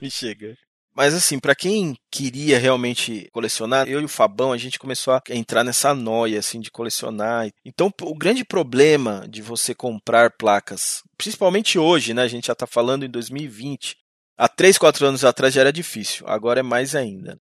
Me 0.00 0.10
chega. 0.10 0.54
Mas 0.96 1.12
assim, 1.12 1.40
pra 1.40 1.56
quem 1.56 1.96
queria 2.10 2.58
realmente 2.58 3.28
colecionar, 3.32 3.88
eu 3.88 4.00
e 4.00 4.04
o 4.04 4.08
Fabão, 4.08 4.52
a 4.52 4.56
gente 4.56 4.78
começou 4.78 5.12
a 5.12 5.22
entrar 5.30 5.64
nessa 5.64 5.92
noia 5.92 6.38
assim 6.38 6.60
de 6.60 6.70
colecionar. 6.70 7.48
Então, 7.64 7.92
o 8.02 8.14
grande 8.14 8.44
problema 8.44 9.26
de 9.28 9.42
você 9.42 9.74
comprar 9.74 10.30
placas, 10.38 11.02
principalmente 11.18 11.78
hoje, 11.78 12.14
né, 12.14 12.22
a 12.22 12.28
gente 12.28 12.46
já 12.46 12.54
tá 12.54 12.66
falando 12.66 13.04
em 13.04 13.10
2020. 13.10 13.96
Há 14.38 14.48
3, 14.48 14.78
4 14.78 15.06
anos 15.06 15.24
atrás 15.24 15.52
já 15.54 15.62
era 15.62 15.72
difícil, 15.72 16.26
agora 16.28 16.60
é 16.60 16.62
mais 16.62 16.94
ainda. 16.94 17.36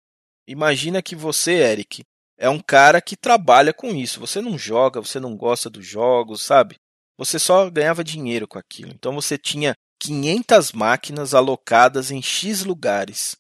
Imagina 0.47 1.01
que 1.01 1.15
você, 1.15 1.53
Eric, 1.53 2.03
é 2.37 2.49
um 2.49 2.59
cara 2.59 3.01
que 3.01 3.15
trabalha 3.15 3.73
com 3.73 3.89
isso. 3.89 4.19
Você 4.19 4.41
não 4.41 4.57
joga, 4.57 4.99
você 4.99 5.19
não 5.19 5.37
gosta 5.37 5.69
dos 5.69 5.85
jogos, 5.85 6.41
sabe? 6.41 6.75
Você 7.17 7.37
só 7.37 7.69
ganhava 7.69 8.03
dinheiro 8.03 8.47
com 8.47 8.57
aquilo. 8.57 8.91
Então 8.93 9.13
você 9.13 9.37
tinha 9.37 9.75
500 10.01 10.71
máquinas 10.73 11.33
alocadas 11.33 12.11
em 12.11 12.21
X 12.21 12.63
lugares. 12.63 13.37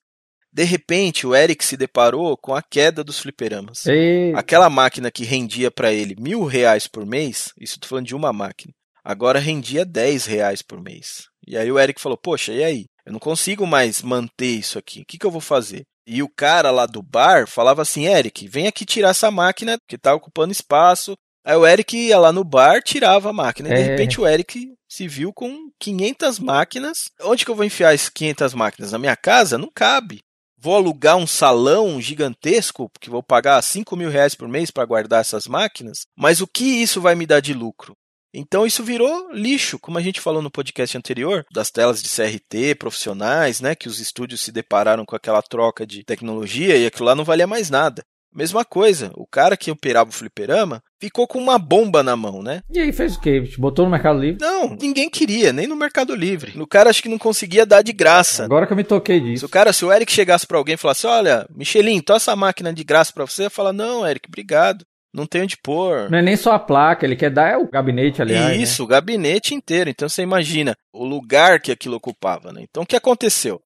De 0.53 0.63
repente, 0.63 1.25
o 1.25 1.35
Eric 1.35 1.65
se 1.65 1.75
deparou 1.75 2.37
com 2.37 2.53
a 2.53 2.61
queda 2.61 3.03
dos 3.03 3.19
fliperamas. 3.19 3.87
Aquela 4.35 4.69
máquina 4.69 5.09
que 5.09 5.23
rendia 5.23 5.71
para 5.71 5.91
ele 5.91 6.15
mil 6.19 6.45
reais 6.45 6.87
por 6.87 7.05
mês, 7.05 7.51
isso 7.59 7.79
tô 7.79 7.87
falando 7.87 8.05
de 8.05 8.15
uma 8.15 8.31
máquina, 8.31 8.71
agora 9.03 9.39
rendia 9.39 9.83
10 9.83 10.25
reais 10.27 10.61
por 10.61 10.79
mês. 10.79 11.23
E 11.47 11.57
aí 11.57 11.71
o 11.71 11.79
Eric 11.79 11.99
falou: 11.99 12.17
Poxa, 12.17 12.53
e 12.53 12.63
aí? 12.63 12.85
Eu 13.05 13.11
não 13.11 13.19
consigo 13.19 13.65
mais 13.67 14.01
manter 14.01 14.45
isso 14.59 14.77
aqui. 14.77 15.01
O 15.01 15.05
que, 15.05 15.17
que 15.17 15.25
eu 15.25 15.31
vou 15.31 15.41
fazer? 15.41 15.83
E 16.07 16.21
o 16.21 16.29
cara 16.29 16.69
lá 16.71 16.85
do 16.85 17.01
bar 17.01 17.47
falava 17.47 17.81
assim: 17.81 18.05
Eric, 18.05 18.47
vem 18.47 18.67
aqui 18.67 18.85
tirar 18.85 19.09
essa 19.09 19.31
máquina 19.31 19.77
que 19.89 19.97
tá 19.97 20.13
ocupando 20.13 20.51
espaço. 20.51 21.15
Aí 21.45 21.57
o 21.57 21.65
Eric 21.67 21.97
ia 21.97 22.17
lá 22.19 22.31
no 22.31 22.43
bar, 22.43 22.81
tirava 22.81 23.31
a 23.31 23.33
máquina. 23.33 23.69
E 23.69 23.73
de 23.73 23.81
É. 23.81 23.83
repente 23.83 24.21
o 24.21 24.25
Eric 24.27 24.69
se 24.87 25.07
viu 25.07 25.33
com 25.33 25.69
500 25.79 26.39
máquinas. 26.39 27.09
Onde 27.21 27.43
que 27.43 27.51
eu 27.51 27.55
vou 27.55 27.65
enfiar 27.65 27.93
essas 27.93 28.07
500 28.09 28.53
máquinas? 28.53 28.91
Na 28.93 28.97
minha 28.99 29.15
casa? 29.17 29.57
Não 29.57 29.69
cabe. 29.73 30.21
Vou 30.63 30.77
alugar 30.77 31.17
um 31.17 31.27
salão 31.27 31.99
gigantesco, 31.99 32.87
porque 32.87 33.09
vou 33.09 33.21
pagar 33.21 33.61
5 33.61 33.97
mil 33.97 34.09
reais 34.09 34.33
por 34.33 34.47
mês 34.47 34.71
para 34.71 34.85
guardar 34.85 35.19
essas 35.19 35.45
máquinas. 35.45 36.05
Mas 36.15 36.39
o 36.39 36.47
que 36.47 36.63
isso 36.63 37.01
vai 37.01 37.15
me 37.15 37.25
dar 37.25 37.41
de 37.41 37.53
lucro? 37.53 37.97
Então 38.33 38.65
isso 38.65 38.81
virou 38.81 39.29
lixo, 39.33 39.77
como 39.77 39.97
a 39.97 40.01
gente 40.01 40.21
falou 40.21 40.41
no 40.41 40.49
podcast 40.49 40.97
anterior, 40.97 41.45
das 41.51 41.69
telas 41.69 42.01
de 42.01 42.07
CRT 42.07 42.75
profissionais, 42.75 43.59
né, 43.59 43.75
que 43.75 43.89
os 43.89 43.99
estúdios 43.99 44.39
se 44.39 44.53
depararam 44.53 45.05
com 45.05 45.17
aquela 45.17 45.41
troca 45.41 45.85
de 45.85 46.01
tecnologia 46.01 46.77
e 46.77 46.85
aquilo 46.85 47.07
lá 47.07 47.13
não 47.13 47.25
valia 47.25 47.45
mais 47.45 47.69
nada. 47.69 48.01
Mesma 48.35 48.65
coisa, 48.65 49.11
o 49.15 49.27
cara 49.27 49.55
que 49.55 49.69
operava 49.71 50.09
o 50.09 50.13
fliperama 50.13 50.81
ficou 50.99 51.27
com 51.27 51.37
uma 51.39 51.59
bomba 51.59 52.01
na 52.01 52.15
mão, 52.15 52.41
né? 52.41 52.61
E 52.71 52.79
aí 52.79 52.91
fez 52.91 53.15
o 53.15 53.19
quê? 53.21 53.43
Botou 53.57 53.85
no 53.85 53.91
Mercado 53.91 54.19
Livre? 54.19 54.37
Não, 54.41 54.75
ninguém 54.79 55.09
queria, 55.09 55.53
nem 55.53 55.67
no 55.67 55.75
Mercado 55.75 56.15
Livre. 56.15 56.59
O 56.59 56.65
cara 56.67 56.89
acho 56.89 57.01
que 57.03 57.09
não 57.09 57.17
conseguia 57.17 57.65
dar 57.65 57.81
de 57.81 57.93
graça. 57.93 58.45
Agora 58.45 58.65
que 58.65 58.73
eu 58.73 58.77
me 58.77 58.83
toquei 58.83 59.19
Se 59.19 59.25
disso. 59.25 59.45
o 59.45 59.49
cara, 59.49 59.71
se 59.73 59.85
o 59.85 59.91
Eric 59.93 60.11
chegasse 60.11 60.47
pra 60.47 60.57
alguém 60.57 60.75
e 60.75 60.77
falasse, 60.77 61.05
olha, 61.05 61.45
Michelin, 61.55 62.01
tô 62.01 62.15
essa 62.15 62.35
máquina 62.35 62.73
de 62.73 62.83
graça 62.83 63.11
pra 63.13 63.25
você, 63.25 63.43
ia 63.43 63.49
falar, 63.49 63.73
não, 63.73 64.07
Eric, 64.07 64.27
obrigado. 64.27 64.85
Não 65.13 65.27
tenho 65.27 65.43
onde 65.43 65.55
pôr. 65.57 66.09
Não 66.09 66.17
é 66.17 66.21
nem 66.23 66.35
só 66.35 66.53
a 66.53 66.59
placa, 66.59 67.05
ele 67.05 67.15
quer 67.15 67.29
dar 67.29 67.51
é 67.51 67.55
o 67.57 67.69
gabinete, 67.69 68.19
aliás. 68.19 68.47
né? 68.47 68.55
Isso, 68.57 68.83
o 68.83 68.87
gabinete 68.87 69.53
inteiro. 69.53 69.87
Então 69.91 70.09
você 70.09 70.23
imagina 70.23 70.75
o 70.91 71.05
lugar 71.05 71.59
que 71.61 71.71
aquilo 71.71 71.97
ocupava, 71.97 72.51
né? 72.51 72.61
Então 72.63 72.81
o 72.81 72.85
que 72.85 72.95
aconteceu? 72.95 73.61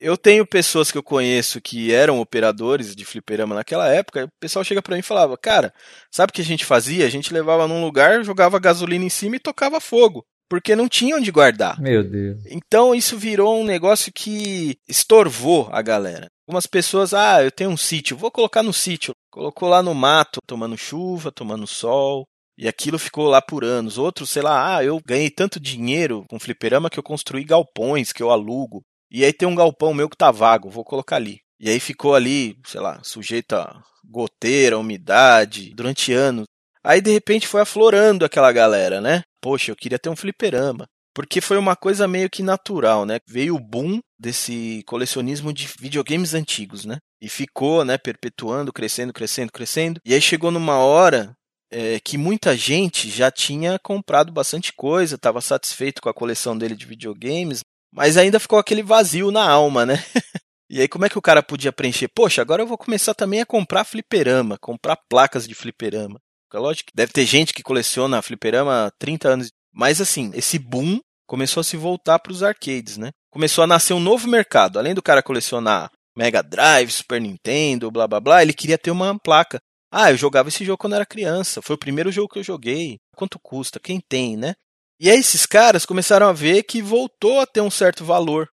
Eu 0.00 0.16
tenho 0.16 0.46
pessoas 0.46 0.90
que 0.90 0.96
eu 0.96 1.02
conheço 1.02 1.60
que 1.60 1.92
eram 1.92 2.20
operadores 2.20 2.96
de 2.96 3.04
fliperama 3.04 3.54
naquela 3.54 3.86
época, 3.88 4.24
o 4.24 4.40
pessoal 4.40 4.64
chega 4.64 4.80
pra 4.80 4.94
mim 4.94 5.00
e 5.00 5.02
falava: 5.02 5.36
"Cara, 5.36 5.74
sabe 6.10 6.30
o 6.30 6.32
que 6.32 6.40
a 6.40 6.44
gente 6.44 6.64
fazia? 6.64 7.04
A 7.04 7.10
gente 7.10 7.34
levava 7.34 7.68
num 7.68 7.84
lugar, 7.84 8.24
jogava 8.24 8.58
gasolina 8.58 9.04
em 9.04 9.10
cima 9.10 9.36
e 9.36 9.40
tocava 9.40 9.78
fogo, 9.78 10.24
porque 10.48 10.74
não 10.74 10.88
tinha 10.88 11.16
onde 11.16 11.30
guardar". 11.30 11.78
Meu 11.78 12.02
Deus. 12.02 12.42
Então 12.46 12.94
isso 12.94 13.18
virou 13.18 13.60
um 13.60 13.64
negócio 13.64 14.10
que 14.10 14.78
estorvou 14.88 15.68
a 15.70 15.82
galera. 15.82 16.28
Algumas 16.48 16.66
pessoas, 16.66 17.12
ah, 17.12 17.44
eu 17.44 17.50
tenho 17.50 17.70
um 17.70 17.76
sítio, 17.76 18.16
vou 18.16 18.30
colocar 18.30 18.62
no 18.62 18.72
sítio. 18.72 19.12
Colocou 19.30 19.68
lá 19.68 19.82
no 19.82 19.94
mato, 19.94 20.40
tomando 20.46 20.76
chuva, 20.76 21.30
tomando 21.30 21.66
sol. 21.66 22.24
E 22.58 22.66
aquilo 22.66 22.98
ficou 22.98 23.28
lá 23.28 23.40
por 23.40 23.64
anos. 23.64 23.96
Outros, 23.96 24.30
sei 24.30 24.42
lá, 24.42 24.76
ah, 24.76 24.84
eu 24.84 25.00
ganhei 25.06 25.30
tanto 25.30 25.60
dinheiro 25.60 26.24
com 26.28 26.40
fliperama 26.40 26.90
que 26.90 26.98
eu 26.98 27.02
construí 27.02 27.44
galpões 27.44 28.12
que 28.12 28.22
eu 28.22 28.30
alugo. 28.30 28.82
E 29.10 29.24
aí 29.24 29.32
tem 29.32 29.48
um 29.48 29.54
galpão 29.54 29.92
meu 29.92 30.08
que 30.08 30.16
tá 30.16 30.30
vago, 30.30 30.70
vou 30.70 30.84
colocar 30.84 31.16
ali. 31.16 31.40
E 31.58 31.68
aí 31.68 31.80
ficou 31.80 32.14
ali, 32.14 32.56
sei 32.64 32.80
lá, 32.80 33.00
sujeito 33.02 33.54
a 33.54 33.82
goteira, 34.04 34.78
umidade, 34.78 35.74
durante 35.74 36.12
anos. 36.12 36.46
Aí 36.82 37.00
de 37.00 37.10
repente 37.10 37.46
foi 37.46 37.60
aflorando 37.60 38.24
aquela 38.24 38.50
galera, 38.52 39.00
né? 39.00 39.22
Poxa, 39.42 39.70
eu 39.70 39.76
queria 39.76 39.98
ter 39.98 40.08
um 40.08 40.16
fliperama. 40.16 40.86
Porque 41.14 41.40
foi 41.40 41.58
uma 41.58 41.74
coisa 41.76 42.06
meio 42.06 42.30
que 42.30 42.42
natural, 42.42 43.04
né? 43.04 43.18
Veio 43.28 43.56
o 43.56 43.60
boom 43.60 43.98
desse 44.18 44.82
colecionismo 44.86 45.52
de 45.52 45.68
videogames 45.78 46.34
antigos, 46.34 46.84
né? 46.84 46.98
E 47.20 47.28
ficou, 47.28 47.84
né, 47.84 47.98
perpetuando, 47.98 48.72
crescendo, 48.72 49.12
crescendo, 49.12 49.52
crescendo. 49.52 50.00
E 50.04 50.14
aí 50.14 50.20
chegou 50.20 50.50
numa 50.50 50.78
hora 50.78 51.34
é, 51.70 52.00
que 52.00 52.16
muita 52.16 52.56
gente 52.56 53.10
já 53.10 53.30
tinha 53.30 53.78
comprado 53.82 54.32
bastante 54.32 54.72
coisa, 54.72 55.16
estava 55.16 55.40
satisfeito 55.40 56.00
com 56.00 56.08
a 56.08 56.14
coleção 56.14 56.56
dele 56.56 56.74
de 56.74 56.86
videogames, 56.86 57.60
mas 57.92 58.16
ainda 58.16 58.40
ficou 58.40 58.58
aquele 58.58 58.82
vazio 58.82 59.30
na 59.30 59.48
alma, 59.48 59.84
né? 59.84 59.94
e 60.70 60.80
aí 60.80 60.88
como 60.88 61.04
é 61.04 61.08
que 61.08 61.18
o 61.18 61.22
cara 61.22 61.42
podia 61.42 61.72
preencher? 61.72 62.08
Poxa, 62.08 62.40
agora 62.42 62.62
eu 62.62 62.66
vou 62.66 62.78
começar 62.78 63.14
também 63.14 63.40
a 63.40 63.46
comprar 63.46 63.84
fliperama, 63.84 64.58
comprar 64.58 64.96
placas 65.08 65.46
de 65.46 65.54
fliperama. 65.54 66.20
É 66.52 66.58
lógico 66.58 66.90
deve 66.94 67.12
ter 67.12 67.24
gente 67.24 67.52
que 67.52 67.62
coleciona 67.62 68.22
fliperama 68.22 68.86
há 68.86 68.90
30 68.98 69.28
anos, 69.28 69.52
mas 69.72 70.00
assim, 70.00 70.30
esse 70.34 70.58
boom 70.58 71.00
começou 71.26 71.60
a 71.60 71.64
se 71.64 71.76
voltar 71.76 72.18
para 72.18 72.32
os 72.32 72.42
arcades, 72.42 72.96
né? 72.96 73.10
Começou 73.30 73.62
a 73.62 73.66
nascer 73.66 73.94
um 73.94 74.00
novo 74.00 74.26
mercado. 74.26 74.78
Além 74.78 74.94
do 74.94 75.02
cara 75.02 75.22
colecionar 75.22 75.88
Mega 76.16 76.42
Drive, 76.42 76.90
Super 76.90 77.20
Nintendo, 77.20 77.90
blá 77.90 78.08
blá 78.08 78.18
blá, 78.18 78.42
ele 78.42 78.52
queria 78.52 78.76
ter 78.76 78.90
uma 78.90 79.16
placa. 79.16 79.60
Ah, 79.92 80.10
eu 80.10 80.16
jogava 80.16 80.48
esse 80.48 80.64
jogo 80.64 80.78
quando 80.78 80.96
era 80.96 81.06
criança. 81.06 81.62
Foi 81.62 81.74
o 81.76 81.78
primeiro 81.78 82.10
jogo 82.10 82.28
que 82.28 82.40
eu 82.40 82.44
joguei. 82.44 82.98
Quanto 83.16 83.38
custa? 83.38 83.78
Quem 83.78 84.00
tem, 84.00 84.36
né? 84.36 84.54
E 85.00 85.10
aí 85.10 85.18
esses 85.18 85.46
caras 85.46 85.86
começaram 85.86 86.28
a 86.28 86.32
ver 86.32 86.62
que 86.64 86.82
voltou 86.82 87.40
a 87.40 87.46
ter 87.46 87.62
um 87.62 87.70
certo 87.70 88.04
valor. 88.04 88.48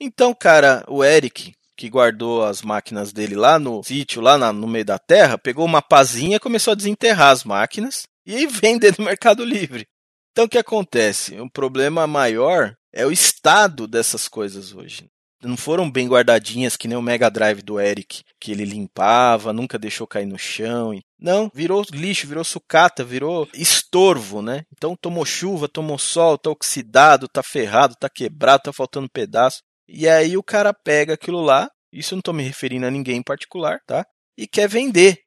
Então, 0.00 0.34
cara, 0.34 0.82
o 0.88 1.04
Eric, 1.04 1.52
que 1.76 1.90
guardou 1.90 2.44
as 2.44 2.62
máquinas 2.62 3.12
dele 3.12 3.34
lá 3.34 3.58
no 3.58 3.82
sítio, 3.84 4.22
lá 4.22 4.38
na- 4.38 4.52
no 4.54 4.66
meio 4.66 4.86
da 4.86 4.98
terra, 4.98 5.36
pegou 5.36 5.64
uma 5.66 5.82
pazinha 5.82 6.36
e 6.36 6.40
começou 6.40 6.72
a 6.72 6.74
desenterrar 6.74 7.30
as 7.30 7.44
máquinas 7.44 8.04
e 8.26 8.46
vender 8.48 8.94
no 8.98 9.04
Mercado 9.04 9.44
Livre. 9.44 9.86
Então 10.32 10.46
o 10.46 10.48
que 10.48 10.56
acontece? 10.58 11.38
Um 11.38 11.48
problema 11.48 12.06
maior 12.06 12.74
é 12.90 13.04
o 13.04 13.12
estado 13.12 13.86
dessas 13.86 14.28
coisas 14.28 14.72
hoje. 14.72 15.11
Não 15.42 15.56
foram 15.56 15.90
bem 15.90 16.06
guardadinhas 16.06 16.76
que 16.76 16.86
nem 16.86 16.96
o 16.96 17.02
Mega 17.02 17.28
Drive 17.28 17.62
do 17.62 17.80
Eric, 17.80 18.22
que 18.40 18.52
ele 18.52 18.64
limpava, 18.64 19.52
nunca 19.52 19.78
deixou 19.78 20.06
cair 20.06 20.26
no 20.26 20.38
chão. 20.38 20.96
Não, 21.18 21.50
virou 21.52 21.84
lixo, 21.92 22.28
virou 22.28 22.44
sucata, 22.44 23.04
virou 23.04 23.48
estorvo, 23.52 24.40
né? 24.40 24.64
Então 24.72 24.94
tomou 24.94 25.24
chuva, 25.24 25.68
tomou 25.68 25.98
sol, 25.98 26.38
tá 26.38 26.48
oxidado, 26.50 27.26
tá 27.26 27.42
ferrado, 27.42 27.96
tá 27.98 28.08
quebrado, 28.08 28.62
tá 28.64 28.72
faltando 28.72 29.10
pedaço. 29.10 29.62
E 29.88 30.08
aí 30.08 30.36
o 30.36 30.42
cara 30.44 30.72
pega 30.72 31.14
aquilo 31.14 31.40
lá, 31.40 31.68
isso 31.92 32.14
eu 32.14 32.16
não 32.16 32.22
tô 32.22 32.32
me 32.32 32.44
referindo 32.44 32.86
a 32.86 32.90
ninguém 32.90 33.16
em 33.16 33.22
particular, 33.22 33.80
tá? 33.84 34.06
E 34.38 34.46
quer 34.46 34.68
vender. 34.68 35.18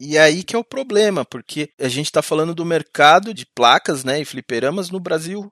E 0.00 0.18
aí 0.18 0.42
que 0.42 0.56
é 0.56 0.58
o 0.58 0.64
problema, 0.64 1.24
porque 1.24 1.70
a 1.78 1.88
gente 1.88 2.06
está 2.06 2.20
falando 2.20 2.52
do 2.52 2.64
mercado 2.64 3.32
de 3.32 3.46
placas, 3.54 4.02
né, 4.02 4.20
e 4.20 4.24
fliperamas 4.24 4.90
no 4.90 4.98
Brasil. 4.98 5.48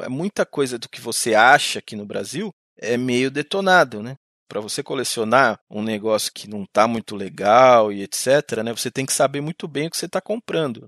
É 0.00 0.08
muita 0.08 0.44
coisa 0.44 0.78
do 0.78 0.88
que 0.88 1.00
você 1.00 1.34
acha 1.34 1.78
aqui 1.78 1.94
no 1.94 2.04
Brasil 2.04 2.52
é 2.82 2.96
meio 2.96 3.30
detonado, 3.30 4.02
né? 4.02 4.16
Para 4.48 4.60
você 4.60 4.82
colecionar 4.82 5.58
um 5.70 5.82
negócio 5.82 6.30
que 6.34 6.48
não 6.48 6.64
está 6.64 6.86
muito 6.86 7.16
legal 7.16 7.90
e 7.90 8.02
etc, 8.02 8.62
né, 8.62 8.72
você 8.72 8.90
tem 8.90 9.06
que 9.06 9.12
saber 9.12 9.40
muito 9.40 9.66
bem 9.66 9.86
o 9.86 9.90
que 9.90 9.96
você 9.96 10.04
está 10.04 10.20
comprando. 10.20 10.86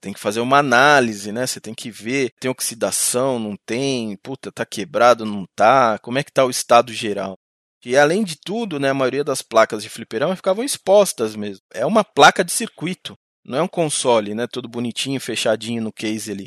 Tem 0.00 0.12
que 0.12 0.20
fazer 0.20 0.40
uma 0.40 0.58
análise, 0.58 1.30
né? 1.32 1.46
Você 1.46 1.60
tem 1.60 1.74
que 1.74 1.90
ver, 1.90 2.30
tem 2.40 2.50
oxidação, 2.50 3.38
não 3.38 3.54
tem, 3.66 4.16
puta, 4.22 4.50
tá 4.52 4.64
quebrado, 4.64 5.26
não 5.26 5.44
tá, 5.54 5.98
como 5.98 6.18
é 6.18 6.22
que 6.24 6.32
tá 6.32 6.44
o 6.44 6.50
estado 6.50 6.92
geral. 6.92 7.36
E 7.84 7.96
além 7.96 8.24
de 8.24 8.36
tudo, 8.42 8.78
né, 8.78 8.90
a 8.90 8.94
maioria 8.94 9.24
das 9.24 9.42
placas 9.42 9.82
de 9.82 9.88
fliperama 9.88 10.36
ficavam 10.36 10.64
expostas 10.64 11.34
mesmo. 11.34 11.62
É 11.72 11.84
uma 11.84 12.04
placa 12.04 12.44
de 12.44 12.52
circuito, 12.52 13.14
não 13.44 13.58
é 13.58 13.62
um 13.62 13.68
console, 13.68 14.34
né, 14.34 14.46
todo 14.46 14.68
bonitinho, 14.68 15.20
fechadinho 15.20 15.82
no 15.82 15.92
case 15.92 16.30
ali. 16.30 16.46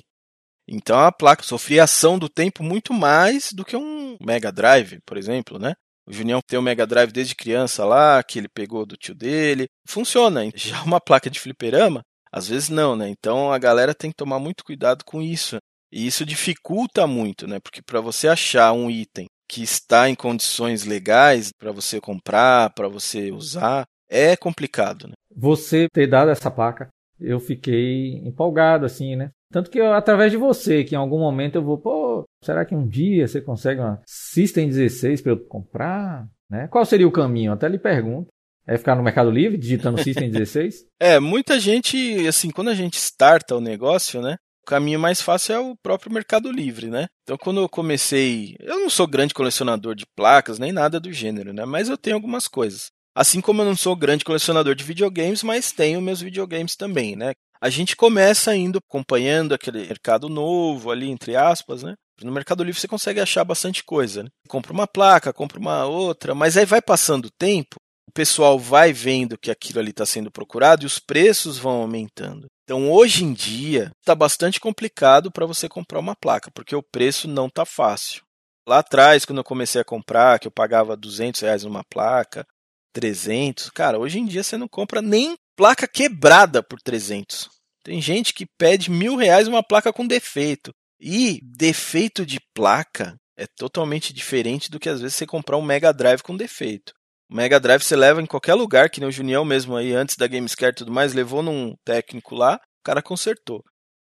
Então 0.67 0.99
a 0.99 1.11
placa 1.11 1.43
sofria 1.43 1.83
ação 1.83 2.17
do 2.17 2.29
tempo 2.29 2.63
muito 2.63 2.93
mais 2.93 3.49
do 3.53 3.65
que 3.65 3.75
um 3.75 4.17
Mega 4.21 4.51
Drive, 4.51 4.99
por 5.05 5.17
exemplo, 5.17 5.59
né? 5.59 5.73
O 6.05 6.11
Junião 6.11 6.39
tem 6.45 6.59
o 6.59 6.61
Mega 6.61 6.85
Drive 6.85 7.11
desde 7.11 7.35
criança 7.35 7.85
lá, 7.85 8.21
que 8.23 8.37
ele 8.37 8.49
pegou 8.49 8.85
do 8.85 8.97
tio 8.97 9.15
dele. 9.15 9.67
Funciona. 9.87 10.41
Já 10.55 10.81
uma 10.83 10.99
placa 10.99 11.29
de 11.29 11.39
fliperama, 11.39 12.01
às 12.31 12.47
vezes 12.47 12.69
não, 12.69 12.95
né? 12.95 13.09
Então 13.09 13.51
a 13.51 13.57
galera 13.57 13.93
tem 13.93 14.09
que 14.09 14.17
tomar 14.17 14.39
muito 14.39 14.63
cuidado 14.63 15.03
com 15.05 15.21
isso. 15.21 15.57
E 15.91 16.07
isso 16.07 16.25
dificulta 16.25 17.05
muito, 17.05 17.47
né? 17.47 17.59
Porque 17.59 17.81
para 17.81 18.01
você 18.01 18.27
achar 18.27 18.73
um 18.73 18.89
item 18.89 19.27
que 19.47 19.61
está 19.61 20.09
em 20.09 20.15
condições 20.15 20.83
legais 20.83 21.51
para 21.57 21.71
você 21.71 22.01
comprar, 22.01 22.73
para 22.73 22.87
você 22.87 23.31
usar, 23.31 23.85
é 24.09 24.35
complicado, 24.35 25.07
né? 25.07 25.13
Você 25.35 25.87
ter 25.93 26.07
dado 26.07 26.31
essa 26.31 26.49
placa, 26.49 26.89
eu 27.19 27.39
fiquei 27.39 28.15
empolgado 28.25 28.85
assim, 28.85 29.15
né? 29.15 29.29
Tanto 29.53 29.69
que 29.69 29.79
eu, 29.79 29.93
através 29.93 30.31
de 30.31 30.37
você, 30.37 30.83
que 30.83 30.95
em 30.95 30.97
algum 30.97 31.19
momento 31.19 31.55
eu 31.55 31.63
vou, 31.63 31.77
pô, 31.77 32.23
será 32.43 32.65
que 32.65 32.73
um 32.73 32.87
dia 32.87 33.27
você 33.27 33.39
consegue 33.39 33.79
uma 33.79 34.01
System 34.03 34.67
16 34.67 35.21
para 35.21 35.33
eu 35.33 35.45
comprar? 35.45 36.27
Né? 36.49 36.67
Qual 36.69 36.83
seria 36.83 37.07
o 37.07 37.11
caminho? 37.11 37.51
Até 37.51 37.69
lhe 37.69 37.77
pergunto. 37.77 38.29
É 38.65 38.79
ficar 38.79 38.95
no 38.95 39.03
Mercado 39.03 39.29
Livre 39.29 39.55
digitando 39.55 40.01
System 40.01 40.31
16? 40.31 40.85
é, 40.99 41.19
muita 41.19 41.59
gente, 41.59 42.27
assim, 42.27 42.49
quando 42.49 42.69
a 42.69 42.73
gente 42.73 42.97
starta 42.97 43.55
o 43.55 43.61
negócio, 43.61 44.23
né? 44.23 44.37
O 44.63 44.65
caminho 44.65 44.99
mais 44.99 45.21
fácil 45.21 45.53
é 45.53 45.59
o 45.59 45.75
próprio 45.75 46.11
Mercado 46.11 46.51
Livre, 46.51 46.89
né? 46.89 47.07
Então, 47.21 47.37
quando 47.37 47.61
eu 47.61 47.69
comecei, 47.69 48.55
eu 48.59 48.79
não 48.79 48.89
sou 48.89 49.05
grande 49.05 49.35
colecionador 49.35 49.93
de 49.93 50.05
placas 50.15 50.57
nem 50.57 50.71
nada 50.71 50.99
do 50.99 51.11
gênero, 51.11 51.53
né? 51.53 51.63
Mas 51.63 51.89
eu 51.89 51.97
tenho 51.97 52.15
algumas 52.15 52.47
coisas. 52.47 52.89
Assim 53.15 53.39
como 53.39 53.61
eu 53.61 53.65
não 53.65 53.75
sou 53.75 53.95
grande 53.95 54.25
colecionador 54.25 54.73
de 54.73 54.83
videogames, 54.83 55.43
mas 55.43 55.71
tenho 55.71 56.01
meus 56.01 56.21
videogames 56.21 56.75
também, 56.75 57.15
né? 57.15 57.33
A 57.63 57.69
gente 57.69 57.95
começa 57.95 58.53
indo 58.53 58.77
acompanhando 58.77 59.53
aquele 59.53 59.87
mercado 59.87 60.27
novo 60.27 60.91
ali, 60.91 61.09
entre 61.09 61.33
aspas, 61.37 61.81
né? 61.81 61.93
No 62.21 62.29
Mercado 62.29 62.61
Livre 62.61 62.77
você 62.77 62.89
consegue 62.89 63.21
achar 63.21 63.45
bastante 63.45 63.85
coisa, 63.85 64.21
né? 64.21 64.29
Compra 64.49 64.73
uma 64.73 64.85
placa, 64.85 65.31
compra 65.31 65.61
uma 65.61 65.85
outra, 65.85 66.35
mas 66.35 66.57
aí 66.57 66.65
vai 66.65 66.81
passando 66.81 67.27
o 67.27 67.31
tempo, 67.39 67.77
o 68.05 68.11
pessoal 68.11 68.59
vai 68.59 68.91
vendo 68.91 69.37
que 69.37 69.49
aquilo 69.49 69.79
ali 69.79 69.91
está 69.91 70.05
sendo 70.05 70.29
procurado 70.29 70.83
e 70.83 70.85
os 70.85 70.99
preços 70.99 71.57
vão 71.57 71.81
aumentando. 71.83 72.47
Então 72.65 72.91
hoje 72.91 73.23
em 73.23 73.31
dia 73.31 73.91
está 74.01 74.13
bastante 74.13 74.59
complicado 74.59 75.31
para 75.31 75.45
você 75.45 75.69
comprar 75.69 76.01
uma 76.01 76.17
placa, 76.17 76.51
porque 76.53 76.75
o 76.75 76.83
preço 76.83 77.29
não 77.29 77.47
está 77.47 77.63
fácil. 77.63 78.23
Lá 78.67 78.79
atrás, 78.79 79.23
quando 79.23 79.37
eu 79.37 79.43
comecei 79.43 79.79
a 79.79 79.85
comprar, 79.85 80.37
que 80.37 80.47
eu 80.47 80.51
pagava 80.51 80.97
200 80.97 81.39
reais 81.39 81.63
numa 81.63 81.83
placa, 81.89 82.45
300, 82.93 83.69
cara, 83.69 83.97
hoje 83.97 84.19
em 84.19 84.25
dia 84.25 84.43
você 84.43 84.57
não 84.57 84.67
compra 84.67 85.01
nem 85.01 85.37
placa 85.55 85.87
quebrada 85.87 86.63
por 86.63 86.79
300. 86.81 87.49
Tem 87.83 88.01
gente 88.01 88.33
que 88.33 88.45
pede 88.57 88.89
mil 88.89 89.15
reais 89.15 89.47
uma 89.47 89.63
placa 89.63 89.91
com 89.91 90.07
defeito. 90.07 90.71
E 90.99 91.39
defeito 91.43 92.25
de 92.25 92.39
placa 92.53 93.15
é 93.37 93.45
totalmente 93.57 94.13
diferente 94.13 94.69
do 94.69 94.79
que 94.79 94.89
às 94.89 95.01
vezes 95.01 95.17
você 95.17 95.25
comprar 95.25 95.57
um 95.57 95.61
Mega 95.61 95.91
Drive 95.91 96.21
com 96.21 96.35
defeito. 96.35 96.93
O 97.29 97.35
Mega 97.35 97.59
Drive 97.59 97.83
você 97.83 97.95
leva 97.95 98.21
em 98.21 98.25
qualquer 98.25 98.53
lugar, 98.53 98.89
que 98.89 98.99
nem 98.99 99.09
o 99.09 99.11
Junião 99.11 99.43
mesmo 99.43 99.75
aí, 99.75 99.93
antes 99.93 100.15
da 100.15 100.27
Gamescare 100.27 100.71
e 100.71 100.75
tudo 100.75 100.91
mais, 100.91 101.13
levou 101.13 101.41
num 101.41 101.75
técnico 101.83 102.35
lá, 102.35 102.55
o 102.55 102.83
cara 102.83 103.01
consertou. 103.01 103.63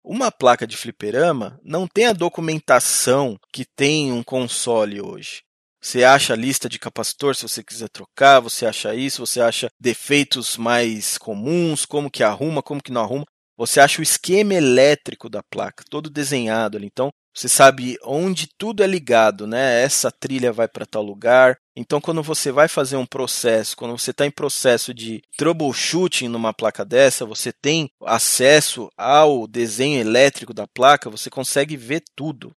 Uma 0.04 0.32
placa 0.32 0.66
de 0.66 0.76
fliperama 0.76 1.58
não 1.62 1.86
tem 1.86 2.06
a 2.06 2.12
documentação 2.12 3.38
que 3.52 3.64
tem 3.64 4.10
um 4.10 4.22
console 4.22 5.00
hoje. 5.00 5.42
Você 5.82 6.04
acha 6.04 6.32
a 6.32 6.36
lista 6.36 6.68
de 6.68 6.78
capacitor 6.78 7.34
se 7.34 7.42
você 7.42 7.62
quiser 7.62 7.88
trocar, 7.88 8.38
você 8.38 8.64
acha 8.64 8.94
isso, 8.94 9.26
você 9.26 9.40
acha 9.40 9.68
defeitos 9.80 10.56
mais 10.56 11.18
comuns, 11.18 11.84
como 11.84 12.08
que 12.08 12.22
arruma, 12.22 12.62
como 12.62 12.80
que 12.80 12.92
não 12.92 13.00
arruma. 13.02 13.24
Você 13.56 13.80
acha 13.80 14.00
o 14.00 14.02
esquema 14.02 14.54
elétrico 14.54 15.28
da 15.28 15.42
placa, 15.42 15.84
todo 15.90 16.08
desenhado 16.08 16.76
ali. 16.76 16.86
Então, 16.86 17.10
você 17.34 17.48
sabe 17.48 17.98
onde 18.04 18.46
tudo 18.58 18.82
é 18.82 18.86
ligado, 18.86 19.46
né? 19.46 19.82
Essa 19.82 20.10
trilha 20.10 20.52
vai 20.52 20.68
para 20.68 20.86
tal 20.86 21.02
lugar. 21.02 21.56
Então, 21.74 22.00
quando 22.00 22.22
você 22.22 22.52
vai 22.52 22.68
fazer 22.68 22.96
um 22.96 23.06
processo, 23.06 23.76
quando 23.76 23.98
você 23.98 24.10
está 24.10 24.24
em 24.26 24.30
processo 24.30 24.92
de 24.94 25.20
troubleshooting 25.36 26.28
numa 26.28 26.52
placa 26.52 26.84
dessa, 26.84 27.24
você 27.26 27.52
tem 27.52 27.88
acesso 28.04 28.88
ao 28.96 29.46
desenho 29.48 30.00
elétrico 30.00 30.54
da 30.54 30.66
placa, 30.66 31.10
você 31.10 31.28
consegue 31.30 31.76
ver 31.76 32.02
tudo. 32.14 32.52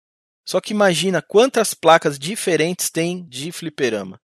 Só 0.47 0.61
que 0.61 0.73
imagina 0.73 1.21
quantas 1.21 1.73
placas 1.73 2.19
diferentes 2.19 2.89
tem 2.89 3.25
de 3.27 3.51
fliperama. 3.51 4.19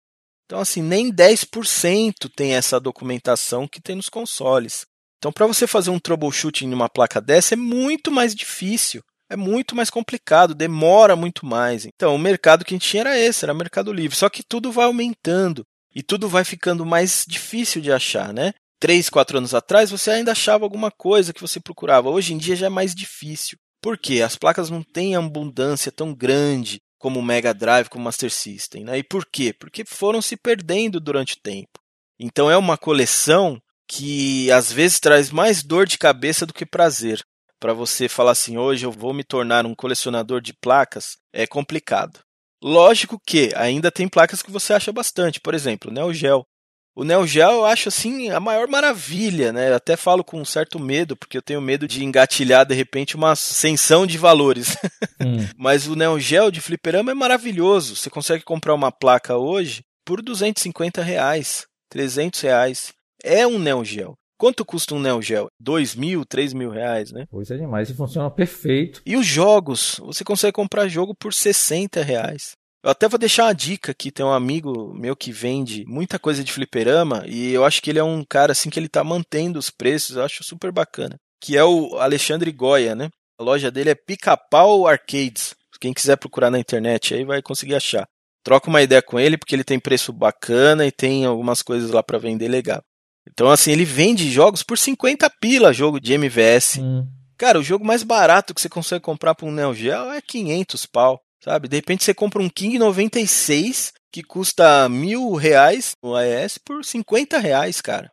Então, 0.44 0.58
assim, 0.58 0.82
nem 0.82 1.12
10% 1.12 2.28
tem 2.34 2.54
essa 2.54 2.80
documentação 2.80 3.68
que 3.68 3.80
tem 3.80 3.96
nos 3.96 4.08
consoles. 4.08 4.84
Então, 5.18 5.32
para 5.32 5.46
você 5.46 5.66
fazer 5.66 5.90
um 5.90 5.98
troubleshooting 5.98 6.66
numa 6.66 6.88
placa 6.88 7.20
dessa 7.20 7.54
é 7.54 7.56
muito 7.56 8.10
mais 8.10 8.34
difícil, 8.34 9.02
é 9.30 9.36
muito 9.36 9.76
mais 9.76 9.88
complicado, 9.88 10.54
demora 10.54 11.14
muito 11.14 11.46
mais. 11.46 11.86
Então, 11.86 12.14
o 12.14 12.18
mercado 12.18 12.64
que 12.64 12.74
a 12.74 12.76
gente 12.76 12.88
tinha 12.88 13.02
era 13.02 13.18
esse, 13.18 13.44
era 13.44 13.54
Mercado 13.54 13.92
Livre. 13.92 14.16
Só 14.16 14.28
que 14.28 14.42
tudo 14.42 14.72
vai 14.72 14.86
aumentando 14.86 15.64
e 15.94 16.02
tudo 16.02 16.28
vai 16.28 16.42
ficando 16.44 16.84
mais 16.84 17.24
difícil 17.28 17.80
de 17.80 17.92
achar, 17.92 18.32
né? 18.32 18.52
Três, 18.80 19.08
quatro 19.08 19.38
anos 19.38 19.54
atrás, 19.54 19.90
você 19.90 20.10
ainda 20.10 20.32
achava 20.32 20.64
alguma 20.64 20.90
coisa 20.90 21.32
que 21.32 21.40
você 21.40 21.60
procurava. 21.60 22.10
Hoje 22.10 22.34
em 22.34 22.38
dia 22.38 22.56
já 22.56 22.66
é 22.66 22.70
mais 22.70 22.94
difícil. 22.94 23.56
Por 23.80 23.96
quê? 23.98 24.22
As 24.22 24.36
placas 24.36 24.70
não 24.70 24.82
têm 24.82 25.16
abundância 25.16 25.90
tão 25.90 26.14
grande 26.14 26.80
como 26.98 27.18
o 27.18 27.22
Mega 27.22 27.54
Drive, 27.54 27.88
como 27.88 28.02
o 28.02 28.04
Master 28.04 28.30
System. 28.30 28.84
Né? 28.84 28.98
E 28.98 29.02
por 29.02 29.24
quê? 29.24 29.52
Porque 29.52 29.84
foram 29.84 30.20
se 30.20 30.36
perdendo 30.36 31.00
durante 31.00 31.34
o 31.34 31.40
tempo. 31.40 31.80
Então 32.18 32.50
é 32.50 32.56
uma 32.56 32.76
coleção 32.76 33.60
que 33.88 34.52
às 34.52 34.70
vezes 34.70 35.00
traz 35.00 35.30
mais 35.30 35.62
dor 35.62 35.86
de 35.86 35.98
cabeça 35.98 36.44
do 36.44 36.52
que 36.52 36.66
prazer. 36.66 37.24
Para 37.58 37.72
você 37.72 38.08
falar 38.08 38.32
assim, 38.32 38.56
hoje 38.56 38.86
eu 38.86 38.92
vou 38.92 39.12
me 39.12 39.24
tornar 39.24 39.66
um 39.66 39.74
colecionador 39.74 40.40
de 40.40 40.52
placas, 40.52 41.16
é 41.32 41.46
complicado. 41.46 42.20
Lógico 42.62 43.18
que 43.26 43.50
ainda 43.56 43.90
tem 43.90 44.06
placas 44.06 44.42
que 44.42 44.50
você 44.50 44.74
acha 44.74 44.92
bastante, 44.92 45.40
por 45.40 45.54
exemplo, 45.54 45.90
o 45.90 45.94
Neo 45.94 46.12
Geo. 46.12 46.46
O 46.94 47.04
Neo 47.04 47.26
Geo 47.26 47.50
eu 47.50 47.64
acho 47.64 47.88
assim 47.88 48.30
a 48.30 48.40
maior 48.40 48.66
maravilha, 48.68 49.52
né? 49.52 49.70
Eu 49.70 49.76
até 49.76 49.96
falo 49.96 50.24
com 50.24 50.40
um 50.40 50.44
certo 50.44 50.78
medo, 50.78 51.16
porque 51.16 51.36
eu 51.36 51.42
tenho 51.42 51.60
medo 51.60 51.86
de 51.86 52.04
engatilhar 52.04 52.66
de 52.66 52.74
repente 52.74 53.16
uma 53.16 53.32
ascensão 53.32 54.06
de 54.06 54.18
valores. 54.18 54.76
Hum. 55.22 55.46
Mas 55.54 55.86
o 55.86 55.94
Neo 55.94 56.18
Geo 56.18 56.50
de 56.50 56.62
fliperama 56.62 57.10
é 57.10 57.14
maravilhoso. 57.14 57.94
Você 57.94 58.08
consegue 58.08 58.42
comprar 58.42 58.72
uma 58.72 58.90
placa 58.90 59.36
hoje 59.36 59.82
por 60.02 60.22
250 60.22 61.02
reais, 61.02 61.66
300 61.90 62.40
reais. 62.40 62.92
É 63.22 63.46
um 63.46 63.58
Neo 63.58 63.84
Geo. 63.84 64.14
Quanto 64.38 64.64
custa 64.64 64.94
um 64.94 64.98
Neo 64.98 65.20
Geo? 65.20 65.48
2 65.60 65.94
mil, 65.94 66.24
3 66.24 66.54
mil 66.54 66.70
reais, 66.70 67.12
né? 67.12 67.26
Pois 67.30 67.50
é 67.50 67.58
demais, 67.58 67.90
e 67.90 67.94
funciona 67.94 68.30
perfeito. 68.30 69.02
E 69.04 69.14
os 69.14 69.26
jogos? 69.26 70.00
Você 70.02 70.24
consegue 70.24 70.54
comprar 70.54 70.88
jogo 70.88 71.14
por 71.14 71.34
60 71.34 72.02
reais. 72.02 72.52
Eu 72.82 72.90
até 72.90 73.06
vou 73.08 73.18
deixar 73.18 73.44
uma 73.44 73.54
dica 73.54 73.92
aqui, 73.92 74.10
tem 74.10 74.24
um 74.24 74.32
amigo 74.32 74.94
meu 74.94 75.14
que 75.14 75.30
vende 75.30 75.84
muita 75.86 76.18
coisa 76.18 76.42
de 76.42 76.50
fliperama 76.50 77.24
e 77.26 77.52
eu 77.52 77.64
acho 77.64 77.82
que 77.82 77.90
ele 77.90 77.98
é 77.98 78.04
um 78.04 78.24
cara 78.24 78.52
assim 78.52 78.70
que 78.70 78.78
ele 78.78 78.88
tá 78.88 79.04
mantendo 79.04 79.58
os 79.58 79.68
preços, 79.68 80.16
eu 80.16 80.24
acho 80.24 80.42
super 80.42 80.72
bacana. 80.72 81.16
Que 81.42 81.58
é 81.58 81.64
o 81.64 81.98
Alexandre 81.98 82.50
Goya, 82.50 82.94
né? 82.94 83.10
A 83.38 83.42
loja 83.42 83.70
dele 83.70 83.90
é 83.90 83.94
Pica-Pau 83.94 84.86
Arcades. 84.86 85.54
Quem 85.78 85.94
quiser 85.94 86.16
procurar 86.16 86.50
na 86.50 86.58
internet 86.58 87.14
aí 87.14 87.24
vai 87.24 87.40
conseguir 87.40 87.74
achar. 87.74 88.06
Troca 88.42 88.68
uma 88.68 88.82
ideia 88.82 89.02
com 89.02 89.18
ele 89.18 89.36
porque 89.36 89.54
ele 89.54 89.64
tem 89.64 89.78
preço 89.78 90.12
bacana 90.12 90.86
e 90.86 90.92
tem 90.92 91.24
algumas 91.24 91.62
coisas 91.62 91.90
lá 91.90 92.02
para 92.02 92.18
vender 92.18 92.48
legal. 92.48 92.82
Então 93.30 93.50
assim, 93.50 93.72
ele 93.72 93.84
vende 93.84 94.30
jogos 94.30 94.62
por 94.62 94.78
50 94.78 95.28
pila, 95.40 95.72
jogo 95.72 96.00
de 96.00 96.14
MVS. 96.14 96.78
Hum. 96.78 97.06
Cara, 97.36 97.58
o 97.58 97.62
jogo 97.62 97.84
mais 97.84 98.02
barato 98.02 98.54
que 98.54 98.60
você 98.60 98.68
consegue 98.68 99.02
comprar 99.02 99.34
para 99.34 99.46
um 99.46 99.52
Neo 99.52 99.74
Geo 99.74 100.10
é 100.10 100.20
500 100.20 100.86
pau. 100.86 101.20
Sabe? 101.42 101.68
De 101.68 101.76
repente 101.76 102.04
você 102.04 102.12
compra 102.12 102.42
um 102.42 102.48
King 102.48 102.78
96 102.78 103.92
que 104.12 104.22
custa 104.22 104.88
mil 104.88 105.34
reais 105.34 105.94
no 106.02 106.14
AES 106.14 106.58
por 106.58 106.84
50 106.84 107.38
reais, 107.38 107.80
cara. 107.80 108.10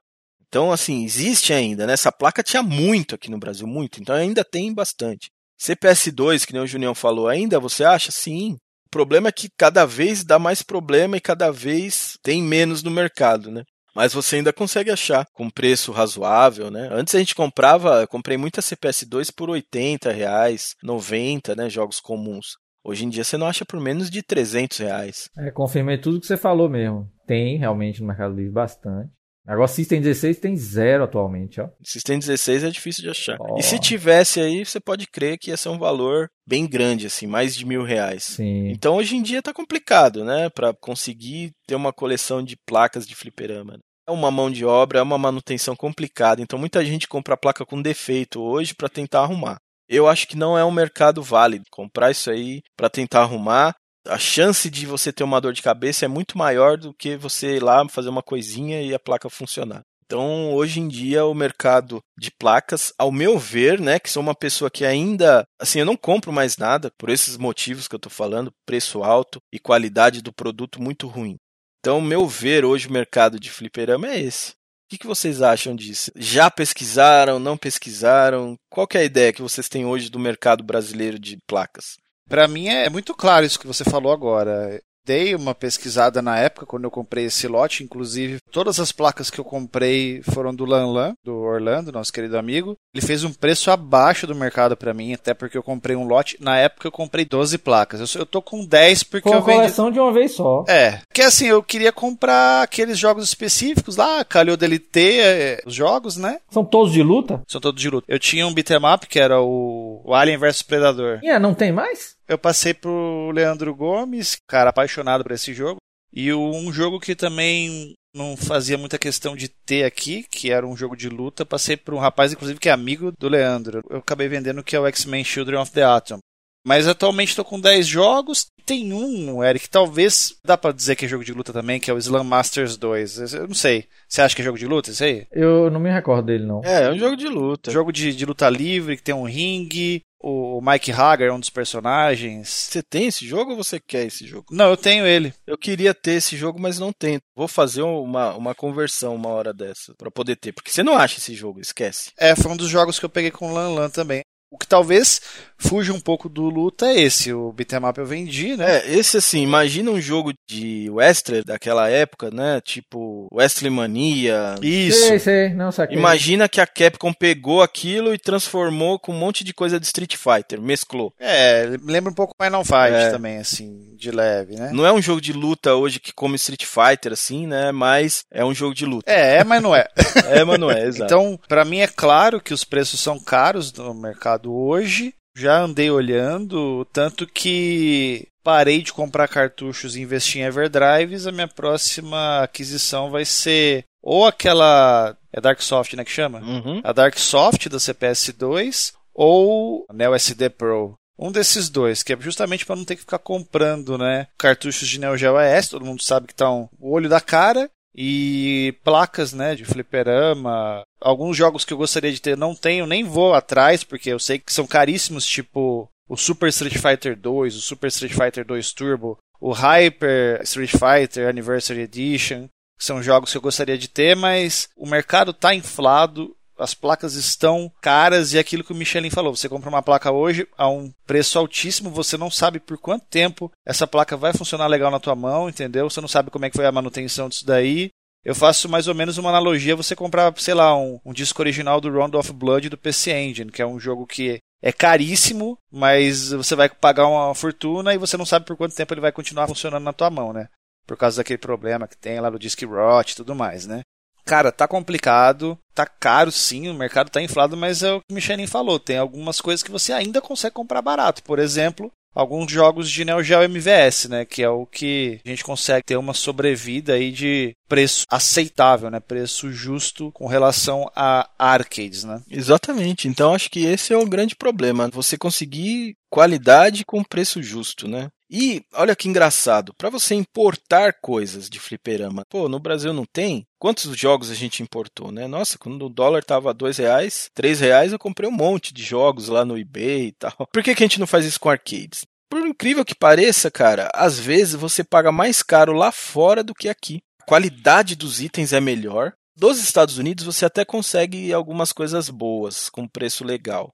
Então, 0.47 0.71
assim, 0.71 1.03
existe 1.03 1.51
ainda, 1.51 1.85
né? 1.85 1.93
Essa 1.93 2.11
placa 2.11 2.41
tinha 2.41 2.63
muito 2.63 3.15
aqui 3.15 3.29
no 3.29 3.37
Brasil, 3.37 3.67
muito. 3.67 4.01
Então 4.01 4.15
ainda 4.15 4.45
tem 4.45 4.73
bastante. 4.73 5.29
CPS2, 5.59 6.45
que 6.45 6.53
nem 6.53 6.61
o 6.61 6.67
Junião 6.67 6.95
falou, 6.95 7.27
ainda 7.27 7.59
você 7.59 7.83
acha? 7.83 8.11
Sim. 8.11 8.57
O 8.85 8.89
problema 8.89 9.27
é 9.27 9.31
que 9.31 9.49
cada 9.57 9.85
vez 9.85 10.23
dá 10.23 10.39
mais 10.39 10.61
problema 10.61 11.17
e 11.17 11.21
cada 11.21 11.51
vez 11.51 12.17
tem 12.23 12.41
menos 12.41 12.81
no 12.81 12.91
mercado, 12.91 13.51
né? 13.51 13.63
Mas 13.93 14.13
você 14.13 14.37
ainda 14.37 14.53
consegue 14.53 14.91
achar 14.91 15.25
com 15.33 15.49
preço 15.49 15.91
razoável, 15.91 16.69
né? 16.69 16.87
Antes 16.91 17.15
a 17.15 17.19
gente 17.19 17.35
comprava, 17.35 18.05
comprei 18.07 18.37
muita 18.37 18.61
CPS2 18.61 19.31
por 19.35 19.49
80 19.49 20.11
reais, 20.11 20.75
90, 20.83 21.55
né? 21.55 21.69
Jogos 21.69 21.99
comuns. 21.99 22.55
Hoje 22.87 23.03
em 23.03 23.09
dia 23.09 23.25
você 23.25 23.35
não 23.35 23.47
acha 23.47 23.65
por 23.65 23.81
menos 23.81 24.09
de 24.09 24.23
300 24.23 24.77
reais. 24.77 25.29
É, 25.37 25.51
confirmei 25.51 25.97
tudo 25.97 26.21
que 26.21 26.25
você 26.25 26.37
falou 26.37 26.69
mesmo. 26.69 27.11
Tem 27.27 27.57
realmente 27.57 27.99
no 27.99 28.07
Mercado 28.07 28.33
Livre 28.33 28.53
bastante. 28.53 29.11
Agora 29.45 29.67
System 29.67 29.99
16 30.01 30.39
tem 30.39 30.55
zero 30.55 31.03
atualmente, 31.03 31.59
ó. 31.59 31.67
System 31.83 32.17
16 32.17 32.63
é 32.63 32.69
difícil 32.69 33.03
de 33.03 33.09
achar. 33.09 33.37
Oh. 33.41 33.57
E 33.57 33.63
se 33.63 33.77
tivesse 33.77 34.39
aí, 34.39 34.65
você 34.65 34.79
pode 34.79 35.05
crer 35.05 35.37
que 35.37 35.49
ia 35.49 35.57
ser 35.57 35.67
um 35.67 35.77
valor 35.77 36.29
bem 36.47 36.65
grande, 36.65 37.07
assim, 37.07 37.27
mais 37.27 37.53
de 37.53 37.65
mil 37.65 37.83
reais. 37.83 38.23
Sim. 38.23 38.69
Então 38.69 38.95
hoje 38.95 39.17
em 39.17 39.21
dia 39.21 39.41
tá 39.41 39.53
complicado, 39.53 40.23
né? 40.23 40.49
Pra 40.49 40.73
conseguir 40.73 41.51
ter 41.67 41.75
uma 41.75 41.91
coleção 41.91 42.41
de 42.41 42.55
placas 42.65 43.05
de 43.05 43.15
fliperama. 43.15 43.77
É 44.07 44.11
uma 44.11 44.31
mão 44.31 44.49
de 44.49 44.63
obra, 44.63 44.99
é 44.99 45.01
uma 45.01 45.17
manutenção 45.17 45.75
complicada. 45.75 46.41
Então 46.41 46.57
muita 46.57 46.85
gente 46.85 47.05
compra 47.05 47.33
a 47.33 47.37
placa 47.37 47.65
com 47.65 47.81
defeito 47.81 48.41
hoje 48.41 48.73
para 48.73 48.87
tentar 48.87 49.23
arrumar. 49.23 49.57
Eu 49.89 50.07
acho 50.07 50.27
que 50.27 50.35
não 50.35 50.57
é 50.57 50.65
um 50.65 50.71
mercado 50.71 51.23
válido 51.23 51.65
comprar 51.71 52.11
isso 52.11 52.29
aí 52.29 52.61
para 52.75 52.89
tentar 52.89 53.21
arrumar. 53.21 53.75
A 54.07 54.17
chance 54.17 54.69
de 54.69 54.85
você 54.85 55.11
ter 55.11 55.23
uma 55.23 55.41
dor 55.41 55.53
de 55.53 55.61
cabeça 55.61 56.05
é 56.05 56.07
muito 56.07 56.37
maior 56.37 56.77
do 56.77 56.93
que 56.93 57.17
você 57.17 57.57
ir 57.57 57.63
lá 57.63 57.87
fazer 57.89 58.09
uma 58.09 58.23
coisinha 58.23 58.81
e 58.81 58.93
a 58.93 58.99
placa 58.99 59.29
funcionar. 59.29 59.81
Então, 60.07 60.53
hoje 60.53 60.79
em 60.79 60.87
dia, 60.87 61.25
o 61.25 61.33
mercado 61.33 61.99
de 62.17 62.31
placas, 62.31 62.93
ao 62.97 63.11
meu 63.11 63.37
ver, 63.37 63.77
né, 63.77 63.99
que 63.99 64.09
sou 64.09 64.23
uma 64.23 64.33
pessoa 64.33 64.71
que 64.71 64.85
ainda, 64.85 65.43
assim, 65.59 65.79
eu 65.79 65.85
não 65.85 65.97
compro 65.97 66.31
mais 66.31 66.55
nada 66.55 66.89
por 66.97 67.09
esses 67.09 67.35
motivos 67.35 67.89
que 67.89 67.95
eu 67.95 67.99
tô 67.99 68.09
falando, 68.09 68.49
preço 68.65 69.03
alto 69.03 69.39
e 69.51 69.59
qualidade 69.59 70.21
do 70.21 70.31
produto 70.31 70.81
muito 70.81 71.07
ruim. 71.07 71.35
Então, 71.79 71.99
meu 71.99 72.25
ver, 72.25 72.63
hoje 72.63 72.87
o 72.87 72.91
mercado 72.91 73.37
de 73.37 73.51
fliperama 73.51 74.07
é 74.07 74.21
esse. 74.21 74.53
O 74.87 74.89
que, 74.89 74.99
que 74.99 75.07
vocês 75.07 75.41
acham 75.41 75.75
disso? 75.75 76.09
Já 76.15 76.49
pesquisaram, 76.49 77.39
não 77.39 77.57
pesquisaram? 77.57 78.55
Qual 78.69 78.87
é 78.93 78.99
a 78.99 79.03
ideia 79.03 79.33
que 79.33 79.41
vocês 79.41 79.67
têm 79.67 79.85
hoje 79.85 80.09
do 80.09 80.17
mercado 80.17 80.63
brasileiro 80.63 81.19
de 81.19 81.37
placas? 81.45 81.97
Para 82.29 82.47
mim 82.47 82.69
é 82.69 82.89
muito 82.89 83.13
claro 83.13 83.45
isso 83.45 83.59
que 83.59 83.67
você 83.67 83.83
falou 83.83 84.13
agora. 84.13 84.81
Dei 85.07 85.33
uma 85.33 85.55
pesquisada 85.55 86.21
na 86.21 86.37
época 86.37 86.65
quando 86.65 86.83
eu 86.83 86.91
comprei 86.91 87.23
esse 87.27 87.47
lote, 87.47 87.81
inclusive 87.81 88.39
todas 88.51 88.77
as 88.77 88.91
placas 88.91 89.29
que 89.31 89.39
eu 89.39 89.45
comprei 89.45 90.21
foram 90.21 90.53
do 90.53 90.65
Lanlan, 90.65 91.13
do 91.23 91.33
Orlando, 91.33 91.93
nosso 91.93 92.11
querido 92.11 92.37
amigo. 92.37 92.75
Ele 92.93 93.05
fez 93.05 93.23
um 93.23 93.31
preço 93.31 93.71
abaixo 93.71 94.27
do 94.27 94.35
mercado 94.35 94.75
para 94.75 94.93
mim, 94.93 95.13
até 95.13 95.33
porque 95.33 95.57
eu 95.57 95.63
comprei 95.63 95.95
um 95.95 96.05
lote. 96.05 96.35
Na 96.41 96.57
época 96.57 96.89
eu 96.89 96.91
comprei 96.91 97.23
12 97.23 97.57
placas. 97.57 98.13
Eu, 98.13 98.21
eu 98.21 98.25
tô 98.25 98.41
com 98.41 98.65
10 98.65 99.03
porque 99.03 99.29
Foi 99.29 99.37
eu 99.37 99.43
vendi. 99.43 99.57
coleção 99.59 99.89
de 99.89 99.97
uma 99.97 100.11
vez 100.11 100.33
só. 100.33 100.65
É, 100.67 100.99
porque 101.07 101.21
assim, 101.21 101.47
eu 101.47 101.63
queria 101.63 101.93
comprar 101.93 102.63
aqueles 102.63 102.99
jogos 102.99 103.23
específicos 103.23 103.95
lá, 103.95 104.25
calhou 104.25 104.57
dele 104.57 104.77
ter 104.77 105.19
é, 105.23 105.61
os 105.65 105.73
jogos, 105.73 106.17
né? 106.17 106.39
São 106.49 106.65
todos 106.65 106.91
de 106.91 107.01
luta? 107.01 107.41
São 107.47 107.61
todos 107.61 107.81
de 107.81 107.89
luta. 107.89 108.05
Eu 108.09 108.19
tinha 108.19 108.45
um 108.45 108.53
beat'em 108.53 108.77
up 108.93 109.07
que 109.07 109.19
era 109.21 109.39
o, 109.39 110.01
o 110.03 110.13
Alien 110.13 110.37
vs 110.37 110.63
Predador. 110.63 111.19
E 111.23 111.29
é, 111.29 111.39
não 111.39 111.53
tem 111.53 111.71
mais? 111.71 112.16
Eu 112.27 112.37
passei 112.37 112.73
pro 112.73 113.31
Leandro 113.31 113.73
Gomes, 113.73 114.35
cara 114.47 114.69
apaixonado 114.69 115.23
por 115.23 115.31
esse 115.31 115.53
jogo. 115.53 115.77
E 116.11 116.33
um 116.33 116.71
jogo 116.71 116.99
que 116.99 117.15
também 117.15 117.93
não 118.13 118.35
fazia 118.35 118.77
muita 118.77 118.97
questão 118.97 119.35
de 119.35 119.47
ter 119.47 119.83
aqui, 119.83 120.23
que 120.23 120.51
era 120.51 120.65
um 120.65 120.75
jogo 120.75 120.95
de 120.95 121.07
luta, 121.07 121.45
passei 121.45 121.77
por 121.77 121.93
um 121.93 121.99
rapaz, 121.99 122.33
inclusive, 122.33 122.59
que 122.59 122.69
é 122.69 122.71
amigo 122.71 123.11
do 123.11 123.29
Leandro. 123.29 123.81
Eu 123.89 123.99
acabei 123.99 124.27
vendendo 124.27 124.63
que 124.63 124.75
é 124.75 124.79
o 124.79 124.87
X-Men 124.87 125.23
Children 125.23 125.59
of 125.59 125.71
the 125.71 125.83
Atom. 125.83 126.19
Mas 126.67 126.85
atualmente 126.85 127.29
estou 127.29 127.45
com 127.45 127.57
10 127.57 127.87
jogos. 127.87 128.47
Tem 128.65 128.91
um, 128.91 129.41
Eric, 129.41 129.69
talvez 129.69 130.35
dá 130.43 130.57
pra 130.57 130.73
dizer 130.73 130.97
que 130.97 131.05
é 131.05 131.07
jogo 131.07 131.23
de 131.23 131.31
luta 131.31 131.53
também, 131.53 131.79
que 131.79 131.89
é 131.89 131.93
o 131.93 131.97
Slam 131.97 132.25
Masters 132.25 132.75
2. 132.75 133.33
Eu 133.35 133.47
não 133.47 133.55
sei. 133.55 133.85
Você 134.05 134.21
acha 134.21 134.35
que 134.35 134.41
é 134.41 134.45
jogo 134.45 134.57
de 134.57 134.67
luta? 134.67 134.91
Isso 134.91 135.01
aí? 135.01 135.25
Eu 135.31 135.71
não 135.71 135.79
me 135.79 135.89
recordo 135.89 136.25
dele, 136.25 136.45
não. 136.45 136.61
É, 136.65 136.83
é 136.83 136.91
um 136.91 136.99
jogo 136.99 137.15
de 137.15 137.29
luta. 137.29 137.71
Jogo 137.71 137.93
de, 137.93 138.13
de 138.13 138.25
luta 138.25 138.49
livre, 138.49 138.97
que 138.97 139.03
tem 139.03 139.15
um 139.15 139.23
ringue. 139.23 140.01
O 140.19 140.59
Mike 140.61 140.91
Hagar 140.91 141.29
é 141.29 141.31
um 141.31 141.39
dos 141.39 141.49
personagens. 141.49 142.49
Você 142.49 142.83
tem 142.83 143.07
esse 143.07 143.25
jogo 143.25 143.51
ou 143.51 143.63
você 143.63 143.79
quer 143.79 144.05
esse 144.05 144.27
jogo? 144.27 144.47
Não, 144.51 144.69
eu 144.69 144.75
tenho 144.75 145.07
ele. 145.07 145.33
Eu 145.45 145.57
queria 145.57 145.93
ter 145.93 146.15
esse 146.15 146.35
jogo, 146.35 146.59
mas 146.59 146.79
não 146.79 146.91
tenho. 146.91 147.21
Vou 147.33 147.47
fazer 147.47 147.83
uma, 147.83 148.35
uma 148.35 148.53
conversão 148.53 149.15
uma 149.15 149.29
hora 149.29 149.53
dessa 149.53 149.93
pra 149.97 150.11
poder 150.11 150.35
ter. 150.35 150.51
Porque 150.51 150.71
você 150.71 150.83
não 150.83 150.97
acha 150.97 151.17
esse 151.17 151.33
jogo, 151.33 151.61
esquece. 151.61 152.11
É, 152.19 152.35
foi 152.35 152.51
um 152.51 152.57
dos 152.57 152.67
jogos 152.67 152.99
que 152.99 153.05
eu 153.05 153.09
peguei 153.09 153.31
com 153.31 153.49
o 153.49 153.53
Lan 153.53 153.69
Lan 153.69 153.89
também. 153.89 154.21
O 154.49 154.57
que 154.57 154.65
talvez 154.67 155.19
fuja 155.57 155.91
um 155.91 155.99
pouco 155.99 156.29
do 156.29 156.43
luta 156.43 156.85
é 156.87 157.01
esse. 157.01 157.33
O 157.33 157.51
beat'em 157.51 157.79
up 157.85 157.99
eu 157.99 158.05
vendi, 158.05 158.55
né? 158.55 158.77
É, 158.77 158.93
esse 158.97 159.17
assim, 159.17 159.41
imagina 159.41 159.91
um 159.91 159.99
jogo 159.99 160.33
de 160.47 160.89
wrestler 160.89 161.43
daquela 161.43 161.89
época, 161.89 162.29
né? 162.31 162.61
Tipo 162.61 163.27
Wrestling 163.33 163.71
Mania. 163.71 164.55
Isso. 164.61 165.07
Sei, 165.07 165.19
sei, 165.19 165.49
não 165.49 165.71
saquei. 165.71 165.97
Imagina 165.97 166.47
que 166.47 166.61
a 166.61 166.67
Capcom 166.67 167.11
pegou 167.11 167.61
aquilo 167.61 168.13
e 168.13 168.17
transformou 168.19 168.97
com 168.99 169.11
um 169.11 169.17
monte 169.17 169.43
de 169.43 169.53
coisa 169.53 169.79
de 169.79 169.85
Street 169.85 170.15
Fighter, 170.15 170.61
mesclou. 170.61 171.11
É, 171.19 171.69
lembra 171.83 172.11
um 172.11 172.15
pouco 172.15 172.33
Final 172.41 172.63
Fight 172.63 172.93
É. 172.93 173.09
também, 173.09 173.37
assim, 173.39 173.95
de 173.97 174.11
leve, 174.11 174.55
né? 174.55 174.69
Não 174.71 174.85
é 174.85 174.93
um 174.93 175.01
jogo 175.01 175.19
de 175.19 175.33
luta 175.33 175.75
hoje 175.75 175.99
que 175.99 176.13
come 176.13 176.35
Street 176.35 176.63
Fighter, 176.65 177.11
assim, 177.11 177.47
né? 177.47 177.71
Mas 177.71 178.23
é 178.31 178.45
um 178.45 178.53
jogo 178.53 178.73
de 178.75 178.85
luta. 178.85 179.11
É, 179.11 179.37
é, 179.39 179.43
mas 179.43 179.61
não 179.61 179.75
é. 179.75 179.87
É, 180.27 180.43
mas 180.43 180.59
não 180.59 180.69
é, 180.69 180.83
exato. 180.87 181.05
Então, 181.05 181.39
pra 181.47 181.63
mim 181.65 181.79
é 181.79 181.87
claro 181.87 182.41
que 182.41 182.53
os 182.53 182.63
preços 182.63 182.99
são 182.99 183.19
caros 183.19 183.71
no 183.73 183.93
mercado 183.93 184.36
hoje. 184.45 185.13
Já 185.35 185.59
andei 185.59 185.89
olhando, 185.91 186.85
tanto 186.91 187.27
que 187.27 188.27
parei 188.43 188.81
de 188.81 188.91
comprar 188.93 189.27
cartuchos 189.27 189.95
e 189.95 190.01
investir 190.01 190.41
em 190.41 190.45
Everdrives. 190.45 191.27
A 191.27 191.31
minha 191.31 191.47
próxima 191.47 192.43
aquisição 192.43 193.11
vai 193.11 193.23
ser 193.23 193.83
ou 194.01 194.25
aquela. 194.25 195.17
É 195.33 195.41
Darksoft, 195.41 195.95
né? 195.95 196.05
Que 196.05 196.11
chama? 196.11 196.39
Uhum. 196.39 196.81
A 196.83 196.93
Darksoft 196.93 197.67
da 197.67 197.77
CPS2 197.77 198.93
ou 199.13 199.85
a 199.89 199.93
Neo 199.93 200.15
SD 200.15 200.49
Pro. 200.49 200.95
Um 201.19 201.31
desses 201.31 201.67
dois, 201.67 202.03
que 202.03 202.13
é 202.13 202.17
justamente 202.19 202.65
para 202.65 202.75
não 202.75 202.85
ter 202.85 202.95
que 202.95 203.01
ficar 203.01 203.19
comprando, 203.19 203.97
né? 203.97 204.27
Cartuchos 204.37 204.87
de 204.87 204.99
Neo 204.99 205.17
Geo 205.17 205.39
ES, 205.39 205.69
todo 205.69 205.85
mundo 205.85 206.01
sabe 206.01 206.27
que 206.27 206.35
tá 206.35 206.49
um, 206.49 206.69
o 206.79 206.91
olho 206.91 207.09
da 207.09 207.19
cara. 207.19 207.69
E 207.99 208.75
placas, 208.83 209.33
né, 209.33 209.55
de 209.55 209.65
fliperama. 209.65 210.83
Alguns 210.99 211.37
jogos 211.37 211.63
que 211.63 211.73
eu 211.73 211.77
gostaria 211.77 212.11
de 212.11 212.21
ter 212.21 212.35
não 212.35 212.55
tenho, 212.55 212.87
nem 212.87 213.03
vou 213.03 213.33
atrás, 213.33 213.83
porque 213.83 214.09
eu 214.09 214.19
sei 214.19 214.39
que 214.39 214.51
são 214.51 214.65
caríssimos, 214.65 215.25
tipo 215.25 215.89
o 216.09 216.15
Super 216.15 216.49
Street 216.49 216.77
Fighter 216.77 217.17
2, 217.17 217.55
o 217.55 217.61
Super 217.61 217.87
Street 217.87 218.13
Fighter 218.13 218.45
2 218.45 218.73
Turbo, 218.73 219.17
o 219.39 219.51
Hyper 219.51 220.41
Street 220.43 220.71
Fighter 220.71 221.27
Anniversary 221.27 221.81
Edition, 221.81 222.47
que 222.77 222.85
são 222.85 223.03
jogos 223.03 223.31
que 223.31 223.37
eu 223.37 223.41
gostaria 223.41 223.77
de 223.77 223.87
ter, 223.87 224.15
mas 224.15 224.69
o 224.75 224.87
mercado 224.87 225.33
tá 225.33 225.53
inflado, 225.53 226.35
as 226.57 226.73
placas 226.73 227.13
estão 227.13 227.71
caras 227.81 228.33
e 228.33 228.37
é 228.37 228.39
aquilo 228.39 228.63
que 228.63 228.71
o 228.71 228.75
Michelin 228.75 229.09
falou, 229.09 229.35
você 229.35 229.47
compra 229.47 229.69
uma 229.69 229.81
placa 229.81 230.11
hoje 230.11 230.47
a 230.57 230.67
um 230.69 230.91
preço 231.05 231.37
altíssimo, 231.37 231.89
você 231.89 232.17
não 232.17 232.31
sabe 232.31 232.59
por 232.59 232.77
quanto 232.77 233.05
tempo 233.05 233.51
essa 233.65 233.85
placa 233.85 234.17
vai 234.17 234.33
funcionar 234.33 234.67
legal 234.67 234.89
na 234.89 234.99
tua 234.99 235.15
mão, 235.15 235.49
entendeu? 235.49 235.89
Você 235.89 236.01
não 236.01 236.07
sabe 236.07 236.31
como 236.31 236.45
é 236.45 236.49
que 236.49 236.55
foi 236.55 236.65
a 236.65 236.71
manutenção 236.71 237.29
disso 237.29 237.45
daí. 237.45 237.89
Eu 238.27 238.35
faço 238.35 238.67
mais 238.67 238.89
ou 238.89 238.93
menos 238.93 239.17
uma 239.17 239.29
analogia 239.29 239.73
você 239.73 239.95
comprar, 239.95 240.33
sei 240.37 240.53
lá, 240.53 240.77
um, 240.77 240.99
um 241.05 241.13
disco 241.13 241.41
original 241.41 241.79
do 241.79 241.89
Round 241.89 242.17
of 242.17 242.33
Blood 242.33 242.67
do 242.67 242.77
PC 242.77 243.13
Engine, 243.13 243.49
que 243.49 243.61
é 243.61 243.65
um 243.65 243.79
jogo 243.79 244.05
que 244.05 244.39
é 244.61 244.69
caríssimo, 244.69 245.57
mas 245.71 246.33
você 246.33 246.53
vai 246.53 246.67
pagar 246.67 247.07
uma 247.07 247.33
fortuna 247.33 247.93
e 247.93 247.97
você 247.97 248.17
não 248.17 248.25
sabe 248.25 248.45
por 248.45 248.57
quanto 248.57 248.75
tempo 248.75 248.93
ele 248.93 248.99
vai 248.99 249.13
continuar 249.13 249.47
funcionando 249.47 249.85
na 249.85 249.93
tua 249.93 250.09
mão, 250.09 250.33
né? 250.33 250.49
Por 250.85 250.97
causa 250.97 251.15
daquele 251.15 251.37
problema 251.37 251.87
que 251.87 251.95
tem 251.95 252.19
lá 252.19 252.29
no 252.29 252.37
Disk 252.37 252.61
Rot 252.63 253.13
e 253.13 253.15
tudo 253.15 253.33
mais, 253.33 253.65
né? 253.65 253.79
Cara, 254.25 254.51
tá 254.51 254.67
complicado, 254.67 255.57
tá 255.73 255.85
caro 255.85 256.29
sim, 256.29 256.67
o 256.67 256.73
mercado 256.73 257.09
tá 257.09 257.21
inflado, 257.21 257.55
mas 257.55 257.81
é 257.81 257.93
o 257.93 258.01
que 258.01 258.11
o 258.11 258.13
Michelin 258.13 258.45
falou, 258.45 258.77
tem 258.77 258.97
algumas 258.97 259.39
coisas 259.39 259.63
que 259.63 259.71
você 259.71 259.93
ainda 259.93 260.19
consegue 260.19 260.53
comprar 260.53 260.81
barato. 260.81 261.23
Por 261.23 261.39
exemplo, 261.39 261.89
alguns 262.13 262.51
jogos 262.51 262.89
de 262.89 263.05
Neo 263.05 263.23
Geo 263.23 263.43
MVS, 263.43 264.09
né, 264.09 264.25
que 264.25 264.41
é 264.41 264.49
o 264.49 264.65
que 264.65 265.19
a 265.25 265.29
gente 265.29 265.43
consegue 265.43 265.83
ter 265.85 265.97
uma 265.97 266.13
sobrevida 266.13 266.93
aí 266.93 267.11
de 267.11 267.53
preço 267.67 268.05
aceitável, 268.09 268.89
né, 268.89 268.99
preço 268.99 269.51
justo 269.51 270.11
com 270.11 270.27
relação 270.27 270.89
a 270.95 271.29
arcades, 271.37 272.03
né? 272.03 272.21
Exatamente. 272.29 273.07
Então 273.07 273.33
acho 273.33 273.49
que 273.49 273.65
esse 273.65 273.93
é 273.93 273.97
o 273.97 274.05
grande 274.05 274.35
problema, 274.35 274.89
você 274.89 275.17
conseguir 275.17 275.95
qualidade 276.09 276.85
com 276.85 277.03
preço 277.03 277.41
justo, 277.43 277.87
né? 277.87 278.09
E 278.29 278.61
olha 278.73 278.95
que 278.95 279.07
engraçado, 279.07 279.73
para 279.73 279.89
você 279.89 280.13
importar 280.13 280.93
coisas 281.01 281.49
de 281.49 281.59
fliperama, 281.59 282.25
pô, 282.29 282.49
no 282.49 282.59
Brasil 282.59 282.91
não 282.93 283.05
tem? 283.05 283.47
Quantos 283.57 283.97
jogos 283.97 284.29
a 284.29 284.35
gente 284.35 284.61
importou, 284.61 285.11
né? 285.11 285.27
Nossa, 285.27 285.57
quando 285.57 285.85
o 285.85 285.89
dólar 285.89 286.23
tava 286.23 286.53
dois 286.53 286.77
reais, 286.77 287.29
três 287.33 287.59
reais, 287.61 287.91
eu 287.91 287.99
comprei 287.99 288.29
um 288.29 288.33
monte 288.33 288.73
de 288.73 288.83
jogos 288.83 289.29
lá 289.29 289.45
no 289.45 289.57
eBay 289.57 290.07
e 290.07 290.11
tal. 290.11 290.47
Por 290.51 290.61
que, 290.61 290.75
que 290.75 290.83
a 290.83 290.85
gente 290.85 290.99
não 290.99 291.07
faz 291.07 291.25
isso 291.25 291.39
com 291.39 291.49
arcades? 291.49 292.05
Por 292.29 292.45
incrível 292.45 292.83
que 292.83 292.93
pareça, 292.93 293.49
cara, 293.49 293.89
às 293.93 294.19
vezes 294.19 294.55
você 294.55 294.83
paga 294.83 295.11
mais 295.11 295.41
caro 295.41 295.71
lá 295.71 295.91
fora 295.91 296.43
do 296.43 296.53
que 296.53 296.67
aqui. 296.67 296.99
A 297.21 297.25
qualidade 297.25 297.95
dos 297.95 298.19
itens 298.19 298.51
é 298.51 298.59
melhor. 298.59 299.13
Dos 299.35 299.59
Estados 299.59 299.97
Unidos 299.97 300.25
você 300.25 300.45
até 300.45 300.65
consegue 300.65 301.31
algumas 301.31 301.71
coisas 301.71 302.09
boas, 302.09 302.69
com 302.69 302.87
preço 302.87 303.23
legal. 303.23 303.71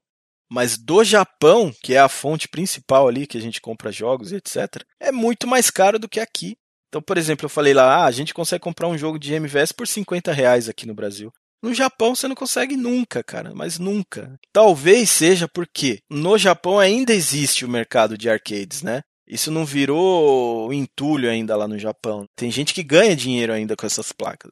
Mas 0.54 0.78
do 0.78 1.04
Japão, 1.04 1.74
que 1.82 1.96
é 1.96 2.00
a 2.00 2.08
fonte 2.08 2.48
principal 2.48 3.08
ali 3.08 3.26
que 3.26 3.40
a 3.40 3.42
gente 3.42 3.60
compra 3.60 3.92
jogos 3.92 4.32
e 4.32 4.36
etc., 4.36 4.84
é 5.00 5.12
muito 5.12 5.48
mais 5.48 5.72
caro 5.72 5.98
do 5.98 6.08
que 6.08 6.20
aqui. 6.20 6.56
Então, 6.88 7.02
por 7.02 7.18
exemplo, 7.18 7.46
eu 7.46 7.50
falei 7.50 7.74
lá, 7.74 7.96
ah, 7.96 8.06
a 8.06 8.12
gente 8.12 8.36
consegue 8.36 8.62
comprar 8.62 8.88
um 8.88 8.96
jogo 8.96 9.18
de 9.18 9.34
MVS 9.34 9.72
por 9.72 9.88
50 9.88 10.32
reais 10.32 10.70
aqui 10.70 10.86
no 10.86 10.94
Brasil. 10.94 11.34
No 11.60 11.74
Japão 11.74 12.14
você 12.14 12.28
não 12.28 12.36
consegue 12.36 12.78
nunca, 12.78 13.24
cara, 13.24 13.52
mas 13.56 13.80
nunca. 13.80 14.38
Talvez 14.54 15.10
seja 15.10 15.48
porque 15.48 16.02
no 16.08 16.38
Japão 16.38 16.78
ainda 16.78 17.16
existe 17.16 17.66
o 17.66 17.70
mercado 17.70 18.16
de 18.16 18.30
arcades, 18.30 18.84
né? 18.84 19.02
Isso 19.28 19.50
não 19.50 19.66
virou 19.66 20.72
entulho 20.72 21.32
ainda 21.32 21.56
lá 21.56 21.68
no 21.68 21.80
Japão. 21.80 22.26
Tem 22.36 22.52
gente 22.52 22.76
que 22.76 22.84
ganha 22.84 23.16
dinheiro 23.16 23.52
ainda 23.52 23.76
com 23.76 23.88
essas 23.88 24.12
placas. 24.12 24.52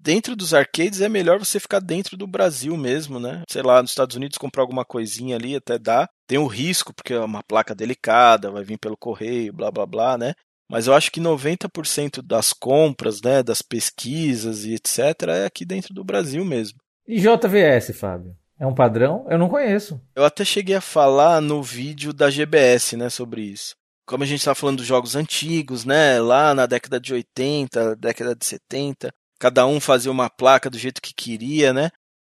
Dentro 0.00 0.34
dos 0.34 0.54
arcades 0.54 1.00
é 1.00 1.08
melhor 1.08 1.38
você 1.38 1.60
ficar 1.60 1.80
dentro 1.80 2.16
do 2.16 2.26
Brasil 2.26 2.76
mesmo, 2.76 3.20
né? 3.20 3.42
Sei 3.48 3.62
lá, 3.62 3.80
nos 3.82 3.90
Estados 3.90 4.16
Unidos 4.16 4.38
comprar 4.38 4.62
alguma 4.62 4.84
coisinha 4.84 5.36
ali 5.36 5.54
até 5.54 5.78
dá. 5.78 6.08
Tem 6.26 6.38
o 6.38 6.46
risco, 6.46 6.94
porque 6.94 7.12
é 7.12 7.20
uma 7.20 7.42
placa 7.42 7.74
delicada, 7.74 8.50
vai 8.50 8.64
vir 8.64 8.78
pelo 8.78 8.96
correio, 8.96 9.52
blá 9.52 9.70
blá 9.70 9.86
blá, 9.86 10.18
né? 10.18 10.34
Mas 10.68 10.86
eu 10.86 10.94
acho 10.94 11.10
que 11.10 11.20
90% 11.20 12.22
das 12.22 12.52
compras, 12.52 13.20
né, 13.20 13.42
das 13.42 13.60
pesquisas 13.60 14.64
e 14.64 14.74
etc, 14.74 15.28
é 15.28 15.44
aqui 15.44 15.64
dentro 15.64 15.92
do 15.92 16.04
Brasil 16.04 16.44
mesmo. 16.44 16.78
E 17.08 17.18
JVS, 17.18 17.90
Fábio? 17.98 18.36
É 18.58 18.64
um 18.66 18.74
padrão? 18.74 19.26
Eu 19.28 19.36
não 19.36 19.48
conheço. 19.48 20.00
Eu 20.14 20.24
até 20.24 20.44
cheguei 20.44 20.76
a 20.76 20.80
falar 20.80 21.40
no 21.40 21.60
vídeo 21.60 22.12
da 22.12 22.30
GBS, 22.30 22.96
né, 22.96 23.10
sobre 23.10 23.42
isso. 23.42 23.74
Como 24.06 24.22
a 24.22 24.26
gente 24.26 24.38
está 24.38 24.54
falando 24.54 24.78
dos 24.78 24.86
jogos 24.86 25.16
antigos, 25.16 25.84
né, 25.84 26.20
lá 26.20 26.54
na 26.54 26.66
década 26.66 27.00
de 27.00 27.14
80, 27.14 27.96
década 27.96 28.36
de 28.36 28.46
70, 28.46 29.10
cada 29.40 29.66
um 29.66 29.80
fazia 29.80 30.12
uma 30.12 30.28
placa 30.28 30.68
do 30.68 30.78
jeito 30.78 31.00
que 31.00 31.14
queria, 31.14 31.72
né? 31.72 31.90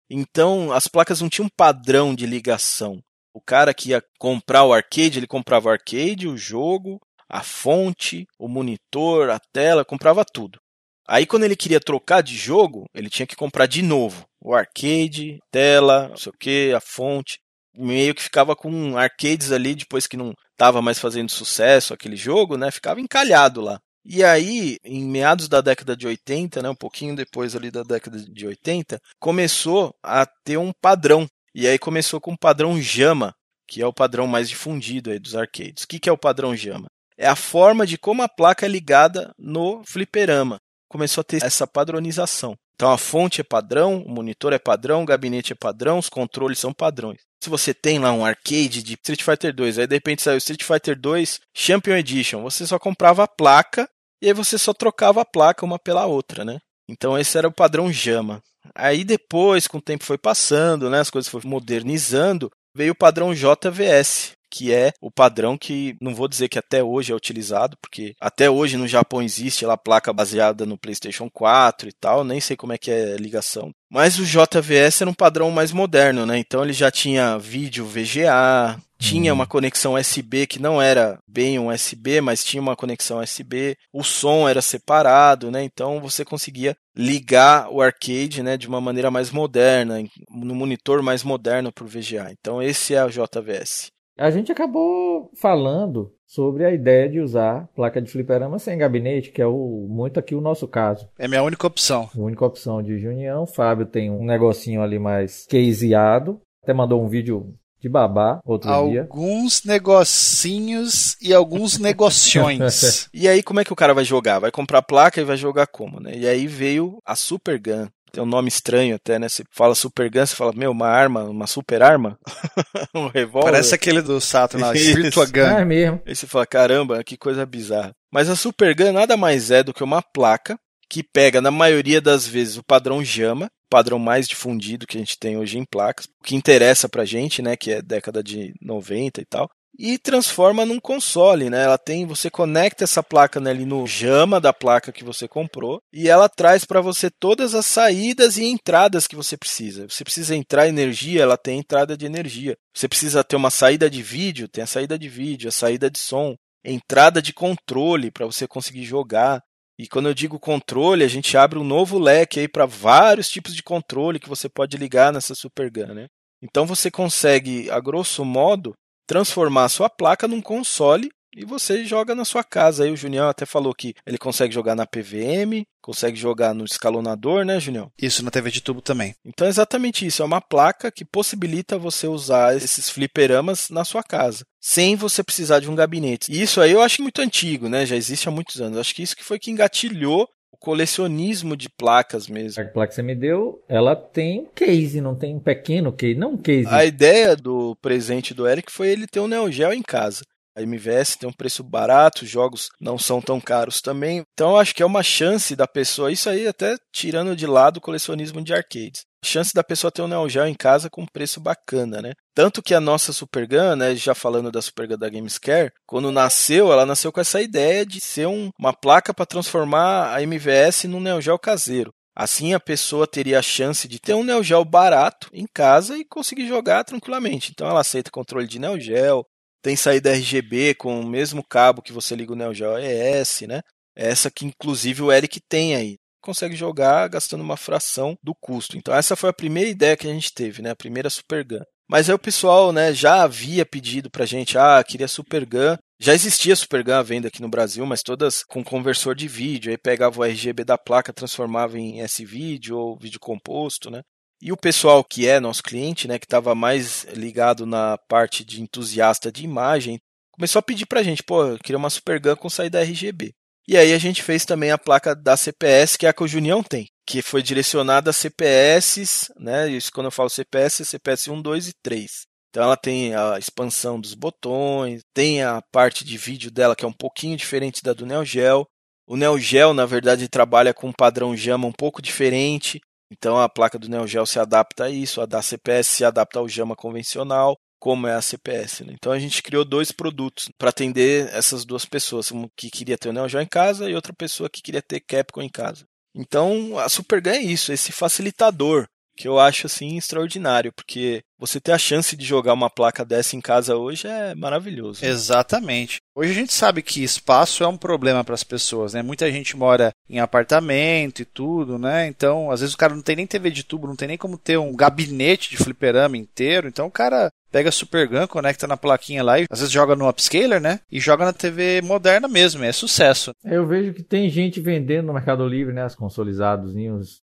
Então, 0.10 0.72
as 0.72 0.88
placas 0.88 1.20
não 1.20 1.28
tinham 1.28 1.49
padrão 1.57 2.16
de 2.16 2.26
ligação. 2.26 2.99
O 3.34 3.41
cara 3.41 3.74
que 3.74 3.89
ia 3.89 4.03
comprar 4.20 4.64
o 4.64 4.74
arcade, 4.74 5.20
ele 5.20 5.28
comprava 5.28 5.68
o 5.68 5.72
arcade, 5.72 6.28
o 6.28 6.38
jogo, 6.38 6.99
a 7.28 7.43
fonte, 7.43 8.26
o 8.39 8.47
monitor, 8.47 9.30
a 9.30 9.39
tela, 9.51 9.84
comprava 9.84 10.24
tudo. 10.24 10.60
Aí 11.07 11.26
quando 11.26 11.43
ele 11.43 11.55
queria 11.55 11.80
trocar 11.80 12.22
de 12.22 12.36
jogo, 12.36 12.86
ele 12.93 13.10
tinha 13.10 13.26
que 13.26 13.36
comprar 13.36 13.66
de 13.66 13.82
novo 13.82 14.26
o 14.39 14.53
arcade, 14.53 15.39
tela, 15.51 16.10
não 16.10 16.18
sei 16.18 16.32
o 16.32 16.38
que, 16.39 16.74
a 16.76 16.80
fonte. 16.80 17.39
Meio 17.76 18.14
que 18.14 18.22
ficava 18.22 18.55
com 18.55 18.97
arcades 18.97 19.51
ali 19.51 19.74
depois 19.74 20.05
que 20.05 20.18
não 20.18 20.34
estava 20.51 20.82
mais 20.82 20.99
fazendo 20.99 21.32
sucesso 21.32 21.93
aquele 21.93 22.16
jogo, 22.16 22.57
né? 22.57 22.70
Ficava 22.72 22.99
encalhado 22.99 23.62
lá. 23.62 23.80
E 24.10 24.24
aí, 24.24 24.78
em 24.84 25.05
meados 25.05 25.47
da 25.47 25.62
década 25.62 25.95
de 25.95 26.07
80, 26.07 26.64
né, 26.64 26.70
um 26.70 26.76
pouquinho 26.76 27.16
depois 27.16 27.55
ali 27.55 27.70
da 27.70 27.84
década 27.84 28.20
de 28.20 28.47
80, 28.47 28.99
começou 29.20 29.93
a 30.03 30.26
ter 30.26 30.57
um 30.57 30.74
padrão. 30.82 31.28
E 31.53 31.68
aí 31.68 31.78
começou 31.78 32.20
com 32.20 32.34
o 32.34 32.38
padrão 32.38 32.82
JAMA, 32.82 33.34
que 33.68 33.82
é 33.82 33.86
o 33.86 33.93
padrão 33.93 34.26
mais 34.26 34.49
difundido 34.49 35.12
aí 35.12 35.20
dos 35.20 35.36
arcades. 35.36 35.84
O 35.84 35.88
que, 35.88 35.99
que 35.99 36.10
é 36.10 36.12
o 36.12 36.18
padrão 36.18 36.55
JAMA? 36.55 36.88
é 37.20 37.28
a 37.28 37.36
forma 37.36 37.86
de 37.86 37.97
como 37.97 38.24
a 38.24 38.30
placa 38.30 38.66
é 38.66 38.70
ligada 38.70 39.32
no 39.38 39.84
fliperama. 39.84 40.57
Começou 40.88 41.22
a 41.22 41.24
ter 41.24 41.43
essa 41.43 41.68
padronização. 41.68 42.55
Então 42.74 42.89
a 42.89 42.97
fonte 42.97 43.41
é 43.41 43.43
padrão, 43.43 44.01
o 44.01 44.10
monitor 44.10 44.53
é 44.53 44.57
padrão, 44.57 45.03
o 45.03 45.05
gabinete 45.05 45.51
é 45.51 45.55
padrão, 45.55 45.99
os 45.99 46.07
controles 46.07 46.57
são 46.57 46.74
padrões. 46.74 47.20
Se 47.43 47.49
você 47.49 47.74
tem 47.74 47.99
lá 47.99 48.14
um 48.14 48.24
arcade 48.24 48.82
de 48.82 48.93
Street 48.93 49.22
Fighter 49.22 49.53
2, 49.53 49.80
aí 49.80 49.88
de 49.88 49.95
repente 49.95 50.22
saiu 50.22 50.38
Street 50.38 50.64
Fighter 50.64 50.97
2 50.97 51.41
Champion 51.53 51.97
Edition, 51.97 52.41
você 52.41 52.66
só 52.66 52.80
comprava 52.80 53.24
a 53.24 53.28
placa 53.28 53.88
e 54.22 54.28
aí 54.28 54.34
você 54.34 54.57
só 54.57 54.74
trocava 54.74 55.22
a 55.22 55.26
placa 55.26 55.65
uma 55.65 55.80
pela 55.80 56.05
outra, 56.05 56.43
né? 56.43 56.59
Então 56.89 57.17
esse 57.17 57.38
era 57.38 57.47
o 57.47 57.53
padrão 57.53 57.91
JAMA. 57.91 58.41
Aí 58.76 59.03
depois, 59.03 59.67
com 59.67 59.78
o 59.78 59.82
tempo 59.82 60.03
foi 60.03 60.17
passando, 60.17 60.89
né, 60.89 60.99
as 60.99 61.09
coisas 61.09 61.30
foram 61.30 61.49
modernizando, 61.49 62.51
veio 62.76 62.91
o 62.91 62.97
padrão 62.97 63.34
JVS, 63.34 64.34
que 64.50 64.74
é 64.74 64.91
o 65.02 65.12
padrão 65.12 65.58
que 65.58 65.95
não 66.02 66.16
vou 66.16 66.28
dizer 66.28 66.50
que 66.50 66.60
até 66.60 66.84
hoje 66.84 67.12
é 67.12 67.16
utilizado, 67.16 67.78
porque 67.82 68.16
até 68.20 68.50
hoje 68.50 68.78
no 68.78 68.88
Japão 68.88 69.22
existe 69.22 69.66
lá 69.66 69.78
placa 69.78 70.12
baseada 70.12 70.66
no 70.66 70.78
PlayStation 70.78 71.30
4 71.30 71.89
e 71.89 71.93
tal, 71.93 72.24
nem 72.24 72.39
sei 72.39 72.58
como 72.58 72.74
é 72.74 72.78
que 72.78 72.91
é 72.91 73.14
a 73.14 73.18
ligação. 73.18 73.72
Mas 73.89 74.20
o 74.20 74.26
JVS 74.26 75.02
era 75.02 75.10
um 75.10 75.14
padrão 75.14 75.50
mais 75.50 75.72
moderno, 75.72 76.26
né? 76.26 76.38
Então 76.38 76.64
ele 76.64 76.74
já 76.74 76.91
tinha 76.91 77.39
vídeo 77.39 77.86
VGA, 77.86 78.80
tinha 79.00 79.34
uma 79.34 79.47
conexão 79.47 79.95
USB 79.95 80.45
que 80.45 80.60
não 80.60 80.82
era 80.82 81.18
bem 81.28 81.58
um 81.58 81.74
USB, 81.74 82.22
mas 82.22 82.43
tinha 82.43 82.62
uma 82.62 82.76
conexão 82.76 83.20
USB. 83.20 83.76
O 83.91 84.04
som 84.04 84.47
era 84.47 84.62
separado, 84.62 85.50
né? 85.50 85.64
Então 85.64 86.00
você 86.00 86.24
conseguia 86.24 86.76
ligar 86.95 87.70
o 87.72 87.82
arcade, 87.82 88.43
né, 88.43 88.58
de 88.58 88.68
uma 88.68 88.82
maneira 88.82 89.10
mais 89.10 89.32
moderna, 89.32 90.04
no 90.30 90.54
monitor 90.54 91.02
mais 91.02 91.24
moderno 91.24 91.72
para 91.72 91.86
o 91.86 91.88
VGA. 91.88 92.30
Então 92.32 92.62
esse 92.62 92.93
é 92.93 93.04
o 93.04 93.10
JVS. 93.10 93.89
A 94.20 94.30
gente 94.30 94.51
acabou 94.51 95.32
falando 95.34 96.13
sobre 96.28 96.65
a 96.65 96.74
ideia 96.74 97.07
de 97.07 97.22
usar 97.22 97.70
placa 97.74 98.01
de 98.01 98.11
fliperama 98.11 98.59
sem 98.59 98.78
gabinete, 98.78 99.32
que 99.32 99.41
é 99.41 99.47
o, 99.47 99.88
muito 99.89 100.20
aqui 100.20 100.36
o 100.36 100.41
nosso 100.41 100.67
caso. 100.67 101.07
É 101.17 101.26
minha 101.26 101.41
única 101.41 101.65
opção. 101.65 102.09
A 102.13 102.20
única 102.20 102.45
opção 102.45 102.84
de 102.84 102.99
Junião. 102.99 103.47
Fábio 103.47 103.86
tem 103.86 104.11
um 104.11 104.26
negocinho 104.26 104.82
ali 104.82 104.99
mais 104.99 105.47
caseado. 105.49 106.41
Até 106.61 106.74
mandou 106.74 107.01
um 107.01 107.07
vídeo 107.07 107.55
de 107.80 107.88
babá 107.88 108.41
outro 108.45 108.70
alguns 108.70 108.91
dia. 108.91 109.01
Alguns 109.03 109.63
negocinhos 109.63 111.17
e 111.22 111.34
alguns 111.34 111.80
negociões. 111.80 113.07
e 113.13 113.28
aí, 113.28 113.41
como 113.41 113.61
é 113.61 113.63
que 113.63 113.72
o 113.72 113.76
cara 113.76 113.93
vai 113.93 114.03
jogar? 114.03 114.39
Vai 114.39 114.51
comprar 114.51 114.82
placa 114.82 115.22
e 115.22 115.24
vai 115.24 115.38
jogar 115.38 115.67
como, 115.67 115.99
né? 115.99 116.11
E 116.13 116.28
aí 116.28 116.45
veio 116.45 116.99
a 117.05 117.15
Super 117.15 117.57
Gun, 117.57 117.88
tem 118.12 118.24
um 118.24 118.28
nome 118.28 118.47
estranho 118.47 118.95
até, 118.95 119.20
né? 119.20 119.30
Você 119.30 119.43
fala 119.51 119.76
Super 119.76 120.10
Gun, 120.10 120.26
você 120.26 120.36
fala, 120.36 120.53
meu, 120.53 120.72
uma 120.72 120.88
arma, 120.88 121.24
uma 121.24 121.47
super 121.47 121.82
arma? 121.82 122.18
um 122.93 123.07
revólver. 123.07 123.51
Parece 123.51 123.76
aquele 123.76 124.01
do 124.01 124.20
Saturn, 124.20 124.66
lá, 124.66 124.74
Virtua 124.74 125.26
Gun. 125.26 125.55
Ah, 125.57 125.62
é 125.62 125.66
mesmo. 125.66 126.01
Aí 126.05 126.16
você 126.16 126.28
fala, 126.28 126.45
caramba, 126.45 127.03
que 127.03 127.18
coisa 127.18 127.45
bizarra. 127.45 127.91
Mas 128.12 128.30
a 128.30 128.36
Super 128.36 128.76
Gun 128.76 128.91
nada 128.91 129.16
mais 129.16 129.51
é 129.51 129.64
do 129.64 129.74
que 129.74 129.84
uma 129.84 130.01
placa 130.01 130.57
que 130.89 131.03
pega, 131.03 131.39
na 131.39 131.51
maioria 131.51 132.01
das 132.01 132.28
vezes, 132.28 132.57
o 132.57 132.64
padrão 132.64 133.03
JAMA, 133.03 133.47
padrão 133.70 133.99
mais 133.99 134.28
difundido 134.28 134.88
que 134.88 134.97
a 134.97 134.99
gente 134.99 135.18
tem 135.20 135.38
hoje 135.38 135.60
em 135.60 135.64
placas, 135.64 136.07
o 136.20 136.24
que 136.24 136.36
interessa 136.36 136.89
pra 136.89 137.05
gente, 137.05 137.41
né, 137.43 137.55
que 137.55 137.72
é 137.72 137.82
década 137.82 138.24
de 138.24 138.51
90 138.60 139.22
e 139.22 139.26
tal, 139.26 139.47
e 139.82 139.98
transforma 139.98 140.66
num 140.66 140.78
console, 140.78 141.50
né? 141.50 141.64
Ela 141.64 141.78
tem, 141.78 142.06
você 142.06 142.30
conecta 142.30 142.84
essa 142.84 143.02
placa 143.02 143.40
né, 143.40 143.52
ali 143.52 143.64
no 143.64 143.88
JAMA 143.88 144.42
da 144.42 144.52
placa 144.52 144.92
que 144.92 145.06
você 145.06 145.26
comprou 145.26 145.82
e 145.94 146.10
ela 146.10 146.28
traz 146.28 146.66
para 146.66 146.82
você 146.82 147.10
todas 147.10 147.56
as 147.56 147.66
saídas 147.66 148.38
e 148.38 148.44
entradas 148.44 149.08
que 149.08 149.16
você 149.16 149.38
precisa. 149.38 149.88
Você 149.88 150.04
precisa 150.04 150.36
entrar 150.36 150.68
energia, 150.68 151.22
ela 151.24 151.38
tem 151.38 151.60
entrada 151.60 151.96
de 151.96 152.06
energia. 152.06 152.58
Você 152.76 152.90
precisa 152.90 153.24
ter 153.24 153.38
uma 153.38 153.50
saída 153.50 153.90
de 153.90 154.04
vídeo, 154.04 154.50
tem 154.50 154.66
a 154.66 154.68
saída 154.68 155.00
de 155.00 155.08
vídeo, 155.08 155.48
a 155.48 155.52
saída 155.52 155.90
de 155.90 155.98
som, 155.98 156.36
entrada 156.62 157.22
de 157.22 157.32
controle 157.32 158.12
para 158.12 158.26
você 158.26 158.46
conseguir 158.46 158.84
jogar. 158.84 159.42
E 159.80 159.88
quando 159.88 160.10
eu 160.10 160.14
digo 160.14 160.38
controle, 160.38 161.06
a 161.06 161.08
gente 161.08 161.38
abre 161.38 161.58
um 161.58 161.64
novo 161.64 161.98
leque 161.98 162.42
aí 162.42 162.50
para 162.50 162.66
vários 162.66 163.30
tipos 163.30 163.56
de 163.56 163.64
controle 163.64 164.20
que 164.20 164.28
você 164.28 164.50
pode 164.50 164.76
ligar 164.76 165.14
nessa 165.14 165.34
Super 165.34 165.72
Gun, 165.72 165.94
né? 165.94 166.08
Então 166.42 166.66
você 166.66 166.92
consegue, 166.92 167.70
a 167.70 167.80
grosso 167.80 168.24
modo, 168.26 168.74
transformar 169.10 169.66
a 169.66 169.70
sua 169.70 169.90
placa 169.90 170.28
num 170.28 170.40
console 170.40 171.10
e 171.36 171.44
você 171.44 171.84
joga 171.84 172.14
na 172.14 172.24
sua 172.24 172.44
casa. 172.44 172.84
Aí 172.84 172.92
o 172.92 172.96
Junião 172.96 173.28
até 173.28 173.44
falou 173.44 173.74
que 173.74 173.96
ele 174.06 174.20
consegue 174.20 174.54
jogar 174.54 174.76
na 174.76 174.86
PVM, 174.86 175.66
consegue 175.82 176.16
jogar 176.16 176.54
no 176.54 176.64
escalonador, 176.64 177.44
né, 177.44 177.60
Junião? 177.60 177.92
Isso, 178.00 178.24
na 178.24 178.30
TV 178.30 178.52
de 178.52 178.62
tubo 178.62 178.84
também. 178.84 179.16
Então 179.26 179.48
é 179.48 179.50
exatamente 179.50 180.06
isso. 180.06 180.22
É 180.22 180.26
uma 180.26 180.40
placa 180.40 180.92
que 180.92 181.04
possibilita 181.04 181.76
você 181.76 182.06
usar 182.06 182.56
esses 182.56 182.88
fliperamas 182.88 183.72
na 183.72 183.84
sua 183.84 184.04
casa, 184.04 184.46
sem 184.62 184.96
você 184.96 185.24
precisar 185.24 185.60
de 185.60 185.70
um 185.70 185.76
gabinete. 185.76 186.32
E 186.32 186.40
isso 186.40 186.62
aí 186.62 186.72
eu 186.72 186.82
acho 186.82 187.02
muito 187.02 187.20
antigo, 187.20 187.68
né? 187.68 187.88
Já 187.88 187.96
existe 187.96 188.28
há 188.28 188.32
muitos 188.32 188.62
anos. 188.62 188.78
Acho 188.78 188.94
que 188.94 189.02
isso 189.02 189.16
que 189.16 189.24
foi 189.24 189.40
que 189.40 189.50
engatilhou 189.50 190.28
colecionismo 190.60 191.56
de 191.56 191.70
placas 191.70 192.28
mesmo. 192.28 192.62
A 192.62 192.66
placa 192.66 192.90
que 192.90 192.96
você 192.96 193.02
me 193.02 193.16
deu, 193.16 193.64
ela 193.68 193.96
tem 193.96 194.42
um 194.42 194.46
case, 194.46 195.02
não 195.02 195.16
tem 195.16 195.36
um 195.36 195.40
pequeno 195.40 195.92
case, 195.92 196.16
não 196.16 196.34
um 196.34 196.38
case. 196.38 196.68
A 196.68 196.86
ideia 196.86 197.36
do 197.36 197.76
presente 197.82 198.34
do 198.34 198.48
Eric 198.48 198.72
foi 198.72 198.90
ele 198.90 199.08
ter 199.08 199.20
um 199.20 199.28
Neo 199.28 199.52
Geo 199.52 199.74
em 199.74 199.82
casa. 199.82 200.24
A 200.56 200.62
MVS 200.62 201.16
tem 201.16 201.30
um 201.30 201.34
preço 201.34 201.64
barato, 201.64 202.26
os 202.26 202.30
jogos 202.30 202.70
não 202.82 202.98
são 202.98 203.22
tão 203.22 203.40
caros 203.40 203.82
também. 203.82 204.24
Então 204.34 204.58
acho 204.58 204.76
que 204.76 204.84
é 204.84 204.86
uma 204.86 205.02
chance 205.02 205.56
da 205.56 205.66
pessoa, 205.66 206.12
isso 206.12 206.30
aí 206.30 206.48
até 206.48 206.76
tirando 206.92 207.36
de 207.36 207.48
lado 207.48 207.78
o 207.78 207.82
colecionismo 207.82 208.44
de 208.44 208.54
arcades. 208.54 209.06
Chance 209.24 209.51
da 209.54 209.63
pessoa 209.63 209.91
ter 209.91 210.01
um 210.01 210.08
Neo 210.08 210.29
Geo 210.29 210.46
em 210.46 210.54
casa 210.54 210.89
com 210.89 211.01
um 211.01 211.08
preço 211.08 211.39
bacana, 211.39 212.01
né? 212.01 212.13
Tanto 212.33 212.62
que 212.62 212.74
a 212.74 212.79
nossa 212.79 213.12
Super 213.12 213.47
Gun, 213.47 213.75
né, 213.75 213.96
já 213.96 214.16
falando 214.16 214.51
da 214.51 214.62
Super 214.62 214.87
Gun 214.87 214.97
da 214.97 215.09
Gamescare, 215.09 215.71
quando 215.86 216.12
nasceu, 216.12 216.71
ela 216.71 216.86
nasceu 216.86 217.12
com 217.12 217.20
essa 217.20 217.41
ideia 217.41 217.86
de 217.86 218.00
ser 218.00 218.28
um, 218.28 218.50
uma 218.58 218.74
placa 218.74 219.13
para 219.13 219.25
transformar 219.25 220.13
a 220.13 220.21
MVS 220.24 220.86
num 220.86 221.01
Neo 221.01 221.21
Geo 221.21 221.37
caseiro. 221.37 221.91
Assim 222.16 222.54
a 222.54 222.59
pessoa 222.59 223.08
teria 223.08 223.39
a 223.39 223.41
chance 223.41 223.87
de 223.87 224.00
ter 224.00 224.13
um 224.13 224.24
Neo 224.24 224.43
Geo 224.43 224.63
barato 224.66 225.29
em 225.33 225.46
casa 225.54 225.97
e 225.97 226.05
conseguir 226.05 226.47
jogar 226.47 226.83
tranquilamente. 226.83 227.51
Então 227.51 227.67
ela 227.67 227.82
aceita 227.82 228.12
controle 228.12 228.47
de 228.47 228.59
Neo 228.59 228.79
Geo, 228.79 229.25
tem 229.62 229.75
saída 229.75 230.12
RGB 230.12 230.75
com 230.75 231.00
o 231.00 231.05
mesmo 231.05 231.43
cabo 231.43 231.82
que 231.82 231.91
você 231.91 232.16
liga 232.16 232.32
o 232.32 232.36
Neo 232.36 232.54
Geo 232.54 232.78
ES, 232.78 233.41
né? 233.41 233.62
Essa 233.96 234.32
que 234.32 234.46
inclusive 234.46 235.01
o 235.01 235.12
Eric 235.12 235.41
tem 235.50 235.75
aí. 235.75 235.97
Consegue 236.21 236.55
jogar 236.55 237.08
gastando 237.08 237.41
uma 237.41 237.58
fração 237.58 238.16
do 238.21 238.36
custo. 238.36 238.78
Então 238.78 238.93
essa 238.93 239.16
foi 239.16 239.29
a 239.29 239.33
primeira 239.33 239.70
ideia 239.70 239.97
que 239.97 240.08
a 240.08 240.13
gente 240.13 240.33
teve, 240.33 240.62
né? 240.62 240.71
A 240.71 240.75
primeira 240.75 241.09
Super 241.09 241.43
Gun. 241.43 241.63
Mas 241.89 242.08
aí 242.08 242.13
o 242.13 242.20
pessoal, 242.20 242.71
né, 242.71 242.93
já 242.93 243.24
havia 243.24 243.66
pedido 243.66 244.12
pra 244.12 244.25
gente, 244.25 244.55
ah, 244.59 244.83
queria 244.83 245.08
Super 245.08 245.43
Gun. 245.43 245.75
Já 246.00 246.13
existia 246.13 246.55
Super 246.55 246.83
Gun 246.83 246.93
à 246.93 247.01
venda 247.01 247.28
aqui 247.28 247.41
no 247.41 247.50
Brasil, 247.50 247.83
mas 247.83 248.04
todas 248.04 248.43
com 248.43 248.63
conversor 248.63 249.16
de 249.16 249.28
vídeo. 249.28 249.71
Aí 249.71 249.78
pegava 249.78 250.20
o 250.20 250.24
RGB 250.24 250.63
da 250.63 250.78
placa, 250.78 251.12
transformava 251.12 251.79
em 251.79 252.01
S-vídeo 252.01 252.78
ou 252.78 252.97
vídeo 252.97 253.20
composto, 253.20 253.89
né? 253.89 254.01
E 254.41 254.51
o 254.51 254.58
pessoal 254.58 255.04
que 255.04 255.28
é 255.28 255.39
nosso 255.39 255.63
cliente, 255.63 256.08
né, 256.08 256.17
que 256.17 256.25
estava 256.25 256.55
mais 256.55 257.05
ligado 257.16 257.66
na 257.66 257.97
parte 258.08 258.46
de 258.46 258.62
entusiasta 258.62 259.32
de 259.32 259.43
imagem, 259.43 260.00
começou 260.32 260.59
a 260.59 260.63
pedir 260.63 260.86
para 260.86 261.01
a 261.01 261.04
gente, 261.04 261.24
pô, 261.24 261.43
eu 261.43 261.58
queria 261.58 261.78
uma 261.78 261.89
Super 261.89 262.20
Gun 262.20 262.36
com 262.36 262.50
saída 262.50 262.82
RGB. 262.82 263.33
E 263.70 263.78
aí 263.78 263.93
a 263.93 264.00
gente 264.00 264.24
fez 264.24 264.46
também 264.46 264.71
a 264.71 264.79
placa 264.79 265.16
da 265.16 265.37
CPS, 265.37 265.96
que 265.96 266.08
é 266.08 266.09
a 266.09 266.13
que 266.13 266.24
o 266.24 266.28
Junião 266.28 266.63
tem, 266.63 266.87
que 267.05 267.21
foi 267.21 267.43
direcionada 267.43 268.09
a 268.09 268.13
CPS, 268.13 269.32
né? 269.37 269.70
Isso 269.70 269.91
quando 269.93 270.05
eu 270.08 270.12
falo 270.12 270.28
CPS, 270.28 270.82
é 270.82 270.86
CPS 270.86 271.28
1, 271.28 271.39
2 271.39 271.67
e 271.67 271.74
3. 271.83 272.12
Então 272.50 272.63
ela 272.63 272.75
tem 272.75 273.13
a 273.13 273.37
expansão 273.37 274.01
dos 274.01 274.16
botões, 274.16 275.01
tem 275.13 275.43
a 275.43 275.62
parte 275.71 276.04
de 276.04 276.17
vídeo 276.17 276.50
dela 276.50 276.75
que 276.75 276.83
é 276.83 276.87
um 276.87 276.91
pouquinho 276.91 277.37
diferente 277.37 277.83
da 277.83 277.93
do 277.93 278.08
Neo 278.08 278.25
Geo. 278.25 278.66
O 279.08 279.16
Neo 279.16 279.37
Geo, 279.37 279.71
na 279.71 279.86
verdade, 279.86 280.28
trabalha 280.28 280.74
com 280.74 280.87
um 280.87 280.93
padrão 280.93 281.37
JAMA 281.37 281.67
um 281.67 281.71
pouco 281.71 282.01
diferente. 282.01 282.79
Então 283.12 283.37
a 283.39 283.47
placa 283.47 283.78
do 283.78 283.87
Neo 283.87 284.08
Geo 284.08 284.25
se 284.25 284.39
adapta 284.39 284.86
a 284.86 284.89
isso, 284.89 285.21
a 285.21 285.28
da 285.28 285.43
CPS 285.43 285.89
se 285.89 286.04
adapta 286.04 286.39
ao 286.39 286.50
JAMA 286.50 286.75
convencional, 286.75 287.55
como 287.80 288.08
é 288.08 288.14
a 288.14 288.22
CPS. 288.22 288.84
Né? 288.84 288.93
Então 288.93 289.12
a 289.12 289.20
gente 289.20 289.42
criou 289.42 289.64
dois 289.64 289.92
produtos 289.92 290.50
para 290.58 290.70
atender 290.70 291.30
essas 291.34 291.66
duas 291.66 291.86
pessoas, 291.86 292.32
uma 292.32 292.50
que 292.56 292.70
queria 292.70 292.97
ter 292.97 293.10
o 293.10 293.14
Neo 293.14 293.30
Geo 293.30 293.42
em 293.42 293.47
casa 293.47 293.89
e 293.89 293.96
outra 293.96 294.14
pessoa 294.14 294.50
que 294.50 294.62
queria 294.62 294.82
ter 294.82 295.00
Capcom 295.00 295.42
em 295.42 295.50
casa. 295.50 295.86
Então 296.14 296.78
a 296.78 296.89
Supergun 296.89 297.30
é 297.30 297.42
isso, 297.42 297.72
esse 297.72 297.92
facilitador 297.92 298.88
que 299.20 299.28
eu 299.28 299.38
acho 299.38 299.68
assim 299.68 299.97
extraordinário, 299.97 300.72
porque 300.72 301.22
você 301.38 301.60
ter 301.60 301.74
a 301.74 301.78
chance 301.78 302.16
de 302.16 302.26
jogar 302.26 302.54
uma 302.54 302.70
placa 302.70 303.04
dessa 303.04 303.36
em 303.36 303.42
casa 303.42 303.76
hoje 303.76 304.08
é 304.08 304.34
maravilhoso. 304.34 305.06
Exatamente. 305.06 305.97
Hoje 306.16 306.32
a 306.32 306.34
gente 306.34 306.54
sabe 306.54 306.82
que 306.82 307.04
espaço 307.04 307.62
é 307.62 307.68
um 307.68 307.76
problema 307.76 308.24
para 308.24 308.34
as 308.34 308.46
pessoas, 308.46 308.93
né? 308.93 309.01
Muita 309.01 309.30
gente 309.30 309.58
mora 309.58 309.92
em 310.10 310.20
apartamento 310.20 311.22
e 311.22 311.26
tudo, 311.26 311.78
né? 311.78 312.08
Então, 312.08 312.50
às 312.50 312.62
vezes 312.62 312.74
o 312.74 312.78
cara 312.78 312.96
não 312.96 313.01
tem 313.01 313.18
nem 313.18 313.28
TV 313.28 313.51
de 313.51 313.66
tubo, 313.66 313.88
não 313.88 313.96
tem 313.96 314.08
nem 314.08 314.18
como 314.18 314.38
ter 314.38 314.58
um 314.58 314.74
gabinete 314.74 315.50
de 315.50 315.58
fliperama 315.58 316.16
inteiro. 316.16 316.70
Então 316.70 316.88
o 316.88 316.92
cara 316.92 317.30
pega 317.51 317.70
a 317.70 317.71
Super 317.71 318.08
Gun, 318.08 318.28
conecta 318.28 318.67
na 318.67 318.78
plaquinha 318.78 319.24
lá 319.24 319.39
e 319.39 319.46
às 319.50 319.59
vezes 319.59 319.74
joga 319.74 319.96
no 319.96 320.08
upscaler, 320.08 320.62
né? 320.62 320.80
E 320.92 321.00
joga 321.00 321.26
na 321.26 321.34
TV 321.34 321.82
moderna 321.82 322.28
mesmo, 322.28 322.63
é 322.63 322.71
sucesso. 322.71 323.32
Eu 323.43 323.66
vejo 323.67 323.93
que 323.93 324.04
tem 324.04 324.30
gente 324.30 324.59
vendendo 324.59 325.08
no 325.08 325.13
Mercado 325.13 325.47
Livre, 325.47 325.74
né? 325.74 325.84
As 325.84 325.96
consolidados 325.96 326.74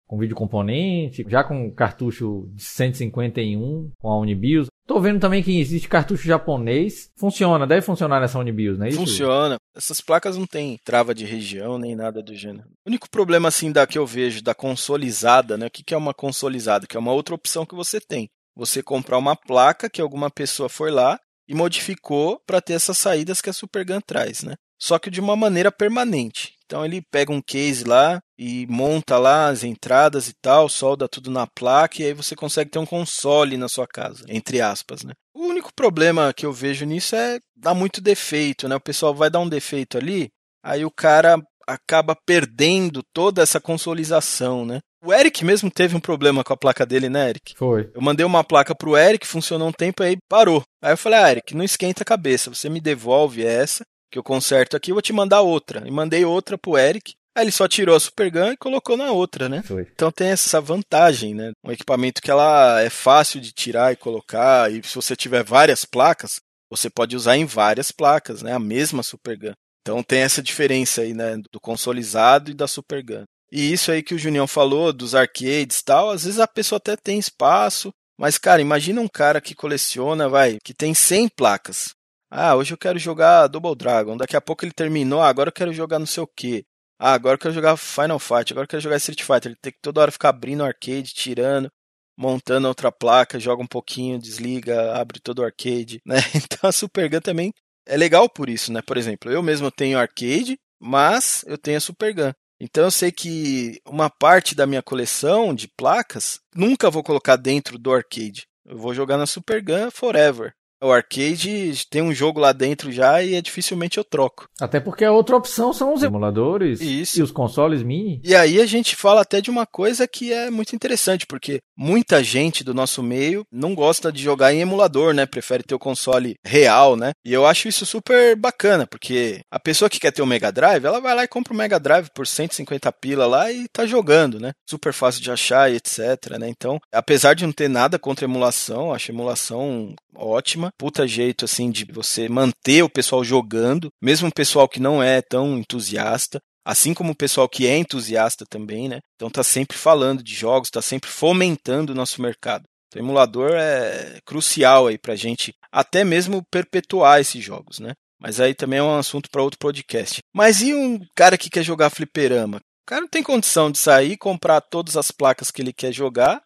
com 0.07 0.17
vídeo 0.17 0.35
componente, 0.35 1.25
já 1.29 1.41
com 1.41 1.71
cartucho 1.71 2.49
de 2.53 2.63
151 2.63 3.91
com 3.97 4.09
a 4.09 4.19
Unibios. 4.19 4.67
Tô 4.85 4.99
vendo 4.99 5.21
também 5.21 5.41
que 5.41 5.57
existe 5.57 5.87
cartucho 5.87 6.27
japonês. 6.27 7.09
Funciona, 7.15 7.65
deve 7.65 7.81
funcionar 7.81 8.19
nessa 8.19 8.37
Unibios, 8.37 8.77
não 8.77 8.85
é 8.85 8.89
isso? 8.89 8.99
Funciona. 8.99 9.55
Essas 9.73 10.01
placas 10.01 10.35
não 10.35 10.45
tem 10.45 10.77
trava 10.83 11.15
de 11.15 11.23
região 11.23 11.77
nem 11.77 11.95
nada 11.95 12.21
do 12.21 12.35
gênero. 12.35 12.67
O 12.85 12.89
único 12.89 13.09
problema 13.09 13.47
assim 13.47 13.71
da 13.71 13.87
que 13.87 13.97
eu 13.97 14.05
vejo 14.05 14.43
da 14.43 14.53
consolizada, 14.53 15.57
né? 15.57 15.67
O 15.67 15.69
que 15.69 15.93
é 15.93 15.97
uma 15.97 16.13
consolizada? 16.13 16.85
Que 16.85 16.97
é 16.97 16.99
uma 16.99 17.13
outra 17.13 17.33
opção 17.33 17.65
que 17.65 17.73
você 17.73 18.01
tem. 18.01 18.29
Você 18.55 18.83
comprar 18.83 19.17
uma 19.17 19.35
placa 19.35 19.89
que 19.89 20.01
alguma 20.01 20.29
pessoa 20.29 20.69
foi 20.69 20.91
lá 20.91 21.19
e 21.47 21.53
modificou 21.53 22.41
para 22.45 22.61
ter 22.61 22.73
essas 22.73 22.97
saídas 22.97 23.41
que 23.41 23.49
a 23.49 23.53
Supergun 23.53 23.99
traz, 24.01 24.43
né? 24.43 24.55
Só 24.81 24.97
que 24.97 25.11
de 25.11 25.19
uma 25.19 25.35
maneira 25.35 25.71
permanente. 25.71 26.55
Então 26.65 26.85
ele 26.85 27.01
pega 27.11 27.31
um 27.31 27.41
case 27.41 27.83
lá 27.83 28.19
e 28.39 28.65
monta 28.67 29.17
lá 29.17 29.49
as 29.49 29.63
entradas 29.63 30.29
e 30.29 30.33
tal, 30.41 30.69
solda 30.69 31.07
tudo 31.07 31.29
na 31.29 31.45
placa 31.45 32.01
e 32.01 32.05
aí 32.05 32.13
você 32.13 32.35
consegue 32.35 32.71
ter 32.71 32.79
um 32.79 32.85
console 32.85 33.57
na 33.57 33.67
sua 33.67 33.85
casa, 33.85 34.25
entre 34.29 34.61
aspas, 34.61 35.03
né? 35.03 35.11
O 35.35 35.45
único 35.45 35.73
problema 35.75 36.33
que 36.33 36.45
eu 36.45 36.53
vejo 36.53 36.85
nisso 36.85 37.15
é 37.15 37.39
dar 37.55 37.73
muito 37.73 37.99
defeito, 38.01 38.67
né? 38.67 38.75
O 38.75 38.81
pessoal 38.81 39.13
vai 39.13 39.29
dar 39.29 39.39
um 39.39 39.49
defeito 39.49 39.97
ali, 39.97 40.29
aí 40.63 40.85
o 40.85 40.91
cara 40.91 41.37
acaba 41.67 42.15
perdendo 42.25 43.01
toda 43.13 43.41
essa 43.41 43.59
consolização, 43.59 44.65
né? 44.65 44.79
O 45.03 45.11
Eric 45.11 45.43
mesmo 45.43 45.71
teve 45.71 45.95
um 45.95 45.99
problema 45.99 46.43
com 46.43 46.53
a 46.53 46.57
placa 46.57 46.85
dele, 46.85 47.09
né, 47.09 47.29
Eric? 47.29 47.55
Foi. 47.55 47.89
Eu 47.93 48.01
mandei 48.01 48.25
uma 48.25 48.43
placa 48.43 48.75
pro 48.75 48.95
Eric, 48.95 49.25
funcionou 49.25 49.67
um 49.67 49.73
tempo 49.73 50.03
aí 50.03 50.17
parou. 50.29 50.63
Aí 50.81 50.93
eu 50.93 50.97
falei, 50.97 51.19
ah, 51.19 51.31
Eric, 51.31 51.55
não 51.55 51.63
esquenta 51.63 52.03
a 52.03 52.05
cabeça, 52.05 52.53
você 52.53 52.69
me 52.69 52.79
devolve 52.79 53.43
essa 53.43 53.83
que 54.11 54.19
eu 54.19 54.23
conserto 54.23 54.75
aqui, 54.75 54.91
eu 54.91 54.95
vou 54.95 55.01
te 55.01 55.13
mandar 55.13 55.41
outra. 55.41 55.87
E 55.87 55.91
mandei 55.91 56.25
outra 56.25 56.57
pro 56.57 56.77
Eric. 56.77 57.13
Aí 57.35 57.45
ele 57.45 57.51
só 57.51 57.65
tirou 57.65 57.95
a 57.95 57.99
Supergun 57.99 58.51
e 58.51 58.57
colocou 58.57 58.97
na 58.97 59.11
outra, 59.11 59.47
né? 59.47 59.63
Foi. 59.63 59.87
Então 59.93 60.11
tem 60.11 60.27
essa 60.27 60.59
vantagem, 60.59 61.33
né? 61.33 61.51
Um 61.65 61.71
equipamento 61.71 62.21
que 62.21 62.29
ela 62.29 62.81
é 62.81 62.89
fácil 62.89 63.39
de 63.39 63.53
tirar 63.53 63.93
e 63.93 63.95
colocar. 63.95 64.69
E 64.69 64.83
se 64.83 64.93
você 64.93 65.15
tiver 65.15 65.43
várias 65.43 65.85
placas, 65.85 66.41
você 66.69 66.89
pode 66.89 67.15
usar 67.15 67.37
em 67.37 67.45
várias 67.45 67.89
placas, 67.89 68.41
né? 68.41 68.53
A 68.53 68.59
mesma 68.59 69.01
Supergun. 69.01 69.53
Então 69.81 70.03
tem 70.03 70.19
essa 70.19 70.43
diferença 70.43 71.01
aí, 71.01 71.13
né? 71.13 71.37
Do 71.51 71.59
consolizado 71.61 72.51
e 72.51 72.53
da 72.53 72.67
Supergun. 72.67 73.23
E 73.51 73.73
isso 73.73 73.91
aí 73.91 74.01
que 74.01 74.15
o 74.15 74.19
Junião 74.19 74.47
falou, 74.47 74.93
dos 74.93 75.13
arcades 75.13 75.79
e 75.79 75.83
tal, 75.83 76.09
às 76.09 76.23
vezes 76.23 76.39
a 76.39 76.47
pessoa 76.47 76.77
até 76.77 76.95
tem 76.95 77.19
espaço, 77.19 77.91
mas, 78.17 78.37
cara, 78.37 78.61
imagina 78.61 79.01
um 79.01 79.07
cara 79.07 79.41
que 79.41 79.55
coleciona, 79.55 80.29
vai, 80.29 80.59
que 80.63 80.73
tem 80.73 80.93
100 80.93 81.29
placas. 81.29 81.95
Ah, 82.29 82.55
hoje 82.55 82.73
eu 82.73 82.77
quero 82.77 82.97
jogar 82.97 83.47
Double 83.47 83.75
Dragon. 83.75 84.15
Daqui 84.15 84.37
a 84.37 84.41
pouco 84.41 84.63
ele 84.63 84.71
terminou. 84.71 85.21
Ah, 85.21 85.27
agora 85.27 85.49
eu 85.49 85.53
quero 85.53 85.73
jogar 85.73 85.99
não 85.99 86.05
sei 86.05 86.23
o 86.23 86.27
que. 86.27 86.63
Ah, 86.99 87.13
agora 87.13 87.33
eu 87.33 87.39
quero 87.39 87.53
jogar 87.53 87.75
Final 87.75 88.19
Fight. 88.19 88.53
Agora 88.53 88.65
eu 88.65 88.67
quero 88.69 88.81
jogar 88.81 88.97
Street 88.97 89.23
Fighter. 89.23 89.47
Ele 89.51 89.57
tem 89.61 89.73
que 89.73 89.79
toda 89.81 90.01
hora 90.01 90.11
ficar 90.11 90.29
abrindo 90.29 90.61
o 90.61 90.63
arcade, 90.63 91.13
tirando, 91.13 91.69
montando 92.17 92.67
outra 92.67 92.91
placa, 92.91 93.39
joga 93.39 93.63
um 93.63 93.67
pouquinho, 93.67 94.19
desliga, 94.19 94.93
abre 94.93 95.19
todo 95.19 95.39
o 95.39 95.43
arcade, 95.43 95.99
né? 96.05 96.17
Então 96.35 96.69
a 96.69 96.71
Super 96.71 97.09
Gun 97.09 97.21
também 97.21 97.51
é 97.87 97.97
legal 97.97 98.29
por 98.29 98.49
isso, 98.49 98.71
né? 98.71 98.81
Por 98.81 98.97
exemplo, 98.97 99.31
eu 99.31 99.41
mesmo 99.41 99.71
tenho 99.71 99.97
arcade, 99.97 100.57
mas 100.79 101.43
eu 101.47 101.57
tenho 101.57 101.77
a 101.77 101.81
Super 101.81 102.13
Gun. 102.13 102.31
Então 102.63 102.83
eu 102.83 102.91
sei 102.91 103.11
que 103.11 103.81
uma 103.83 104.07
parte 104.07 104.53
da 104.53 104.67
minha 104.67 104.83
coleção 104.83 105.51
de 105.51 105.67
placas 105.67 106.39
nunca 106.55 106.91
vou 106.91 107.01
colocar 107.01 107.35
dentro 107.35 107.75
do 107.79 107.91
arcade. 107.91 108.45
Eu 108.63 108.77
vou 108.77 108.93
jogar 108.93 109.17
na 109.17 109.25
Super 109.25 109.63
Gun 109.63 109.89
forever. 109.89 110.53
O 110.83 110.91
arcade 110.91 111.85
tem 111.89 112.01
um 112.01 112.13
jogo 112.13 112.39
lá 112.39 112.51
dentro 112.51 112.91
já 112.91 113.21
e 113.21 113.35
é 113.35 113.41
dificilmente 113.41 113.97
eu 113.97 114.03
troco. 114.03 114.47
Até 114.59 114.79
porque 114.79 115.05
a 115.05 115.11
outra 115.11 115.35
opção 115.35 115.71
são 115.71 115.93
os 115.93 116.01
emuladores 116.01 116.81
Isso. 116.81 117.19
e 117.19 117.23
os 117.23 117.31
consoles 117.31 117.83
mini. 117.83 118.19
E 118.23 118.35
aí 118.35 118.59
a 118.59 118.65
gente 118.65 118.95
fala 118.95 119.21
até 119.21 119.39
de 119.39 119.51
uma 119.51 119.65
coisa 119.65 120.07
que 120.07 120.33
é 120.33 120.49
muito 120.49 120.75
interessante, 120.75 121.27
porque 121.27 121.59
muita 121.77 122.23
gente 122.23 122.63
do 122.63 122.73
nosso 122.73 123.03
meio 123.03 123.43
não 123.51 123.75
gosta 123.75 124.11
de 124.11 124.23
jogar 124.23 124.53
em 124.53 124.61
emulador, 124.61 125.13
né? 125.13 125.25
Prefere 125.25 125.63
ter 125.63 125.75
o 125.75 125.79
console 125.79 126.35
real, 126.43 126.95
né? 126.95 127.11
E 127.23 127.31
eu 127.31 127.45
acho 127.45 127.67
isso 127.67 127.85
super 127.85 128.35
bacana, 128.35 128.87
porque 128.87 129.41
a 129.51 129.59
pessoa 129.59 129.89
que 129.89 129.99
quer 129.99 130.11
ter 130.11 130.23
o 130.23 130.25
Mega 130.25 130.51
Drive, 130.51 130.83
ela 130.83 130.99
vai 130.99 131.13
lá 131.13 131.23
e 131.23 131.27
compra 131.27 131.53
o 131.53 131.57
Mega 131.57 131.79
Drive 131.79 132.09
por 132.13 132.25
150 132.25 132.91
pila 132.93 133.27
lá 133.27 133.51
e 133.51 133.67
tá 133.67 133.85
jogando, 133.85 134.39
né? 134.39 134.51
Super 134.67 134.93
fácil 134.93 135.21
de 135.21 135.31
achar 135.31 135.71
e 135.71 135.75
etc, 135.75 136.39
né? 136.39 136.49
Então, 136.49 136.79
apesar 136.91 137.35
de 137.35 137.45
não 137.45 137.53
ter 137.53 137.67
nada 137.67 137.99
contra 137.99 138.25
emulação, 138.25 138.91
acho 138.91 139.11
emulação 139.11 139.93
ótima. 140.15 140.70
Puta 140.77 141.07
jeito, 141.07 141.45
assim, 141.45 141.69
de 141.69 141.85
você 141.85 142.27
manter 142.29 142.83
o 142.83 142.89
pessoal 142.89 143.23
jogando, 143.23 143.89
mesmo 144.01 144.27
o 144.27 144.33
pessoal 144.33 144.67
que 144.67 144.79
não 144.79 145.01
é 145.01 145.21
tão 145.21 145.57
entusiasta. 145.57 146.39
Assim 146.63 146.93
como 146.93 147.13
o 147.13 147.15
pessoal 147.15 147.49
que 147.49 147.65
é 147.65 147.75
entusiasta 147.75 148.45
também, 148.47 148.87
né? 148.87 148.99
Então 149.15 149.31
tá 149.31 149.43
sempre 149.43 149.75
falando 149.75 150.21
de 150.21 150.35
jogos, 150.35 150.69
tá 150.69 150.81
sempre 150.81 151.09
fomentando 151.09 151.91
o 151.91 151.95
nosso 151.95 152.21
mercado. 152.21 152.65
Então, 152.87 153.01
o 153.01 153.05
emulador 153.05 153.51
é 153.53 154.19
crucial 154.25 154.87
aí 154.87 154.97
pra 154.97 155.15
gente 155.15 155.53
até 155.71 156.03
mesmo 156.03 156.43
perpetuar 156.51 157.19
esses 157.19 157.43
jogos, 157.43 157.79
né? 157.79 157.93
Mas 158.21 158.39
aí 158.39 158.53
também 158.53 158.77
é 158.77 158.83
um 158.83 158.97
assunto 158.97 159.29
para 159.31 159.41
outro 159.41 159.57
podcast. 159.57 160.19
Mas 160.35 160.61
e 160.61 160.75
um 160.75 160.99
cara 161.15 161.37
que 161.37 161.49
quer 161.49 161.63
jogar 161.63 161.89
fliperama? 161.89 162.57
O 162.57 162.85
cara 162.85 163.01
não 163.01 163.07
tem 163.07 163.23
condição 163.23 163.71
de 163.71 163.79
sair, 163.79 164.17
comprar 164.17 164.61
todas 164.61 164.95
as 164.95 165.09
placas 165.09 165.49
que 165.49 165.61
ele 165.61 165.73
quer 165.73 165.91
jogar 165.91 166.41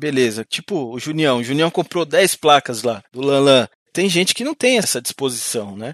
Beleza. 0.00 0.46
Tipo, 0.48 0.94
o 0.94 0.98
Junião. 0.98 1.38
O 1.38 1.44
Junião 1.44 1.70
comprou 1.70 2.06
10 2.06 2.36
placas 2.36 2.82
lá 2.82 3.02
do 3.12 3.20
Lanlan. 3.20 3.68
Tem 3.92 4.08
gente 4.08 4.34
que 4.34 4.42
não 4.42 4.54
tem 4.54 4.78
essa 4.78 5.00
disposição, 5.00 5.76
né? 5.76 5.92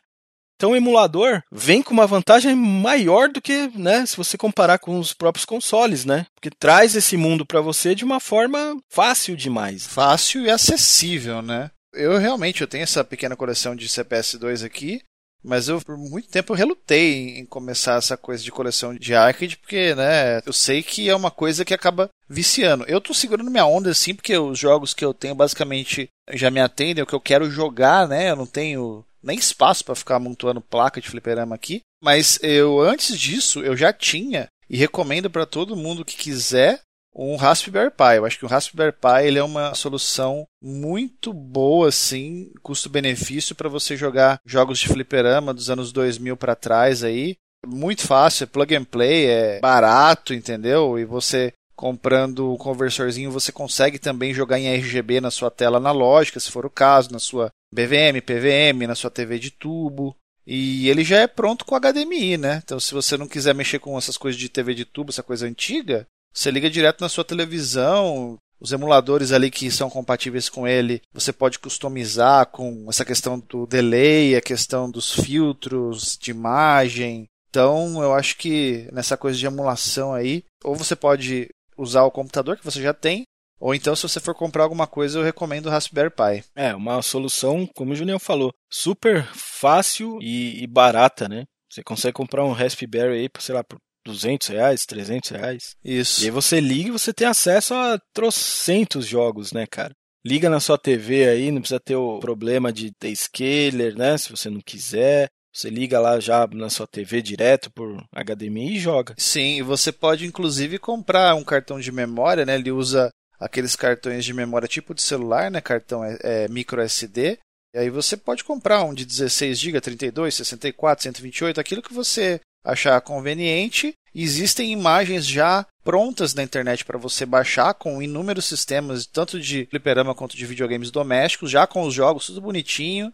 Então 0.54 0.70
o 0.70 0.76
emulador 0.76 1.42
vem 1.50 1.82
com 1.82 1.92
uma 1.92 2.06
vantagem 2.06 2.54
maior 2.54 3.28
do 3.28 3.42
que, 3.42 3.68
né, 3.74 4.06
se 4.06 4.16
você 4.16 4.38
comparar 4.38 4.78
com 4.78 4.98
os 4.98 5.12
próprios 5.12 5.44
consoles, 5.44 6.04
né? 6.06 6.24
Porque 6.34 6.48
traz 6.56 6.94
esse 6.94 7.16
mundo 7.16 7.44
para 7.44 7.60
você 7.60 7.94
de 7.94 8.04
uma 8.04 8.20
forma 8.20 8.74
fácil 8.88 9.36
demais. 9.36 9.86
Fácil 9.86 10.44
e 10.44 10.50
acessível, 10.50 11.42
né? 11.42 11.70
Eu 11.92 12.16
realmente 12.16 12.60
eu 12.60 12.66
tenho 12.66 12.84
essa 12.84 13.04
pequena 13.04 13.36
coleção 13.36 13.74
de 13.74 13.88
CPS2 13.88 14.64
aqui 14.64 15.00
mas 15.44 15.68
eu, 15.68 15.80
por 15.80 15.96
muito 15.96 16.28
tempo, 16.28 16.52
eu 16.52 16.56
relutei 16.56 17.38
em 17.38 17.46
começar 17.46 17.96
essa 17.96 18.16
coisa 18.16 18.42
de 18.42 18.50
coleção 18.50 18.94
de 18.94 19.14
arcade, 19.14 19.56
porque, 19.56 19.94
né, 19.94 20.40
eu 20.44 20.52
sei 20.52 20.82
que 20.82 21.08
é 21.08 21.14
uma 21.14 21.30
coisa 21.30 21.64
que 21.64 21.74
acaba 21.74 22.08
viciando. 22.28 22.84
Eu 22.88 23.00
tô 23.00 23.14
segurando 23.14 23.50
minha 23.50 23.66
onda 23.66 23.90
assim, 23.90 24.14
porque 24.14 24.36
os 24.36 24.58
jogos 24.58 24.92
que 24.92 25.04
eu 25.04 25.14
tenho 25.14 25.34
basicamente 25.34 26.08
já 26.32 26.50
me 26.50 26.60
atendem, 26.60 27.04
o 27.04 27.06
que 27.06 27.14
eu 27.14 27.20
quero 27.20 27.50
jogar, 27.50 28.08
né, 28.08 28.30
eu 28.30 28.36
não 28.36 28.46
tenho 28.46 29.04
nem 29.22 29.38
espaço 29.38 29.84
para 29.84 29.94
ficar 29.94 30.16
amontoando 30.16 30.60
placa 30.60 31.00
de 31.00 31.08
fliperama 31.08 31.54
aqui. 31.54 31.80
Mas 32.02 32.38
eu, 32.42 32.80
antes 32.80 33.18
disso, 33.18 33.60
eu 33.60 33.76
já 33.76 33.92
tinha, 33.92 34.48
e 34.68 34.76
recomendo 34.76 35.30
para 35.30 35.46
todo 35.46 35.76
mundo 35.76 36.04
que 36.04 36.16
quiser, 36.16 36.80
um 37.16 37.36
Raspberry 37.36 37.90
Pi. 37.90 38.16
Eu 38.16 38.26
acho 38.26 38.38
que 38.38 38.44
o 38.44 38.48
Raspberry 38.48 38.92
Pi 38.92 39.24
ele 39.24 39.38
é 39.38 39.42
uma 39.42 39.74
solução 39.74 40.46
muito 40.62 41.32
boa, 41.32 41.88
assim, 41.88 42.52
custo-benefício 42.62 43.54
para 43.54 43.68
você 43.68 43.96
jogar 43.96 44.38
jogos 44.44 44.78
de 44.78 44.88
fliperama 44.88 45.54
dos 45.54 45.70
anos 45.70 45.90
2000 45.92 46.36
para 46.36 46.54
trás 46.54 47.02
aí. 47.02 47.36
Muito 47.66 48.06
fácil, 48.06 48.44
é 48.44 48.46
plug 48.46 48.76
and 48.76 48.84
play, 48.84 49.26
é 49.26 49.60
barato, 49.60 50.34
entendeu? 50.34 50.98
E 50.98 51.04
você 51.04 51.52
comprando 51.74 52.52
o 52.52 52.56
conversorzinho, 52.56 53.30
você 53.30 53.52
consegue 53.52 53.98
também 53.98 54.32
jogar 54.32 54.58
em 54.58 54.68
RGB 54.74 55.20
na 55.20 55.30
sua 55.30 55.50
tela 55.50 55.76
analógica, 55.76 56.40
se 56.40 56.50
for 56.50 56.64
o 56.64 56.70
caso, 56.70 57.12
na 57.12 57.18
sua 57.18 57.50
BVM, 57.72 58.20
PVM, 58.24 58.86
na 58.86 58.94
sua 58.94 59.10
TV 59.10 59.38
de 59.38 59.50
tubo. 59.50 60.16
E 60.46 60.88
ele 60.88 61.02
já 61.02 61.18
é 61.18 61.26
pronto 61.26 61.64
com 61.64 61.74
HDMI, 61.78 62.38
né? 62.38 62.62
Então, 62.64 62.78
se 62.78 62.94
você 62.94 63.16
não 63.16 63.26
quiser 63.26 63.54
mexer 63.54 63.80
com 63.80 63.98
essas 63.98 64.16
coisas 64.16 64.40
de 64.40 64.48
TV 64.48 64.74
de 64.74 64.84
tubo, 64.84 65.10
essa 65.10 65.22
coisa 65.22 65.46
antiga, 65.46 66.06
Você 66.36 66.50
liga 66.50 66.68
direto 66.68 67.00
na 67.00 67.08
sua 67.08 67.24
televisão, 67.24 68.36
os 68.60 68.70
emuladores 68.70 69.32
ali 69.32 69.50
que 69.50 69.70
são 69.70 69.88
compatíveis 69.88 70.50
com 70.50 70.68
ele, 70.68 71.00
você 71.10 71.32
pode 71.32 71.58
customizar 71.58 72.44
com 72.48 72.84
essa 72.90 73.06
questão 73.06 73.38
do 73.38 73.66
delay, 73.66 74.36
a 74.36 74.42
questão 74.42 74.90
dos 74.90 75.12
filtros 75.12 76.18
de 76.20 76.32
imagem. 76.32 77.26
Então, 77.48 78.02
eu 78.02 78.12
acho 78.12 78.36
que 78.36 78.86
nessa 78.92 79.16
coisa 79.16 79.38
de 79.38 79.46
emulação 79.46 80.12
aí, 80.12 80.44
ou 80.62 80.74
você 80.74 80.94
pode 80.94 81.48
usar 81.74 82.02
o 82.04 82.10
computador 82.10 82.58
que 82.58 82.64
você 82.64 82.82
já 82.82 82.92
tem, 82.92 83.22
ou 83.58 83.74
então, 83.74 83.96
se 83.96 84.02
você 84.02 84.20
for 84.20 84.34
comprar 84.34 84.64
alguma 84.64 84.86
coisa, 84.86 85.18
eu 85.18 85.24
recomendo 85.24 85.66
o 85.66 85.70
Raspberry 85.70 86.10
Pi. 86.10 86.44
É, 86.54 86.74
uma 86.74 87.00
solução, 87.00 87.66
como 87.74 87.92
o 87.92 87.96
Julião 87.96 88.18
falou, 88.18 88.52
super 88.70 89.26
fácil 89.32 90.18
e, 90.20 90.66
barata, 90.66 91.26
né? 91.26 91.44
Você 91.70 91.82
consegue 91.82 92.12
comprar 92.12 92.44
um 92.44 92.52
Raspberry 92.52 93.20
aí, 93.20 93.30
sei 93.38 93.54
lá, 93.54 93.64
por 93.64 93.78
200 94.06 94.48
reais, 94.48 94.86
300 94.86 95.30
reais. 95.30 95.76
Isso. 95.84 96.22
E 96.22 96.26
aí 96.26 96.30
você 96.30 96.60
liga 96.60 96.88
e 96.88 96.92
você 96.92 97.12
tem 97.12 97.26
acesso 97.26 97.74
a 97.74 97.98
trocentos 98.14 99.06
jogos, 99.06 99.52
né, 99.52 99.66
cara? 99.66 99.92
Liga 100.24 100.48
na 100.48 100.60
sua 100.60 100.78
TV 100.78 101.28
aí, 101.28 101.50
não 101.50 101.60
precisa 101.60 101.80
ter 101.80 101.96
o 101.96 102.18
problema 102.18 102.72
de 102.72 102.92
ter 102.92 103.14
scaler, 103.14 103.96
né? 103.96 104.16
Se 104.16 104.30
você 104.30 104.48
não 104.48 104.60
quiser. 104.60 105.28
Você 105.52 105.70
liga 105.70 105.98
lá 105.98 106.20
já 106.20 106.46
na 106.48 106.68
sua 106.68 106.86
TV 106.86 107.22
direto 107.22 107.70
por 107.70 108.04
HDMI 108.12 108.74
e 108.74 108.78
joga. 108.78 109.14
Sim, 109.16 109.56
e 109.56 109.62
você 109.62 109.90
pode 109.90 110.26
inclusive 110.26 110.78
comprar 110.78 111.34
um 111.34 111.42
cartão 111.42 111.80
de 111.80 111.90
memória, 111.90 112.44
né? 112.44 112.56
Ele 112.56 112.70
usa 112.70 113.08
aqueles 113.40 113.74
cartões 113.74 114.24
de 114.24 114.34
memória 114.34 114.68
tipo 114.68 114.94
de 114.94 115.00
celular, 115.00 115.50
né? 115.50 115.60
Cartão 115.60 116.04
é, 116.04 116.18
é 116.22 116.48
micro 116.48 116.82
SD. 116.82 117.38
E 117.74 117.78
aí 117.78 117.90
você 117.90 118.16
pode 118.16 118.44
comprar 118.44 118.84
um 118.84 118.92
de 118.92 119.06
16 119.06 119.58
GB, 119.58 119.80
32, 119.80 120.34
64, 120.34 121.02
128, 121.04 121.60
aquilo 121.60 121.82
que 121.82 121.94
você 121.94 122.40
achar 122.66 123.00
conveniente. 123.00 123.94
Existem 124.14 124.72
imagens 124.72 125.26
já 125.26 125.64
prontas 125.84 126.34
na 126.34 126.42
internet 126.42 126.84
para 126.84 126.98
você 126.98 127.24
baixar 127.24 127.72
com 127.74 128.02
inúmeros 128.02 128.46
sistemas, 128.46 129.06
tanto 129.06 129.38
de 129.38 129.66
fliperama 129.70 130.14
quanto 130.14 130.36
de 130.36 130.44
videogames 130.44 130.90
domésticos, 130.90 131.50
já 131.50 131.66
com 131.66 131.82
os 131.82 131.94
jogos 131.94 132.26
tudo 132.26 132.40
bonitinho. 132.40 133.12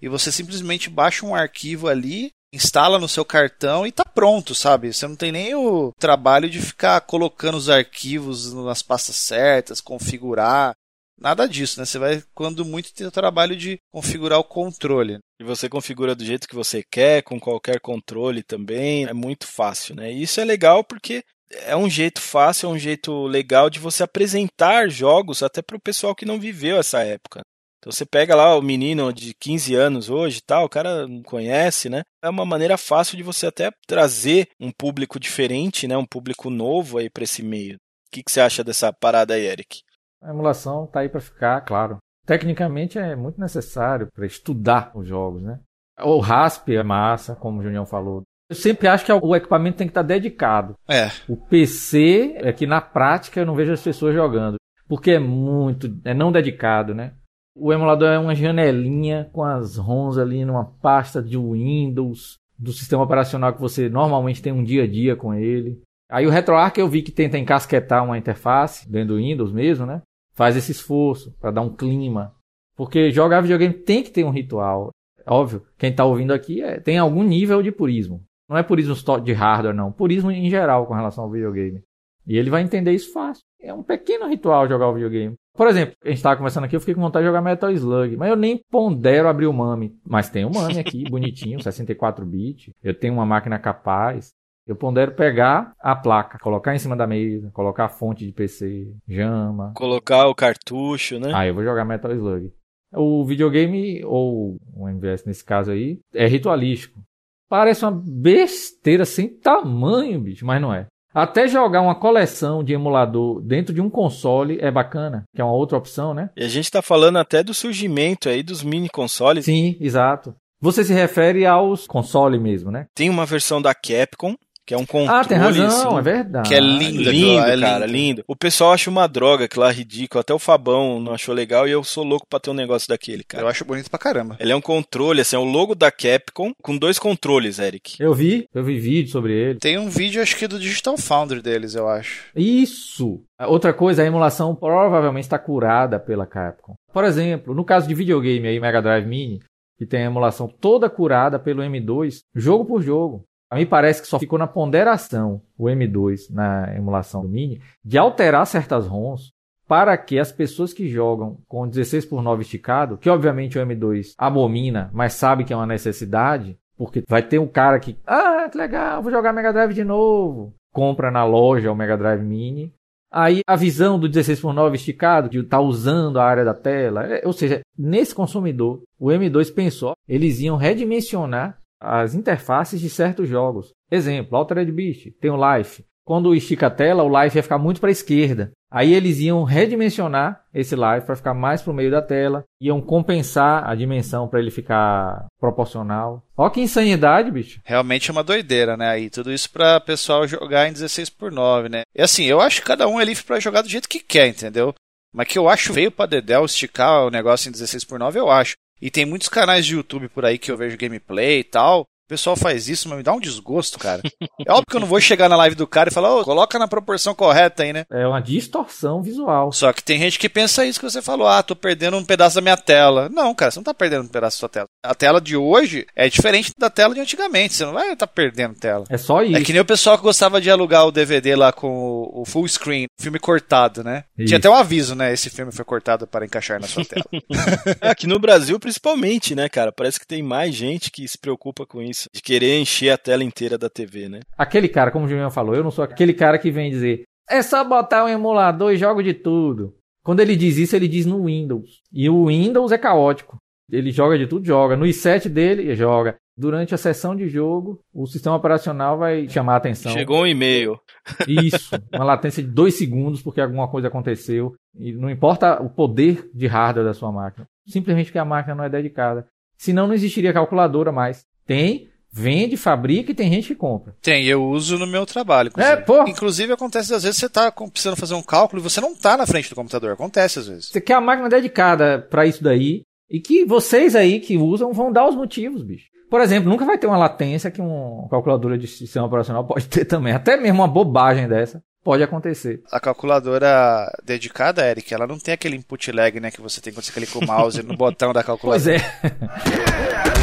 E 0.00 0.08
você 0.08 0.30
simplesmente 0.30 0.88
baixa 0.88 1.26
um 1.26 1.34
arquivo 1.34 1.88
ali, 1.88 2.30
instala 2.52 2.98
no 2.98 3.08
seu 3.08 3.24
cartão 3.24 3.86
e 3.86 3.92
tá 3.92 4.04
pronto, 4.04 4.54
sabe? 4.54 4.92
Você 4.92 5.06
não 5.06 5.16
tem 5.16 5.32
nem 5.32 5.54
o 5.54 5.92
trabalho 5.98 6.48
de 6.48 6.60
ficar 6.60 7.00
colocando 7.00 7.56
os 7.56 7.68
arquivos 7.68 8.52
nas 8.52 8.82
pastas 8.82 9.16
certas, 9.16 9.80
configurar. 9.80 10.74
Nada 11.20 11.48
disso, 11.48 11.78
né? 11.78 11.86
Você 11.86 11.98
vai, 11.98 12.22
quando 12.34 12.64
muito, 12.64 12.92
ter 12.92 13.06
o 13.06 13.12
trabalho 13.12 13.56
de 13.56 13.78
configurar 13.92 14.38
o 14.38 14.44
controle. 14.44 15.18
E 15.42 15.44
você 15.44 15.68
configura 15.68 16.14
do 16.14 16.24
jeito 16.24 16.46
que 16.46 16.54
você 16.54 16.84
quer, 16.88 17.24
com 17.24 17.40
qualquer 17.40 17.80
controle 17.80 18.44
também. 18.44 19.06
É 19.06 19.12
muito 19.12 19.44
fácil, 19.44 19.96
né? 19.96 20.12
E 20.12 20.22
isso 20.22 20.40
é 20.40 20.44
legal 20.44 20.84
porque 20.84 21.24
é 21.66 21.76
um 21.76 21.90
jeito 21.90 22.20
fácil, 22.20 22.68
é 22.68 22.72
um 22.72 22.78
jeito 22.78 23.26
legal 23.26 23.68
de 23.68 23.80
você 23.80 24.04
apresentar 24.04 24.88
jogos 24.88 25.42
até 25.42 25.60
para 25.60 25.76
o 25.76 25.80
pessoal 25.80 26.14
que 26.14 26.24
não 26.24 26.38
viveu 26.38 26.78
essa 26.78 27.02
época. 27.02 27.40
Então 27.78 27.90
você 27.90 28.06
pega 28.06 28.36
lá 28.36 28.56
o 28.56 28.62
menino 28.62 29.12
de 29.12 29.34
15 29.34 29.74
anos 29.74 30.08
hoje 30.08 30.40
tal, 30.40 30.66
o 30.66 30.68
cara 30.68 31.08
não 31.08 31.24
conhece, 31.24 31.90
né? 31.90 32.02
É 32.22 32.28
uma 32.28 32.46
maneira 32.46 32.78
fácil 32.78 33.16
de 33.16 33.24
você 33.24 33.48
até 33.48 33.72
trazer 33.88 34.48
um 34.60 34.70
público 34.70 35.18
diferente, 35.18 35.88
né? 35.88 35.96
Um 35.96 36.06
público 36.06 36.50
novo 36.50 36.98
aí 36.98 37.10
para 37.10 37.24
esse 37.24 37.42
meio. 37.42 37.74
O 37.74 37.78
que, 38.12 38.22
que 38.22 38.30
você 38.30 38.40
acha 38.40 38.62
dessa 38.62 38.92
parada 38.92 39.34
aí, 39.34 39.44
Eric? 39.44 39.80
A 40.22 40.30
emulação 40.30 40.84
está 40.84 41.00
aí 41.00 41.08
para 41.08 41.20
ficar, 41.20 41.60
claro. 41.62 41.98
Tecnicamente 42.32 42.98
é 42.98 43.14
muito 43.14 43.38
necessário 43.38 44.08
para 44.10 44.24
estudar 44.24 44.90
os 44.94 45.06
jogos, 45.06 45.42
né? 45.42 45.60
O 46.00 46.18
RASP 46.18 46.74
é 46.74 46.82
massa, 46.82 47.36
como 47.36 47.60
o 47.60 47.62
Junião 47.62 47.84
falou. 47.84 48.22
Eu 48.48 48.56
sempre 48.56 48.88
acho 48.88 49.04
que 49.04 49.12
o 49.12 49.36
equipamento 49.36 49.76
tem 49.76 49.86
que 49.86 49.90
estar 49.90 50.00
tá 50.00 50.06
dedicado. 50.06 50.74
É. 50.88 51.10
O 51.28 51.36
PC 51.36 52.36
é 52.36 52.50
que 52.50 52.66
na 52.66 52.80
prática 52.80 53.38
eu 53.38 53.44
não 53.44 53.54
vejo 53.54 53.72
as 53.72 53.82
pessoas 53.82 54.14
jogando, 54.14 54.56
porque 54.88 55.10
é 55.10 55.18
muito, 55.18 55.94
é 56.06 56.14
não 56.14 56.32
dedicado, 56.32 56.94
né? 56.94 57.12
O 57.54 57.70
emulador 57.70 58.08
é 58.08 58.18
uma 58.18 58.34
janelinha 58.34 59.28
com 59.30 59.44
as 59.44 59.76
ROMs 59.76 60.18
ali 60.18 60.42
numa 60.42 60.64
pasta 60.64 61.22
de 61.22 61.36
Windows, 61.36 62.36
do 62.58 62.72
sistema 62.72 63.02
operacional 63.02 63.52
que 63.52 63.60
você 63.60 63.90
normalmente 63.90 64.40
tem 64.40 64.54
um 64.54 64.64
dia 64.64 64.84
a 64.84 64.86
dia 64.86 65.14
com 65.14 65.34
ele. 65.34 65.82
Aí 66.10 66.26
o 66.26 66.30
RetroArch 66.30 66.80
eu 66.80 66.88
vi 66.88 67.02
que 67.02 67.12
tenta 67.12 67.36
encasquetar 67.36 68.02
uma 68.02 68.16
interface 68.16 68.90
dentro 68.90 69.08
do 69.08 69.16
Windows 69.16 69.52
mesmo, 69.52 69.84
né? 69.84 70.00
Faz 70.34 70.56
esse 70.56 70.72
esforço 70.72 71.34
para 71.40 71.50
dar 71.50 71.62
um 71.62 71.74
clima. 71.74 72.34
Porque 72.76 73.10
jogar 73.10 73.40
videogame 73.40 73.74
tem 73.74 74.02
que 74.02 74.10
ter 74.10 74.24
um 74.24 74.30
ritual. 74.30 74.90
Óbvio, 75.26 75.62
quem 75.78 75.90
está 75.90 76.04
ouvindo 76.04 76.32
aqui 76.32 76.62
é, 76.62 76.80
tem 76.80 76.98
algum 76.98 77.22
nível 77.22 77.62
de 77.62 77.70
purismo. 77.70 78.22
Não 78.48 78.56
é 78.56 78.62
purismo 78.62 78.94
de 79.20 79.32
hardware, 79.32 79.74
não. 79.74 79.92
Purismo 79.92 80.30
em 80.30 80.50
geral 80.50 80.86
com 80.86 80.94
relação 80.94 81.24
ao 81.24 81.30
videogame. 81.30 81.82
E 82.26 82.36
ele 82.36 82.50
vai 82.50 82.62
entender 82.62 82.92
isso 82.92 83.12
fácil. 83.12 83.42
É 83.60 83.72
um 83.72 83.82
pequeno 83.82 84.28
ritual 84.28 84.68
jogar 84.68 84.88
o 84.88 84.94
videogame. 84.94 85.34
Por 85.54 85.66
exemplo, 85.66 85.94
a 86.02 86.08
gente 86.08 86.16
estava 86.16 86.36
conversando 86.36 86.64
aqui, 86.64 86.74
eu 86.74 86.80
fiquei 86.80 86.94
com 86.94 87.00
vontade 87.00 87.24
de 87.24 87.28
jogar 87.28 87.42
Metal 87.42 87.70
Slug, 87.70 88.16
mas 88.16 88.30
eu 88.30 88.36
nem 88.36 88.60
pondero 88.70 89.28
abrir 89.28 89.46
o 89.46 89.52
MAME. 89.52 89.94
Mas 90.04 90.30
tem 90.30 90.44
o 90.44 90.50
MAME 90.50 90.78
aqui, 90.78 91.04
bonitinho, 91.10 91.62
64 91.62 92.24
bits. 92.24 92.72
Eu 92.82 92.94
tenho 92.94 93.14
uma 93.14 93.26
máquina 93.26 93.58
capaz. 93.58 94.30
Eu 94.66 94.76
pondero 94.76 95.12
pegar 95.12 95.72
a 95.80 95.96
placa, 95.96 96.38
colocar 96.38 96.74
em 96.74 96.78
cima 96.78 96.96
da 96.96 97.06
mesa, 97.06 97.50
colocar 97.52 97.86
a 97.86 97.88
fonte 97.88 98.24
de 98.24 98.32
PC, 98.32 98.94
jama. 99.08 99.72
Colocar 99.74 100.28
o 100.28 100.34
cartucho, 100.34 101.18
né? 101.18 101.32
Aí 101.34 101.48
eu 101.48 101.54
vou 101.54 101.64
jogar 101.64 101.84
Metal 101.84 102.12
Slug. 102.12 102.52
O 102.94 103.24
videogame, 103.24 104.04
ou 104.04 104.56
o 104.74 104.88
MVS 104.88 105.24
nesse 105.24 105.44
caso 105.44 105.72
aí, 105.72 105.98
é 106.14 106.26
ritualístico. 106.28 107.00
Parece 107.48 107.84
uma 107.84 107.90
besteira 107.92 109.04
sem 109.04 109.28
tamanho, 109.28 110.20
bicho, 110.20 110.46
mas 110.46 110.60
não 110.60 110.72
é. 110.72 110.86
Até 111.12 111.46
jogar 111.46 111.82
uma 111.82 111.94
coleção 111.94 112.62
de 112.64 112.72
emulador 112.72 113.42
dentro 113.42 113.74
de 113.74 113.80
um 113.80 113.90
console 113.90 114.58
é 114.60 114.70
bacana, 114.70 115.24
que 115.34 115.42
é 115.42 115.44
uma 115.44 115.52
outra 115.52 115.76
opção, 115.76 116.14
né? 116.14 116.30
E 116.36 116.44
a 116.44 116.48
gente 116.48 116.70
tá 116.70 116.80
falando 116.80 117.18
até 117.18 117.42
do 117.42 117.52
surgimento 117.52 118.28
aí 118.28 118.42
dos 118.42 118.62
mini 118.62 118.88
consoles. 118.88 119.44
Sim, 119.44 119.76
exato. 119.80 120.34
Você 120.60 120.84
se 120.84 120.94
refere 120.94 121.44
aos 121.44 121.86
consoles 121.86 122.40
mesmo, 122.40 122.70
né? 122.70 122.86
Tem 122.94 123.10
uma 123.10 123.26
versão 123.26 123.60
da 123.60 123.74
Capcom 123.74 124.36
que 124.66 124.74
é 124.74 124.76
um 124.76 124.86
controle. 124.86 125.20
Ah, 125.20 125.24
tem 125.24 125.38
razão, 125.38 125.66
assim, 125.66 125.98
é 125.98 126.02
verdade. 126.02 126.48
Que 126.48 126.54
é 126.54 126.60
lindo, 126.60 127.10
lindo, 127.10 127.40
é 127.40 127.60
cara, 127.60 127.86
lindo. 127.86 127.92
lindo. 127.92 128.24
O 128.26 128.36
pessoal 128.36 128.72
acha 128.72 128.88
uma 128.88 129.06
droga, 129.06 129.44
aquilo 129.44 129.64
lá 129.64 129.72
ridículo. 129.72 130.20
Até 130.20 130.32
o 130.32 130.38
Fabão 130.38 131.00
não 131.00 131.12
achou 131.12 131.34
legal 131.34 131.66
e 131.66 131.72
eu 131.72 131.82
sou 131.82 132.04
louco 132.04 132.26
pra 132.28 132.38
ter 132.38 132.50
um 132.50 132.54
negócio 132.54 132.88
daquele, 132.88 133.24
cara. 133.24 133.44
Eu 133.44 133.48
acho 133.48 133.64
bonito 133.64 133.90
pra 133.90 133.98
caramba. 133.98 134.36
Ele 134.38 134.52
é 134.52 134.56
um 134.56 134.60
controle, 134.60 135.20
assim, 135.20 135.36
é 135.36 135.38
o 135.38 135.44
logo 135.44 135.74
da 135.74 135.90
Capcom 135.90 136.52
com 136.62 136.76
dois 136.76 136.98
controles, 136.98 137.58
Eric. 137.58 137.96
Eu 138.00 138.14
vi, 138.14 138.46
eu 138.54 138.64
vi 138.64 138.78
vídeo 138.78 139.10
sobre 139.10 139.32
ele. 139.32 139.58
Tem 139.58 139.78
um 139.78 139.88
vídeo, 139.88 140.22
acho 140.22 140.36
que 140.36 140.46
do 140.46 140.58
Digital 140.58 140.96
Foundry 140.96 141.42
deles, 141.42 141.74
eu 141.74 141.88
acho. 141.88 142.24
Isso! 142.36 143.22
Outra 143.40 143.72
coisa, 143.72 144.02
a 144.02 144.06
emulação 144.06 144.54
provavelmente 144.54 145.24
está 145.24 145.38
curada 145.38 145.98
pela 145.98 146.26
Capcom. 146.26 146.74
Por 146.92 147.04
exemplo, 147.04 147.54
no 147.54 147.64
caso 147.64 147.88
de 147.88 147.94
videogame 147.94 148.46
aí, 148.46 148.60
Mega 148.60 148.80
Drive 148.80 149.06
Mini, 149.06 149.40
que 149.76 149.86
tem 149.86 150.02
a 150.02 150.06
emulação 150.06 150.46
toda 150.46 150.88
curada 150.88 151.38
pelo 151.38 151.62
M2, 151.62 152.20
jogo 152.34 152.64
por 152.64 152.82
jogo. 152.82 153.24
A 153.52 153.56
mim 153.56 153.66
parece 153.66 154.00
que 154.00 154.08
só 154.08 154.18
ficou 154.18 154.38
na 154.38 154.46
ponderação 154.46 155.42
o 155.58 155.64
M2 155.64 156.30
na 156.30 156.74
emulação 156.74 157.20
do 157.20 157.28
Mini 157.28 157.60
de 157.84 157.98
alterar 157.98 158.46
certas 158.46 158.86
ROMs 158.86 159.30
para 159.68 159.94
que 159.98 160.18
as 160.18 160.32
pessoas 160.32 160.72
que 160.72 160.88
jogam 160.88 161.36
com 161.46 161.68
16 161.68 162.06
por 162.06 162.22
9 162.22 162.40
esticado, 162.40 162.96
que 162.96 163.10
obviamente 163.10 163.58
o 163.58 163.62
M2 163.62 164.14
abomina, 164.16 164.88
mas 164.94 165.12
sabe 165.12 165.44
que 165.44 165.52
é 165.52 165.56
uma 165.56 165.66
necessidade, 165.66 166.56
porque 166.78 167.04
vai 167.06 167.22
ter 167.22 167.38
um 167.38 167.46
cara 167.46 167.78
que, 167.78 167.98
ah, 168.06 168.48
que 168.50 168.56
legal, 168.56 169.02
vou 169.02 169.12
jogar 169.12 169.34
Mega 169.34 169.52
Drive 169.52 169.74
de 169.74 169.84
novo, 169.84 170.54
compra 170.72 171.10
na 171.10 171.26
loja 171.26 171.70
o 171.70 171.76
Mega 171.76 171.98
Drive 171.98 172.22
Mini. 172.22 172.72
Aí 173.12 173.42
a 173.46 173.54
visão 173.54 174.00
do 174.00 174.08
16 174.08 174.40
por 174.40 174.54
9 174.54 174.76
esticado, 174.76 175.28
de 175.28 175.40
estar 175.40 175.58
tá 175.58 175.62
usando 175.62 176.18
a 176.18 176.24
área 176.24 176.42
da 176.42 176.54
tela, 176.54 177.04
é, 177.04 177.20
ou 177.26 177.34
seja, 177.34 177.60
nesse 177.76 178.14
consumidor, 178.14 178.80
o 178.98 179.08
M2 179.08 179.54
pensou, 179.54 179.92
eles 180.08 180.40
iam 180.40 180.56
redimensionar 180.56 181.60
as 181.82 182.14
interfaces 182.14 182.80
de 182.80 182.88
certos 182.88 183.28
jogos. 183.28 183.72
Exemplo, 183.90 184.36
Altered 184.36 184.70
Beast, 184.70 185.10
tem 185.20 185.30
o 185.30 185.58
Life. 185.58 185.84
Quando 186.04 186.34
estica 186.34 186.66
a 186.66 186.70
tela, 186.70 187.04
o 187.04 187.22
Life 187.22 187.36
ia 187.36 187.42
ficar 187.42 187.58
muito 187.58 187.80
para 187.80 187.88
a 187.88 187.92
esquerda. 187.92 188.50
Aí 188.70 188.94
eles 188.94 189.18
iam 189.18 189.44
redimensionar 189.44 190.44
esse 190.52 190.74
Life 190.74 191.04
para 191.04 191.14
ficar 191.14 191.34
mais 191.34 191.60
para 191.60 191.70
o 191.70 191.74
meio 191.74 191.90
da 191.90 192.00
tela, 192.00 192.42
iam 192.60 192.80
compensar 192.80 193.68
a 193.68 193.74
dimensão 193.74 194.26
para 194.26 194.40
ele 194.40 194.50
ficar 194.50 195.26
proporcional. 195.38 196.22
Ó 196.36 196.48
que 196.48 196.60
insanidade, 196.60 197.30
bicho. 197.30 197.60
Realmente 197.64 198.10
é 198.10 198.12
uma 198.12 198.24
doideira, 198.24 198.76
né? 198.76 198.88
Aí 198.88 199.10
tudo 199.10 199.30
isso 199.30 199.50
para 199.50 199.78
pessoal 199.78 200.26
jogar 200.26 200.68
em 200.68 200.72
16 200.72 201.10
por 201.10 201.30
9, 201.30 201.68
né? 201.68 201.82
E 201.94 202.00
assim, 202.00 202.24
eu 202.24 202.40
acho 202.40 202.62
que 202.62 202.66
cada 202.66 202.88
um 202.88 202.98
é 202.98 203.04
livre 203.04 203.22
para 203.22 203.38
jogar 203.38 203.60
do 203.60 203.68
jeito 203.68 203.88
que 203.88 204.00
quer, 204.00 204.26
entendeu? 204.26 204.74
Mas 205.14 205.28
que 205.28 205.38
eu 205.38 205.48
acho 205.48 205.74
feio 205.74 205.92
para 205.92 206.06
Dedel 206.06 206.44
esticar 206.46 207.04
o 207.04 207.10
negócio 207.10 207.48
em 207.48 207.52
16 207.52 207.84
por 207.84 207.98
9, 207.98 208.18
eu 208.18 208.30
acho. 208.30 208.54
E 208.82 208.90
tem 208.90 209.06
muitos 209.06 209.28
canais 209.28 209.64
de 209.64 209.76
YouTube 209.76 210.08
por 210.08 210.24
aí 210.24 210.36
que 210.36 210.50
eu 210.50 210.56
vejo 210.56 210.76
gameplay 210.76 211.38
e 211.38 211.44
tal. 211.44 211.86
O 212.12 212.14
pessoal 212.14 212.36
faz 212.36 212.68
isso, 212.68 212.88
mas 212.88 212.98
me 212.98 213.02
dá 213.02 213.12
um 213.12 213.20
desgosto, 213.20 213.78
cara. 213.78 214.02
É 214.46 214.52
óbvio 214.52 214.66
que 214.68 214.76
eu 214.76 214.80
não 214.80 214.86
vou 214.86 215.00
chegar 215.00 215.28
na 215.28 215.36
live 215.36 215.56
do 215.56 215.66
cara 215.66 215.88
e 215.88 215.92
falar, 215.92 216.14
ô, 216.14 216.22
coloca 216.24 216.58
na 216.58 216.68
proporção 216.68 217.14
correta 217.14 217.62
aí, 217.62 217.72
né? 217.72 217.86
É 217.90 218.06
uma 218.06 218.20
distorção 218.20 219.02
visual. 219.02 219.50
Só 219.52 219.72
que 219.72 219.82
tem 219.82 219.98
gente 219.98 220.18
que 220.18 220.28
pensa 220.28 220.66
isso 220.66 220.78
que 220.78 220.84
você 220.84 221.00
falou, 221.00 221.26
ah, 221.26 221.42
tô 221.42 221.56
perdendo 221.56 221.96
um 221.96 222.04
pedaço 222.04 222.34
da 222.34 222.42
minha 222.42 222.56
tela. 222.56 223.08
Não, 223.08 223.34
cara, 223.34 223.50
você 223.50 223.58
não 223.58 223.64
tá 223.64 223.72
perdendo 223.72 224.04
um 224.04 224.08
pedaço 224.08 224.36
da 224.36 224.40
sua 224.40 224.48
tela. 224.48 224.68
A 224.82 224.94
tela 224.94 225.20
de 225.20 225.36
hoje 225.36 225.86
é 225.96 226.08
diferente 226.08 226.52
da 226.58 226.68
tela 226.68 226.94
de 226.94 227.00
antigamente, 227.00 227.54
você 227.54 227.64
não 227.64 227.72
vai 227.72 227.92
estar 227.92 228.06
tá 228.06 228.12
perdendo 228.12 228.54
tela. 228.56 228.84
É 228.90 228.98
só 228.98 229.22
isso. 229.22 229.36
É 229.36 229.42
que 229.42 229.52
nem 229.52 229.62
o 229.62 229.64
pessoal 229.64 229.96
que 229.96 230.02
gostava 230.02 230.40
de 230.40 230.50
alugar 230.50 230.86
o 230.86 230.92
DVD 230.92 231.34
lá 231.34 231.52
com 231.52 232.10
o 232.12 232.24
full 232.26 232.46
screen, 232.46 232.86
filme 233.00 233.18
cortado, 233.18 233.82
né? 233.82 234.04
Isso. 234.18 234.28
Tinha 234.28 234.38
até 234.38 234.50
um 234.50 234.54
aviso, 234.54 234.94
né? 234.94 235.12
Esse 235.12 235.30
filme 235.30 235.50
foi 235.50 235.64
cortado 235.64 236.06
para 236.06 236.26
encaixar 236.26 236.60
na 236.60 236.66
sua 236.66 236.84
tela. 236.84 237.04
é, 237.80 237.88
aqui 237.88 238.06
no 238.06 238.18
Brasil, 238.18 238.58
principalmente, 238.58 239.34
né, 239.34 239.48
cara? 239.48 239.72
Parece 239.72 239.98
que 239.98 240.06
tem 240.06 240.22
mais 240.22 240.54
gente 240.54 240.90
que 240.90 241.06
se 241.08 241.18
preocupa 241.18 241.66
com 241.66 241.80
isso, 241.80 242.01
de 242.12 242.22
querer 242.22 242.58
encher 242.58 242.90
a 242.90 242.98
tela 242.98 243.22
inteira 243.22 243.58
da 243.58 243.68
TV, 243.68 244.08
né? 244.08 244.20
Aquele 244.36 244.68
cara, 244.68 244.90
como 244.90 245.04
o 245.04 245.08
Julião 245.08 245.30
falou, 245.30 245.54
eu 245.54 245.64
não 245.64 245.70
sou 245.70 245.84
aquele 245.84 246.14
cara 246.14 246.38
que 246.38 246.50
vem 246.50 246.70
dizer 246.70 247.04
é 247.32 247.42
só 247.42 247.64
botar 247.64 248.04
um 248.04 248.08
emulador 248.08 248.72
e 248.72 248.76
jogo 248.76 249.02
de 249.02 249.14
tudo. 249.14 249.74
Quando 250.04 250.20
ele 250.20 250.36
diz 250.36 250.58
isso, 250.58 250.76
ele 250.76 250.88
diz 250.88 251.06
no 251.06 251.24
Windows. 251.24 251.80
E 251.92 252.08
o 252.10 252.26
Windows 252.26 252.72
é 252.72 252.78
caótico. 252.78 253.38
Ele 253.70 253.90
joga 253.90 254.18
de 254.18 254.26
tudo, 254.26 254.44
joga. 254.44 254.76
No 254.76 254.84
i7 254.84 255.28
dele, 255.28 255.74
joga. 255.74 256.16
Durante 256.36 256.74
a 256.74 256.78
sessão 256.78 257.14
de 257.14 257.28
jogo, 257.28 257.80
o 257.92 258.06
sistema 258.06 258.36
operacional 258.36 258.98
vai 258.98 259.28
chamar 259.28 259.54
a 259.54 259.56
atenção. 259.56 259.92
Chegou 259.92 260.22
um 260.22 260.26
e-mail. 260.26 260.78
Isso, 261.28 261.74
uma 261.94 262.04
latência 262.04 262.42
de 262.42 262.50
dois 262.50 262.74
segundos 262.76 263.22
porque 263.22 263.40
alguma 263.40 263.68
coisa 263.68 263.88
aconteceu. 263.88 264.54
E 264.78 264.92
não 264.92 265.08
importa 265.08 265.62
o 265.62 265.70
poder 265.70 266.28
de 266.34 266.46
hardware 266.46 266.86
da 266.86 266.94
sua 266.94 267.12
máquina. 267.12 267.46
Simplesmente 267.66 268.10
que 268.10 268.18
a 268.18 268.24
máquina 268.24 268.54
não 268.54 268.64
é 268.64 268.68
dedicada. 268.68 269.26
Senão 269.56 269.86
não 269.86 269.94
existiria 269.94 270.32
calculadora 270.32 270.90
mais. 270.90 271.24
Tem, 271.46 271.88
vende, 272.12 272.56
fabrica 272.56 273.10
e 273.10 273.14
tem 273.14 273.30
gente 273.30 273.48
que 273.48 273.54
compra. 273.54 273.94
Tem, 274.02 274.26
eu 274.26 274.44
uso 274.44 274.78
no 274.78 274.86
meu 274.86 275.06
trabalho. 275.06 275.48
Inclusive. 275.48 275.72
É, 275.72 275.76
pô. 275.76 276.04
Inclusive 276.06 276.52
acontece 276.52 276.94
às 276.94 277.02
vezes 277.02 277.18
você 277.18 277.26
está 277.26 277.50
precisando 277.50 277.96
fazer 277.96 278.14
um 278.14 278.22
cálculo 278.22 278.60
e 278.60 278.62
você 278.62 278.80
não 278.80 278.92
está 278.92 279.16
na 279.16 279.26
frente 279.26 279.48
do 279.48 279.54
computador. 279.54 279.92
Acontece 279.92 280.38
às 280.38 280.46
vezes. 280.46 280.68
Você 280.68 280.80
quer 280.80 280.94
a 280.94 281.00
máquina 281.00 281.28
dedicada 281.28 282.06
para 282.10 282.26
isso 282.26 282.44
daí 282.44 282.82
e 283.10 283.20
que 283.20 283.44
vocês 283.44 283.96
aí 283.96 284.20
que 284.20 284.36
usam 284.36 284.72
vão 284.72 284.92
dar 284.92 285.08
os 285.08 285.16
motivos, 285.16 285.62
bicho. 285.62 285.86
Por 286.10 286.20
exemplo, 286.20 286.50
nunca 286.50 286.66
vai 286.66 286.76
ter 286.76 286.86
uma 286.86 286.98
latência 286.98 287.50
que 287.50 287.60
uma 287.60 288.06
calculadora 288.10 288.58
de 288.58 288.66
sistema 288.66 289.06
operacional 289.06 289.46
pode 289.46 289.66
ter 289.66 289.86
também. 289.86 290.12
Até 290.12 290.36
mesmo 290.36 290.60
uma 290.60 290.68
bobagem 290.68 291.26
dessa 291.26 291.62
pode 291.82 292.02
acontecer. 292.02 292.62
A 292.70 292.78
calculadora 292.78 293.90
dedicada, 294.04 294.68
Eric, 294.68 294.92
ela 294.92 295.06
não 295.06 295.18
tem 295.18 295.32
aquele 295.32 295.56
input 295.56 295.90
lag, 295.90 296.20
né, 296.20 296.30
que 296.30 296.40
você 296.40 296.60
tem 296.60 296.72
quando 296.72 296.84
você 296.84 296.92
clica 296.92 297.18
o 297.18 297.26
mouse 297.26 297.62
no 297.62 297.76
botão 297.76 298.12
da 298.12 298.22
calculadora. 298.22 298.62
Pois 298.62 298.66
é. 298.68 300.18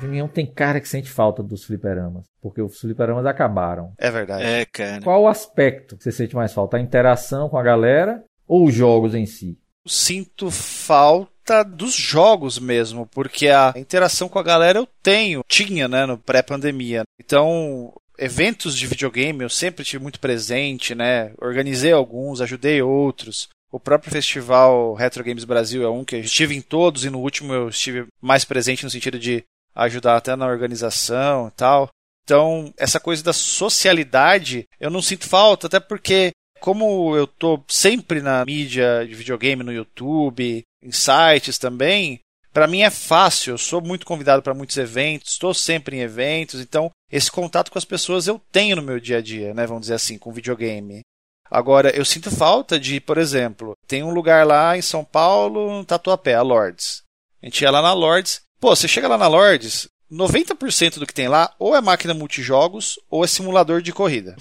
Julião 0.00 0.28
tem 0.28 0.46
cara 0.46 0.80
que 0.80 0.88
sente 0.88 1.10
falta 1.10 1.42
dos 1.42 1.64
fliperamas, 1.64 2.24
porque 2.40 2.62
os 2.62 2.78
fliperamas 2.78 3.26
acabaram. 3.26 3.92
É 3.98 4.10
verdade. 4.10 4.44
É, 4.44 4.64
cara. 4.64 5.02
Qual 5.02 5.22
o 5.22 5.28
aspecto 5.28 5.96
que 5.96 6.02
você 6.02 6.12
sente 6.12 6.34
mais 6.34 6.52
falta? 6.52 6.76
A 6.76 6.80
interação 6.80 7.48
com 7.48 7.58
a 7.58 7.62
galera 7.62 8.24
ou 8.46 8.66
os 8.66 8.74
jogos 8.74 9.14
em 9.14 9.26
si? 9.26 9.58
Sinto 9.86 10.50
falta 10.50 11.62
dos 11.62 11.94
jogos 11.94 12.58
mesmo, 12.58 13.06
porque 13.06 13.48
a 13.48 13.72
interação 13.76 14.28
com 14.28 14.38
a 14.38 14.42
galera 14.42 14.78
eu 14.78 14.88
tenho, 15.02 15.42
tinha, 15.48 15.88
né, 15.88 16.06
no 16.06 16.18
pré-pandemia. 16.18 17.02
Então, 17.18 17.92
eventos 18.18 18.76
de 18.76 18.86
videogame 18.86 19.42
eu 19.42 19.48
sempre 19.48 19.84
tive 19.84 20.02
muito 20.02 20.20
presente, 20.20 20.94
né? 20.94 21.32
Organizei 21.40 21.92
alguns, 21.92 22.40
ajudei 22.40 22.82
outros. 22.82 23.48
O 23.72 23.78
próprio 23.80 24.10
festival 24.10 24.94
Retro 24.94 25.24
Games 25.24 25.44
Brasil 25.44 25.84
é 25.84 25.88
um 25.88 26.04
que 26.04 26.16
eu 26.16 26.20
estive 26.20 26.56
em 26.56 26.60
todos 26.60 27.04
e 27.04 27.10
no 27.10 27.20
último 27.20 27.52
eu 27.52 27.68
estive 27.68 28.06
mais 28.20 28.44
presente 28.44 28.84
no 28.84 28.90
sentido 28.90 29.18
de 29.18 29.44
ajudar 29.84 30.16
até 30.16 30.36
na 30.36 30.46
organização 30.46 31.48
e 31.48 31.50
tal. 31.52 31.88
Então, 32.24 32.72
essa 32.76 33.00
coisa 33.00 33.24
da 33.24 33.32
socialidade, 33.32 34.66
eu 34.78 34.90
não 34.90 35.02
sinto 35.02 35.26
falta, 35.26 35.66
até 35.66 35.80
porque 35.80 36.30
como 36.60 37.16
eu 37.16 37.26
tô 37.26 37.62
sempre 37.66 38.20
na 38.20 38.44
mídia 38.44 39.04
de 39.06 39.14
videogame 39.14 39.64
no 39.64 39.72
YouTube, 39.72 40.62
em 40.82 40.92
sites 40.92 41.58
também, 41.58 42.20
para 42.52 42.66
mim 42.66 42.82
é 42.82 42.90
fácil, 42.90 43.54
eu 43.54 43.58
sou 43.58 43.80
muito 43.80 44.04
convidado 44.04 44.42
para 44.42 44.54
muitos 44.54 44.76
eventos, 44.76 45.32
estou 45.32 45.54
sempre 45.54 45.96
em 45.96 46.00
eventos, 46.00 46.60
então 46.60 46.90
esse 47.10 47.32
contato 47.32 47.70
com 47.70 47.78
as 47.78 47.84
pessoas 47.84 48.26
eu 48.26 48.40
tenho 48.52 48.76
no 48.76 48.82
meu 48.82 49.00
dia 49.00 49.18
a 49.18 49.22
dia, 49.22 49.54
né, 49.54 49.66
vamos 49.66 49.82
dizer 49.82 49.94
assim, 49.94 50.18
com 50.18 50.32
videogame. 50.32 51.00
Agora, 51.50 51.90
eu 51.90 52.04
sinto 52.04 52.30
falta 52.30 52.78
de, 52.78 53.00
por 53.00 53.18
exemplo, 53.18 53.72
tem 53.88 54.04
um 54.04 54.12
lugar 54.12 54.46
lá 54.46 54.76
em 54.76 54.82
São 54.82 55.04
Paulo, 55.04 55.78
no 55.78 55.84
Tatuapé, 55.84 56.34
a 56.34 56.42
Lords. 56.42 57.02
A 57.42 57.46
gente 57.46 57.62
ia 57.62 57.70
lá 57.70 57.82
na 57.82 57.92
Lords 57.92 58.42
Pô, 58.60 58.76
você 58.76 58.86
chega 58.86 59.08
lá 59.08 59.16
na 59.16 59.26
Lords, 59.26 59.88
90% 60.12 60.98
do 60.98 61.06
que 61.06 61.14
tem 61.14 61.28
lá 61.28 61.54
ou 61.58 61.74
é 61.74 61.80
máquina 61.80 62.12
multijogos 62.12 62.98
ou 63.08 63.24
é 63.24 63.26
simulador 63.26 63.80
de 63.80 63.92
corrida. 63.92 64.36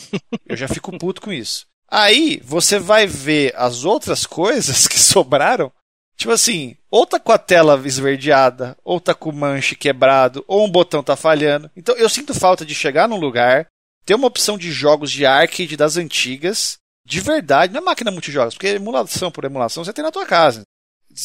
Eu 0.45 0.57
já 0.57 0.67
fico 0.67 0.97
puto 0.97 1.21
com 1.21 1.31
isso. 1.31 1.65
Aí 1.89 2.41
você 2.43 2.77
vai 2.77 3.07
ver 3.07 3.53
as 3.55 3.85
outras 3.85 4.25
coisas 4.25 4.85
que 4.89 4.99
sobraram. 4.99 5.71
Tipo 6.17 6.33
assim, 6.33 6.75
ou 6.91 7.05
tá 7.05 7.17
com 7.17 7.31
a 7.31 7.37
tela 7.37 7.81
esverdeada, 7.85 8.77
ou 8.83 8.99
tá 8.99 9.13
com 9.13 9.29
o 9.29 9.33
manche 9.33 9.73
quebrado, 9.73 10.43
ou 10.47 10.65
um 10.65 10.69
botão 10.69 11.01
tá 11.01 11.15
falhando. 11.15 11.71
Então 11.77 11.95
eu 11.95 12.09
sinto 12.09 12.33
falta 12.33 12.65
de 12.65 12.75
chegar 12.75 13.07
num 13.07 13.15
lugar, 13.15 13.67
ter 14.05 14.15
uma 14.15 14.27
opção 14.27 14.57
de 14.57 14.69
jogos 14.69 15.11
de 15.11 15.25
arcade 15.25 15.77
das 15.77 15.95
antigas, 15.95 16.77
de 17.05 17.21
verdade, 17.21 17.71
não 17.71 17.79
é 17.81 17.83
máquina 17.85 18.11
multijogos, 18.11 18.53
porque 18.53 18.67
emulação 18.67 19.31
por 19.31 19.45
emulação 19.45 19.83
você 19.83 19.93
tem 19.93 20.03
na 20.03 20.11
tua 20.11 20.25
casa. 20.25 20.63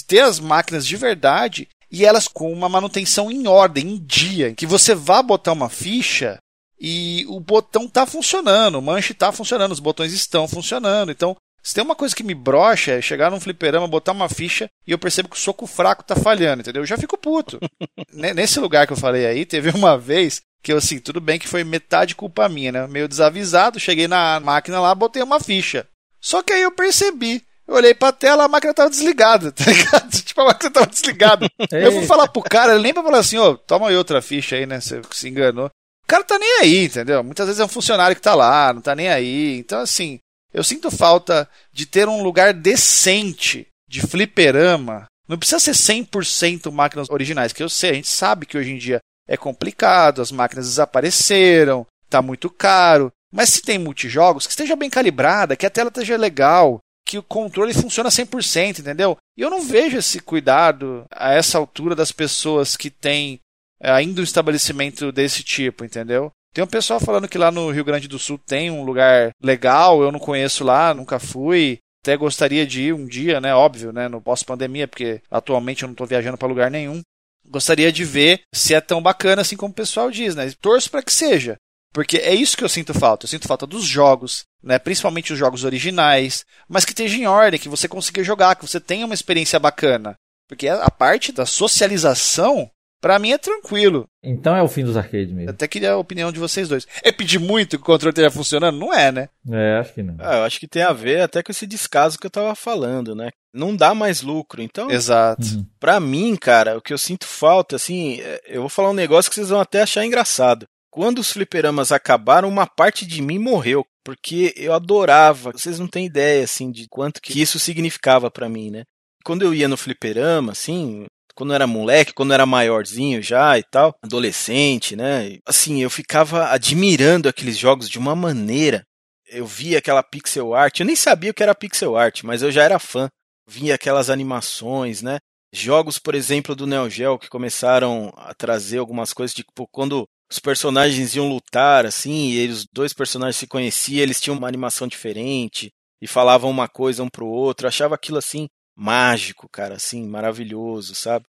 Ter 0.06 0.20
as 0.20 0.38
máquinas 0.38 0.86
de 0.86 0.96
verdade 0.96 1.68
e 1.94 2.04
elas 2.04 2.26
com 2.26 2.52
uma 2.52 2.68
manutenção 2.68 3.30
em 3.30 3.46
ordem, 3.46 3.92
em 3.92 4.04
dia, 4.04 4.48
em 4.48 4.54
que 4.54 4.66
você 4.66 4.96
vá 4.96 5.22
botar 5.22 5.52
uma 5.52 5.68
ficha 5.68 6.38
e 6.76 7.24
o 7.28 7.38
botão 7.38 7.84
está 7.84 8.04
funcionando, 8.04 8.80
o 8.80 8.82
manche 8.82 9.12
está 9.12 9.30
funcionando, 9.30 9.70
os 9.70 9.78
botões 9.78 10.12
estão 10.12 10.48
funcionando. 10.48 11.12
Então, 11.12 11.36
se 11.62 11.72
tem 11.72 11.84
uma 11.84 11.94
coisa 11.94 12.12
que 12.12 12.24
me 12.24 12.34
brocha 12.34 12.90
é 12.90 13.00
chegar 13.00 13.30
num 13.30 13.38
fliperama, 13.38 13.86
botar 13.86 14.10
uma 14.10 14.28
ficha 14.28 14.68
e 14.84 14.90
eu 14.90 14.98
percebo 14.98 15.28
que 15.28 15.36
o 15.36 15.38
soco 15.38 15.68
fraco 15.68 16.02
está 16.02 16.16
falhando, 16.16 16.62
entendeu? 16.62 16.82
Eu 16.82 16.86
já 16.86 16.98
fico 16.98 17.16
puto. 17.16 17.60
Nesse 18.12 18.58
lugar 18.58 18.88
que 18.88 18.92
eu 18.92 18.96
falei 18.96 19.24
aí, 19.24 19.46
teve 19.46 19.70
uma 19.70 19.96
vez 19.96 20.42
que 20.64 20.72
eu 20.72 20.78
assim, 20.78 20.98
tudo 20.98 21.20
bem 21.20 21.38
que 21.38 21.46
foi 21.46 21.62
metade 21.62 22.16
culpa 22.16 22.48
minha, 22.48 22.72
né? 22.72 22.88
Meio 22.88 23.06
desavisado, 23.06 23.78
cheguei 23.78 24.08
na 24.08 24.40
máquina 24.40 24.80
lá, 24.80 24.92
botei 24.96 25.22
uma 25.22 25.38
ficha. 25.38 25.86
Só 26.20 26.42
que 26.42 26.52
aí 26.52 26.62
eu 26.62 26.72
percebi 26.72 27.44
eu 27.66 27.74
olhei 27.74 27.94
pra 27.94 28.12
tela, 28.12 28.44
a 28.44 28.48
máquina 28.48 28.74
tava 28.74 28.90
desligada, 28.90 29.50
tá 29.52 29.64
ligado? 29.64 30.10
Tipo, 30.10 30.40
a 30.42 30.44
máquina 30.46 30.70
tava 30.70 30.86
desligada. 30.86 31.48
eu 31.70 31.92
fui 31.92 32.06
falar 32.06 32.28
pro 32.28 32.42
cara, 32.42 32.74
ele 32.74 32.82
nem 32.82 32.94
pra 32.94 33.02
falar 33.02 33.18
assim, 33.18 33.38
ô, 33.38 33.50
oh, 33.50 33.58
toma 33.58 33.88
aí 33.88 33.96
outra 33.96 34.20
ficha 34.20 34.56
aí, 34.56 34.66
né? 34.66 34.80
Você 34.80 35.00
se 35.10 35.28
enganou. 35.28 35.66
O 35.66 36.06
cara 36.06 36.22
tá 36.22 36.38
nem 36.38 36.60
aí, 36.60 36.84
entendeu? 36.84 37.24
Muitas 37.24 37.46
vezes 37.46 37.60
é 37.60 37.64
um 37.64 37.68
funcionário 37.68 38.14
que 38.14 38.22
tá 38.22 38.34
lá, 38.34 38.72
não 38.72 38.82
tá 38.82 38.94
nem 38.94 39.08
aí. 39.08 39.58
Então, 39.58 39.80
assim, 39.80 40.18
eu 40.52 40.62
sinto 40.62 40.90
falta 40.90 41.48
de 41.72 41.86
ter 41.86 42.08
um 42.08 42.22
lugar 42.22 42.52
decente 42.52 43.66
de 43.88 44.02
fliperama. 44.02 45.06
Não 45.26 45.38
precisa 45.38 45.58
ser 45.58 45.72
100% 45.72 46.70
máquinas 46.70 47.08
originais, 47.08 47.52
que 47.52 47.62
eu 47.62 47.68
sei, 47.68 47.90
a 47.90 47.94
gente 47.94 48.08
sabe 48.08 48.44
que 48.44 48.58
hoje 48.58 48.70
em 48.70 48.78
dia 48.78 49.00
é 49.26 49.36
complicado, 49.36 50.20
as 50.20 50.30
máquinas 50.30 50.66
desapareceram, 50.66 51.86
tá 52.10 52.20
muito 52.20 52.50
caro. 52.50 53.10
Mas 53.32 53.48
se 53.48 53.62
tem 53.62 53.78
multijogos, 53.78 54.46
que 54.46 54.52
esteja 54.52 54.76
bem 54.76 54.90
calibrada, 54.90 55.56
que 55.56 55.66
a 55.66 55.70
tela 55.70 55.88
esteja 55.88 56.16
legal, 56.16 56.78
que 57.04 57.18
o 57.18 57.22
controle 57.22 57.74
funciona 57.74 58.08
100%, 58.08 58.78
entendeu? 58.78 59.16
E 59.36 59.42
eu 59.42 59.50
não 59.50 59.62
vejo 59.62 59.98
esse 59.98 60.20
cuidado 60.20 61.04
a 61.10 61.32
essa 61.32 61.58
altura 61.58 61.94
das 61.94 62.10
pessoas 62.10 62.76
que 62.76 62.90
têm 62.90 63.40
é, 63.80 63.90
ainda 63.90 64.20
um 64.20 64.24
estabelecimento 64.24 65.12
desse 65.12 65.42
tipo, 65.42 65.84
entendeu? 65.84 66.32
Tem 66.54 66.62
um 66.62 66.68
pessoal 66.68 67.00
falando 67.00 67.28
que 67.28 67.36
lá 67.36 67.50
no 67.50 67.70
Rio 67.70 67.84
Grande 67.84 68.06
do 68.06 68.18
Sul 68.18 68.38
tem 68.38 68.70
um 68.70 68.84
lugar 68.84 69.30
legal, 69.42 70.02
eu 70.02 70.12
não 70.12 70.20
conheço 70.20 70.62
lá, 70.64 70.94
nunca 70.94 71.18
fui. 71.18 71.78
Até 72.02 72.16
gostaria 72.16 72.66
de 72.66 72.82
ir 72.82 72.94
um 72.94 73.06
dia, 73.06 73.40
né? 73.40 73.54
Óbvio, 73.54 73.92
né? 73.92 74.08
No 74.08 74.20
pós-pandemia, 74.20 74.86
porque 74.86 75.20
atualmente 75.30 75.82
eu 75.82 75.88
não 75.88 75.94
estou 75.94 76.06
viajando 76.06 76.38
para 76.38 76.46
lugar 76.46 76.70
nenhum. 76.70 77.00
Gostaria 77.48 77.90
de 77.90 78.04
ver 78.04 78.42
se 78.54 78.72
é 78.74 78.80
tão 78.80 79.02
bacana 79.02 79.42
assim 79.42 79.56
como 79.56 79.72
o 79.72 79.74
pessoal 79.74 80.10
diz, 80.10 80.34
né? 80.34 80.50
Torço 80.60 80.90
para 80.90 81.02
que 81.02 81.12
seja. 81.12 81.56
Porque 81.94 82.16
é 82.16 82.34
isso 82.34 82.56
que 82.56 82.64
eu 82.64 82.68
sinto 82.68 82.92
falta. 82.92 83.24
Eu 83.24 83.28
sinto 83.28 83.46
falta 83.46 83.64
dos 83.64 83.84
jogos, 83.84 84.44
né? 84.60 84.80
principalmente 84.80 85.32
os 85.32 85.38
jogos 85.38 85.62
originais, 85.62 86.44
mas 86.68 86.84
que 86.84 86.90
esteja 86.90 87.16
em 87.16 87.26
ordem, 87.26 87.60
que 87.60 87.68
você 87.68 87.86
consiga 87.86 88.24
jogar, 88.24 88.56
que 88.56 88.66
você 88.66 88.80
tenha 88.80 89.06
uma 89.06 89.14
experiência 89.14 89.60
bacana. 89.60 90.16
Porque 90.48 90.66
a 90.66 90.90
parte 90.90 91.30
da 91.30 91.46
socialização, 91.46 92.68
para 93.00 93.20
mim 93.20 93.30
é 93.30 93.38
tranquilo. 93.38 94.06
Então 94.24 94.56
é 94.56 94.62
o 94.62 94.66
fim 94.68 94.84
dos 94.84 94.96
arcades 94.96 95.30
mesmo. 95.30 95.50
Até 95.50 95.68
queria 95.68 95.92
a 95.92 95.96
opinião 95.96 96.32
de 96.32 96.40
vocês 96.40 96.68
dois. 96.68 96.84
É 97.00 97.12
pedir 97.12 97.38
muito 97.38 97.76
que 97.78 97.82
o 97.84 97.86
controle 97.86 98.10
esteja 98.10 98.30
funcionando? 98.30 98.76
Não 98.76 98.92
é, 98.92 99.12
né? 99.12 99.28
É, 99.48 99.78
acho 99.78 99.94
que 99.94 100.02
não. 100.02 100.16
Ah, 100.18 100.38
eu 100.38 100.44
acho 100.44 100.58
que 100.58 100.66
tem 100.66 100.82
a 100.82 100.92
ver 100.92 101.20
até 101.20 101.44
com 101.44 101.52
esse 101.52 101.64
descaso 101.66 102.18
que 102.18 102.26
eu 102.26 102.30
tava 102.30 102.56
falando, 102.56 103.14
né? 103.14 103.30
Não 103.54 103.74
dá 103.76 103.94
mais 103.94 104.20
lucro. 104.20 104.60
Então, 104.60 104.90
Exato. 104.90 105.46
Uhum. 105.46 105.64
Pra 105.78 106.00
mim, 106.00 106.34
cara, 106.34 106.76
o 106.76 106.82
que 106.82 106.92
eu 106.92 106.98
sinto 106.98 107.24
falta, 107.24 107.76
assim, 107.76 108.20
é, 108.20 108.42
eu 108.46 108.62
vou 108.62 108.68
falar 108.68 108.90
um 108.90 108.94
negócio 108.94 109.30
que 109.30 109.36
vocês 109.36 109.50
vão 109.50 109.60
até 109.60 109.82
achar 109.82 110.04
engraçado. 110.04 110.66
Quando 110.94 111.18
os 111.18 111.32
fliperamas 111.32 111.90
acabaram, 111.90 112.48
uma 112.48 112.68
parte 112.68 113.04
de 113.04 113.20
mim 113.20 113.36
morreu, 113.36 113.84
porque 114.04 114.54
eu 114.56 114.72
adorava. 114.72 115.50
Vocês 115.50 115.80
não 115.80 115.88
têm 115.88 116.06
ideia 116.06 116.44
assim 116.44 116.70
de 116.70 116.86
quanto 116.88 117.20
que 117.20 117.42
isso 117.42 117.58
significava 117.58 118.30
para 118.30 118.48
mim, 118.48 118.70
né? 118.70 118.84
Quando 119.24 119.42
eu 119.42 119.52
ia 119.52 119.66
no 119.66 119.76
fliperama, 119.76 120.52
assim, 120.52 121.04
quando 121.34 121.50
eu 121.50 121.56
era 121.56 121.66
moleque, 121.66 122.12
quando 122.12 122.30
eu 122.30 122.34
era 122.34 122.46
maiorzinho 122.46 123.20
já 123.20 123.58
e 123.58 123.64
tal, 123.64 123.92
adolescente, 124.04 124.94
né? 124.94 125.38
Assim, 125.44 125.82
eu 125.82 125.90
ficava 125.90 126.50
admirando 126.50 127.28
aqueles 127.28 127.58
jogos 127.58 127.88
de 127.90 127.98
uma 127.98 128.14
maneira. 128.14 128.84
Eu 129.26 129.46
via 129.46 129.78
aquela 129.78 130.00
pixel 130.00 130.54
art, 130.54 130.78
eu 130.78 130.86
nem 130.86 130.94
sabia 130.94 131.32
o 131.32 131.34
que 131.34 131.42
era 131.42 131.56
pixel 131.56 131.96
art, 131.96 132.22
mas 132.22 132.40
eu 132.40 132.52
já 132.52 132.62
era 132.62 132.78
fã. 132.78 133.08
Via 133.48 133.74
aquelas 133.74 134.10
animações, 134.10 135.02
né? 135.02 135.18
Jogos, 135.52 135.98
por 135.98 136.14
exemplo, 136.14 136.54
do 136.54 136.68
Neo 136.68 136.88
Geo 136.88 137.18
que 137.18 137.28
começaram 137.28 138.12
a 138.16 138.32
trazer 138.32 138.78
algumas 138.78 139.12
coisas, 139.12 139.34
tipo, 139.34 139.66
quando 139.72 140.06
os 140.30 140.38
personagens 140.38 141.14
iam 141.14 141.28
lutar, 141.28 141.86
assim, 141.86 142.30
e 142.30 142.48
os 142.48 142.66
dois 142.72 142.92
personagens 142.92 143.36
se 143.36 143.46
conheciam, 143.46 144.02
eles 144.02 144.20
tinham 144.20 144.36
uma 144.36 144.48
animação 144.48 144.88
diferente 144.88 145.70
e 146.00 146.06
falavam 146.06 146.50
uma 146.50 146.68
coisa 146.68 147.02
um 147.02 147.08
pro 147.08 147.26
outro. 147.26 147.66
Eu 147.66 147.68
achava 147.68 147.94
aquilo 147.94 148.18
assim 148.18 148.48
mágico, 148.76 149.48
cara, 149.48 149.76
assim, 149.76 150.06
maravilhoso, 150.08 150.94
sabe? 150.94 151.24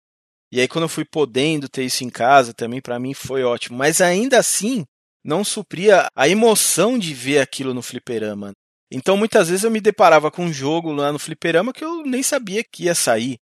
E 0.52 0.62
aí 0.62 0.68
quando 0.68 0.84
eu 0.84 0.90
fui 0.90 1.04
podendo 1.04 1.68
ter 1.68 1.84
isso 1.84 2.04
em 2.04 2.10
casa, 2.10 2.54
também 2.54 2.80
para 2.80 3.00
mim 3.00 3.14
foi 3.14 3.44
ótimo, 3.44 3.78
mas 3.78 4.00
ainda 4.02 4.38
assim 4.38 4.86
não 5.24 5.44
supria 5.44 6.08
a 6.16 6.28
emoção 6.28 6.98
de 7.00 7.14
ver 7.14 7.40
aquilo 7.40 7.74
no 7.74 7.82
fliperama. 7.82 8.52
Então 8.92 9.18
muitas 9.18 9.50
vezes 9.50 9.64
eu 9.64 9.72
me 9.72 9.82
deparava 9.82 10.30
com 10.30 10.46
um 10.46 10.54
jogo 10.54 10.92
lá 10.92 11.12
no 11.12 11.18
fliperama 11.18 11.74
que 11.74 11.84
eu 11.84 12.04
nem 12.04 12.22
sabia 12.22 12.64
que 12.64 12.84
ia 12.84 12.94
sair. 12.94 13.38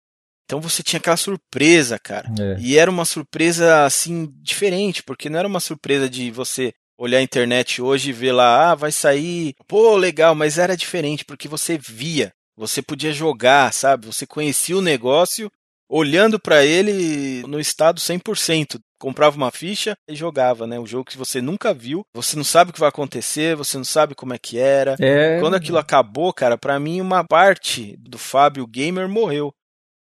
Então 0.50 0.60
você 0.60 0.82
tinha 0.82 0.98
aquela 0.98 1.16
surpresa, 1.16 1.96
cara. 1.96 2.28
É. 2.38 2.56
E 2.58 2.76
era 2.76 2.90
uma 2.90 3.04
surpresa 3.04 3.84
assim 3.84 4.28
diferente, 4.42 5.00
porque 5.02 5.30
não 5.30 5.38
era 5.38 5.46
uma 5.46 5.60
surpresa 5.60 6.10
de 6.10 6.30
você 6.32 6.72
olhar 6.98 7.18
a 7.18 7.22
internet 7.22 7.80
hoje 7.80 8.10
e 8.10 8.12
ver 8.12 8.32
lá, 8.32 8.70
ah, 8.70 8.74
vai 8.74 8.90
sair, 8.90 9.54
pô, 9.68 9.96
legal, 9.96 10.34
mas 10.34 10.58
era 10.58 10.76
diferente 10.76 11.24
porque 11.24 11.48
você 11.48 11.78
via 11.78 12.32
você 12.60 12.82
podia 12.82 13.10
jogar, 13.10 13.72
sabe? 13.72 14.04
Você 14.04 14.26
conhecia 14.26 14.76
o 14.76 14.82
negócio 14.82 15.50
olhando 15.88 16.38
para 16.38 16.64
ele 16.64 17.42
no 17.46 17.58
estado 17.58 17.98
100%. 17.98 18.78
Comprava 19.00 19.34
uma 19.34 19.50
ficha 19.50 19.96
e 20.06 20.14
jogava, 20.14 20.66
né? 20.66 20.78
Um 20.78 20.86
jogo 20.86 21.06
que 21.06 21.16
você 21.16 21.40
nunca 21.40 21.72
viu, 21.72 22.02
você 22.14 22.36
não 22.36 22.44
sabe 22.44 22.70
o 22.70 22.74
que 22.74 22.78
vai 22.78 22.90
acontecer, 22.90 23.56
você 23.56 23.78
não 23.78 23.84
sabe 23.84 24.14
como 24.14 24.34
é 24.34 24.38
que 24.38 24.58
era. 24.58 24.94
É... 25.00 25.40
Quando 25.40 25.54
aquilo 25.54 25.78
acabou, 25.78 26.34
cara, 26.34 26.58
para 26.58 26.78
mim 26.78 27.00
uma 27.00 27.24
parte 27.24 27.96
do 27.98 28.18
Fábio 28.18 28.66
Gamer 28.66 29.08
morreu. 29.08 29.50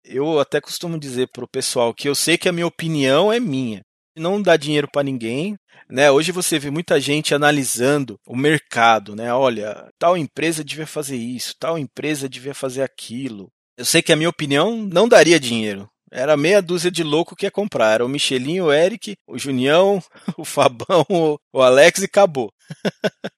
Eu 0.04 0.40
até 0.40 0.60
costumo 0.60 1.00
dizer 1.00 1.30
pro 1.32 1.48
pessoal 1.48 1.94
que 1.94 2.10
eu 2.10 2.16
sei 2.16 2.38
que 2.38 2.50
a 2.50 2.52
minha 2.52 2.68
opinião 2.68 3.32
é 3.32 3.40
minha. 3.40 3.82
Não 4.16 4.42
dá 4.42 4.58
dinheiro 4.58 4.90
para 4.92 5.04
ninguém, 5.04 5.56
né? 5.90 6.12
Hoje 6.12 6.32
você 6.32 6.60
vê 6.60 6.70
muita 6.70 7.00
gente 7.00 7.34
analisando 7.34 8.18
o 8.28 8.36
mercado, 8.36 9.16
né? 9.16 9.34
Olha, 9.34 9.90
tal 9.98 10.18
empresa 10.18 10.64
devia 10.64 10.88
fazer 10.88 11.16
isso, 11.16 11.56
tal 11.60 11.78
empresa 11.78 12.28
devia 12.28 12.54
fazer 12.54 12.82
aquilo. 12.82 13.50
Eu 13.78 13.86
sei 13.86 14.02
que 14.02 14.12
a 14.12 14.16
minha 14.16 14.30
opinião 14.30 14.76
não 14.78 15.08
daria 15.08 15.40
dinheiro. 15.40 15.90
Era 16.12 16.36
meia 16.36 16.62
dúzia 16.62 16.92
de 16.92 17.04
louco 17.04 17.36
que 17.36 17.46
ia 17.46 17.52
comprar. 17.52 17.94
Era 17.94 18.06
o 18.06 18.10
Michelinho, 18.10 18.66
o 18.66 18.74
Eric, 18.74 19.16
o 19.26 19.38
Junião, 19.38 20.04
o 20.38 20.44
Fabão, 20.44 21.06
o 21.54 21.62
Alex 21.62 22.02
e 22.02 22.06
acabou. 22.06 22.52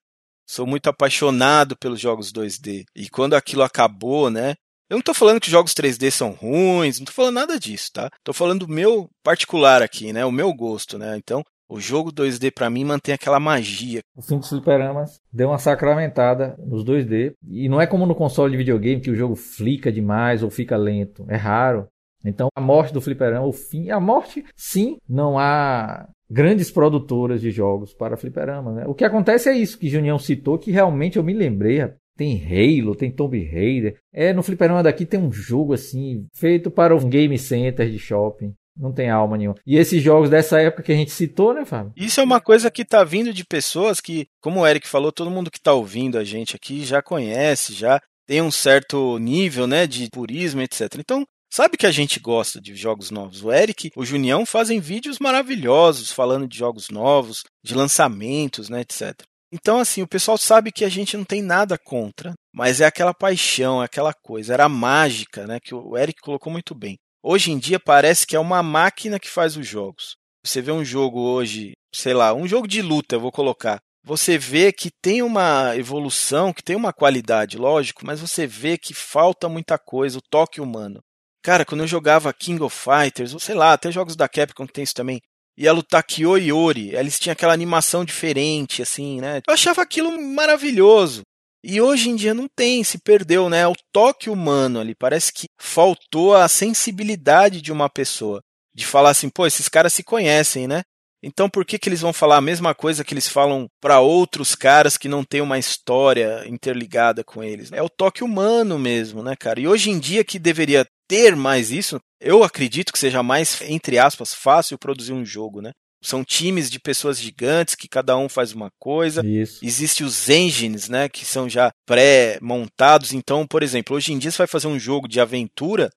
Sou 0.46 0.66
muito 0.66 0.88
apaixonado 0.88 1.76
pelos 1.76 2.00
jogos 2.00 2.32
2D. 2.32 2.84
E 2.94 3.08
quando 3.08 3.34
aquilo 3.34 3.62
acabou, 3.62 4.28
né? 4.28 4.54
Eu 4.94 4.98
não 4.98 5.02
tô 5.02 5.12
falando 5.12 5.40
que 5.40 5.50
jogos 5.50 5.74
3D 5.74 6.08
são 6.08 6.30
ruins, 6.30 7.00
não 7.00 7.06
tô 7.06 7.10
falando 7.10 7.34
nada 7.34 7.58
disso, 7.58 7.90
tá? 7.92 8.08
Tô 8.22 8.32
falando 8.32 8.64
do 8.64 8.72
meu 8.72 9.10
particular 9.24 9.82
aqui, 9.82 10.12
né? 10.12 10.24
O 10.24 10.30
meu 10.30 10.54
gosto, 10.54 10.96
né? 10.96 11.16
Então, 11.16 11.42
o 11.68 11.80
jogo 11.80 12.12
2D 12.12 12.52
para 12.54 12.70
mim 12.70 12.84
mantém 12.84 13.12
aquela 13.12 13.40
magia. 13.40 14.02
O 14.16 14.22
fim 14.22 14.38
dos 14.38 14.48
fliperamas 14.48 15.18
deu 15.32 15.48
uma 15.48 15.58
sacramentada 15.58 16.54
nos 16.64 16.84
2D. 16.84 17.32
E 17.44 17.68
não 17.68 17.80
é 17.80 17.88
como 17.88 18.06
no 18.06 18.14
console 18.14 18.52
de 18.52 18.56
videogame 18.56 19.00
que 19.00 19.10
o 19.10 19.16
jogo 19.16 19.34
flica 19.34 19.90
demais 19.90 20.44
ou 20.44 20.50
fica 20.50 20.76
lento. 20.76 21.26
É 21.28 21.34
raro. 21.34 21.88
Então 22.24 22.46
a 22.54 22.60
morte 22.60 22.94
do 22.94 23.00
fliperama, 23.00 23.44
o 23.44 23.52
fim. 23.52 23.90
A 23.90 23.98
morte, 23.98 24.44
sim, 24.54 24.98
não 25.08 25.36
há 25.40 26.08
grandes 26.30 26.70
produtoras 26.70 27.40
de 27.40 27.50
jogos 27.50 27.92
para 27.92 28.16
fliperama. 28.16 28.72
Né? 28.72 28.84
O 28.86 28.94
que 28.94 29.04
acontece 29.04 29.48
é 29.48 29.56
isso 29.56 29.76
que 29.76 29.90
Junião 29.90 30.20
citou, 30.20 30.56
que 30.56 30.70
realmente 30.70 31.18
eu 31.18 31.24
me 31.24 31.34
lembrei. 31.34 31.82
Tem 32.16 32.40
Halo, 32.44 32.94
tem 32.94 33.10
Tomb 33.10 33.42
Raider. 33.42 33.96
É, 34.12 34.32
no 34.32 34.42
fliperama 34.42 34.82
daqui 34.82 35.04
tem 35.04 35.20
um 35.20 35.32
jogo 35.32 35.72
assim, 35.72 36.26
feito 36.34 36.70
para 36.70 36.94
um 36.94 37.08
game 37.08 37.36
center 37.38 37.90
de 37.90 37.98
shopping. 37.98 38.54
Não 38.76 38.92
tem 38.92 39.08
alma 39.08 39.36
nenhuma. 39.36 39.56
E 39.64 39.76
esses 39.76 40.02
jogos 40.02 40.28
dessa 40.28 40.60
época 40.60 40.82
que 40.82 40.92
a 40.92 40.96
gente 40.96 41.12
citou, 41.12 41.54
né, 41.54 41.64
Fábio? 41.64 41.92
Isso 41.96 42.20
é 42.20 42.24
uma 42.24 42.40
coisa 42.40 42.70
que 42.70 42.84
tá 42.84 43.04
vindo 43.04 43.32
de 43.32 43.44
pessoas 43.44 44.00
que, 44.00 44.26
como 44.40 44.60
o 44.60 44.66
Eric 44.66 44.88
falou, 44.88 45.12
todo 45.12 45.30
mundo 45.30 45.50
que 45.50 45.60
tá 45.60 45.72
ouvindo 45.72 46.18
a 46.18 46.24
gente 46.24 46.56
aqui 46.56 46.84
já 46.84 47.00
conhece, 47.00 47.72
já 47.72 48.00
tem 48.26 48.42
um 48.42 48.50
certo 48.50 49.18
nível, 49.18 49.66
né, 49.66 49.86
de 49.86 50.08
purismo, 50.10 50.60
etc. 50.62 50.96
Então, 50.98 51.24
sabe 51.52 51.76
que 51.76 51.86
a 51.86 51.92
gente 51.92 52.18
gosta 52.18 52.60
de 52.60 52.74
jogos 52.74 53.10
novos. 53.10 53.44
O 53.44 53.52
Eric, 53.52 53.92
o 53.94 54.04
Junião 54.04 54.44
fazem 54.44 54.80
vídeos 54.80 55.18
maravilhosos 55.20 56.10
falando 56.10 56.48
de 56.48 56.58
jogos 56.58 56.88
novos, 56.90 57.44
de 57.62 57.74
lançamentos, 57.74 58.68
né, 58.68 58.80
etc. 58.80 59.22
Então, 59.56 59.78
assim, 59.78 60.02
o 60.02 60.08
pessoal 60.08 60.36
sabe 60.36 60.72
que 60.72 60.84
a 60.84 60.88
gente 60.88 61.16
não 61.16 61.24
tem 61.24 61.40
nada 61.40 61.78
contra, 61.78 62.34
mas 62.52 62.80
é 62.80 62.86
aquela 62.86 63.14
paixão, 63.14 63.80
é 63.80 63.84
aquela 63.84 64.12
coisa, 64.12 64.52
era 64.52 64.68
mágica, 64.68 65.46
né, 65.46 65.60
que 65.62 65.72
o 65.72 65.96
Eric 65.96 66.20
colocou 66.20 66.52
muito 66.52 66.74
bem. 66.74 66.96
Hoje 67.22 67.52
em 67.52 67.58
dia 67.58 67.78
parece 67.78 68.26
que 68.26 68.34
é 68.34 68.40
uma 68.40 68.64
máquina 68.64 69.16
que 69.16 69.30
faz 69.30 69.56
os 69.56 69.64
jogos. 69.64 70.16
Você 70.44 70.60
vê 70.60 70.72
um 70.72 70.84
jogo 70.84 71.20
hoje, 71.20 71.70
sei 71.94 72.12
lá, 72.12 72.34
um 72.34 72.48
jogo 72.48 72.66
de 72.66 72.82
luta, 72.82 73.14
eu 73.14 73.20
vou 73.20 73.30
colocar. 73.30 73.78
Você 74.04 74.36
vê 74.36 74.72
que 74.72 74.90
tem 75.00 75.22
uma 75.22 75.76
evolução, 75.76 76.52
que 76.52 76.62
tem 76.62 76.74
uma 76.74 76.92
qualidade, 76.92 77.56
lógico, 77.56 78.04
mas 78.04 78.20
você 78.20 78.48
vê 78.48 78.76
que 78.76 78.92
falta 78.92 79.48
muita 79.48 79.78
coisa, 79.78 80.18
o 80.18 80.28
toque 80.30 80.60
humano. 80.60 80.98
Cara, 81.44 81.64
quando 81.64 81.82
eu 81.82 81.86
jogava 81.86 82.34
King 82.34 82.60
of 82.60 82.76
Fighters, 82.76 83.32
ou 83.32 83.38
sei 83.38 83.54
lá, 83.54 83.72
até 83.72 83.92
jogos 83.92 84.16
da 84.16 84.28
Capcom 84.28 84.66
que 84.66 84.72
tem 84.72 84.82
isso 84.82 84.94
também, 84.94 85.20
ia 85.56 85.72
lutar 85.72 86.02
Kyo 86.02 86.36
e 86.38 86.52
Ori, 86.52 86.94
eles 86.94 87.18
tinham 87.18 87.32
aquela 87.32 87.52
animação 87.52 88.04
diferente, 88.04 88.82
assim, 88.82 89.20
né? 89.20 89.40
Eu 89.46 89.54
achava 89.54 89.82
aquilo 89.82 90.20
maravilhoso. 90.20 91.22
E 91.66 91.80
hoje 91.80 92.10
em 92.10 92.16
dia 92.16 92.34
não 92.34 92.46
tem, 92.46 92.84
se 92.84 92.98
perdeu, 92.98 93.48
né? 93.48 93.66
O 93.66 93.74
toque 93.90 94.28
humano 94.28 94.80
ali. 94.80 94.94
Parece 94.94 95.32
que 95.32 95.46
faltou 95.58 96.34
a 96.34 96.46
sensibilidade 96.46 97.62
de 97.62 97.72
uma 97.72 97.88
pessoa. 97.88 98.40
De 98.74 98.84
falar 98.84 99.10
assim, 99.10 99.30
pô, 99.30 99.46
esses 99.46 99.68
caras 99.68 99.94
se 99.94 100.02
conhecem, 100.02 100.66
né? 100.66 100.82
Então 101.22 101.48
por 101.48 101.64
que, 101.64 101.78
que 101.78 101.88
eles 101.88 102.02
vão 102.02 102.12
falar 102.12 102.36
a 102.36 102.42
mesma 102.42 102.74
coisa 102.74 103.02
que 103.02 103.14
eles 103.14 103.26
falam 103.26 103.66
para 103.80 103.98
outros 104.00 104.54
caras 104.54 104.98
que 104.98 105.08
não 105.08 105.24
tem 105.24 105.40
uma 105.40 105.58
história 105.58 106.44
interligada 106.46 107.24
com 107.24 107.42
eles? 107.42 107.72
É 107.72 107.82
o 107.82 107.88
toque 107.88 108.22
humano 108.22 108.78
mesmo, 108.78 109.22
né, 109.22 109.34
cara? 109.34 109.58
E 109.58 109.66
hoje 109.66 109.88
em 109.88 109.98
dia 109.98 110.22
que 110.22 110.38
deveria 110.38 110.86
ter 111.08 111.34
mais 111.34 111.70
isso, 111.70 111.98
eu 112.24 112.42
acredito 112.42 112.92
que 112.92 112.98
seja 112.98 113.22
mais, 113.22 113.60
entre 113.62 113.98
aspas, 113.98 114.34
fácil 114.34 114.78
produzir 114.78 115.12
um 115.12 115.24
jogo, 115.24 115.60
né? 115.60 115.72
São 116.02 116.24
times 116.24 116.70
de 116.70 116.80
pessoas 116.80 117.18
gigantes 117.18 117.74
que 117.74 117.88
cada 117.88 118.16
um 118.16 118.28
faz 118.28 118.52
uma 118.52 118.70
coisa. 118.78 119.24
Isso. 119.24 119.64
Existem 119.64 120.06
os 120.06 120.28
engines, 120.28 120.88
né, 120.88 121.08
que 121.08 121.24
são 121.24 121.48
já 121.48 121.70
pré-montados. 121.86 123.12
Então, 123.12 123.46
por 123.46 123.62
exemplo, 123.62 123.96
hoje 123.96 124.12
em 124.12 124.18
dia 124.18 124.30
você 124.30 124.38
vai 124.38 124.46
fazer 124.46 124.66
um 124.66 124.78
jogo 124.78 125.08
de 125.08 125.18
aventura, 125.20 125.90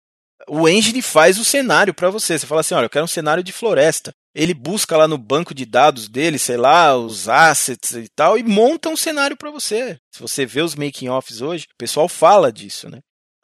o 0.47 0.67
engine 0.67 1.01
faz 1.01 1.37
o 1.37 1.45
cenário 1.45 1.93
para 1.93 2.09
você. 2.09 2.37
Você 2.37 2.47
fala 2.47 2.61
assim, 2.61 2.75
olha, 2.75 2.85
eu 2.85 2.89
quero 2.89 3.05
um 3.05 3.07
cenário 3.07 3.43
de 3.43 3.51
floresta. 3.51 4.13
Ele 4.33 4.53
busca 4.53 4.95
lá 4.95 5.07
no 5.07 5.17
banco 5.17 5.53
de 5.53 5.65
dados 5.65 6.07
dele, 6.07 6.37
sei 6.37 6.57
lá, 6.57 6.95
os 6.95 7.27
assets 7.27 7.91
e 7.93 8.07
tal, 8.15 8.37
e 8.37 8.43
monta 8.43 8.87
um 8.87 8.95
cenário 8.95 9.35
para 9.35 9.51
você. 9.51 9.97
Se 10.13 10.21
você 10.21 10.45
vê 10.45 10.61
os 10.61 10.75
making 10.75 11.09
offs 11.09 11.41
hoje, 11.41 11.65
o 11.65 11.77
pessoal 11.77 12.07
fala 12.07 12.51
disso, 12.51 12.89
né? 12.89 12.99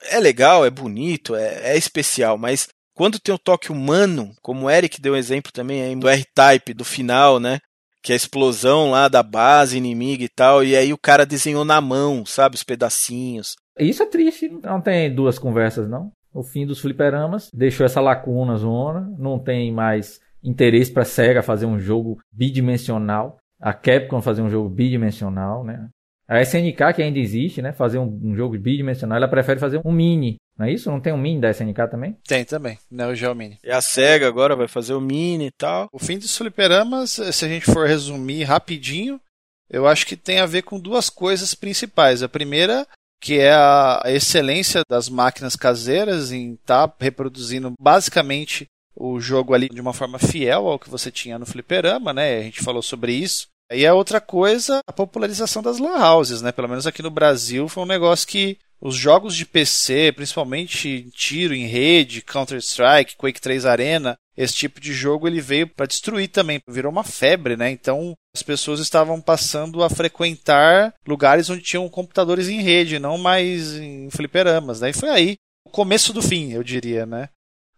É 0.09 0.19
legal, 0.19 0.65
é 0.65 0.69
bonito, 0.69 1.35
é, 1.35 1.73
é 1.73 1.77
especial, 1.77 2.38
mas 2.38 2.67
quando 2.93 3.19
tem 3.19 3.34
o 3.34 3.39
toque 3.39 3.71
humano, 3.71 4.31
como 4.41 4.65
o 4.65 4.69
Eric 4.69 5.01
deu 5.01 5.13
um 5.13 5.17
exemplo 5.17 5.51
também 5.51 5.81
aí 5.81 5.95
do 5.95 6.07
R-Type, 6.07 6.73
do 6.73 6.85
final, 6.85 7.39
né? 7.39 7.59
Que 8.03 8.11
é 8.11 8.15
a 8.15 8.17
explosão 8.17 8.91
lá 8.91 9.07
da 9.07 9.23
base 9.23 9.77
inimiga 9.77 10.23
e 10.23 10.30
tal, 10.30 10.63
e 10.63 10.75
aí 10.75 10.93
o 10.93 10.97
cara 10.97 11.25
desenhou 11.25 11.65
na 11.65 11.81
mão, 11.81 12.25
sabe, 12.25 12.55
os 12.55 12.63
pedacinhos. 12.63 13.55
Isso 13.80 14.03
é 14.03 14.05
triste, 14.05 14.49
não 14.61 14.80
tem 14.80 15.13
duas 15.13 15.39
conversas, 15.39 15.89
não. 15.89 16.11
O 16.34 16.43
fim 16.43 16.65
dos 16.65 16.80
fliperamas 16.80 17.49
deixou 17.53 17.85
essa 17.85 18.01
lacuna 18.01 18.57
zona, 18.57 19.09
não 19.17 19.39
tem 19.39 19.71
mais 19.71 20.19
interesse 20.43 20.91
para 20.91 21.05
Sega 21.05 21.41
fazer 21.41 21.65
um 21.65 21.80
jogo 21.80 22.19
bidimensional, 22.31 23.38
a 23.59 23.73
Capcom 23.73 24.21
fazer 24.21 24.41
um 24.41 24.49
jogo 24.49 24.69
bidimensional, 24.69 25.63
né? 25.63 25.88
A 26.34 26.41
SNK, 26.41 26.95
que 26.95 27.03
ainda 27.03 27.19
existe, 27.19 27.61
né? 27.61 27.72
Fazer 27.73 27.99
um, 27.99 28.19
um 28.23 28.35
jogo 28.35 28.57
bidimensional, 28.57 29.18
ela 29.18 29.27
prefere 29.27 29.60
fazer 29.60 29.80
um 29.85 29.91
mini. 29.91 30.38
Não 30.57 30.65
é 30.65 30.73
isso? 30.73 30.89
Não 30.89 30.99
tem 30.99 31.14
um 31.14 31.18
mini 31.18 31.39
da 31.39 31.51
SNK 31.51 31.88
também? 31.91 32.18
Tem 32.27 32.43
também, 32.43 32.80
Neo 32.89 33.14
Geo 33.14 33.35
Mini. 33.35 33.60
E 33.64 33.69
a 33.69 33.80
SEGA 33.80 34.27
agora 34.27 34.55
vai 34.55 34.68
fazer 34.68 34.95
o 34.95 35.01
mini 35.01 35.47
e 35.47 35.51
tal. 35.51 35.88
O 35.93 35.99
fim 35.99 36.18
dos 36.18 36.35
fliperamas, 36.35 37.11
se 37.11 37.45
a 37.45 37.47
gente 37.47 37.65
for 37.65 37.88
resumir 37.88 38.45
rapidinho, 38.45 39.22
eu 39.69 39.85
acho 39.88 40.07
que 40.07 40.18
tem 40.18 40.39
a 40.39 40.47
ver 40.47 40.64
com 40.64 40.80
duas 40.80 41.07
coisas 41.07 41.53
principais. 41.53 42.23
A 42.23 42.30
primeira, 42.30 42.88
que 43.22 43.38
é 43.38 43.53
a 43.53 44.01
excelência 44.07 44.81
das 44.89 45.10
máquinas 45.10 45.55
caseiras 45.55 46.31
em 46.31 46.53
estar 46.53 46.88
tá 46.88 46.95
reproduzindo 46.99 47.73
basicamente 47.80 48.65
o 48.95 49.19
jogo 49.19 49.53
ali 49.53 49.69
de 49.69 49.81
uma 49.81 49.93
forma 49.93 50.18
fiel 50.18 50.68
ao 50.68 50.80
que 50.80 50.89
você 50.89 51.11
tinha 51.11 51.38
no 51.38 51.45
fliperama, 51.45 52.11
né? 52.11 52.39
A 52.39 52.41
gente 52.41 52.64
falou 52.64 52.81
sobre 52.81 53.14
isso. 53.14 53.52
E 53.76 53.86
a 53.86 53.94
outra 53.94 54.22
coisa, 54.22 54.80
a 54.88 54.94
popularização 54.94 55.62
das 55.62 55.80
lan 55.80 55.98
houses, 55.98 56.41
né? 56.41 56.52
Pelo 56.52 56.70
menos 56.70 56.86
aqui 56.88 57.02
no 57.02 57.10
Brasil 57.10 57.68
foi 57.68 57.84
um 57.84 57.88
negócio 57.88 58.28
que 58.28 58.58
Os 58.86 58.95
jogos 58.95 59.34
de 59.34 59.45
PC, 59.45 60.12
principalmente 60.12 61.10
tiro 61.16 61.54
em 61.54 61.66
rede, 61.66 62.22
Counter-Strike, 62.22 63.16
Quake 63.16 63.40
3 63.40 63.66
Arena, 63.66 64.18
esse 64.36 64.54
tipo 64.56 64.82
de 64.82 64.91
jogo 64.91 65.26
ele 65.26 65.40
veio 65.40 65.66
para 65.70 65.86
destruir 65.86 66.28
também, 66.28 66.60
virou 66.68 66.91
uma 66.91 67.04
febre, 67.06 67.56
né? 67.56 67.72
Então 67.72 68.14
as 68.36 68.44
pessoas 68.44 68.82
estavam 68.82 69.22
passando 69.22 69.82
a 69.82 69.90
frequentar 69.90 70.94
lugares 71.08 71.50
onde 71.50 71.62
tinham 71.62 71.88
computadores 71.88 72.50
em 72.50 72.62
rede, 72.62 73.00
não 73.00 73.18
mais 73.18 73.76
em 73.76 74.10
fliperamas, 74.10 74.82
né? 74.82 74.90
E 74.90 74.94
foi 74.94 75.08
aí 75.08 75.36
o 75.66 75.70
começo 75.70 76.12
do 76.12 76.22
fim, 76.22 76.52
eu 76.52 76.62
diria, 76.62 77.06
né? 77.06 77.30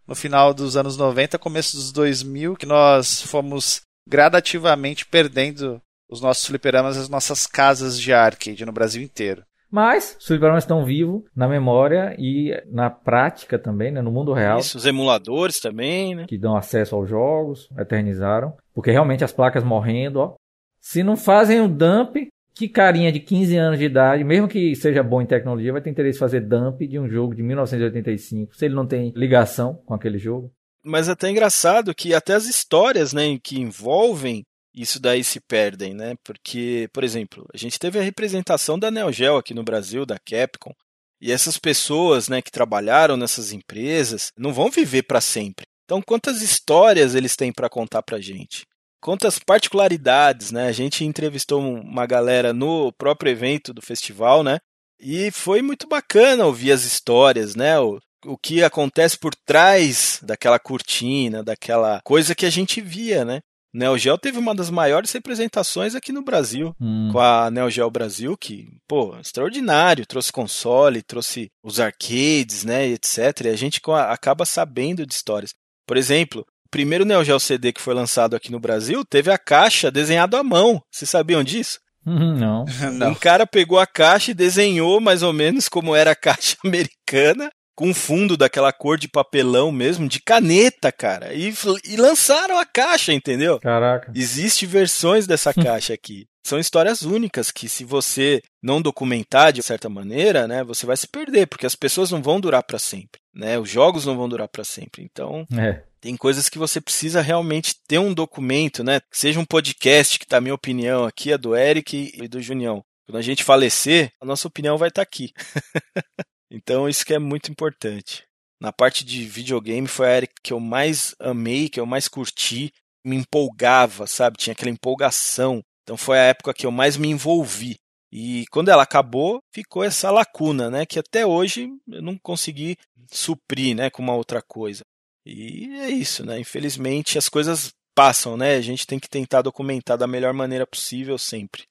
No 0.08 0.16
final 0.16 0.52
dos 0.52 0.76
anos 0.76 0.96
90, 0.96 1.38
começo 1.38 1.76
dos 1.76 1.92
2000, 1.92 2.56
que 2.56 2.66
nós 2.66 3.22
fomos 3.22 3.82
gradativamente 4.08 5.06
perdendo 5.06 5.80
os 6.08 6.20
nossos 6.20 6.46
fliperamas, 6.46 6.96
as 6.96 7.08
nossas 7.08 7.46
casas 7.46 8.00
de 8.00 8.12
arcade 8.12 8.64
no 8.64 8.72
Brasil 8.72 9.02
inteiro. 9.02 9.42
Mas 9.70 10.16
os 10.20 10.26
fliperamas 10.26 10.64
estão 10.64 10.84
vivos 10.84 11.24
na 11.34 11.48
memória 11.48 12.14
e 12.18 12.52
na 12.70 12.88
prática 12.88 13.58
também, 13.58 13.90
né, 13.90 14.00
no 14.00 14.12
mundo 14.12 14.32
real. 14.32 14.58
Isso, 14.58 14.78
os 14.78 14.86
emuladores 14.86 15.60
também, 15.60 16.14
né? 16.14 16.26
Que 16.28 16.38
dão 16.38 16.56
acesso 16.56 16.94
aos 16.94 17.08
jogos, 17.08 17.68
eternizaram. 17.78 18.54
Porque 18.74 18.90
realmente 18.90 19.24
as 19.24 19.32
placas 19.32 19.64
morrendo, 19.64 20.20
ó. 20.20 20.34
Se 20.80 21.02
não 21.02 21.16
fazem 21.16 21.60
o 21.60 21.68
dump, 21.68 22.28
que 22.54 22.68
carinha 22.68 23.10
de 23.10 23.20
15 23.20 23.56
anos 23.56 23.78
de 23.78 23.84
idade, 23.84 24.24
mesmo 24.24 24.48
que 24.48 24.74
seja 24.76 25.02
bom 25.02 25.20
em 25.20 25.26
tecnologia, 25.26 25.72
vai 25.72 25.82
ter 25.82 25.90
interesse 25.90 26.16
em 26.16 26.20
fazer 26.20 26.40
dump 26.40 26.80
de 26.86 26.98
um 26.98 27.08
jogo 27.08 27.34
de 27.34 27.42
1985, 27.42 28.56
se 28.56 28.64
ele 28.64 28.74
não 28.74 28.86
tem 28.86 29.12
ligação 29.16 29.74
com 29.84 29.94
aquele 29.94 30.16
jogo. 30.16 30.50
Mas 30.82 31.08
é 31.08 31.12
até 31.12 31.28
engraçado 31.28 31.94
que 31.94 32.14
até 32.14 32.34
as 32.34 32.46
histórias, 32.46 33.12
né, 33.12 33.36
que 33.42 33.60
envolvem 33.60 34.44
isso 34.76 35.00
daí 35.00 35.24
se 35.24 35.40
perdem, 35.40 35.94
né? 35.94 36.14
Porque, 36.22 36.88
por 36.92 37.02
exemplo, 37.02 37.46
a 37.52 37.56
gente 37.56 37.78
teve 37.78 37.98
a 37.98 38.02
representação 38.02 38.78
da 38.78 38.90
Neo 38.90 39.10
Geo 39.10 39.38
aqui 39.38 39.54
no 39.54 39.64
Brasil, 39.64 40.04
da 40.04 40.18
Capcom, 40.18 40.74
e 41.18 41.32
essas 41.32 41.56
pessoas, 41.56 42.28
né, 42.28 42.42
que 42.42 42.50
trabalharam 42.50 43.16
nessas 43.16 43.52
empresas, 43.52 44.30
não 44.36 44.52
vão 44.52 44.70
viver 44.70 45.04
para 45.04 45.20
sempre. 45.20 45.64
Então, 45.84 46.02
quantas 46.02 46.42
histórias 46.42 47.14
eles 47.14 47.34
têm 47.36 47.52
para 47.52 47.70
contar 47.70 48.02
pra 48.02 48.20
gente? 48.20 48.66
Quantas 49.00 49.38
particularidades, 49.38 50.50
né? 50.50 50.66
A 50.66 50.72
gente 50.72 51.04
entrevistou 51.04 51.60
uma 51.60 52.06
galera 52.06 52.52
no 52.52 52.92
próprio 52.92 53.30
evento 53.30 53.72
do 53.72 53.80
festival, 53.80 54.42
né? 54.42 54.58
E 55.00 55.30
foi 55.30 55.62
muito 55.62 55.86
bacana 55.86 56.44
ouvir 56.44 56.72
as 56.72 56.82
histórias, 56.82 57.54
né? 57.54 57.78
O, 57.78 57.98
o 58.24 58.36
que 58.36 58.62
acontece 58.64 59.16
por 59.16 59.34
trás 59.46 60.18
daquela 60.22 60.58
cortina, 60.58 61.42
daquela 61.42 62.00
coisa 62.02 62.34
que 62.34 62.44
a 62.44 62.50
gente 62.50 62.80
via, 62.80 63.24
né? 63.24 63.40
Neo 63.76 63.98
Geo 63.98 64.16
teve 64.16 64.38
uma 64.38 64.54
das 64.54 64.70
maiores 64.70 65.12
representações 65.12 65.94
aqui 65.94 66.10
no 66.10 66.22
Brasil, 66.22 66.74
hum. 66.80 67.10
com 67.12 67.20
a 67.20 67.50
Neo 67.50 67.68
Geo 67.68 67.90
Brasil, 67.90 68.34
que, 68.34 68.66
pô, 68.88 69.14
extraordinário, 69.20 70.06
trouxe 70.06 70.32
console, 70.32 71.02
trouxe 71.02 71.50
os 71.62 71.78
arcades, 71.78 72.64
né, 72.64 72.86
etc. 72.88 73.42
E 73.44 73.48
a 73.48 73.56
gente 73.56 73.80
acaba 74.08 74.46
sabendo 74.46 75.04
de 75.04 75.12
histórias. 75.12 75.52
Por 75.86 75.98
exemplo, 75.98 76.40
o 76.40 76.70
primeiro 76.70 77.04
Neo 77.04 77.22
Geo 77.22 77.38
CD 77.38 77.70
que 77.70 77.82
foi 77.82 77.92
lançado 77.92 78.34
aqui 78.34 78.50
no 78.50 78.58
Brasil 78.58 79.04
teve 79.04 79.30
a 79.30 79.36
caixa 79.36 79.90
desenhada 79.90 80.38
à 80.38 80.42
mão. 80.42 80.80
Vocês 80.90 81.10
sabiam 81.10 81.44
disso? 81.44 81.78
Não. 82.02 83.10
Um 83.10 83.14
cara 83.14 83.46
pegou 83.46 83.78
a 83.78 83.86
caixa 83.86 84.30
e 84.30 84.34
desenhou 84.34 85.00
mais 85.00 85.22
ou 85.22 85.34
menos 85.34 85.68
como 85.68 85.94
era 85.94 86.12
a 86.12 86.16
caixa 86.16 86.56
americana 86.64 87.50
com 87.76 87.92
fundo 87.92 88.36
daquela 88.36 88.72
cor 88.72 88.98
de 88.98 89.06
papelão 89.06 89.70
mesmo, 89.70 90.08
de 90.08 90.18
caneta, 90.18 90.90
cara. 90.90 91.34
E, 91.34 91.52
e 91.84 91.96
lançaram 91.96 92.58
a 92.58 92.64
caixa, 92.64 93.12
entendeu? 93.12 93.60
Caraca. 93.60 94.10
Existem 94.14 94.66
versões 94.66 95.26
dessa 95.26 95.52
caixa 95.54 95.92
aqui. 95.92 96.26
São 96.42 96.58
histórias 96.58 97.02
únicas 97.02 97.50
que, 97.50 97.68
se 97.68 97.84
você 97.84 98.40
não 98.62 98.80
documentar 98.80 99.52
de 99.52 99.62
certa 99.62 99.88
maneira, 99.88 100.48
né, 100.48 100.64
você 100.64 100.86
vai 100.86 100.96
se 100.96 101.06
perder, 101.06 101.46
porque 101.48 101.66
as 101.66 101.74
pessoas 101.74 102.10
não 102.10 102.22
vão 102.22 102.40
durar 102.40 102.62
para 102.62 102.78
sempre, 102.78 103.20
né? 103.34 103.58
Os 103.58 103.68
jogos 103.68 104.06
não 104.06 104.16
vão 104.16 104.28
durar 104.28 104.48
para 104.48 104.62
sempre. 104.62 105.02
Então, 105.02 105.44
é. 105.52 105.82
tem 106.00 106.16
coisas 106.16 106.48
que 106.48 106.58
você 106.58 106.80
precisa 106.80 107.20
realmente 107.20 107.74
ter 107.86 107.98
um 107.98 108.14
documento, 108.14 108.84
né? 108.84 109.00
Seja 109.10 109.40
um 109.40 109.44
podcast, 109.44 110.18
que 110.18 110.26
tá 110.26 110.38
a 110.38 110.40
minha 110.40 110.54
opinião 110.54 111.04
aqui, 111.04 111.32
a 111.32 111.36
do 111.36 111.54
Eric 111.54 112.12
e 112.14 112.28
do 112.28 112.40
Junião. 112.40 112.82
Quando 113.06 113.18
a 113.18 113.22
gente 113.22 113.44
falecer, 113.44 114.10
a 114.20 114.24
nossa 114.24 114.48
opinião 114.48 114.78
vai 114.78 114.88
estar 114.88 115.00
tá 115.00 115.02
aqui. 115.02 115.32
Então 116.50 116.88
isso 116.88 117.04
que 117.04 117.14
é 117.14 117.18
muito 117.18 117.50
importante. 117.50 118.24
Na 118.60 118.72
parte 118.72 119.04
de 119.04 119.24
videogame 119.24 119.86
foi 119.86 120.06
a 120.06 120.10
era 120.10 120.26
que 120.42 120.52
eu 120.52 120.60
mais 120.60 121.14
amei, 121.18 121.68
que 121.68 121.78
eu 121.78 121.86
mais 121.86 122.08
curti, 122.08 122.72
me 123.04 123.16
empolgava, 123.16 124.06
sabe? 124.06 124.38
Tinha 124.38 124.52
aquela 124.52 124.70
empolgação. 124.70 125.62
Então 125.82 125.96
foi 125.96 126.18
a 126.18 126.24
época 126.24 126.54
que 126.54 126.66
eu 126.66 126.70
mais 126.70 126.96
me 126.96 127.08
envolvi. 127.08 127.76
E 128.10 128.44
quando 128.50 128.70
ela 128.70 128.82
acabou, 128.82 129.40
ficou 129.52 129.84
essa 129.84 130.10
lacuna, 130.10 130.70
né? 130.70 130.86
Que 130.86 130.98
até 130.98 131.26
hoje 131.26 131.68
eu 131.88 132.02
não 132.02 132.16
consegui 132.18 132.76
suprir, 133.10 133.76
né? 133.76 133.90
Com 133.90 134.02
uma 134.02 134.14
outra 134.14 134.40
coisa. 134.40 134.82
E 135.24 135.68
é 135.80 135.90
isso, 135.90 136.24
né? 136.24 136.38
Infelizmente 136.38 137.18
as 137.18 137.28
coisas 137.28 137.72
passam, 137.94 138.36
né? 138.36 138.54
A 138.54 138.60
gente 138.60 138.86
tem 138.86 138.98
que 138.98 139.08
tentar 139.08 139.42
documentar 139.42 139.98
da 139.98 140.06
melhor 140.06 140.32
maneira 140.32 140.66
possível 140.66 141.18
sempre. 141.18 141.64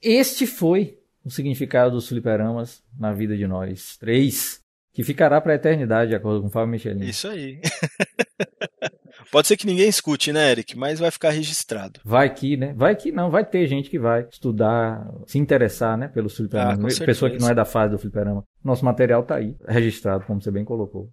Este 0.00 0.46
foi 0.46 0.97
o 1.28 1.30
significado 1.30 1.92
dos 1.92 2.08
fliperamas 2.08 2.82
na 2.98 3.12
vida 3.12 3.36
de 3.36 3.46
nós 3.46 3.96
três, 3.96 4.60
que 4.92 5.04
ficará 5.04 5.40
para 5.40 5.52
a 5.52 5.56
eternidade, 5.56 6.10
de 6.10 6.16
acordo 6.16 6.40
com 6.40 6.48
o 6.48 6.50
Fábio 6.50 6.68
Michelin. 6.68 7.04
Isso 7.04 7.28
aí. 7.28 7.60
Pode 9.30 9.46
ser 9.46 9.58
que 9.58 9.66
ninguém 9.66 9.88
escute, 9.88 10.32
né, 10.32 10.50
Eric? 10.50 10.76
Mas 10.76 10.98
vai 10.98 11.10
ficar 11.10 11.30
registrado. 11.30 12.00
Vai 12.02 12.32
que, 12.32 12.56
né? 12.56 12.72
Vai 12.74 12.96
que 12.96 13.12
não, 13.12 13.30
vai 13.30 13.44
ter 13.44 13.66
gente 13.66 13.90
que 13.90 13.98
vai 13.98 14.26
estudar, 14.30 15.06
se 15.26 15.38
interessar, 15.38 15.98
né, 15.98 16.08
pelo 16.08 16.30
fliperama. 16.30 16.88
Ah, 16.88 17.04
Pessoa 17.04 17.30
que 17.30 17.38
não 17.38 17.50
é 17.50 17.54
da 17.54 17.66
fase 17.66 17.92
do 17.92 17.98
fliperama. 17.98 18.42
Nosso 18.64 18.84
material 18.84 19.22
tá 19.22 19.36
aí, 19.36 19.54
registrado, 19.66 20.24
como 20.24 20.40
você 20.40 20.50
bem 20.50 20.64
colocou. 20.64 21.10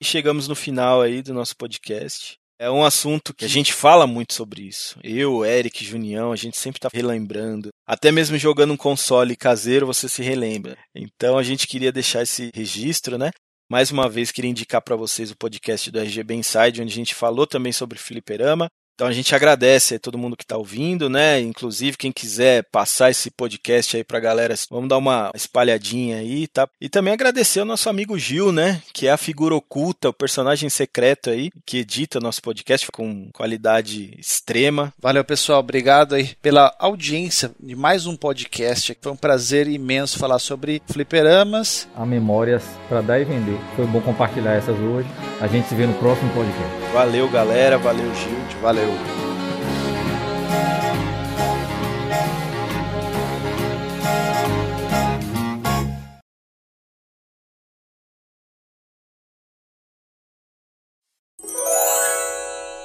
E 0.00 0.04
chegamos 0.04 0.48
no 0.48 0.56
final 0.56 1.00
aí 1.00 1.22
do 1.22 1.32
nosso 1.32 1.56
podcast. 1.56 2.36
É 2.62 2.70
um 2.70 2.84
assunto 2.84 3.34
que 3.34 3.44
a 3.44 3.48
gente 3.48 3.72
fala 3.72 4.06
muito 4.06 4.34
sobre 4.34 4.62
isso. 4.62 4.96
Eu, 5.02 5.44
Eric, 5.44 5.84
Junião, 5.84 6.30
a 6.30 6.36
gente 6.36 6.56
sempre 6.56 6.78
está 6.78 6.88
relembrando. 6.92 7.70
Até 7.84 8.12
mesmo 8.12 8.38
jogando 8.38 8.72
um 8.72 8.76
console 8.76 9.34
caseiro, 9.34 9.84
você 9.84 10.08
se 10.08 10.22
relembra. 10.22 10.78
Então 10.94 11.36
a 11.36 11.42
gente 11.42 11.66
queria 11.66 11.90
deixar 11.90 12.22
esse 12.22 12.52
registro, 12.54 13.18
né? 13.18 13.32
Mais 13.68 13.90
uma 13.90 14.08
vez, 14.08 14.30
queria 14.30 14.48
indicar 14.48 14.80
para 14.80 14.94
vocês 14.94 15.32
o 15.32 15.36
podcast 15.36 15.90
do 15.90 15.98
RGB 15.98 16.34
Inside, 16.34 16.82
onde 16.82 16.92
a 16.92 16.94
gente 16.94 17.16
falou 17.16 17.48
também 17.48 17.72
sobre 17.72 17.98
fliperama. 17.98 18.68
Então 19.02 19.10
a 19.10 19.12
gente 19.12 19.34
agradece 19.34 19.96
a 19.96 19.98
todo 19.98 20.16
mundo 20.16 20.36
que 20.36 20.44
está 20.44 20.56
ouvindo, 20.56 21.10
né? 21.10 21.40
Inclusive, 21.40 21.96
quem 21.96 22.12
quiser 22.12 22.62
passar 22.70 23.10
esse 23.10 23.32
podcast 23.32 23.96
aí 23.96 24.04
pra 24.04 24.20
galera, 24.20 24.54
vamos 24.70 24.88
dar 24.88 24.96
uma 24.96 25.32
espalhadinha 25.34 26.18
aí, 26.18 26.46
tá? 26.46 26.68
E 26.80 26.88
também 26.88 27.12
agradecer 27.12 27.58
ao 27.58 27.66
nosso 27.66 27.90
amigo 27.90 28.16
Gil, 28.16 28.52
né? 28.52 28.80
Que 28.92 29.08
é 29.08 29.10
a 29.10 29.16
figura 29.16 29.56
oculta, 29.56 30.10
o 30.10 30.12
personagem 30.12 30.70
secreto 30.70 31.30
aí, 31.30 31.50
que 31.66 31.78
edita 31.78 32.20
nosso 32.20 32.40
podcast 32.42 32.86
com 32.92 33.28
qualidade 33.32 34.14
extrema. 34.16 34.94
Valeu, 35.00 35.24
pessoal. 35.24 35.58
Obrigado 35.58 36.14
aí 36.14 36.36
pela 36.40 36.72
audiência 36.78 37.50
de 37.58 37.74
mais 37.74 38.06
um 38.06 38.14
podcast. 38.14 38.96
Foi 39.02 39.10
um 39.10 39.16
prazer 39.16 39.66
imenso 39.66 40.16
falar 40.16 40.38
sobre 40.38 40.80
fliperamas. 40.86 41.88
Há 41.96 42.06
memórias 42.06 42.62
para 42.88 43.00
dar 43.00 43.18
e 43.18 43.24
vender. 43.24 43.58
Foi 43.74 43.84
bom 43.84 44.00
compartilhar 44.00 44.52
essas 44.52 44.78
hoje. 44.78 45.08
A 45.40 45.48
gente 45.48 45.68
se 45.68 45.74
vê 45.74 45.86
no 45.86 45.94
próximo 45.94 46.32
podcast. 46.32 46.92
Valeu, 46.92 47.28
galera. 47.28 47.76
Valeu, 47.78 48.14
Gil. 48.14 48.60
Valeu. 48.60 48.91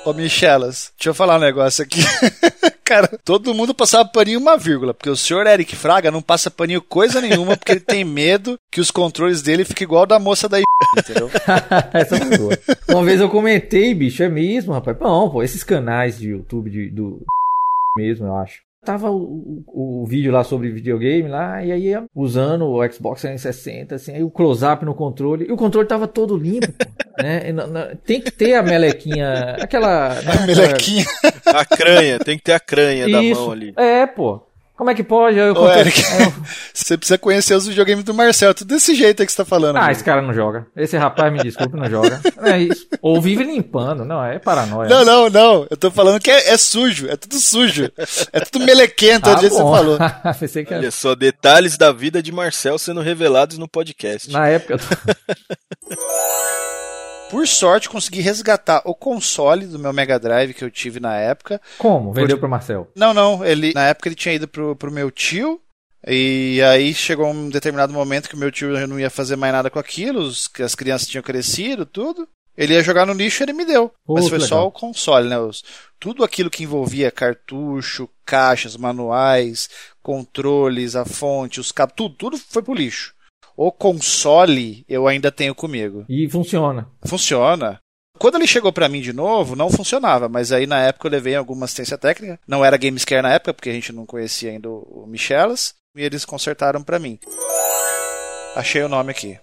Ô, 0.08 0.14
Michelas, 0.14 0.94
deixa 0.98 1.10
eu 1.10 1.14
falar 1.14 1.36
um 1.36 1.42
negócio 1.42 1.84
aqui. 1.84 2.00
Cara, 2.88 3.20
todo 3.26 3.54
mundo 3.54 3.74
passava 3.74 4.08
paninho 4.08 4.40
uma 4.40 4.58
vírgula, 4.58 4.94
porque 4.94 5.10
o 5.10 5.16
senhor 5.18 5.46
Eric 5.46 5.76
Fraga 5.76 6.10
não 6.10 6.22
passa 6.22 6.50
paninho 6.50 6.82
coisa 6.82 7.20
nenhuma, 7.20 7.58
porque 7.58 7.74
ele 7.74 7.82
tem 7.82 8.06
medo 8.06 8.58
que 8.72 8.80
os 8.80 8.90
controles 8.90 9.42
dele 9.42 9.66
fiquem 9.66 9.84
igual 9.84 10.06
da 10.06 10.18
moça 10.18 10.48
da 10.48 10.58
entendeu? 10.98 11.30
Essa 11.94 12.16
é 12.16 12.38
boa. 12.38 12.58
Uma 12.88 13.04
vez 13.04 13.20
eu 13.20 13.28
comentei, 13.30 13.94
bicho, 13.94 14.24
é 14.24 14.30
mesmo, 14.30 14.72
rapaz. 14.72 14.98
Não, 15.02 15.30
pô, 15.30 15.44
esses 15.44 15.66
canais 15.66 16.18
de 16.18 16.30
YouTube 16.30 16.70
de, 16.70 16.90
do 16.90 17.20
mesmo, 17.98 18.28
eu 18.28 18.38
acho. 18.38 18.67
Tava 18.86 19.10
o, 19.10 19.64
o, 19.68 20.04
o, 20.04 20.06
vídeo 20.06 20.32
lá 20.32 20.44
sobre 20.44 20.70
videogame 20.70 21.28
lá, 21.28 21.64
e 21.64 21.72
aí 21.72 21.94
usando 22.16 22.66
o 22.66 22.92
Xbox 22.92 23.22
360, 23.22 23.96
assim, 23.96 24.14
aí 24.14 24.24
o 24.24 24.32
close-up 24.32 24.86
no 24.86 24.94
controle, 24.94 25.46
e 25.46 25.52
o 25.52 25.58
controle 25.58 25.88
tava 25.88 26.08
todo 26.08 26.38
limpo, 26.38 26.72
pô, 26.72 26.86
né? 27.22 27.42
tem 28.06 28.22
que 28.22 28.32
ter 28.32 28.54
a 28.54 28.64
melequinha, 28.64 29.58
aquela... 29.60 30.18
A 30.20 30.46
melequinha. 30.46 31.06
A 31.46 31.66
cranha, 31.66 32.20
tem 32.20 32.38
que 32.38 32.44
ter 32.44 32.54
a 32.54 32.60
cranha 32.60 33.06
Isso, 33.08 33.36
da 33.36 33.42
mão 33.42 33.52
ali. 33.52 33.74
É, 33.76 34.06
pô. 34.06 34.48
Como 34.78 34.92
é 34.92 34.94
que 34.94 35.04
pode? 35.04 35.36
Eu, 35.40 35.56
Ô, 35.56 35.72
Eric, 35.72 36.00
eu... 36.00 36.34
você 36.72 36.96
precisa 36.96 37.18
conhecer 37.18 37.56
os 37.56 37.66
videogames 37.66 38.04
do 38.04 38.14
Marcel. 38.14 38.54
Tudo 38.54 38.76
desse 38.76 38.94
jeito 38.94 39.22
aí 39.22 39.26
que 39.26 39.32
você 39.32 39.38
tá 39.38 39.44
falando. 39.44 39.76
Ah, 39.76 39.80
amigo. 39.80 39.94
esse 39.94 40.04
cara 40.04 40.22
não 40.22 40.32
joga. 40.32 40.68
Esse 40.76 40.96
rapaz, 40.96 41.34
me 41.34 41.40
desculpe, 41.40 41.76
não 41.76 41.90
joga. 41.90 42.22
É 42.44 42.60
isso. 42.60 42.88
Ou 43.02 43.20
vive 43.20 43.44
limpando. 43.44 44.06
Não, 44.06 44.24
é 44.24 44.38
paranoia. 44.38 44.88
Não, 44.88 45.04
não, 45.04 45.30
não. 45.32 45.68
Eu 45.68 45.76
tô 45.76 45.90
falando 45.90 46.20
que 46.20 46.30
é, 46.30 46.50
é 46.50 46.58
sujo. 46.58 47.10
É 47.10 47.18
tudo 47.18 47.40
sujo. 47.40 47.92
É 48.32 48.40
tudo 48.42 48.64
melequento, 48.64 49.28
ah, 49.32 49.34
do 49.34 49.42
jeito 49.42 49.56
que 49.56 49.62
você 49.62 49.78
falou. 49.78 49.98
Pensei 50.40 50.64
que 50.64 50.76
Olha 50.76 50.92
só, 50.92 51.16
detalhes 51.16 51.76
da 51.76 51.92
vida 51.92 52.22
de 52.22 52.32
Marcel 52.32 52.78
sendo 52.78 53.02
revelados 53.02 53.58
no 53.58 53.68
podcast. 53.68 54.32
Na 54.32 54.48
época. 54.48 54.74
Eu 54.74 54.80
tô... 54.80 55.96
Por 57.30 57.46
sorte, 57.46 57.90
consegui 57.90 58.22
resgatar 58.22 58.82
o 58.86 58.96
console 58.96 59.66
do 59.66 59.78
meu 59.78 59.92
Mega 59.92 60.18
Drive 60.18 60.54
que 60.54 60.64
eu 60.64 60.72
tive 60.72 61.00
na 61.00 61.18
época. 61.18 61.62
Como? 61.78 62.14
Vendeu 62.14 62.38
pro 62.38 62.48
Marcel? 62.48 62.90
Não, 62.96 63.14
não. 63.14 63.44
Ele, 63.44 63.74
na 63.74 63.88
época 63.88 64.08
ele 64.08 64.16
tinha 64.16 64.34
ido 64.34 64.48
pro, 64.48 64.76
pro 64.76 64.92
meu 64.92 65.12
tio. 65.12 65.62
E 66.08 66.62
aí 66.62 66.94
chegou 66.94 67.28
um 67.28 67.50
determinado 67.50 67.92
momento 67.92 68.30
que 68.30 68.36
o 68.36 68.38
meu 68.38 68.50
tio 68.50 68.88
não 68.88 68.98
ia 68.98 69.10
fazer 69.10 69.36
mais 69.36 69.52
nada 69.52 69.70
com 69.70 69.78
aquilo, 69.78 70.32
que 70.54 70.64
as 70.64 70.74
crianças 70.74 71.08
tinham 71.08 71.24
crescido, 71.24 71.86
tudo. 71.86 72.28
Ele 72.56 72.74
ia 72.74 72.82
jogar 72.82 73.06
no 73.06 73.14
lixo 73.14 73.44
e 73.44 73.46
ele 73.46 73.54
me 73.54 73.66
deu. 73.66 73.92
Oh, 74.08 74.14
Mas 74.14 74.30
foi 74.30 74.40
só 74.40 74.66
o 74.66 74.72
console, 74.72 75.28
né? 75.28 75.38
Os, 75.38 75.64
tudo 76.00 76.24
aquilo 76.24 76.50
que 76.50 76.64
envolvia 76.64 77.12
cartucho, 77.12 78.10
caixas, 78.26 78.78
manuais, 78.78 79.70
controles, 80.02 80.96
a 80.96 81.04
fonte, 81.04 81.60
os 81.60 81.72
cabos, 81.72 81.94
tudo, 81.96 82.16
tudo 82.16 82.38
foi 82.38 82.64
pro 82.64 82.74
lixo 82.74 83.17
o 83.58 83.72
console 83.72 84.86
eu 84.88 85.08
ainda 85.08 85.32
tenho 85.32 85.56
comigo. 85.56 86.06
E 86.08 86.30
funciona. 86.30 86.88
Funciona. 87.04 87.82
Quando 88.20 88.36
ele 88.36 88.48
chegou 88.48 88.72
para 88.72 88.88
mim 88.88 89.02
de 89.02 89.12
novo, 89.12 89.56
não 89.56 89.70
funcionava, 89.70 90.30
mas 90.30 90.52
aí 90.52 90.66
na 90.66 90.82
época 90.82 91.08
eu 91.08 91.12
levei 91.12 91.36
alguma 91.36 91.66
assistência 91.66 91.98
técnica. 91.98 92.40
Não 92.48 92.64
era 92.64 92.78
Gamescare 92.78 93.22
na 93.22 93.34
época, 93.34 93.54
porque 93.54 93.70
a 93.70 93.74
gente 93.74 93.92
não 93.92 94.06
conhecia 94.06 94.52
ainda 94.52 94.70
o 94.70 95.06
Michelas, 95.08 95.76
e 95.96 96.04
eles 96.04 96.24
consertaram 96.24 96.84
para 96.84 97.00
mim. 97.00 97.20
Achei 98.56 98.82
o 98.82 98.90
nome 98.90 99.12
aqui. 99.12 99.40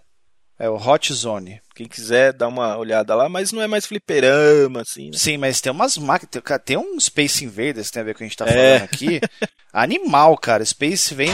É 0.58 0.68
o 0.68 0.76
Hot 0.76 1.12
Zone. 1.12 1.60
Quem 1.74 1.88
quiser 1.88 2.32
dar 2.32 2.46
uma 2.46 2.76
olhada 2.76 3.14
lá, 3.14 3.28
mas 3.28 3.50
não 3.50 3.60
é 3.60 3.66
mais 3.66 3.86
fliperama, 3.86 4.82
assim. 4.82 5.06
Né? 5.06 5.12
Sim, 5.14 5.36
mas 5.36 5.60
tem 5.60 5.72
umas 5.72 5.98
máquinas. 5.98 6.42
Tem 6.64 6.76
um 6.76 6.98
Space 6.98 7.44
Invaders, 7.44 7.90
tem 7.90 8.00
a 8.00 8.04
ver 8.04 8.14
com 8.14 8.16
o 8.16 8.18
que 8.18 8.24
a 8.24 8.28
gente 8.28 8.36
tá 8.36 8.46
falando 8.46 8.60
é. 8.60 8.76
aqui. 8.76 9.20
Animal, 9.72 10.36
cara. 10.38 10.64
Space 10.64 11.12
vem. 11.14 11.30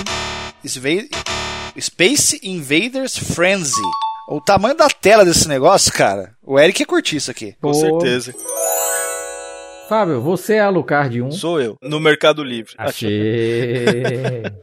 Space 0.66 1.10
Space 1.78 2.40
Invaders 2.42 3.16
Frenzy. 3.16 3.80
O 4.28 4.40
tamanho 4.40 4.76
da 4.76 4.88
tela 4.88 5.24
desse 5.24 5.48
negócio, 5.48 5.92
cara. 5.92 6.34
O 6.42 6.58
Eric 6.58 6.80
ia 6.80 6.86
curtir 6.86 7.16
isso 7.16 7.30
aqui. 7.30 7.54
Com 7.60 7.72
certeza. 7.74 8.34
Fábio, 9.88 10.20
você 10.20 10.54
é 10.54 10.60
Alucard 10.60 11.20
1? 11.20 11.32
Sou 11.32 11.60
eu, 11.60 11.76
no 11.82 11.98
Mercado 11.98 12.44
Livre. 12.44 12.74
Achei. 12.78 13.84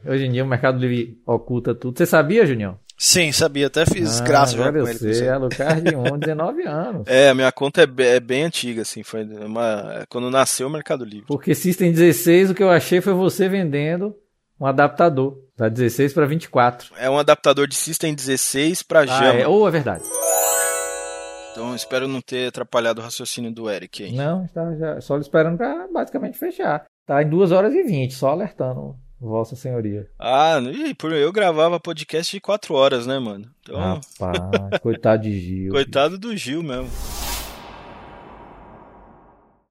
Hoje 0.06 0.24
em 0.24 0.32
dia 0.32 0.42
o 0.42 0.46
Mercado 0.46 0.78
Livre 0.78 1.18
oculta 1.26 1.74
tudo. 1.74 1.98
Você 1.98 2.06
sabia, 2.06 2.46
Junião? 2.46 2.78
Sim, 2.96 3.30
sabia. 3.30 3.66
Até 3.66 3.84
fiz 3.84 4.20
ah, 4.20 4.24
graça 4.24 4.56
com 4.56 4.64
ele. 4.66 4.94
Você 4.94 5.26
é 5.26 5.30
Alucard 5.30 5.84
1, 5.94 6.18
19 6.18 6.62
anos. 6.62 7.02
É, 7.06 7.28
a 7.28 7.34
minha 7.34 7.52
conta 7.52 7.82
é 7.82 7.86
bem, 7.86 8.06
é 8.06 8.20
bem 8.20 8.44
antiga, 8.44 8.82
assim. 8.82 9.02
Foi 9.02 9.22
uma, 9.24 10.04
quando 10.08 10.30
nasceu 10.30 10.66
o 10.66 10.70
Mercado 10.70 11.04
Livre. 11.04 11.26
Porque 11.26 11.54
System 11.54 11.92
16, 11.92 12.50
o 12.50 12.54
que 12.54 12.62
eu 12.62 12.70
achei 12.70 13.00
foi 13.00 13.12
você 13.12 13.48
vendendo 13.48 14.16
um 14.58 14.66
adaptador. 14.66 15.36
Da 15.58 15.68
16 15.68 16.12
para 16.12 16.24
24. 16.24 16.92
É 16.96 17.10
um 17.10 17.18
adaptador 17.18 17.66
de 17.66 17.74
System 17.74 18.14
16 18.14 18.84
para 18.84 19.00
ah, 19.00 19.34
É, 19.34 19.48
ou 19.48 19.66
é 19.66 19.70
verdade. 19.72 20.04
Então 21.50 21.74
espero 21.74 22.06
não 22.06 22.20
ter 22.20 22.46
atrapalhado 22.46 23.00
o 23.00 23.04
raciocínio 23.04 23.50
do 23.52 23.68
Eric 23.68 24.04
aí. 24.04 24.12
Não, 24.12 24.44
está 24.44 24.76
já, 24.76 25.00
só 25.00 25.18
esperando 25.18 25.56
para 25.56 25.88
basicamente 25.88 26.38
fechar. 26.38 26.84
Tá 27.04 27.20
em 27.24 27.28
2 27.28 27.50
horas 27.50 27.74
e 27.74 27.82
20, 27.82 28.14
só 28.14 28.28
alertando 28.28 28.94
Vossa 29.20 29.56
Senhoria. 29.56 30.08
Ah, 30.16 30.60
eu 31.20 31.32
gravava 31.32 31.80
podcast 31.80 32.30
de 32.30 32.40
4 32.40 32.72
horas, 32.74 33.04
né, 33.08 33.18
mano? 33.18 33.50
Então... 33.62 33.76
Rapaz, 33.76 34.80
coitado 34.80 35.24
de 35.24 35.40
Gil. 35.40 35.72
Coitado 35.74 36.16
do 36.16 36.36
Gil 36.36 36.62
mesmo. 36.62 36.88